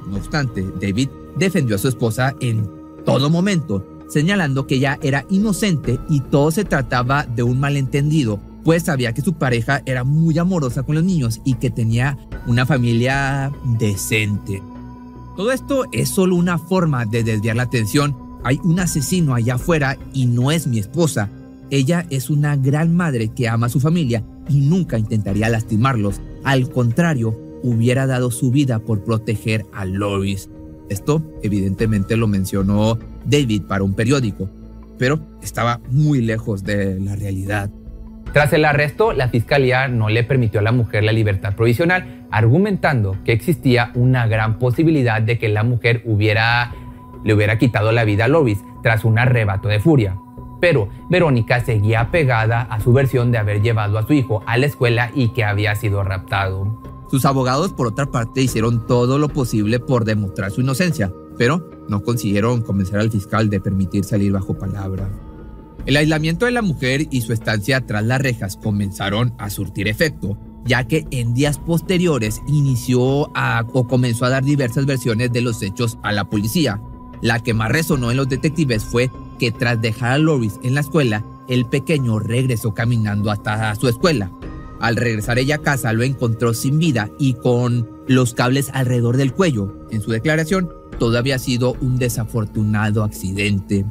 No 0.07 0.17
obstante, 0.17 0.65
David 0.79 1.09
defendió 1.35 1.75
a 1.75 1.79
su 1.79 1.87
esposa 1.87 2.35
en 2.39 2.69
todo 3.05 3.29
momento, 3.29 3.85
señalando 4.07 4.65
que 4.65 4.75
ella 4.75 4.97
era 5.01 5.25
inocente 5.29 5.99
y 6.09 6.21
todo 6.21 6.51
se 6.51 6.63
trataba 6.63 7.25
de 7.25 7.43
un 7.43 7.59
malentendido 7.59 8.39
pues 8.67 8.83
sabía 8.83 9.13
que 9.13 9.21
su 9.21 9.35
pareja 9.35 9.81
era 9.85 10.03
muy 10.03 10.37
amorosa 10.37 10.83
con 10.83 10.95
los 10.95 11.03
niños 11.05 11.39
y 11.45 11.53
que 11.53 11.69
tenía 11.69 12.17
una 12.47 12.65
familia 12.65 13.49
decente. 13.79 14.61
Todo 15.37 15.53
esto 15.53 15.85
es 15.93 16.09
solo 16.09 16.35
una 16.35 16.57
forma 16.57 17.05
de 17.05 17.23
desviar 17.23 17.55
la 17.55 17.63
atención. 17.63 18.13
Hay 18.43 18.59
un 18.65 18.81
asesino 18.81 19.35
allá 19.35 19.55
afuera 19.55 19.97
y 20.11 20.25
no 20.25 20.51
es 20.51 20.67
mi 20.67 20.79
esposa. 20.79 21.29
Ella 21.69 22.05
es 22.09 22.29
una 22.29 22.57
gran 22.57 22.93
madre 22.93 23.29
que 23.29 23.47
ama 23.47 23.67
a 23.67 23.69
su 23.69 23.79
familia 23.79 24.25
y 24.49 24.59
nunca 24.59 24.99
intentaría 24.99 25.47
lastimarlos. 25.47 26.19
Al 26.43 26.69
contrario, 26.69 27.39
hubiera 27.63 28.05
dado 28.05 28.31
su 28.31 28.51
vida 28.51 28.79
por 28.79 29.01
proteger 29.01 29.65
a 29.71 29.85
Loris. 29.85 30.49
Esto 30.89 31.23
evidentemente 31.41 32.17
lo 32.17 32.27
mencionó 32.27 32.99
David 33.25 33.61
para 33.61 33.85
un 33.85 33.93
periódico, 33.93 34.49
pero 34.97 35.21
estaba 35.41 35.79
muy 35.89 36.19
lejos 36.19 36.65
de 36.65 36.99
la 36.99 37.15
realidad. 37.15 37.71
Tras 38.33 38.53
el 38.53 38.65
arresto, 38.65 39.13
la 39.13 39.29
fiscalía 39.29 39.87
no 39.87 40.09
le 40.09 40.23
permitió 40.23 40.59
a 40.59 40.63
la 40.63 40.71
mujer 40.71 41.03
la 41.03 41.11
libertad 41.11 41.55
provisional, 41.55 42.27
argumentando 42.31 43.17
que 43.23 43.31
existía 43.31 43.91
una 43.95 44.27
gran 44.27 44.59
posibilidad 44.59 45.21
de 45.21 45.39
que 45.39 45.49
la 45.49 45.63
mujer 45.63 46.01
hubiera, 46.05 46.73
le 47.23 47.33
hubiera 47.33 47.57
quitado 47.57 47.91
la 47.91 48.03
vida 48.03 48.25
a 48.25 48.27
Lovis 48.27 48.59
tras 48.83 49.05
un 49.05 49.17
arrebato 49.17 49.69
de 49.69 49.79
furia. 49.79 50.17
Pero 50.59 50.89
Verónica 51.09 51.61
seguía 51.61 52.09
pegada 52.11 52.61
a 52.61 52.79
su 52.79 52.93
versión 52.93 53.31
de 53.31 53.37
haber 53.37 53.61
llevado 53.61 53.97
a 53.97 54.05
su 54.05 54.13
hijo 54.13 54.43
a 54.45 54.57
la 54.57 54.65
escuela 54.65 55.11
y 55.13 55.29
que 55.29 55.43
había 55.43 55.75
sido 55.75 56.03
raptado. 56.03 56.81
Sus 57.09 57.25
abogados, 57.25 57.71
por 57.71 57.87
otra 57.87 58.07
parte, 58.07 58.41
hicieron 58.41 58.85
todo 58.85 59.17
lo 59.17 59.29
posible 59.29 59.79
por 59.79 60.03
demostrar 60.03 60.51
su 60.51 60.61
inocencia, 60.61 61.11
pero 61.37 61.69
no 61.87 62.01
consiguieron 62.01 62.61
convencer 62.61 62.99
al 62.99 63.11
fiscal 63.11 63.49
de 63.49 63.61
permitir 63.61 64.03
salir 64.03 64.33
bajo 64.33 64.57
palabra. 64.57 65.07
El 65.87 65.95
aislamiento 65.95 66.45
de 66.45 66.51
la 66.51 66.61
mujer 66.61 67.07
y 67.11 67.21
su 67.21 67.31
estancia 67.31 67.85
tras 67.85 68.03
las 68.03 68.21
rejas 68.21 68.57
comenzaron 68.57 69.33
a 69.37 69.49
surtir 69.49 69.87
efecto, 69.87 70.37
ya 70.65 70.85
que 70.85 71.07
en 71.11 71.33
días 71.33 71.59
posteriores 71.59 72.41
inició 72.45 73.01
o 73.01 73.87
comenzó 73.87 74.25
a 74.25 74.29
dar 74.29 74.43
diversas 74.43 74.85
versiones 74.85 75.31
de 75.31 75.39
los 75.39 75.61
hechos 75.61 75.97
a 76.03 76.11
la 76.11 76.25
policía. 76.25 76.81
La 77.21 77.41
que 77.41 77.53
más 77.53 77.71
resonó 77.71 78.11
en 78.11 78.17
los 78.17 78.27
detectives 78.27 78.83
fue 78.83 79.09
que 79.39 79.53
tras 79.53 79.81
dejar 79.81 80.11
a 80.11 80.17
Loris 80.17 80.59
en 80.61 80.75
la 80.75 80.81
escuela, 80.81 81.25
el 81.47 81.65
pequeño 81.65 82.19
regresó 82.19 82.73
caminando 82.73 83.31
hasta 83.31 83.73
su 83.75 83.87
escuela. 83.87 84.29
Al 84.81 84.97
regresar 84.97 85.39
ella 85.39 85.55
a 85.55 85.61
casa 85.61 85.93
lo 85.93 86.03
encontró 86.03 86.53
sin 86.53 86.79
vida 86.79 87.09
y 87.17 87.35
con 87.35 87.89
los 88.09 88.33
cables 88.33 88.71
alrededor 88.73 89.15
del 89.15 89.31
cuello. 89.31 89.87
En 89.89 90.01
su 90.01 90.11
declaración, 90.11 90.69
todo 90.99 91.17
había 91.17 91.39
sido 91.39 91.77
un 91.79 91.97
desafortunado 91.97 93.05
accidente. 93.05 93.85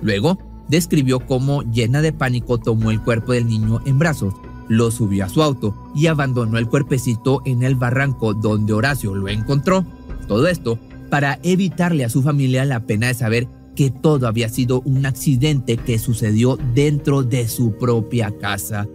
Luego, 0.00 0.38
describió 0.68 1.20
cómo, 1.20 1.62
llena 1.62 2.02
de 2.02 2.12
pánico, 2.12 2.58
tomó 2.58 2.90
el 2.90 3.00
cuerpo 3.00 3.32
del 3.32 3.46
niño 3.46 3.80
en 3.86 3.98
brazos, 3.98 4.34
lo 4.68 4.90
subió 4.90 5.24
a 5.24 5.28
su 5.28 5.42
auto 5.42 5.74
y 5.94 6.06
abandonó 6.06 6.58
el 6.58 6.68
cuerpecito 6.68 7.40
en 7.44 7.62
el 7.62 7.74
barranco 7.74 8.34
donde 8.34 8.74
Horacio 8.74 9.14
lo 9.14 9.28
encontró. 9.28 9.84
Todo 10.26 10.46
esto 10.46 10.78
para 11.10 11.38
evitarle 11.42 12.04
a 12.04 12.10
su 12.10 12.22
familia 12.22 12.64
la 12.64 12.80
pena 12.80 13.08
de 13.08 13.14
saber 13.14 13.48
que 13.74 13.90
todo 13.90 14.26
había 14.26 14.48
sido 14.48 14.80
un 14.80 15.06
accidente 15.06 15.76
que 15.76 15.98
sucedió 15.98 16.58
dentro 16.74 17.22
de 17.22 17.48
su 17.48 17.78
propia 17.78 18.36
casa. 18.38 18.86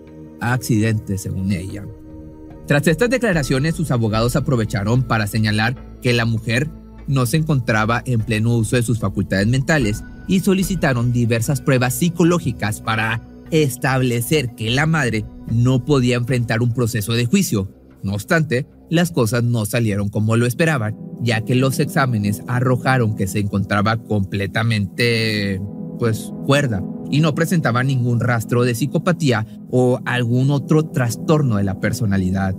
Accidente, 0.41 1.17
según 1.17 1.51
ella. 1.51 1.85
Tras 2.67 2.87
estas 2.87 3.09
declaraciones, 3.09 3.75
sus 3.75 3.91
abogados 3.91 4.35
aprovecharon 4.35 5.03
para 5.03 5.27
señalar 5.27 5.75
que 6.01 6.13
la 6.13 6.25
mujer 6.25 6.69
no 7.07 7.25
se 7.25 7.37
encontraba 7.37 8.01
en 8.05 8.21
pleno 8.21 8.55
uso 8.55 8.75
de 8.75 8.83
sus 8.83 8.99
facultades 8.99 9.47
mentales 9.47 10.03
y 10.27 10.39
solicitaron 10.39 11.11
diversas 11.11 11.61
pruebas 11.61 11.93
psicológicas 11.93 12.81
para 12.81 13.21
establecer 13.51 14.55
que 14.55 14.69
la 14.71 14.85
madre 14.85 15.25
no 15.51 15.85
podía 15.85 16.15
enfrentar 16.15 16.61
un 16.61 16.73
proceso 16.73 17.13
de 17.13 17.25
juicio. 17.25 17.71
No 18.01 18.13
obstante, 18.13 18.67
las 18.89 19.11
cosas 19.11 19.43
no 19.43 19.65
salieron 19.65 20.09
como 20.09 20.35
lo 20.35 20.45
esperaban, 20.45 20.97
ya 21.21 21.41
que 21.41 21.55
los 21.55 21.79
exámenes 21.79 22.41
arrojaron 22.47 23.15
que 23.15 23.27
se 23.27 23.39
encontraba 23.39 23.97
completamente, 23.97 25.61
pues, 25.99 26.31
cuerda 26.45 26.83
y 27.11 27.21
no 27.21 27.35
presentaba 27.35 27.83
ningún 27.83 28.19
rastro 28.19 28.63
de 28.63 28.75
psicopatía 28.75 29.45
o 29.69 29.99
algún 30.05 30.51
otro 30.51 30.85
trastorno 30.85 31.57
de 31.57 31.63
la 31.63 31.79
personalidad. 31.79 32.55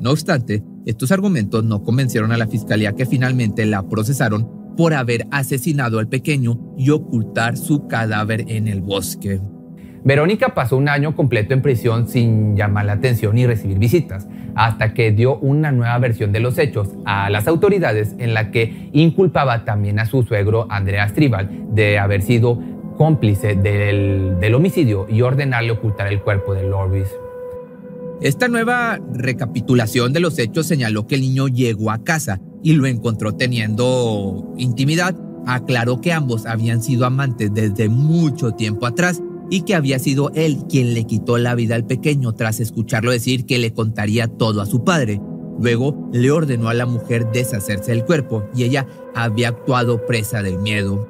No 0.00 0.10
obstante, 0.10 0.62
estos 0.86 1.12
argumentos 1.12 1.64
no 1.64 1.82
convencieron 1.82 2.32
a 2.32 2.36
la 2.36 2.46
fiscalía 2.46 2.92
que 2.92 3.06
finalmente 3.06 3.66
la 3.66 3.88
procesaron 3.88 4.61
por 4.76 4.94
haber 4.94 5.26
asesinado 5.30 5.98
al 5.98 6.08
pequeño 6.08 6.58
y 6.76 6.90
ocultar 6.90 7.56
su 7.56 7.86
cadáver 7.86 8.44
en 8.48 8.68
el 8.68 8.80
bosque. 8.80 9.40
Verónica 10.04 10.52
pasó 10.52 10.76
un 10.76 10.88
año 10.88 11.14
completo 11.14 11.54
en 11.54 11.62
prisión 11.62 12.08
sin 12.08 12.56
llamar 12.56 12.86
la 12.86 12.94
atención 12.94 13.36
ni 13.36 13.46
recibir 13.46 13.78
visitas, 13.78 14.26
hasta 14.56 14.94
que 14.94 15.12
dio 15.12 15.38
una 15.38 15.70
nueva 15.70 15.96
versión 15.98 16.32
de 16.32 16.40
los 16.40 16.58
hechos 16.58 16.88
a 17.04 17.30
las 17.30 17.46
autoridades 17.46 18.16
en 18.18 18.34
la 18.34 18.50
que 18.50 18.90
inculpaba 18.92 19.64
también 19.64 20.00
a 20.00 20.06
su 20.06 20.24
suegro 20.24 20.66
Andrea 20.70 21.08
Stribal 21.08 21.48
de 21.72 22.00
haber 22.00 22.22
sido 22.22 22.58
cómplice 22.96 23.54
del, 23.54 24.38
del 24.40 24.54
homicidio 24.54 25.06
y 25.08 25.22
ordenarle 25.22 25.70
ocultar 25.70 26.08
el 26.08 26.20
cuerpo 26.20 26.52
de 26.52 26.64
Loris. 26.64 27.08
Esta 28.20 28.48
nueva 28.48 29.00
recapitulación 29.14 30.12
de 30.12 30.20
los 30.20 30.38
hechos 30.38 30.66
señaló 30.66 31.06
que 31.06 31.14
el 31.14 31.22
niño 31.22 31.46
llegó 31.48 31.90
a 31.90 32.02
casa 32.02 32.40
y 32.62 32.74
lo 32.74 32.86
encontró 32.86 33.34
teniendo 33.34 34.54
intimidad. 34.56 35.16
Aclaró 35.46 36.00
que 36.00 36.12
ambos 36.12 36.46
habían 36.46 36.82
sido 36.82 37.04
amantes 37.04 37.52
desde 37.52 37.88
mucho 37.88 38.52
tiempo 38.52 38.86
atrás 38.86 39.20
y 39.50 39.62
que 39.62 39.74
había 39.74 39.98
sido 39.98 40.30
él 40.34 40.64
quien 40.68 40.94
le 40.94 41.04
quitó 41.04 41.36
la 41.36 41.54
vida 41.54 41.74
al 41.74 41.84
pequeño 41.84 42.32
tras 42.32 42.60
escucharlo 42.60 43.10
decir 43.10 43.44
que 43.44 43.58
le 43.58 43.72
contaría 43.72 44.28
todo 44.28 44.60
a 44.60 44.66
su 44.66 44.84
padre. 44.84 45.20
Luego 45.60 46.08
le 46.12 46.30
ordenó 46.30 46.68
a 46.68 46.74
la 46.74 46.86
mujer 46.86 47.30
deshacerse 47.32 47.92
del 47.92 48.04
cuerpo 48.04 48.44
y 48.54 48.62
ella 48.62 48.86
había 49.14 49.48
actuado 49.48 50.06
presa 50.06 50.42
del 50.42 50.58
miedo. 50.58 51.08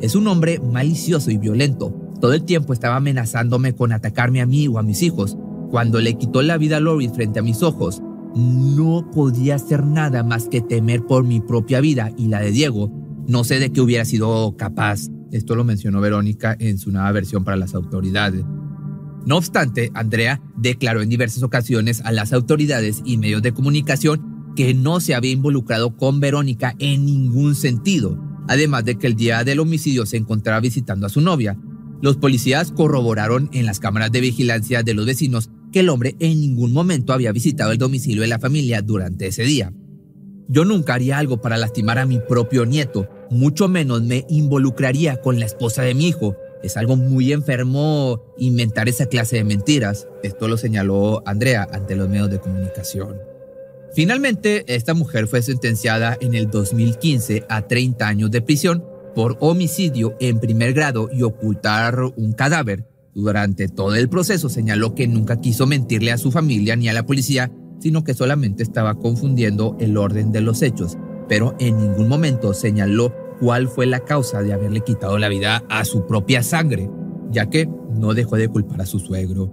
Es 0.00 0.14
un 0.14 0.28
hombre 0.28 0.60
malicioso 0.60 1.30
y 1.30 1.38
violento. 1.38 1.94
Todo 2.20 2.34
el 2.34 2.44
tiempo 2.44 2.72
estaba 2.72 2.96
amenazándome 2.96 3.74
con 3.74 3.92
atacarme 3.92 4.40
a 4.40 4.46
mí 4.46 4.68
o 4.68 4.78
a 4.78 4.82
mis 4.82 5.02
hijos. 5.02 5.36
Cuando 5.70 6.00
le 6.00 6.14
quitó 6.14 6.42
la 6.42 6.58
vida 6.58 6.76
a 6.76 6.80
Loris 6.80 7.12
frente 7.12 7.40
a 7.40 7.42
mis 7.42 7.62
ojos, 7.62 8.02
no 8.34 9.10
podía 9.10 9.56
hacer 9.56 9.84
nada 9.84 10.22
más 10.22 10.48
que 10.48 10.60
temer 10.60 11.04
por 11.04 11.24
mi 11.24 11.40
propia 11.40 11.80
vida 11.80 12.12
y 12.16 12.28
la 12.28 12.40
de 12.40 12.50
Diego. 12.50 12.90
No 13.28 13.44
sé 13.44 13.58
de 13.58 13.72
qué 13.72 13.80
hubiera 13.80 14.04
sido 14.04 14.56
capaz. 14.56 15.08
Esto 15.30 15.54
lo 15.54 15.64
mencionó 15.64 16.00
Verónica 16.00 16.56
en 16.58 16.78
su 16.78 16.90
nueva 16.92 17.12
versión 17.12 17.44
para 17.44 17.56
las 17.56 17.74
autoridades. 17.74 18.44
No 19.24 19.36
obstante, 19.36 19.90
Andrea 19.94 20.42
declaró 20.56 21.00
en 21.00 21.08
diversas 21.08 21.42
ocasiones 21.42 22.00
a 22.04 22.12
las 22.12 22.32
autoridades 22.32 23.02
y 23.04 23.18
medios 23.18 23.42
de 23.42 23.52
comunicación 23.52 24.52
que 24.56 24.74
no 24.74 25.00
se 25.00 25.14
había 25.14 25.30
involucrado 25.30 25.96
con 25.96 26.20
Verónica 26.20 26.74
en 26.78 27.06
ningún 27.06 27.54
sentido, 27.54 28.18
además 28.48 28.84
de 28.84 28.96
que 28.98 29.06
el 29.06 29.14
día 29.14 29.44
del 29.44 29.60
homicidio 29.60 30.06
se 30.06 30.16
encontraba 30.16 30.60
visitando 30.60 31.06
a 31.06 31.10
su 31.10 31.20
novia. 31.20 31.56
Los 32.02 32.16
policías 32.16 32.72
corroboraron 32.72 33.48
en 33.52 33.64
las 33.64 33.78
cámaras 33.78 34.10
de 34.10 34.20
vigilancia 34.20 34.82
de 34.82 34.94
los 34.94 35.06
vecinos 35.06 35.50
que 35.72 35.80
el 35.80 35.88
hombre 35.88 36.14
en 36.20 36.40
ningún 36.40 36.72
momento 36.72 37.12
había 37.12 37.32
visitado 37.32 37.72
el 37.72 37.78
domicilio 37.78 38.22
de 38.22 38.28
la 38.28 38.38
familia 38.38 38.82
durante 38.82 39.26
ese 39.26 39.42
día. 39.42 39.72
Yo 40.48 40.64
nunca 40.64 40.94
haría 40.94 41.18
algo 41.18 41.40
para 41.40 41.56
lastimar 41.56 41.98
a 41.98 42.06
mi 42.06 42.20
propio 42.20 42.66
nieto, 42.66 43.08
mucho 43.30 43.66
menos 43.66 44.02
me 44.02 44.26
involucraría 44.28 45.16
con 45.22 45.40
la 45.40 45.46
esposa 45.46 45.82
de 45.82 45.94
mi 45.94 46.08
hijo. 46.08 46.36
Es 46.62 46.76
algo 46.76 46.96
muy 46.96 47.32
enfermo 47.32 48.22
inventar 48.36 48.88
esa 48.88 49.06
clase 49.06 49.36
de 49.36 49.44
mentiras. 49.44 50.06
Esto 50.22 50.48
lo 50.48 50.58
señaló 50.58 51.22
Andrea 51.26 51.66
ante 51.72 51.96
los 51.96 52.10
medios 52.10 52.30
de 52.30 52.40
comunicación. 52.40 53.16
Finalmente, 53.94 54.64
esta 54.66 54.92
mujer 54.94 55.26
fue 55.26 55.42
sentenciada 55.42 56.16
en 56.20 56.34
el 56.34 56.50
2015 56.50 57.44
a 57.48 57.66
30 57.66 58.06
años 58.06 58.30
de 58.30 58.42
prisión 58.42 58.84
por 59.14 59.36
homicidio 59.40 60.14
en 60.20 60.38
primer 60.38 60.72
grado 60.72 61.08
y 61.12 61.22
ocultar 61.22 62.00
un 62.16 62.32
cadáver, 62.32 62.86
durante 63.14 63.68
todo 63.68 63.94
el 63.94 64.08
proceso 64.08 64.48
señaló 64.48 64.94
que 64.94 65.06
nunca 65.06 65.40
quiso 65.40 65.66
mentirle 65.66 66.12
a 66.12 66.18
su 66.18 66.30
familia 66.30 66.76
ni 66.76 66.88
a 66.88 66.92
la 66.92 67.04
policía, 67.04 67.52
sino 67.80 68.04
que 68.04 68.14
solamente 68.14 68.62
estaba 68.62 68.94
confundiendo 68.94 69.76
el 69.80 69.96
orden 69.96 70.32
de 70.32 70.40
los 70.40 70.62
hechos, 70.62 70.96
pero 71.28 71.54
en 71.58 71.76
ningún 71.76 72.08
momento 72.08 72.54
señaló 72.54 73.14
cuál 73.40 73.68
fue 73.68 73.86
la 73.86 74.00
causa 74.00 74.42
de 74.42 74.52
haberle 74.52 74.80
quitado 74.80 75.18
la 75.18 75.28
vida 75.28 75.64
a 75.68 75.84
su 75.84 76.06
propia 76.06 76.42
sangre, 76.42 76.88
ya 77.30 77.50
que 77.50 77.68
no 77.94 78.14
dejó 78.14 78.36
de 78.36 78.48
culpar 78.48 78.80
a 78.80 78.86
su 78.86 78.98
suegro. 78.98 79.52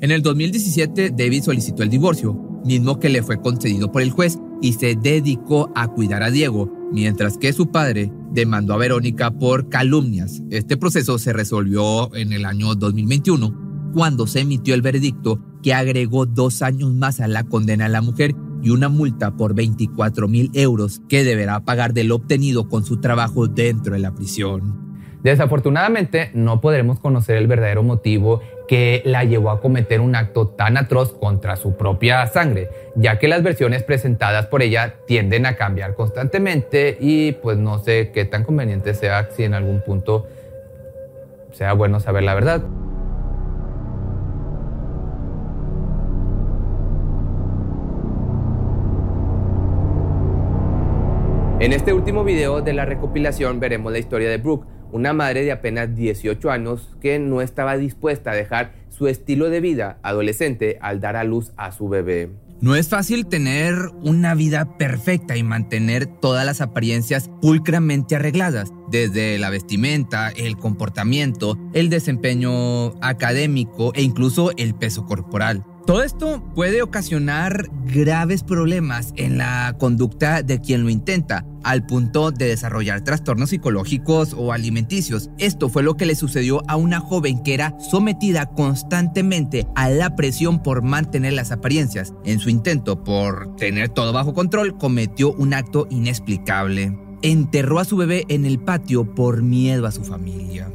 En 0.00 0.12
el 0.12 0.22
2017, 0.22 1.10
David 1.10 1.42
solicitó 1.42 1.82
el 1.82 1.90
divorcio, 1.90 2.60
mismo 2.64 3.00
que 3.00 3.08
le 3.08 3.22
fue 3.22 3.40
concedido 3.40 3.90
por 3.90 4.02
el 4.02 4.12
juez, 4.12 4.38
y 4.62 4.74
se 4.74 4.94
dedicó 4.94 5.70
a 5.74 5.88
cuidar 5.88 6.22
a 6.22 6.30
Diego, 6.30 6.72
mientras 6.92 7.38
que 7.38 7.52
su 7.52 7.70
padre 7.70 8.12
demandó 8.32 8.74
a 8.74 8.78
Verónica 8.78 9.30
por 9.30 9.68
calumnias. 9.68 10.42
Este 10.50 10.76
proceso 10.76 11.18
se 11.18 11.32
resolvió 11.32 12.14
en 12.14 12.32
el 12.32 12.44
año 12.44 12.74
2021, 12.74 13.90
cuando 13.92 14.26
se 14.26 14.40
emitió 14.40 14.74
el 14.74 14.82
veredicto 14.82 15.40
que 15.62 15.74
agregó 15.74 16.26
dos 16.26 16.62
años 16.62 16.92
más 16.94 17.20
a 17.20 17.28
la 17.28 17.44
condena 17.44 17.86
a 17.86 17.88
la 17.88 18.02
mujer 18.02 18.34
y 18.62 18.70
una 18.70 18.88
multa 18.88 19.36
por 19.36 19.54
24 19.54 20.28
mil 20.28 20.50
euros 20.54 21.00
que 21.08 21.24
deberá 21.24 21.64
pagar 21.64 21.94
del 21.94 22.12
obtenido 22.12 22.68
con 22.68 22.84
su 22.84 22.98
trabajo 22.98 23.46
dentro 23.46 23.94
de 23.94 24.00
la 24.00 24.14
prisión. 24.14 24.87
Desafortunadamente 25.22 26.30
no 26.32 26.60
podremos 26.60 27.00
conocer 27.00 27.36
el 27.36 27.48
verdadero 27.48 27.82
motivo 27.82 28.40
que 28.68 29.02
la 29.04 29.24
llevó 29.24 29.50
a 29.50 29.60
cometer 29.60 30.00
un 30.00 30.14
acto 30.14 30.48
tan 30.48 30.76
atroz 30.76 31.12
contra 31.12 31.56
su 31.56 31.76
propia 31.76 32.26
sangre, 32.28 32.68
ya 32.94 33.18
que 33.18 33.26
las 33.26 33.42
versiones 33.42 33.82
presentadas 33.82 34.46
por 34.46 34.62
ella 34.62 34.94
tienden 35.06 35.46
a 35.46 35.56
cambiar 35.56 35.94
constantemente 35.94 36.96
y 37.00 37.32
pues 37.32 37.58
no 37.58 37.78
sé 37.78 38.10
qué 38.12 38.24
tan 38.26 38.44
conveniente 38.44 38.94
sea 38.94 39.28
si 39.30 39.42
en 39.42 39.54
algún 39.54 39.80
punto 39.80 40.26
sea 41.50 41.72
bueno 41.72 41.98
saber 41.98 42.22
la 42.22 42.34
verdad. 42.34 42.62
En 51.60 51.72
este 51.72 51.92
último 51.92 52.22
video 52.22 52.60
de 52.62 52.72
la 52.72 52.84
recopilación 52.84 53.58
veremos 53.58 53.90
la 53.90 53.98
historia 53.98 54.30
de 54.30 54.36
Brooke, 54.36 54.77
una 54.92 55.12
madre 55.12 55.44
de 55.44 55.52
apenas 55.52 55.94
18 55.94 56.50
años 56.50 56.96
que 57.00 57.18
no 57.18 57.40
estaba 57.40 57.76
dispuesta 57.76 58.32
a 58.32 58.34
dejar 58.34 58.72
su 58.88 59.06
estilo 59.06 59.50
de 59.50 59.60
vida 59.60 59.98
adolescente 60.02 60.78
al 60.80 61.00
dar 61.00 61.16
a 61.16 61.24
luz 61.24 61.52
a 61.56 61.72
su 61.72 61.88
bebé. 61.88 62.30
No 62.60 62.74
es 62.74 62.88
fácil 62.88 63.26
tener 63.26 63.76
una 64.02 64.34
vida 64.34 64.76
perfecta 64.78 65.36
y 65.36 65.44
mantener 65.44 66.06
todas 66.06 66.44
las 66.44 66.60
apariencias 66.60 67.30
pulcramente 67.40 68.16
arregladas, 68.16 68.72
desde 68.90 69.38
la 69.38 69.48
vestimenta, 69.48 70.30
el 70.30 70.56
comportamiento, 70.56 71.56
el 71.72 71.88
desempeño 71.88 73.00
académico 73.00 73.92
e 73.94 74.02
incluso 74.02 74.50
el 74.56 74.74
peso 74.74 75.06
corporal. 75.06 75.64
Todo 75.88 76.02
esto 76.02 76.42
puede 76.54 76.82
ocasionar 76.82 77.70
graves 77.86 78.42
problemas 78.42 79.14
en 79.16 79.38
la 79.38 79.74
conducta 79.78 80.42
de 80.42 80.60
quien 80.60 80.82
lo 80.82 80.90
intenta, 80.90 81.46
al 81.62 81.86
punto 81.86 82.30
de 82.30 82.48
desarrollar 82.48 83.04
trastornos 83.04 83.48
psicológicos 83.48 84.34
o 84.36 84.52
alimenticios. 84.52 85.30
Esto 85.38 85.70
fue 85.70 85.82
lo 85.82 85.96
que 85.96 86.04
le 86.04 86.14
sucedió 86.14 86.62
a 86.68 86.76
una 86.76 87.00
joven 87.00 87.42
que 87.42 87.54
era 87.54 87.74
sometida 87.80 88.50
constantemente 88.50 89.66
a 89.76 89.88
la 89.88 90.14
presión 90.14 90.62
por 90.62 90.82
mantener 90.82 91.32
las 91.32 91.52
apariencias. 91.52 92.12
En 92.26 92.38
su 92.38 92.50
intento 92.50 93.02
por 93.02 93.56
tener 93.56 93.88
todo 93.88 94.12
bajo 94.12 94.34
control, 94.34 94.76
cometió 94.76 95.32
un 95.32 95.54
acto 95.54 95.86
inexplicable. 95.88 96.98
Enterró 97.22 97.78
a 97.78 97.86
su 97.86 97.96
bebé 97.96 98.26
en 98.28 98.44
el 98.44 98.58
patio 98.58 99.14
por 99.14 99.40
miedo 99.40 99.86
a 99.86 99.92
su 99.92 100.04
familia. 100.04 100.70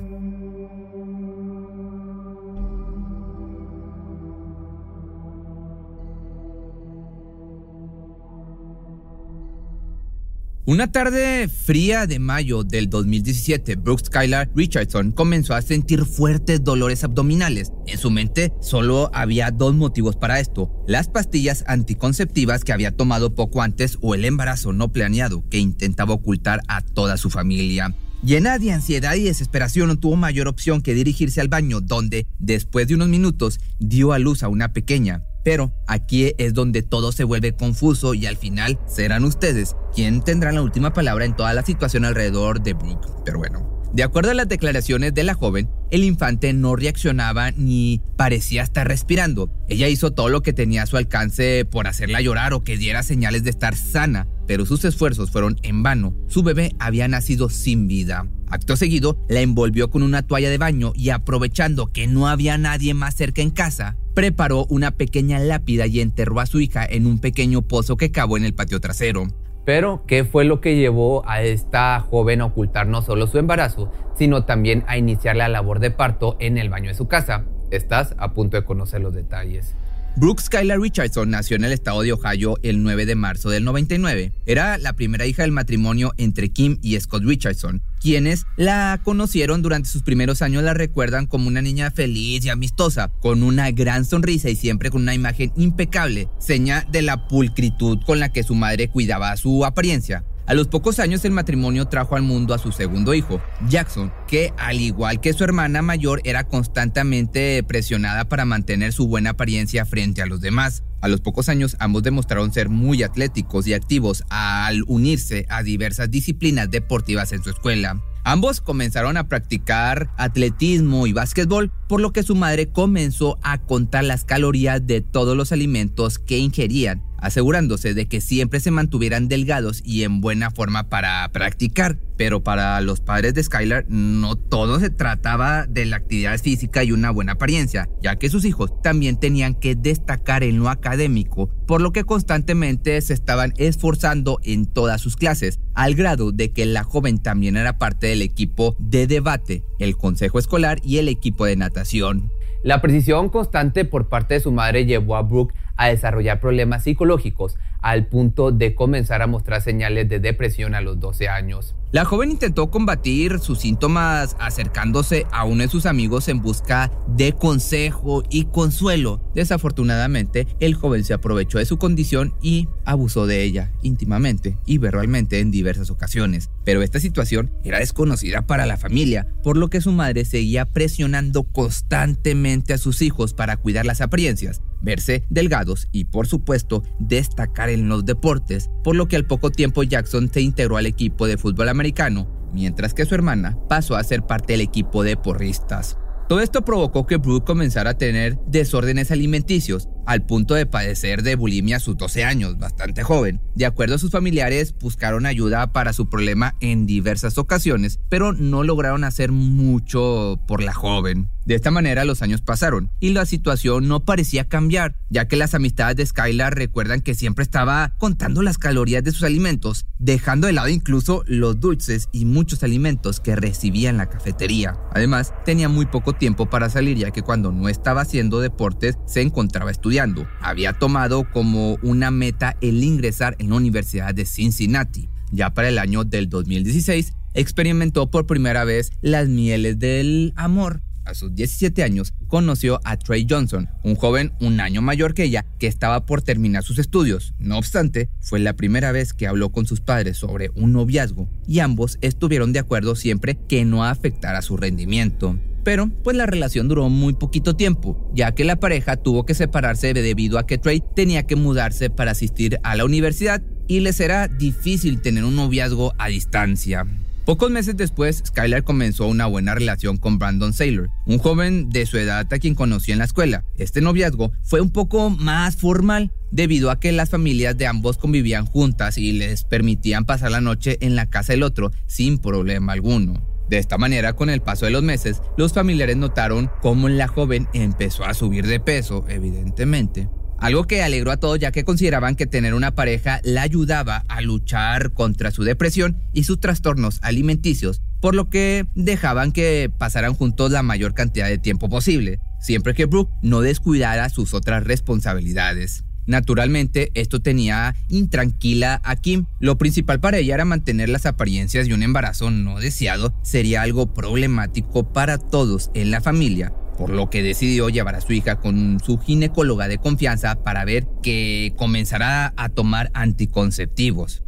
Una 10.65 10.89
tarde 10.89 11.49
fría 11.49 12.07
de 12.07 12.19
mayo 12.19 12.63
del 12.63 12.89
2017, 12.89 13.75
Brooke 13.75 14.05
Skylar 14.05 14.49
Richardson 14.55 15.11
comenzó 15.11 15.55
a 15.55 15.61
sentir 15.61 16.05
fuertes 16.05 16.63
dolores 16.63 17.03
abdominales. 17.03 17.73
En 17.85 17.97
su 17.97 18.09
mente 18.09 18.53
solo 18.61 19.11
había 19.13 19.51
dos 19.51 19.75
motivos 19.75 20.15
para 20.15 20.39
esto, 20.39 20.71
las 20.87 21.09
pastillas 21.09 21.65
anticonceptivas 21.67 22.63
que 22.63 22.71
había 22.71 22.95
tomado 22.95 23.35
poco 23.35 23.61
antes 23.61 23.97
o 23.99 24.15
el 24.15 24.23
embarazo 24.23 24.71
no 24.71 24.93
planeado 24.93 25.43
que 25.49 25.57
intentaba 25.57 26.13
ocultar 26.13 26.61
a 26.69 26.81
toda 26.81 27.17
su 27.17 27.29
familia. 27.29 27.93
Llena 28.23 28.57
de 28.57 28.71
ansiedad 28.71 29.15
y 29.15 29.23
desesperación, 29.23 29.89
no 29.89 29.99
tuvo 29.99 30.15
mayor 30.15 30.47
opción 30.47 30.81
que 30.81 30.93
dirigirse 30.93 31.41
al 31.41 31.49
baño, 31.49 31.81
donde, 31.81 32.25
después 32.39 32.87
de 32.87 32.95
unos 32.95 33.09
minutos, 33.09 33.59
dio 33.79 34.13
a 34.13 34.19
luz 34.19 34.43
a 34.43 34.47
una 34.47 34.71
pequeña. 34.71 35.23
Pero 35.43 35.73
aquí 35.87 36.33
es 36.37 36.53
donde 36.53 36.81
todo 36.81 37.11
se 37.11 37.23
vuelve 37.23 37.53
confuso 37.53 38.13
y 38.13 38.25
al 38.25 38.37
final 38.37 38.79
serán 38.87 39.25
ustedes 39.25 39.75
quien 39.93 40.23
tendrán 40.23 40.55
la 40.55 40.61
última 40.61 40.93
palabra 40.93 41.25
en 41.25 41.35
toda 41.35 41.53
la 41.53 41.63
situación 41.63 42.05
alrededor 42.05 42.61
de 42.61 42.73
Brooke. 42.73 43.07
Pero 43.25 43.39
bueno, 43.39 43.73
de 43.93 44.01
acuerdo 44.01 44.31
a 44.31 44.33
las 44.33 44.49
declaraciones 44.49 45.13
de 45.13 45.23
la 45.23 45.35
joven, 45.35 45.69
el 45.91 46.03
infante 46.03 46.51
no 46.51 46.75
reaccionaba 46.75 47.51
ni 47.51 48.01
parecía 48.17 48.63
estar 48.63 48.87
respirando. 48.87 49.51
Ella 49.69 49.87
hizo 49.87 50.09
todo 50.09 50.29
lo 50.29 50.41
que 50.41 50.51
tenía 50.51 50.81
a 50.81 50.87
su 50.87 50.97
alcance 50.97 51.63
por 51.63 51.85
hacerla 51.85 52.19
llorar 52.19 52.53
o 52.53 52.63
que 52.63 52.75
diera 52.75 53.03
señales 53.03 53.43
de 53.43 53.51
estar 53.51 53.75
sana, 53.75 54.27
pero 54.47 54.65
sus 54.65 54.83
esfuerzos 54.83 55.29
fueron 55.29 55.59
en 55.61 55.83
vano. 55.83 56.15
Su 56.27 56.41
bebé 56.41 56.71
había 56.79 57.07
nacido 57.07 57.49
sin 57.49 57.85
vida. 57.85 58.27
Acto 58.47 58.77
seguido, 58.77 59.23
la 59.29 59.41
envolvió 59.41 59.91
con 59.91 60.01
una 60.01 60.23
toalla 60.23 60.49
de 60.49 60.57
baño 60.57 60.93
y 60.95 61.09
aprovechando 61.09 61.91
que 61.91 62.07
no 62.07 62.27
había 62.27 62.57
nadie 62.57 62.95
más 62.95 63.13
cerca 63.13 63.43
en 63.43 63.51
casa, 63.51 63.95
preparó 64.13 64.65
una 64.69 64.91
pequeña 64.91 65.39
lápida 65.39 65.87
y 65.87 66.01
enterró 66.01 66.39
a 66.39 66.45
su 66.45 66.59
hija 66.59 66.85
en 66.85 67.05
un 67.05 67.19
pequeño 67.19 67.61
pozo 67.61 67.97
que 67.97 68.11
cavó 68.11 68.37
en 68.37 68.45
el 68.45 68.53
patio 68.53 68.79
trasero. 68.79 69.27
Pero, 69.65 70.03
¿qué 70.07 70.25
fue 70.25 70.43
lo 70.43 70.59
que 70.59 70.75
llevó 70.75 71.27
a 71.27 71.41
esta 71.41 71.99
joven 72.01 72.41
a 72.41 72.45
ocultar 72.45 72.87
no 72.87 73.01
solo 73.01 73.27
su 73.27 73.37
embarazo, 73.37 73.91
sino 74.15 74.43
también 74.43 74.83
a 74.87 74.97
iniciar 74.97 75.37
la 75.37 75.47
labor 75.47 75.79
de 75.79 75.89
parto 75.89 76.35
en 76.39 76.57
el 76.57 76.69
baño 76.69 76.89
de 76.89 76.95
su 76.95 77.07
casa? 77.07 77.45
Estás 77.71 78.13
a 78.17 78.33
punto 78.33 78.57
de 78.57 78.65
conocer 78.65 79.01
los 79.01 79.13
detalles. 79.13 79.75
Brooke 80.15 80.43
Skylar 80.43 80.79
Richardson 80.79 81.31
nació 81.31 81.55
en 81.55 81.63
el 81.63 81.71
estado 81.71 82.03
de 82.03 82.13
Ohio 82.13 82.55
el 82.61 82.83
9 82.83 83.07
de 83.07 83.15
marzo 83.15 83.49
del 83.49 83.63
99. 83.63 84.31
Era 84.45 84.77
la 84.77 84.93
primera 84.93 85.25
hija 85.25 85.41
del 85.41 85.51
matrimonio 85.51 86.13
entre 86.17 86.49
Kim 86.49 86.77
y 86.83 86.99
Scott 86.99 87.23
Richardson. 87.23 87.81
Quienes 87.99 88.45
la 88.55 89.01
conocieron 89.03 89.63
durante 89.63 89.89
sus 89.89 90.03
primeros 90.03 90.43
años 90.43 90.61
la 90.61 90.75
recuerdan 90.75 91.25
como 91.25 91.47
una 91.47 91.63
niña 91.63 91.89
feliz 91.89 92.45
y 92.45 92.49
amistosa, 92.49 93.09
con 93.21 93.41
una 93.41 93.71
gran 93.71 94.05
sonrisa 94.05 94.49
y 94.49 94.55
siempre 94.55 94.91
con 94.91 95.01
una 95.01 95.15
imagen 95.15 95.51
impecable, 95.57 96.27
seña 96.37 96.85
de 96.91 97.01
la 97.01 97.27
pulcritud 97.27 97.99
con 98.05 98.19
la 98.19 98.31
que 98.31 98.43
su 98.43 98.53
madre 98.53 98.89
cuidaba 98.89 99.35
su 99.35 99.65
apariencia. 99.65 100.23
A 100.45 100.53
los 100.53 100.67
pocos 100.67 100.99
años 100.99 101.23
el 101.23 101.31
matrimonio 101.31 101.85
trajo 101.85 102.17
al 102.17 102.21
mundo 102.21 102.53
a 102.53 102.57
su 102.57 102.73
segundo 102.73 103.13
hijo, 103.13 103.41
Jackson, 103.69 104.11
que 104.27 104.51
al 104.57 104.81
igual 104.81 105.21
que 105.21 105.31
su 105.31 105.45
hermana 105.45 105.81
mayor 105.81 106.19
era 106.25 106.43
constantemente 106.43 107.63
presionada 107.63 108.25
para 108.25 108.43
mantener 108.43 108.91
su 108.91 109.07
buena 109.07 109.31
apariencia 109.31 109.85
frente 109.85 110.21
a 110.21 110.25
los 110.25 110.41
demás. 110.41 110.83
A 110.99 111.07
los 111.07 111.21
pocos 111.21 111.47
años 111.47 111.77
ambos 111.79 112.03
demostraron 112.03 112.51
ser 112.51 112.67
muy 112.67 113.03
atléticos 113.03 113.67
y 113.67 113.73
activos 113.73 114.25
al 114.29 114.83
unirse 114.87 115.45
a 115.49 115.63
diversas 115.63 116.11
disciplinas 116.11 116.69
deportivas 116.69 117.31
en 117.31 117.41
su 117.41 117.49
escuela. 117.49 118.01
Ambos 118.25 118.59
comenzaron 118.59 119.15
a 119.15 119.27
practicar 119.29 120.09
atletismo 120.17 121.07
y 121.07 121.13
básquetbol, 121.13 121.71
por 121.87 122.01
lo 122.01 122.11
que 122.11 122.23
su 122.23 122.35
madre 122.35 122.67
comenzó 122.69 123.37
a 123.43 123.59
contar 123.59 124.03
las 124.03 124.25
calorías 124.25 124.85
de 124.85 125.01
todos 125.01 125.37
los 125.37 125.53
alimentos 125.53 126.19
que 126.19 126.37
ingerían 126.37 127.01
asegurándose 127.23 127.93
de 127.93 128.05
que 128.05 128.21
siempre 128.21 128.59
se 128.59 128.69
mantuvieran 128.69 129.29
delgados 129.29 129.81
y 129.83 130.03
en 130.03 130.19
buena 130.19 130.51
forma 130.51 130.89
para 130.89 131.27
practicar. 131.31 131.97
Pero 132.17 132.43
para 132.43 132.79
los 132.81 132.99
padres 132.99 133.33
de 133.33 133.41
Skylar 133.41 133.85
no 133.87 134.35
todo 134.35 134.79
se 134.79 134.89
trataba 134.89 135.65
de 135.65 135.85
la 135.85 135.95
actividad 135.95 136.37
física 136.39 136.83
y 136.83 136.91
una 136.91 137.09
buena 137.09 137.31
apariencia, 137.33 137.89
ya 138.03 138.17
que 138.17 138.29
sus 138.29 138.45
hijos 138.45 138.71
también 138.81 139.19
tenían 139.19 139.55
que 139.55 139.73
destacar 139.75 140.43
en 140.43 140.59
lo 140.59 140.69
académico, 140.69 141.49
por 141.65 141.81
lo 141.81 141.91
que 141.91 142.03
constantemente 142.03 143.01
se 143.01 143.13
estaban 143.13 143.53
esforzando 143.57 144.39
en 144.43 144.67
todas 144.67 145.01
sus 145.01 145.15
clases, 145.15 145.59
al 145.73 145.95
grado 145.95 146.31
de 146.31 146.51
que 146.51 146.65
la 146.65 146.83
joven 146.83 147.17
también 147.19 147.57
era 147.57 147.79
parte 147.79 148.07
del 148.07 148.21
equipo 148.21 148.75
de 148.79 149.07
debate, 149.07 149.63
el 149.79 149.97
consejo 149.97 150.39
escolar 150.39 150.79
y 150.83 150.97
el 150.97 151.07
equipo 151.07 151.45
de 151.45 151.55
natación. 151.55 152.29
La 152.63 152.81
precisión 152.81 153.27
constante 153.27 153.83
por 153.83 154.07
parte 154.07 154.35
de 154.35 154.39
su 154.39 154.51
madre 154.51 154.85
llevó 154.85 155.17
a 155.17 155.21
Brooke 155.21 155.53
a 155.75 155.87
desarrollar 155.87 156.39
problemas 156.39 156.83
psicológicos 156.83 157.57
al 157.83 158.07
punto 158.07 158.51
de 158.51 158.73
comenzar 158.73 159.21
a 159.21 159.27
mostrar 159.27 159.61
señales 159.61 160.09
de 160.09 160.19
depresión 160.19 160.73
a 160.73 160.81
los 160.81 160.99
12 160.99 161.27
años. 161.27 161.75
La 161.93 162.05
joven 162.05 162.31
intentó 162.31 162.71
combatir 162.71 163.37
sus 163.37 163.59
síntomas 163.59 164.35
acercándose 164.39 165.27
a 165.31 165.45
uno 165.45 165.61
de 165.61 165.69
sus 165.69 165.85
amigos 165.85 166.27
en 166.27 166.41
busca 166.41 166.91
de 167.07 167.33
consejo 167.33 168.23
y 168.31 168.45
consuelo. 168.45 169.21
Desafortunadamente, 169.35 170.47
el 170.59 170.73
joven 170.73 171.03
se 171.03 171.13
aprovechó 171.13 171.59
de 171.59 171.67
su 171.67 171.77
condición 171.77 172.33
y 172.41 172.67
abusó 172.83 173.27
de 173.27 173.43
ella 173.43 173.73
íntimamente 173.83 174.57
y 174.65 174.79
verbalmente 174.79 175.39
en 175.39 175.51
diversas 175.51 175.91
ocasiones. 175.91 176.49
Pero 176.63 176.81
esta 176.81 176.99
situación 176.99 177.51
era 177.63 177.77
desconocida 177.77 178.47
para 178.47 178.65
la 178.65 178.77
familia, 178.77 179.27
por 179.43 179.55
lo 179.55 179.69
que 179.69 179.79
su 179.79 179.91
madre 179.91 180.25
seguía 180.25 180.65
presionando 180.65 181.43
constantemente 181.43 182.73
a 182.73 182.79
sus 182.79 183.03
hijos 183.03 183.35
para 183.35 183.57
cuidar 183.57 183.85
las 183.85 184.01
apariencias, 184.01 184.63
verse 184.81 185.25
delgados 185.29 185.89
y 185.91 186.05
por 186.05 186.25
supuesto 186.25 186.81
destacar 186.99 187.69
en 187.73 187.89
los 187.89 188.05
deportes, 188.05 188.69
por 188.83 188.95
lo 188.95 189.07
que 189.07 189.15
al 189.15 189.25
poco 189.25 189.51
tiempo 189.51 189.83
Jackson 189.83 190.29
se 190.31 190.41
integró 190.41 190.77
al 190.77 190.85
equipo 190.85 191.27
de 191.27 191.37
fútbol 191.37 191.69
americano, 191.69 192.27
mientras 192.53 192.93
que 192.93 193.05
su 193.05 193.15
hermana 193.15 193.57
pasó 193.67 193.95
a 193.95 194.03
ser 194.03 194.23
parte 194.23 194.53
del 194.53 194.61
equipo 194.61 195.03
de 195.03 195.17
porristas. 195.17 195.97
Todo 196.29 196.39
esto 196.39 196.63
provocó 196.63 197.05
que 197.05 197.17
Brooke 197.17 197.45
comenzara 197.45 197.91
a 197.91 197.97
tener 197.97 198.37
desórdenes 198.47 199.11
alimenticios, 199.11 199.89
al 200.05 200.25
punto 200.25 200.55
de 200.55 200.65
padecer 200.65 201.21
de 201.21 201.35
bulimia 201.35 201.77
a 201.77 201.79
sus 201.79 201.97
12 201.97 202.23
años, 202.23 202.57
bastante 202.57 203.03
joven. 203.03 203.41
De 203.55 203.65
acuerdo 203.65 203.95
a 203.95 203.99
sus 203.99 204.11
familiares, 204.11 204.73
buscaron 204.79 205.25
ayuda 205.25 205.71
para 205.73 205.93
su 205.93 206.09
problema 206.09 206.55
en 206.61 206.85
diversas 206.85 207.37
ocasiones, 207.37 207.99
pero 208.09 208.31
no 208.33 208.63
lograron 208.63 209.03
hacer 209.03 209.31
mucho 209.31 210.39
por 210.47 210.63
la 210.63 210.73
joven. 210.73 211.29
De 211.45 211.55
esta 211.55 211.71
manera 211.71 212.05
los 212.05 212.21
años 212.21 212.39
pasaron 212.39 212.89
y 213.01 213.09
la 213.09 213.25
situación 213.25 213.89
no 213.89 214.05
parecía 214.05 214.47
cambiar, 214.47 214.95
ya 215.09 215.27
que 215.27 215.35
las 215.35 215.53
amistades 215.53 215.97
de 215.97 216.05
Skylar 216.05 216.55
recuerdan 216.55 217.01
que 217.01 217.15
siempre 217.15 217.43
estaba 217.43 217.93
contando 217.97 218.41
las 218.41 218.57
calorías 218.57 219.03
de 219.03 219.11
sus 219.11 219.23
alimentos, 219.23 219.85
dejando 219.99 220.47
de 220.47 220.53
lado 220.53 220.69
incluso 220.69 221.23
los 221.27 221.59
dulces 221.59 222.07
y 222.13 222.23
muchos 222.23 222.63
alimentos 222.63 223.19
que 223.19 223.35
recibía 223.35 223.89
en 223.89 223.97
la 223.97 224.09
cafetería. 224.09 224.77
Además, 224.93 225.33
tenía 225.43 225.67
muy 225.67 225.85
poco 225.85 226.13
tiempo 226.13 226.49
para 226.49 226.69
salir 226.69 226.97
ya 226.97 227.11
que 227.11 227.23
cuando 227.23 227.51
no 227.51 227.67
estaba 227.67 228.01
haciendo 228.01 228.39
deportes 228.39 228.97
se 229.05 229.21
encontraba 229.21 229.69
estudiando. 229.69 230.25
Había 230.39 230.71
tomado 230.71 231.29
como 231.29 231.77
una 231.81 232.09
meta 232.09 232.55
el 232.61 232.81
ingresar 232.83 233.35
en 233.39 233.49
la 233.49 233.55
Universidad 233.55 234.15
de 234.15 234.25
Cincinnati. 234.25 235.09
Ya 235.31 235.53
para 235.53 235.67
el 235.67 235.79
año 235.79 236.05
del 236.05 236.29
2016, 236.29 237.13
experimentó 237.33 238.09
por 238.09 238.27
primera 238.27 238.63
vez 238.63 238.91
las 239.01 239.27
mieles 239.27 239.79
del 239.79 240.31
amor 240.35 240.81
a 241.05 241.13
sus 241.13 241.33
17 241.35 241.83
años, 241.83 242.13
conoció 242.27 242.79
a 242.83 242.97
Trey 242.97 243.25
Johnson, 243.29 243.69
un 243.83 243.95
joven 243.95 244.33
un 244.39 244.59
año 244.59 244.81
mayor 244.81 245.13
que 245.13 245.23
ella 245.23 245.45
que 245.59 245.67
estaba 245.67 246.05
por 246.05 246.21
terminar 246.21 246.63
sus 246.63 246.79
estudios. 246.79 247.33
No 247.39 247.57
obstante, 247.57 248.09
fue 248.21 248.39
la 248.39 248.53
primera 248.53 248.91
vez 248.91 249.13
que 249.13 249.27
habló 249.27 249.51
con 249.51 249.65
sus 249.65 249.81
padres 249.81 250.17
sobre 250.17 250.49
un 250.55 250.73
noviazgo 250.73 251.29
y 251.47 251.59
ambos 251.59 251.97
estuvieron 252.01 252.53
de 252.53 252.59
acuerdo 252.59 252.95
siempre 252.95 253.37
que 253.47 253.65
no 253.65 253.83
afectara 253.83 254.41
su 254.41 254.57
rendimiento. 254.57 255.37
Pero, 255.63 255.89
pues 256.03 256.17
la 256.17 256.25
relación 256.25 256.67
duró 256.67 256.89
muy 256.89 257.13
poquito 257.13 257.55
tiempo, 257.55 258.11
ya 258.13 258.33
que 258.33 258.43
la 258.43 258.57
pareja 258.57 258.97
tuvo 258.97 259.25
que 259.25 259.33
separarse 259.33 259.93
debido 259.93 260.37
a 260.37 260.45
que 260.45 260.57
Trey 260.57 260.83
tenía 260.95 261.23
que 261.23 261.37
mudarse 261.37 261.89
para 261.89 262.11
asistir 262.11 262.59
a 262.63 262.75
la 262.75 262.83
universidad 262.83 263.41
y 263.67 263.79
les 263.79 263.99
era 264.01 264.27
difícil 264.27 265.01
tener 265.01 265.23
un 265.23 265.37
noviazgo 265.37 265.93
a 265.97 266.07
distancia. 266.07 266.85
Pocos 267.25 267.49
meses 267.49 267.77
después, 267.77 268.21
Skylar 268.25 268.65
comenzó 268.65 269.07
una 269.07 269.27
buena 269.27 269.55
relación 269.55 269.95
con 269.95 270.19
Brandon 270.19 270.51
Saylor, 270.51 270.89
un 271.05 271.19
joven 271.19 271.69
de 271.69 271.85
su 271.85 271.97
edad 271.97 272.27
a 272.33 272.39
quien 272.39 272.53
conoció 272.53 272.91
en 272.91 272.99
la 272.99 273.05
escuela. 273.05 273.45
Este 273.57 273.79
noviazgo 273.79 274.33
fue 274.41 274.59
un 274.59 274.71
poco 274.71 275.09
más 275.09 275.55
formal 275.55 276.11
debido 276.31 276.69
a 276.69 276.81
que 276.81 276.91
las 276.91 277.09
familias 277.09 277.57
de 277.57 277.65
ambos 277.65 277.97
convivían 277.97 278.45
juntas 278.45 278.97
y 278.97 279.13
les 279.13 279.45
permitían 279.45 280.03
pasar 280.03 280.31
la 280.31 280.41
noche 280.41 280.77
en 280.81 280.97
la 280.97 281.09
casa 281.09 281.31
del 281.31 281.43
otro 281.43 281.71
sin 281.87 282.17
problema 282.17 282.73
alguno. 282.73 283.25
De 283.49 283.57
esta 283.57 283.77
manera, 283.77 284.13
con 284.13 284.29
el 284.29 284.41
paso 284.41 284.65
de 284.65 284.71
los 284.71 284.83
meses, 284.83 285.21
los 285.37 285.53
familiares 285.53 285.95
notaron 285.95 286.51
cómo 286.61 286.89
la 286.89 287.07
joven 287.07 287.47
empezó 287.53 288.03
a 288.03 288.13
subir 288.13 288.47
de 288.47 288.59
peso, 288.59 289.05
evidentemente, 289.07 290.09
algo 290.43 290.67
que 290.67 290.83
alegró 290.83 291.09
a 291.11 291.17
todos 291.17 291.39
ya 291.39 291.53
que 291.53 291.63
consideraban 291.63 292.17
que 292.17 292.27
tener 292.27 292.53
una 292.53 292.75
pareja 292.75 293.21
la 293.23 293.43
ayudaba 293.43 294.03
a 294.09 294.19
luchar 294.19 294.91
contra 294.91 295.31
su 295.31 295.43
depresión 295.43 295.97
y 296.11 296.25
sus 296.25 296.41
trastornos 296.41 296.99
alimenticios, 297.01 297.81
por 298.01 298.13
lo 298.13 298.29
que 298.29 298.65
dejaban 298.75 299.31
que 299.31 299.71
pasaran 299.77 300.15
juntos 300.15 300.51
la 300.51 300.61
mayor 300.61 300.93
cantidad 300.93 301.29
de 301.29 301.37
tiempo 301.37 301.69
posible, 301.69 302.19
siempre 302.41 302.73
que 302.73 302.87
Brooke 302.87 303.13
no 303.21 303.39
descuidara 303.39 304.09
sus 304.09 304.33
otras 304.33 304.65
responsabilidades. 304.65 305.85
Naturalmente, 306.07 306.91
esto 306.93 307.21
tenía 307.21 307.73
intranquila 307.87 308.81
a 308.83 308.97
Kim. 308.97 309.25
Lo 309.39 309.57
principal 309.57 310.01
para 310.01 310.17
ella 310.17 310.33
era 310.33 310.43
mantener 310.43 310.89
las 310.89 311.05
apariencias 311.05 311.69
y 311.69 311.71
un 311.71 311.83
embarazo 311.83 312.31
no 312.31 312.59
deseado 312.59 313.13
sería 313.23 313.61
algo 313.61 313.93
problemático 313.93 314.91
para 314.91 315.17
todos 315.17 315.71
en 315.73 315.89
la 315.89 316.01
familia, 316.01 316.51
por 316.77 316.89
lo 316.89 317.09
que 317.09 317.23
decidió 317.23 317.69
llevar 317.69 317.95
a 317.95 318.01
su 318.01 318.13
hija 318.13 318.39
con 318.39 318.79
su 318.83 318.97
ginecóloga 318.97 319.67
de 319.67 319.77
confianza 319.77 320.43
para 320.43 320.65
ver 320.65 320.87
que 321.01 321.53
comenzará 321.55 322.33
a 322.35 322.49
tomar 322.49 322.91
anticonceptivos. 322.93 324.23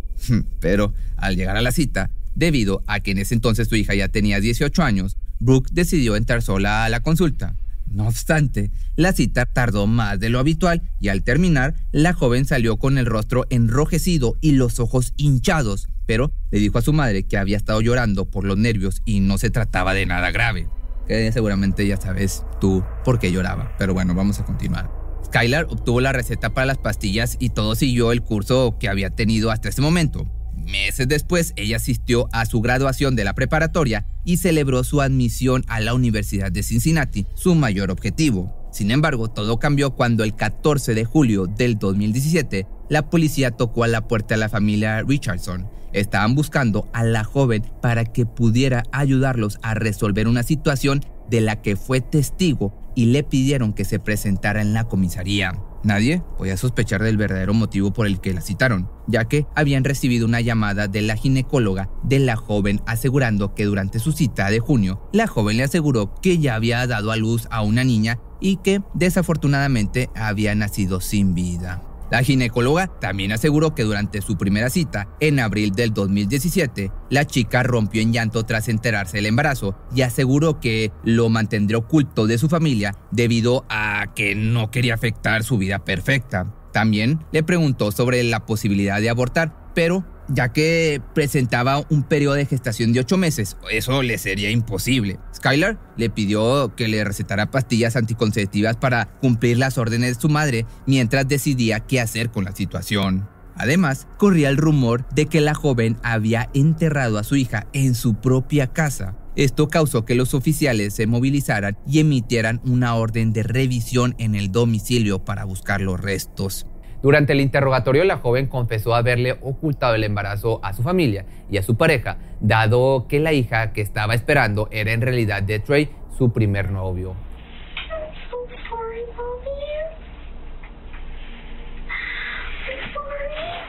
Pero 0.60 0.94
al 1.18 1.36
llegar 1.36 1.58
a 1.58 1.62
la 1.62 1.72
cita, 1.72 2.12
debido 2.36 2.84
a 2.88 3.00
que 3.00 3.12
en 3.12 3.20
ese 3.20 3.34
entonces 3.34 3.68
su 3.68 3.76
hija 3.76 3.96
ya 3.96 4.10
tenía 4.10 4.40
18 4.40 4.84
años, 4.84 5.18
Brooke 5.40 5.70
decidió 5.72 6.16
entrar 6.16 6.42
sola 6.42 6.86
a 6.86 6.90
la 6.90 7.02
consulta. 7.02 7.56
No 7.88 8.08
obstante, 8.08 8.72
la 8.96 9.14
cita 9.14 9.46
tardó 9.46 9.88
más 9.88 10.20
de 10.20 10.30
lo 10.30 10.40
habitual 10.40 10.82
y 11.00 11.10
al 11.10 11.24
terminar, 11.24 11.76
la 11.92 12.14
joven 12.14 12.46
salió 12.46 12.78
con 12.78 12.98
el 12.98 13.06
rostro 13.06 13.46
enrojecido 13.50 14.36
y 14.42 14.52
los 14.52 14.80
ojos 14.80 15.14
hinchados, 15.18 15.88
pero 16.06 16.32
le 16.52 16.60
dijo 16.60 16.78
a 16.78 16.82
su 16.82 16.94
madre 16.94 17.24
que 17.24 17.38
había 17.38 17.58
estado 17.58 17.82
llorando 17.82 18.26
por 18.26 18.44
los 18.44 18.58
nervios 18.58 19.02
y 19.06 19.20
no 19.20 19.38
se 19.38 19.50
trataba 19.50 19.94
de 19.94 20.06
nada 20.06 20.32
grave. 20.32 20.68
Que 21.08 21.32
seguramente 21.32 21.86
ya 21.86 21.98
sabes 21.98 22.44
tú 22.60 22.84
por 23.04 23.20
qué 23.20 23.32
lloraba, 23.32 23.76
pero 23.78 23.94
bueno, 23.94 24.16
vamos 24.16 24.40
a 24.40 24.46
continuar. 24.46 24.90
Skylar 25.26 25.66
obtuvo 25.70 26.02
la 26.02 26.14
receta 26.14 26.54
para 26.54 26.66
las 26.66 26.78
pastillas 26.78 27.38
y 27.40 27.50
todo 27.50 27.76
siguió 27.76 28.12
el 28.12 28.22
curso 28.22 28.78
que 28.80 28.90
había 28.90 29.10
tenido 29.10 29.52
hasta 29.52 29.70
ese 29.70 29.82
momento. 29.82 30.26
Meses 30.66 31.08
después, 31.08 31.54
ella 31.58 31.78
asistió 31.78 32.28
a 32.32 32.46
su 32.46 32.62
graduación 32.62 33.16
de 33.16 33.24
la 33.24 33.34
preparatoria 33.34 34.08
y 34.24 34.38
celebró 34.38 34.84
su 34.84 35.02
admisión 35.02 35.64
a 35.68 35.80
la 35.80 35.94
Universidad 35.94 36.52
de 36.52 36.64
Cincinnati, 36.64 37.28
su 37.36 37.54
mayor 37.54 37.92
objetivo. 37.92 38.70
Sin 38.72 38.90
embargo, 38.92 39.30
todo 39.30 39.60
cambió 39.60 39.92
cuando 39.92 40.24
el 40.24 40.36
14 40.36 40.96
de 40.96 41.06
julio 41.06 41.46
del 41.46 41.78
2017, 41.78 42.68
la 42.90 43.10
policía 43.10 43.52
tocó 43.52 43.84
a 43.84 43.88
la 43.88 44.08
puerta 44.08 44.36
de 44.36 44.40
la 44.40 44.50
familia 44.50 45.02
Richardson. 45.04 45.70
Estaban 45.96 46.36
buscando 46.36 46.90
a 46.92 47.06
la 47.06 47.24
joven 47.24 47.64
para 47.82 48.04
que 48.04 48.26
pudiera 48.26 48.84
ayudarlos 48.92 49.60
a 49.62 49.76
resolver 49.76 50.28
una 50.28 50.44
situación 50.44 51.00
de 51.30 51.40
la 51.40 51.62
que 51.62 51.78
fue 51.78 52.02
testigo 52.02 52.78
y 52.96 53.06
le 53.06 53.24
pidieron 53.24 53.72
que 53.72 53.86
se 53.86 53.98
presentara 53.98 54.62
en 54.62 54.74
la 54.74 54.90
comisaría. 54.90 55.54
Nadie 55.86 56.22
podía 56.38 56.58
sospechar 56.58 57.02
del 57.02 57.16
verdadero 57.16 57.54
motivo 57.54 57.94
por 57.94 58.08
el 58.08 58.20
que 58.20 58.34
la 58.34 58.42
citaron, 58.42 58.90
ya 59.08 59.26
que 59.26 59.46
habían 59.56 59.86
recibido 59.86 60.26
una 60.26 60.42
llamada 60.42 60.90
de 60.90 61.02
la 61.02 61.16
ginecóloga 61.16 61.90
de 62.04 62.20
la 62.20 62.36
joven 62.36 62.82
asegurando 62.86 63.56
que 63.56 63.64
durante 63.64 64.00
su 64.00 64.12
cita 64.12 64.50
de 64.50 64.60
junio, 64.60 65.08
la 65.14 65.28
joven 65.28 65.56
le 65.56 65.64
aseguró 65.64 66.14
que 66.22 66.40
ya 66.40 66.56
había 66.56 66.86
dado 66.88 67.14
a 67.14 67.16
luz 67.16 67.48
a 67.52 67.62
una 67.62 67.86
niña 67.86 68.20
y 68.42 68.58
que 68.58 68.82
desafortunadamente 68.94 70.10
había 70.14 70.56
nacido 70.56 71.00
sin 71.00 71.36
vida. 71.36 71.82
La 72.12 72.24
ginecóloga 72.24 72.88
también 72.88 73.32
aseguró 73.32 73.74
que 73.74 73.84
durante 73.84 74.22
su 74.22 74.38
primera 74.38 74.70
cita, 74.70 75.08
en 75.20 75.40
abril 75.40 75.72
del 75.72 75.94
2017, 75.94 76.92
la 77.10 77.26
chica 77.26 77.64
rompió 77.64 78.02
en 78.02 78.14
llanto 78.14 78.44
tras 78.44 78.70
enterarse 78.70 79.18
del 79.18 79.26
embarazo 79.26 79.76
y 79.96 80.02
aseguró 80.02 80.60
que 80.60 80.92
lo 81.04 81.30
mantendría 81.30 81.78
oculto 81.78 82.28
de 82.28 82.38
su 82.38 82.48
familia 82.48 82.96
debido 83.12 83.66
a 83.70 84.14
que 84.16 84.36
no 84.36 84.72
quería 84.72 84.94
afectar 84.94 85.44
su 85.44 85.58
vida 85.58 85.84
perfecta. 85.84 86.54
También 86.72 87.20
le 87.32 87.42
preguntó 87.42 87.92
sobre 87.92 88.22
la 88.24 88.46
posibilidad 88.46 89.00
de 89.00 89.10
abortar, 89.10 89.72
pero 89.74 90.06
ya 90.28 90.52
que 90.52 91.02
presentaba 91.14 91.86
un 91.90 92.04
periodo 92.04 92.36
de 92.36 92.46
gestación 92.46 92.94
de 92.94 93.02
ocho 93.02 93.18
meses. 93.18 93.58
Eso 93.72 94.02
le 94.02 94.18
sería 94.18 94.50
imposible. 94.50 95.20
Skylar 95.36 95.80
le 95.98 96.10
pidió 96.10 96.74
que 96.76 96.88
le 96.88 97.04
recetara 97.04 97.52
pastillas 97.52 97.96
anticonceptivas 97.96 98.78
para 98.78 99.06
cumplir 99.20 99.58
las 99.58 99.78
órdenes 99.78 100.16
de 100.16 100.22
su 100.22 100.30
madre 100.30 100.66
mientras 100.86 101.28
decidía 101.28 101.82
qué 101.82 102.02
hacer 102.02 102.30
con 102.30 102.46
la 102.46 102.54
situación. 102.54 103.28
Además, 103.56 104.08
corría 104.18 104.50
el 104.50 104.58
rumor 104.58 105.08
de 105.16 105.28
que 105.28 105.40
la 105.40 105.54
joven 105.54 105.98
había 106.04 106.50
enterrado 106.54 107.18
a 107.18 107.24
su 107.24 107.36
hija 107.36 107.68
en 107.74 107.96
su 107.96 108.16
propia 108.16 108.68
casa. 108.68 109.16
Esto 109.36 109.68
causó 109.68 110.06
que 110.06 110.16
los 110.16 110.34
oficiales 110.34 110.94
se 110.94 111.08
movilizaran 111.08 111.78
y 111.88 112.00
emitieran 112.00 112.62
una 112.66 112.96
orden 112.96 113.34
de 113.34 113.44
revisión 113.44 114.16
en 114.18 114.36
el 114.36 114.52
domicilio 114.52 115.24
para 115.24 115.46
buscar 115.46 115.82
los 115.82 116.00
restos. 116.00 116.68
Durante 117.06 117.34
el 117.34 117.42
interrogatorio, 117.42 118.04
la 118.04 118.18
joven 118.18 118.48
confesó 118.48 118.96
haberle 118.96 119.38
ocultado 119.44 119.94
el 119.94 120.04
embarazo 120.04 120.60
a 120.64 120.74
su 120.74 120.82
familia 120.82 121.28
y 121.52 121.58
a 121.58 121.62
su 121.62 121.78
pareja, 121.78 122.18
dado 122.40 123.06
que 123.08 123.20
la 123.20 123.32
hija 123.32 123.74
que 123.74 123.82
estaba 123.82 124.16
esperando 124.16 124.70
era 124.72 124.92
en 124.92 125.02
realidad 125.02 125.44
de 125.44 125.60
Trey, 125.60 125.92
su 126.18 126.34
primer 126.34 126.72
novio. 126.72 127.16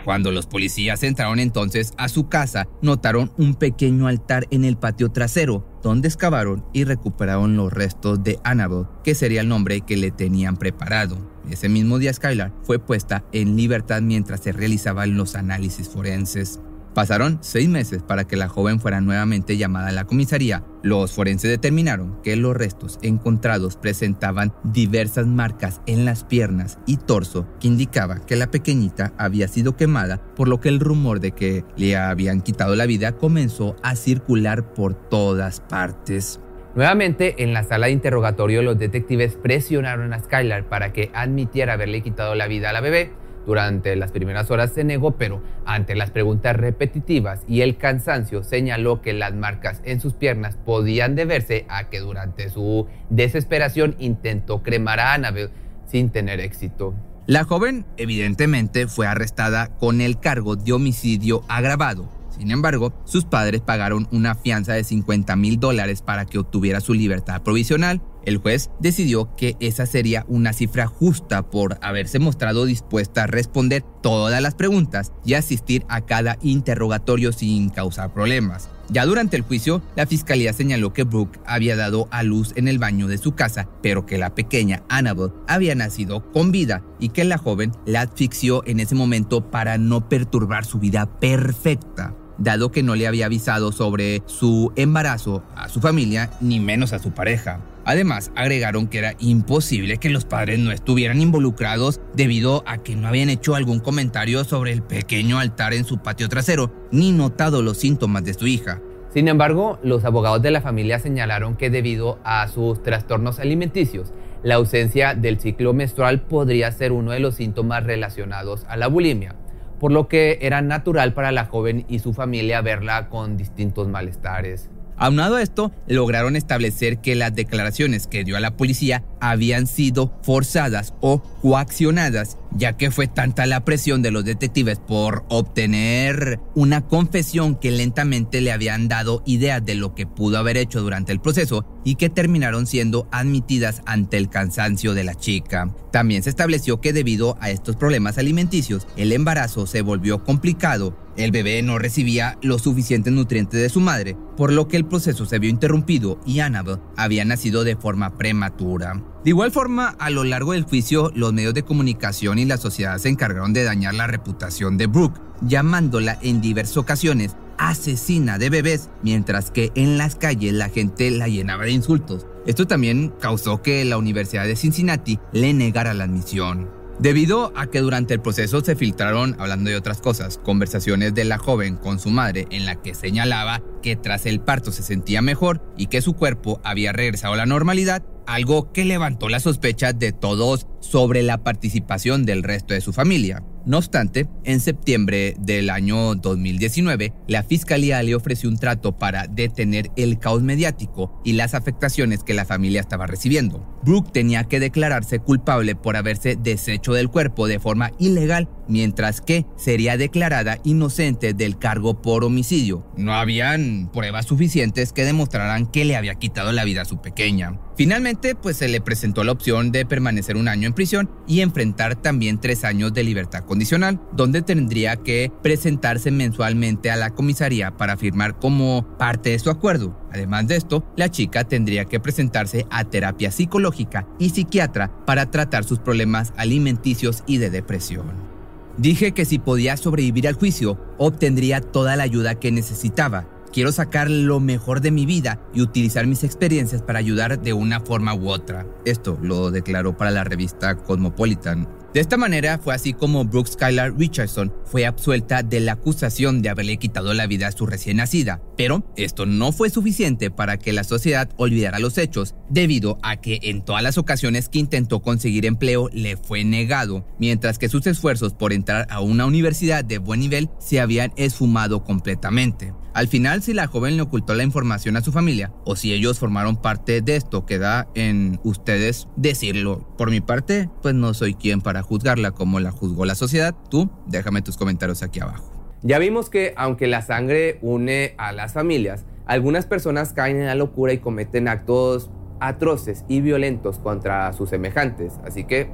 Cuando 0.07 0.33
los 0.33 0.47
policías 0.47 1.03
entraron 1.03 1.39
entonces 1.39 1.93
a 1.99 2.09
su 2.09 2.31
casa, 2.31 2.67
notaron 2.81 3.33
un 3.37 3.55
pequeño 3.55 4.07
altar 4.07 4.47
en 4.51 4.65
el 4.65 4.79
patio 4.79 5.11
trasero, 5.11 5.79
donde 5.83 6.09
excavaron 6.09 6.65
y 6.73 6.85
recuperaron 6.85 7.55
los 7.55 7.71
restos 7.71 8.25
de 8.25 8.39
Annabelle, 8.45 8.87
que 9.05 9.15
sería 9.15 9.43
el 9.43 9.49
nombre 9.49 9.83
que 9.83 9.99
le 9.99 10.11
tenían 10.11 10.57
preparado. 10.57 11.36
Ese 11.51 11.69
mismo 11.69 11.99
día 11.99 12.13
Skylar 12.13 12.53
fue 12.63 12.79
puesta 12.79 13.25
en 13.33 13.57
libertad 13.57 14.03
mientras 14.03 14.41
se 14.41 14.53
realizaban 14.53 15.17
los 15.17 15.35
análisis 15.35 15.89
forenses. 15.89 16.61
Pasaron 16.97 17.41
seis 17.43 17.69
meses 17.69 18.03
para 18.03 18.27
que 18.27 18.37
la 18.37 18.49
joven 18.49 18.81
fuera 18.81 19.03
nuevamente 19.03 19.59
llamada 19.59 19.89
a 19.89 19.93
la 19.93 20.07
comisaría. 20.07 20.65
Los 20.83 21.13
forenses 21.13 21.51
determinaron 21.51 22.23
que 22.23 22.37
los 22.37 22.57
restos 22.57 22.99
encontrados 23.03 23.77
presentaban 23.77 24.55
diversas 24.65 25.27
marcas 25.27 25.83
en 25.85 26.07
las 26.07 26.25
piernas 26.25 26.79
y 26.87 26.97
torso 26.97 27.47
que 27.61 27.69
indicaba 27.69 28.21
que 28.21 28.37
la 28.37 28.51
pequeñita 28.51 29.13
había 29.19 29.47
sido 29.47 29.77
quemada, 29.77 30.23
por 30.35 30.49
lo 30.49 30.59
que 30.59 30.71
el 30.71 30.81
rumor 30.81 31.21
de 31.21 31.33
que 31.33 31.67
le 31.77 31.99
habían 31.99 32.41
quitado 32.41 32.75
la 32.77 32.87
vida 32.87 33.13
comenzó 33.13 33.77
a 33.83 33.95
circular 33.95 34.73
por 34.73 34.95
todas 34.95 35.61
partes. 35.61 36.41
Nuevamente, 36.77 37.43
en 37.43 37.55
la 37.55 37.65
sala 37.65 37.87
de 37.87 37.93
interrogatorio, 37.93 38.61
los 38.61 38.79
detectives 38.79 39.35
presionaron 39.35 40.13
a 40.13 40.21
Skylar 40.23 40.69
para 40.69 40.93
que 40.93 41.11
admitiera 41.15 41.73
haberle 41.73 42.03
quitado 42.03 42.35
la 42.35 42.49
vida 42.49 42.69
a 42.69 42.75
la 42.75 42.83
bebé. 42.83 43.13
Durante 43.47 43.97
las 43.97 44.13
primeras 44.13 44.51
horas 44.51 44.75
se 44.75 44.85
negó, 44.85 45.13
pero 45.13 45.43
ante 45.65 45.95
las 45.95 46.11
preguntas 46.11 46.55
repetitivas 46.55 47.41
y 47.49 47.63
el 47.63 47.79
cansancio 47.79 48.45
señaló 48.45 49.01
que 49.01 49.15
las 49.15 49.33
marcas 49.33 49.81
en 49.85 50.01
sus 50.01 50.13
piernas 50.13 50.57
podían 50.67 51.15
deberse 51.15 51.65
a 51.71 51.89
que 51.89 52.01
durante 52.01 52.51
su 52.51 52.87
desesperación 53.09 53.97
intentó 53.99 54.63
cremar 54.63 55.01
a 55.01 55.15
Annabelle 55.15 55.53
sin 55.87 56.11
tener 56.11 56.41
éxito. 56.41 56.93
La 57.27 57.45
joven 57.45 57.87
evidentemente 57.97 58.87
fue 58.87 59.07
arrestada 59.07 59.69
con 59.79 60.03
el 60.03 60.21
cargo 60.21 60.57
de 60.57 60.75
homicidio 60.75 61.43
agravado. 61.49 62.16
Sin 62.39 62.51
embargo, 62.51 62.93
sus 63.05 63.25
padres 63.25 63.61
pagaron 63.61 64.09
una 64.13 64.35
fianza 64.35 64.75
de 64.75 64.85
50 64.85 65.37
mil 65.37 65.59
dólares 65.59 66.03
para 66.03 66.27
que 66.27 66.39
obtuviera 66.39 66.81
su 66.81 66.95
libertad 66.95 67.43
provisional 67.43 68.03
el 68.27 68.39
juez 68.39 68.71
decidió 68.81 69.35
que 69.37 69.57
esa 69.61 69.87
sería 69.87 70.27
una 70.29 70.53
cifra 70.53 70.89
justa 70.89 71.49
por 71.49 71.79
haberse 71.81 72.19
mostrado 72.19 72.67
dispuesta 72.67 73.23
a 73.23 73.27
responder 73.29 73.85
todas 74.03 74.43
las 74.43 74.55
preguntas 74.57 75.13
y 75.25 75.35
asistir 75.35 75.87
a 75.89 76.01
cada 76.01 76.37
interrogatorio 76.43 77.33
sin 77.33 77.71
causar 77.71 78.13
problemas. 78.13 78.69
Ya 78.89 79.07
durante 79.07 79.37
el 79.37 79.43
juicio, 79.43 79.81
la 79.95 80.07
fiscalía 80.07 80.53
señaló 80.53 80.93
que 80.93 81.05
Brooke 81.05 81.41
había 81.47 81.77
dado 81.77 82.09
a 82.11 82.25
luz 82.25 82.53
en 82.57 82.67
el 82.67 82.79
baño 82.79 83.07
de 83.07 83.19
su 83.19 83.37
casa, 83.37 83.69
pero 83.81 84.07
que 84.07 84.19
la 84.19 84.35
pequeña 84.35 84.83
Annabelle 84.89 85.33
había 85.47 85.77
nacido 85.77 86.31
con 86.33 86.51
vida 86.51 86.83
y 86.99 87.11
que 87.11 87.25
la 87.25 87.39
joven 87.39 87.73
la 87.85 88.03
asfixió 88.03 88.67
en 88.67 88.81
ese 88.81 88.97
momento 88.97 89.51
para 89.51 89.79
no 89.79 90.09
perturbar 90.09 90.65
su 90.65 90.79
vida 90.81 91.07
perfecta 91.21 92.15
dado 92.39 92.71
que 92.71 92.83
no 92.83 92.95
le 92.95 93.07
había 93.07 93.27
avisado 93.27 93.73
sobre 93.73 94.23
su 94.27 94.73
embarazo 94.77 95.43
a 95.55 95.69
su 95.69 95.81
familia 95.81 96.31
ni 96.41 96.61
menos 96.61 96.93
a 96.93 96.99
su 96.99 97.13
pareja. 97.13 97.61
Además, 97.85 98.33
agregaron 98.35 98.89
que 98.89 98.99
era 98.99 99.15
imposible 99.21 99.99
que 99.99 100.11
los 100.11 100.25
padres 100.25 100.59
no 100.59 100.73
estuvieran 100.73 101.21
involucrados 101.21 102.01
debido 102.15 102.65
a 102.67 102.79
que 102.79 102.97
no 102.97 103.07
habían 103.07 103.31
hecho 103.31 103.55
algún 103.55 103.79
comentario 103.79 104.43
sobre 104.43 104.73
el 104.73 104.83
pequeño 104.83 105.39
altar 105.39 105.73
en 105.73 105.85
su 105.85 105.99
patio 105.99 106.29
trasero, 106.29 106.73
ni 106.91 107.13
notado 107.13 107.63
los 107.63 107.77
síntomas 107.77 108.25
de 108.25 108.35
su 108.35 108.49
hija. 108.49 108.81
Sin 109.15 109.29
embargo, 109.29 109.79
los 109.83 110.05
abogados 110.05 110.43
de 110.43 110.51
la 110.51 110.61
familia 110.61 110.99
señalaron 110.99 111.57
que 111.57 111.71
debido 111.71 112.19
a 112.25 112.49
sus 112.49 112.83
trastornos 112.83 113.39
alimenticios, 113.39 114.13
la 114.43 114.57
ausencia 114.57 115.15
del 115.15 115.39
ciclo 115.41 115.73
menstrual 115.73 116.23
podría 116.23 116.71
ser 116.73 116.93
uno 116.93 117.13
de 117.13 117.21
los 117.21 117.37
síntomas 117.37 117.85
relacionados 117.85 118.67
a 118.69 118.77
la 118.77 118.89
bulimia, 118.89 119.37
por 119.79 119.93
lo 119.93 120.09
que 120.09 120.39
era 120.43 120.63
natural 120.63 121.15
para 121.15 121.33
la 121.33 121.47
joven 121.47 121.85
y 121.89 121.99
su 121.99 122.13
familia 122.15 122.61
verla 122.61 123.09
con 123.09 123.37
distintos 123.37 123.89
malestares. 123.89 124.71
Aunado 124.99 125.37
a 125.37 125.43
esto, 125.43 125.73
lograron 125.87 126.37
establecer 126.37 126.99
que 126.99 127.15
las 127.15 127.35
declaraciones 127.35 128.07
que 128.07 128.25
dio 128.25 128.37
a 128.37 128.41
la 128.41 128.57
policía 128.57 129.05
habían 129.21 129.67
sido 129.67 130.15
forzadas 130.23 130.95
o 131.01 131.21
coaccionadas 131.43 132.39
ya 132.53 132.77
que 132.77 132.91
fue 132.91 133.07
tanta 133.07 133.47
la 133.47 133.65
presión 133.65 134.03
de 134.03 134.11
los 134.11 134.25
detectives 134.25 134.79
por 134.79 135.25
obtener 135.29 136.41
una 136.55 136.87
confesión 136.87 137.57
que 137.57 137.71
lentamente 137.71 138.41
le 138.41 138.53
habían 138.53 138.89
dado 138.89 139.23
ideas 139.27 139.65
de 139.65 139.75
lo 139.75 139.95
que 139.95 140.07
pudo 140.07 140.39
haber 140.39 140.57
hecho 140.57 140.81
durante 140.81 141.13
el 141.13 141.21
proceso 141.21 141.67
y 141.85 141.97
que 141.97 142.11
terminaron 142.11 142.67
siendo 142.67 143.09
admitidas 143.13 143.83
ante 143.87 144.17
el 144.17 144.29
cansancio 144.29 144.95
de 144.95 145.05
la 145.05 145.15
chica. 145.15 145.75
También 145.93 146.23
se 146.23 146.31
estableció 146.31 146.81
que 146.81 146.93
debido 146.93 147.37
a 147.41 147.51
estos 147.51 147.77
problemas 147.77 148.19
alimenticios, 148.19 148.87
el 148.97 149.13
embarazo 149.13 149.67
se 149.67 149.83
volvió 149.83 150.25
complicado 150.25 151.07
el 151.17 151.31
bebé 151.31 151.63
no 151.63 151.79
recibía 151.79 152.37
los 152.43 152.63
suficientes 152.63 153.13
nutrientes 153.13 153.61
de 153.61 153.71
su 153.71 153.81
madre, 153.81 154.17
por 154.37 154.53
lo 154.53 154.69
que 154.69 154.77
el 154.77 154.85
proceso 154.85 155.25
se 155.25 155.39
vio 155.39 155.49
interrumpido 155.49 156.21
y 156.27 156.41
Annabelle 156.41 156.83
había 156.97 157.25
nacido 157.25 157.65
de 157.65 157.75
forma 157.77 158.19
prematura. 158.19 159.03
De 159.27 159.31
igual 159.31 159.51
forma, 159.51 159.97
a 159.99 160.09
lo 160.11 160.23
largo 160.23 160.53
del 160.53 160.63
juicio, 160.63 161.11
los 161.17 161.33
medios 161.33 161.53
de 161.53 161.65
comunicación 161.65 162.39
y 162.39 162.45
la 162.45 162.59
sociedad 162.59 162.97
se 162.99 163.09
encargaron 163.09 163.53
de 163.53 163.65
dañar 163.65 163.95
la 163.95 164.07
reputación 164.07 164.79
de 164.79 164.87
Brooke, 164.87 165.21
llamándola 165.41 166.17
en 166.23 166.41
diversas 166.41 166.77
ocasiones 166.77 167.35
asesina 167.59 168.39
de 168.39 168.51
bebés, 168.51 168.89
mientras 169.03 169.51
que 169.51 169.73
en 169.75 169.99
las 169.99 170.15
calles 170.15 170.53
la 170.53 170.69
gente 170.69 171.11
la 171.11 171.27
llenaba 171.27 171.65
de 171.65 171.73
insultos. 171.73 172.25
Esto 172.47 172.69
también 172.69 173.13
causó 173.21 173.63
que 173.63 173.85
la 173.85 173.99
Universidad 173.99 174.45
de 174.45 174.55
Cincinnati 174.55 175.19
le 175.33 175.53
negara 175.53 175.93
la 175.93 176.05
admisión. 176.05 176.71
Debido 177.01 177.53
a 177.57 177.67
que 177.67 177.81
durante 177.81 178.15
el 178.15 178.23
proceso 178.23 178.61
se 178.61 178.77
filtraron, 178.77 179.35
hablando 179.41 179.71
de 179.71 179.77
otras 179.77 180.01
cosas, 180.01 180.39
conversaciones 180.39 181.15
de 181.15 181.25
la 181.25 181.39
joven 181.39 181.79
con 181.79 181.99
su 181.99 182.11
madre 182.11 182.47
en 182.51 182.65
la 182.65 182.77
que 182.77 182.95
señalaba 182.95 183.61
que 183.83 183.97
tras 183.97 184.25
el 184.25 184.39
parto 184.39 184.71
se 184.71 184.85
sentía 184.85 185.21
mejor 185.21 185.61
y 185.77 185.89
que 185.89 186.01
su 186.01 186.15
cuerpo 186.15 186.61
había 186.63 186.93
regresado 186.93 187.35
a 187.35 187.39
la 187.39 187.45
normalidad, 187.45 188.05
algo 188.27 188.73
que 188.73 188.85
levantó 188.85 189.29
las 189.29 189.45
sospechas 189.45 189.99
de 189.99 190.13
todos 190.13 190.67
sobre 190.81 191.23
la 191.23 191.39
participación 191.39 192.25
del 192.25 192.43
resto 192.43 192.75
de 192.75 192.81
su 192.81 192.93
familia. 192.93 193.43
No 193.67 193.79
obstante, 193.79 194.29
en 194.45 194.61
septiembre 194.61 195.35
del 195.41 195.71
año 195.71 196.15
2019, 196.15 197.13
la 197.27 197.43
Fiscalía 197.43 198.01
le 198.05 198.15
ofreció 198.15 198.49
un 198.49 198.59
trato 198.59 198.97
para 198.97 199.27
detener 199.27 199.91
el 199.97 200.21
caos 200.21 200.43
mediático 200.45 201.21
y 201.25 201.33
las 201.33 201.53
afectaciones 201.53 202.23
que 202.23 202.35
la 202.35 202.45
familia 202.45 202.81
estaba 202.81 203.09
recibiendo. 203.09 203.67
Brooke 203.83 204.13
tenía 204.13 204.45
que 204.45 204.61
declararse 204.61 205.19
culpable 205.19 205.75
por 205.75 205.97
haberse 205.97 206.37
deshecho 206.37 206.93
del 206.93 207.11
cuerpo 207.11 207.49
de 207.49 207.59
forma 207.59 207.91
ilegal, 207.99 208.49
mientras 208.69 209.21
que 209.21 209.47
sería 209.57 209.97
declarada 209.97 210.59
inocente 210.65 211.35
del 211.35 211.59
cargo 211.59 212.01
por 212.01 212.25
homicidio. 212.25 212.87
No 212.97 213.15
habían 213.15 213.91
pruebas 213.93 214.27
suficientes 214.27 214.93
que 214.93 215.05
demostraran 215.05 215.67
que 215.67 215.85
le 215.85 215.97
había 215.97 216.15
quitado 216.15 216.53
la 216.53 216.65
vida 216.65 216.83
a 216.83 216.87
su 216.87 217.01
pequeña. 217.01 217.59
Finalmente, 217.77 218.35
pues 218.35 218.57
se 218.57 218.69
le 218.69 218.81
presentó 218.81 219.23
la 219.23 219.33
opción 219.33 219.71
de 219.71 219.85
permanecer 219.85 220.37
un 220.37 220.49
año 220.49 220.67
en 220.67 220.73
prisión 220.73 221.11
y 221.27 221.41
enfrentar 221.41 221.95
también 221.95 222.41
tres 222.41 222.65
años 222.65 222.95
de 222.95 223.05
libertad 223.05 223.45
condicional, 223.45 224.01
donde 224.13 224.41
tendría 224.41 224.97
que 224.97 225.31
presentarse 225.43 226.11
mensualmente 226.11 226.91
a 226.91 226.97
la 226.97 227.11
comisaría 227.11 227.77
para 227.77 227.99
firmar 227.99 228.39
como 228.39 228.97
parte 228.97 229.31
de 229.31 229.39
su 229.39 229.51
acuerdo. 229.51 230.01
Además 230.11 230.49
de 230.49 230.57
esto, 230.57 230.91
la 230.97 231.11
chica 231.11 231.45
tendría 231.45 231.85
que 231.85 232.01
presentarse 232.01 232.67
a 232.71 232.85
terapia 232.85 233.31
psicológica 233.31 234.09
y 234.19 234.31
psiquiatra 234.31 234.91
para 235.05 235.31
tratar 235.31 235.65
sus 235.65 235.79
problemas 235.79 236.33
alimenticios 236.39 237.25
y 237.27 237.37
de 237.37 237.51
depresión. 237.51 238.36
Dije 238.77 239.13
que 239.13 239.25
si 239.25 239.39
podía 239.39 239.77
sobrevivir 239.77 240.29
al 240.29 240.35
juicio, 240.35 240.79
obtendría 240.99 241.61
toda 241.61 241.97
la 241.97 242.03
ayuda 242.03 242.35
que 242.35 242.53
necesitaba, 242.53 243.27
Quiero 243.57 243.73
sacar 243.73 244.11
lo 244.11 244.39
mejor 244.39 244.83
de 244.83 244.91
mi 244.91 245.07
vida 245.07 245.41
y 245.55 245.63
utilizar 245.63 246.07
mis 246.07 246.25
experiencias 246.25 246.83
para 246.83 246.99
ayudar 246.99 247.41
de 247.41 247.55
una 247.55 247.81
forma 247.81 248.15
u 248.15 248.29
otra. 248.29 248.67
Esto 248.85 249.19
lo 249.23 249.51
declaró 249.51 249.97
para 249.97 250.11
la 250.11 250.25
revista 250.25 250.77
Cosmopolitan. 250.77 251.67
De 251.97 252.03
esta 252.03 252.19
manera 252.19 252.59
fue 252.59 252.75
así 252.75 252.93
como 252.93 253.25
Brooke 253.25 253.51
Skylar 253.51 253.97
Richardson 253.97 254.53
fue 254.67 254.85
absuelta 254.85 255.43
de 255.43 255.61
la 255.61 255.73
acusación 255.73 256.43
de 256.43 256.51
haberle 256.51 256.77
quitado 256.77 257.15
la 257.15 257.27
vida 257.27 257.49
a 257.49 257.53
su 257.53 257.65
recién 257.65 257.97
nacida. 257.97 258.43
Pero 258.55 258.85
esto 258.97 259.25
no 259.25 259.51
fue 259.51 259.71
suficiente 259.71 260.31
para 260.31 260.59
que 260.59 260.75
la 260.75 260.85
sociedad 260.85 261.31
olvidara 261.39 261.79
los 261.79 261.97
hechos, 261.97 262.35
debido 262.51 262.99
a 263.03 263.17
que 263.17 263.39
en 263.45 263.65
todas 263.65 263.83
las 263.83 263.97
ocasiones 263.97 264.51
que 264.51 264.59
intentó 264.59 265.01
conseguir 265.01 265.47
empleo 265.47 265.89
le 265.91 266.19
fue 266.19 266.45
negado, 266.45 267.07
mientras 267.19 267.59
que 267.59 267.71
sus 267.71 267.87
esfuerzos 267.87 268.35
por 268.35 268.53
entrar 268.53 268.87
a 268.91 269.01
una 269.01 269.25
universidad 269.25 269.83
de 269.83 269.97
buen 269.97 270.21
nivel 270.21 270.51
se 270.59 270.81
habían 270.81 271.15
esfumado 271.17 271.83
completamente. 271.83 272.75
Al 272.97 273.09
final, 273.09 273.43
si 273.43 273.53
la 273.53 273.67
joven 273.67 273.97
le 273.97 274.03
ocultó 274.03 274.35
la 274.35 274.43
información 274.43 274.97
a 274.97 275.03
su 275.03 275.13
familia 275.13 275.53
o 275.67 275.77
si 275.77 275.93
ellos 275.93 276.19
formaron 276.19 276.57
parte 276.57 277.03
de 277.03 277.17
esto, 277.17 277.45
queda 277.45 277.89
en 277.95 278.41
ustedes 278.43 279.07
decirlo. 279.17 279.87
Por 279.99 280.11
mi 280.11 280.23
parte, 280.23 280.71
pues 280.81 280.95
no 280.95 281.13
soy 281.13 281.35
quien 281.35 281.61
para 281.61 281.83
juzgarla 281.89 282.33
como 282.33 282.61
la 282.61 282.71
juzgó 282.71 283.05
la 283.05 283.15
sociedad. 283.15 283.55
Tú, 283.71 283.89
déjame 284.07 284.43
tus 284.43 284.57
comentarios 284.57 285.03
aquí 285.03 285.21
abajo. 285.21 285.51
Ya 285.83 285.99
vimos 285.99 286.31
que 286.31 286.53
aunque 286.57 286.87
la 286.87 287.03
sangre 287.03 287.59
une 287.63 288.15
a 288.19 288.33
las 288.33 288.53
familias, 288.53 289.05
algunas 289.27 289.67
personas 289.67 290.13
caen 290.13 290.37
en 290.37 290.47
la 290.47 290.55
locura 290.55 290.93
y 290.93 290.99
cometen 290.99 291.49
actos 291.49 292.11
atroces 292.41 293.05
y 293.09 293.21
violentos 293.21 293.79
contra 293.79 294.33
sus 294.33 294.51
semejantes. 294.51 295.15
Así 295.25 295.45
que 295.45 295.71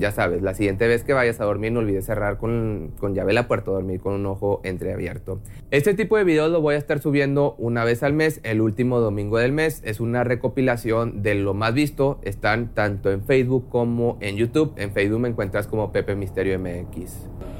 ya 0.00 0.10
sabes, 0.10 0.42
la 0.42 0.54
siguiente 0.54 0.88
vez 0.88 1.04
que 1.04 1.12
vayas 1.12 1.40
a 1.40 1.44
dormir 1.44 1.70
no 1.72 1.80
olvides 1.80 2.06
cerrar 2.06 2.38
con, 2.38 2.92
llave 3.14 3.32
la 3.32 3.46
puerta, 3.46 3.70
dormir 3.70 4.00
con 4.00 4.14
un 4.14 4.26
ojo 4.26 4.60
entreabierto. 4.64 5.40
Este 5.70 5.94
tipo 5.94 6.16
de 6.16 6.24
videos 6.24 6.50
lo 6.50 6.60
voy 6.60 6.74
a 6.74 6.78
estar 6.78 6.98
subiendo 7.00 7.54
una 7.58 7.84
vez 7.84 8.02
al 8.02 8.14
mes, 8.14 8.40
el 8.42 8.60
último 8.60 8.98
domingo 8.98 9.38
del 9.38 9.52
mes. 9.52 9.82
Es 9.84 10.00
una 10.00 10.24
recopilación 10.24 11.22
de 11.22 11.34
lo 11.36 11.54
más 11.54 11.74
visto. 11.74 12.18
Están 12.22 12.74
tanto 12.74 13.12
en 13.12 13.22
Facebook 13.22 13.68
como 13.68 14.18
en 14.20 14.36
YouTube. 14.36 14.72
En 14.76 14.92
Facebook 14.92 15.20
me 15.20 15.28
encuentras 15.28 15.66
como 15.66 15.92
Pepe 15.92 16.16
Misterio 16.16 16.58
MX. 16.58 17.59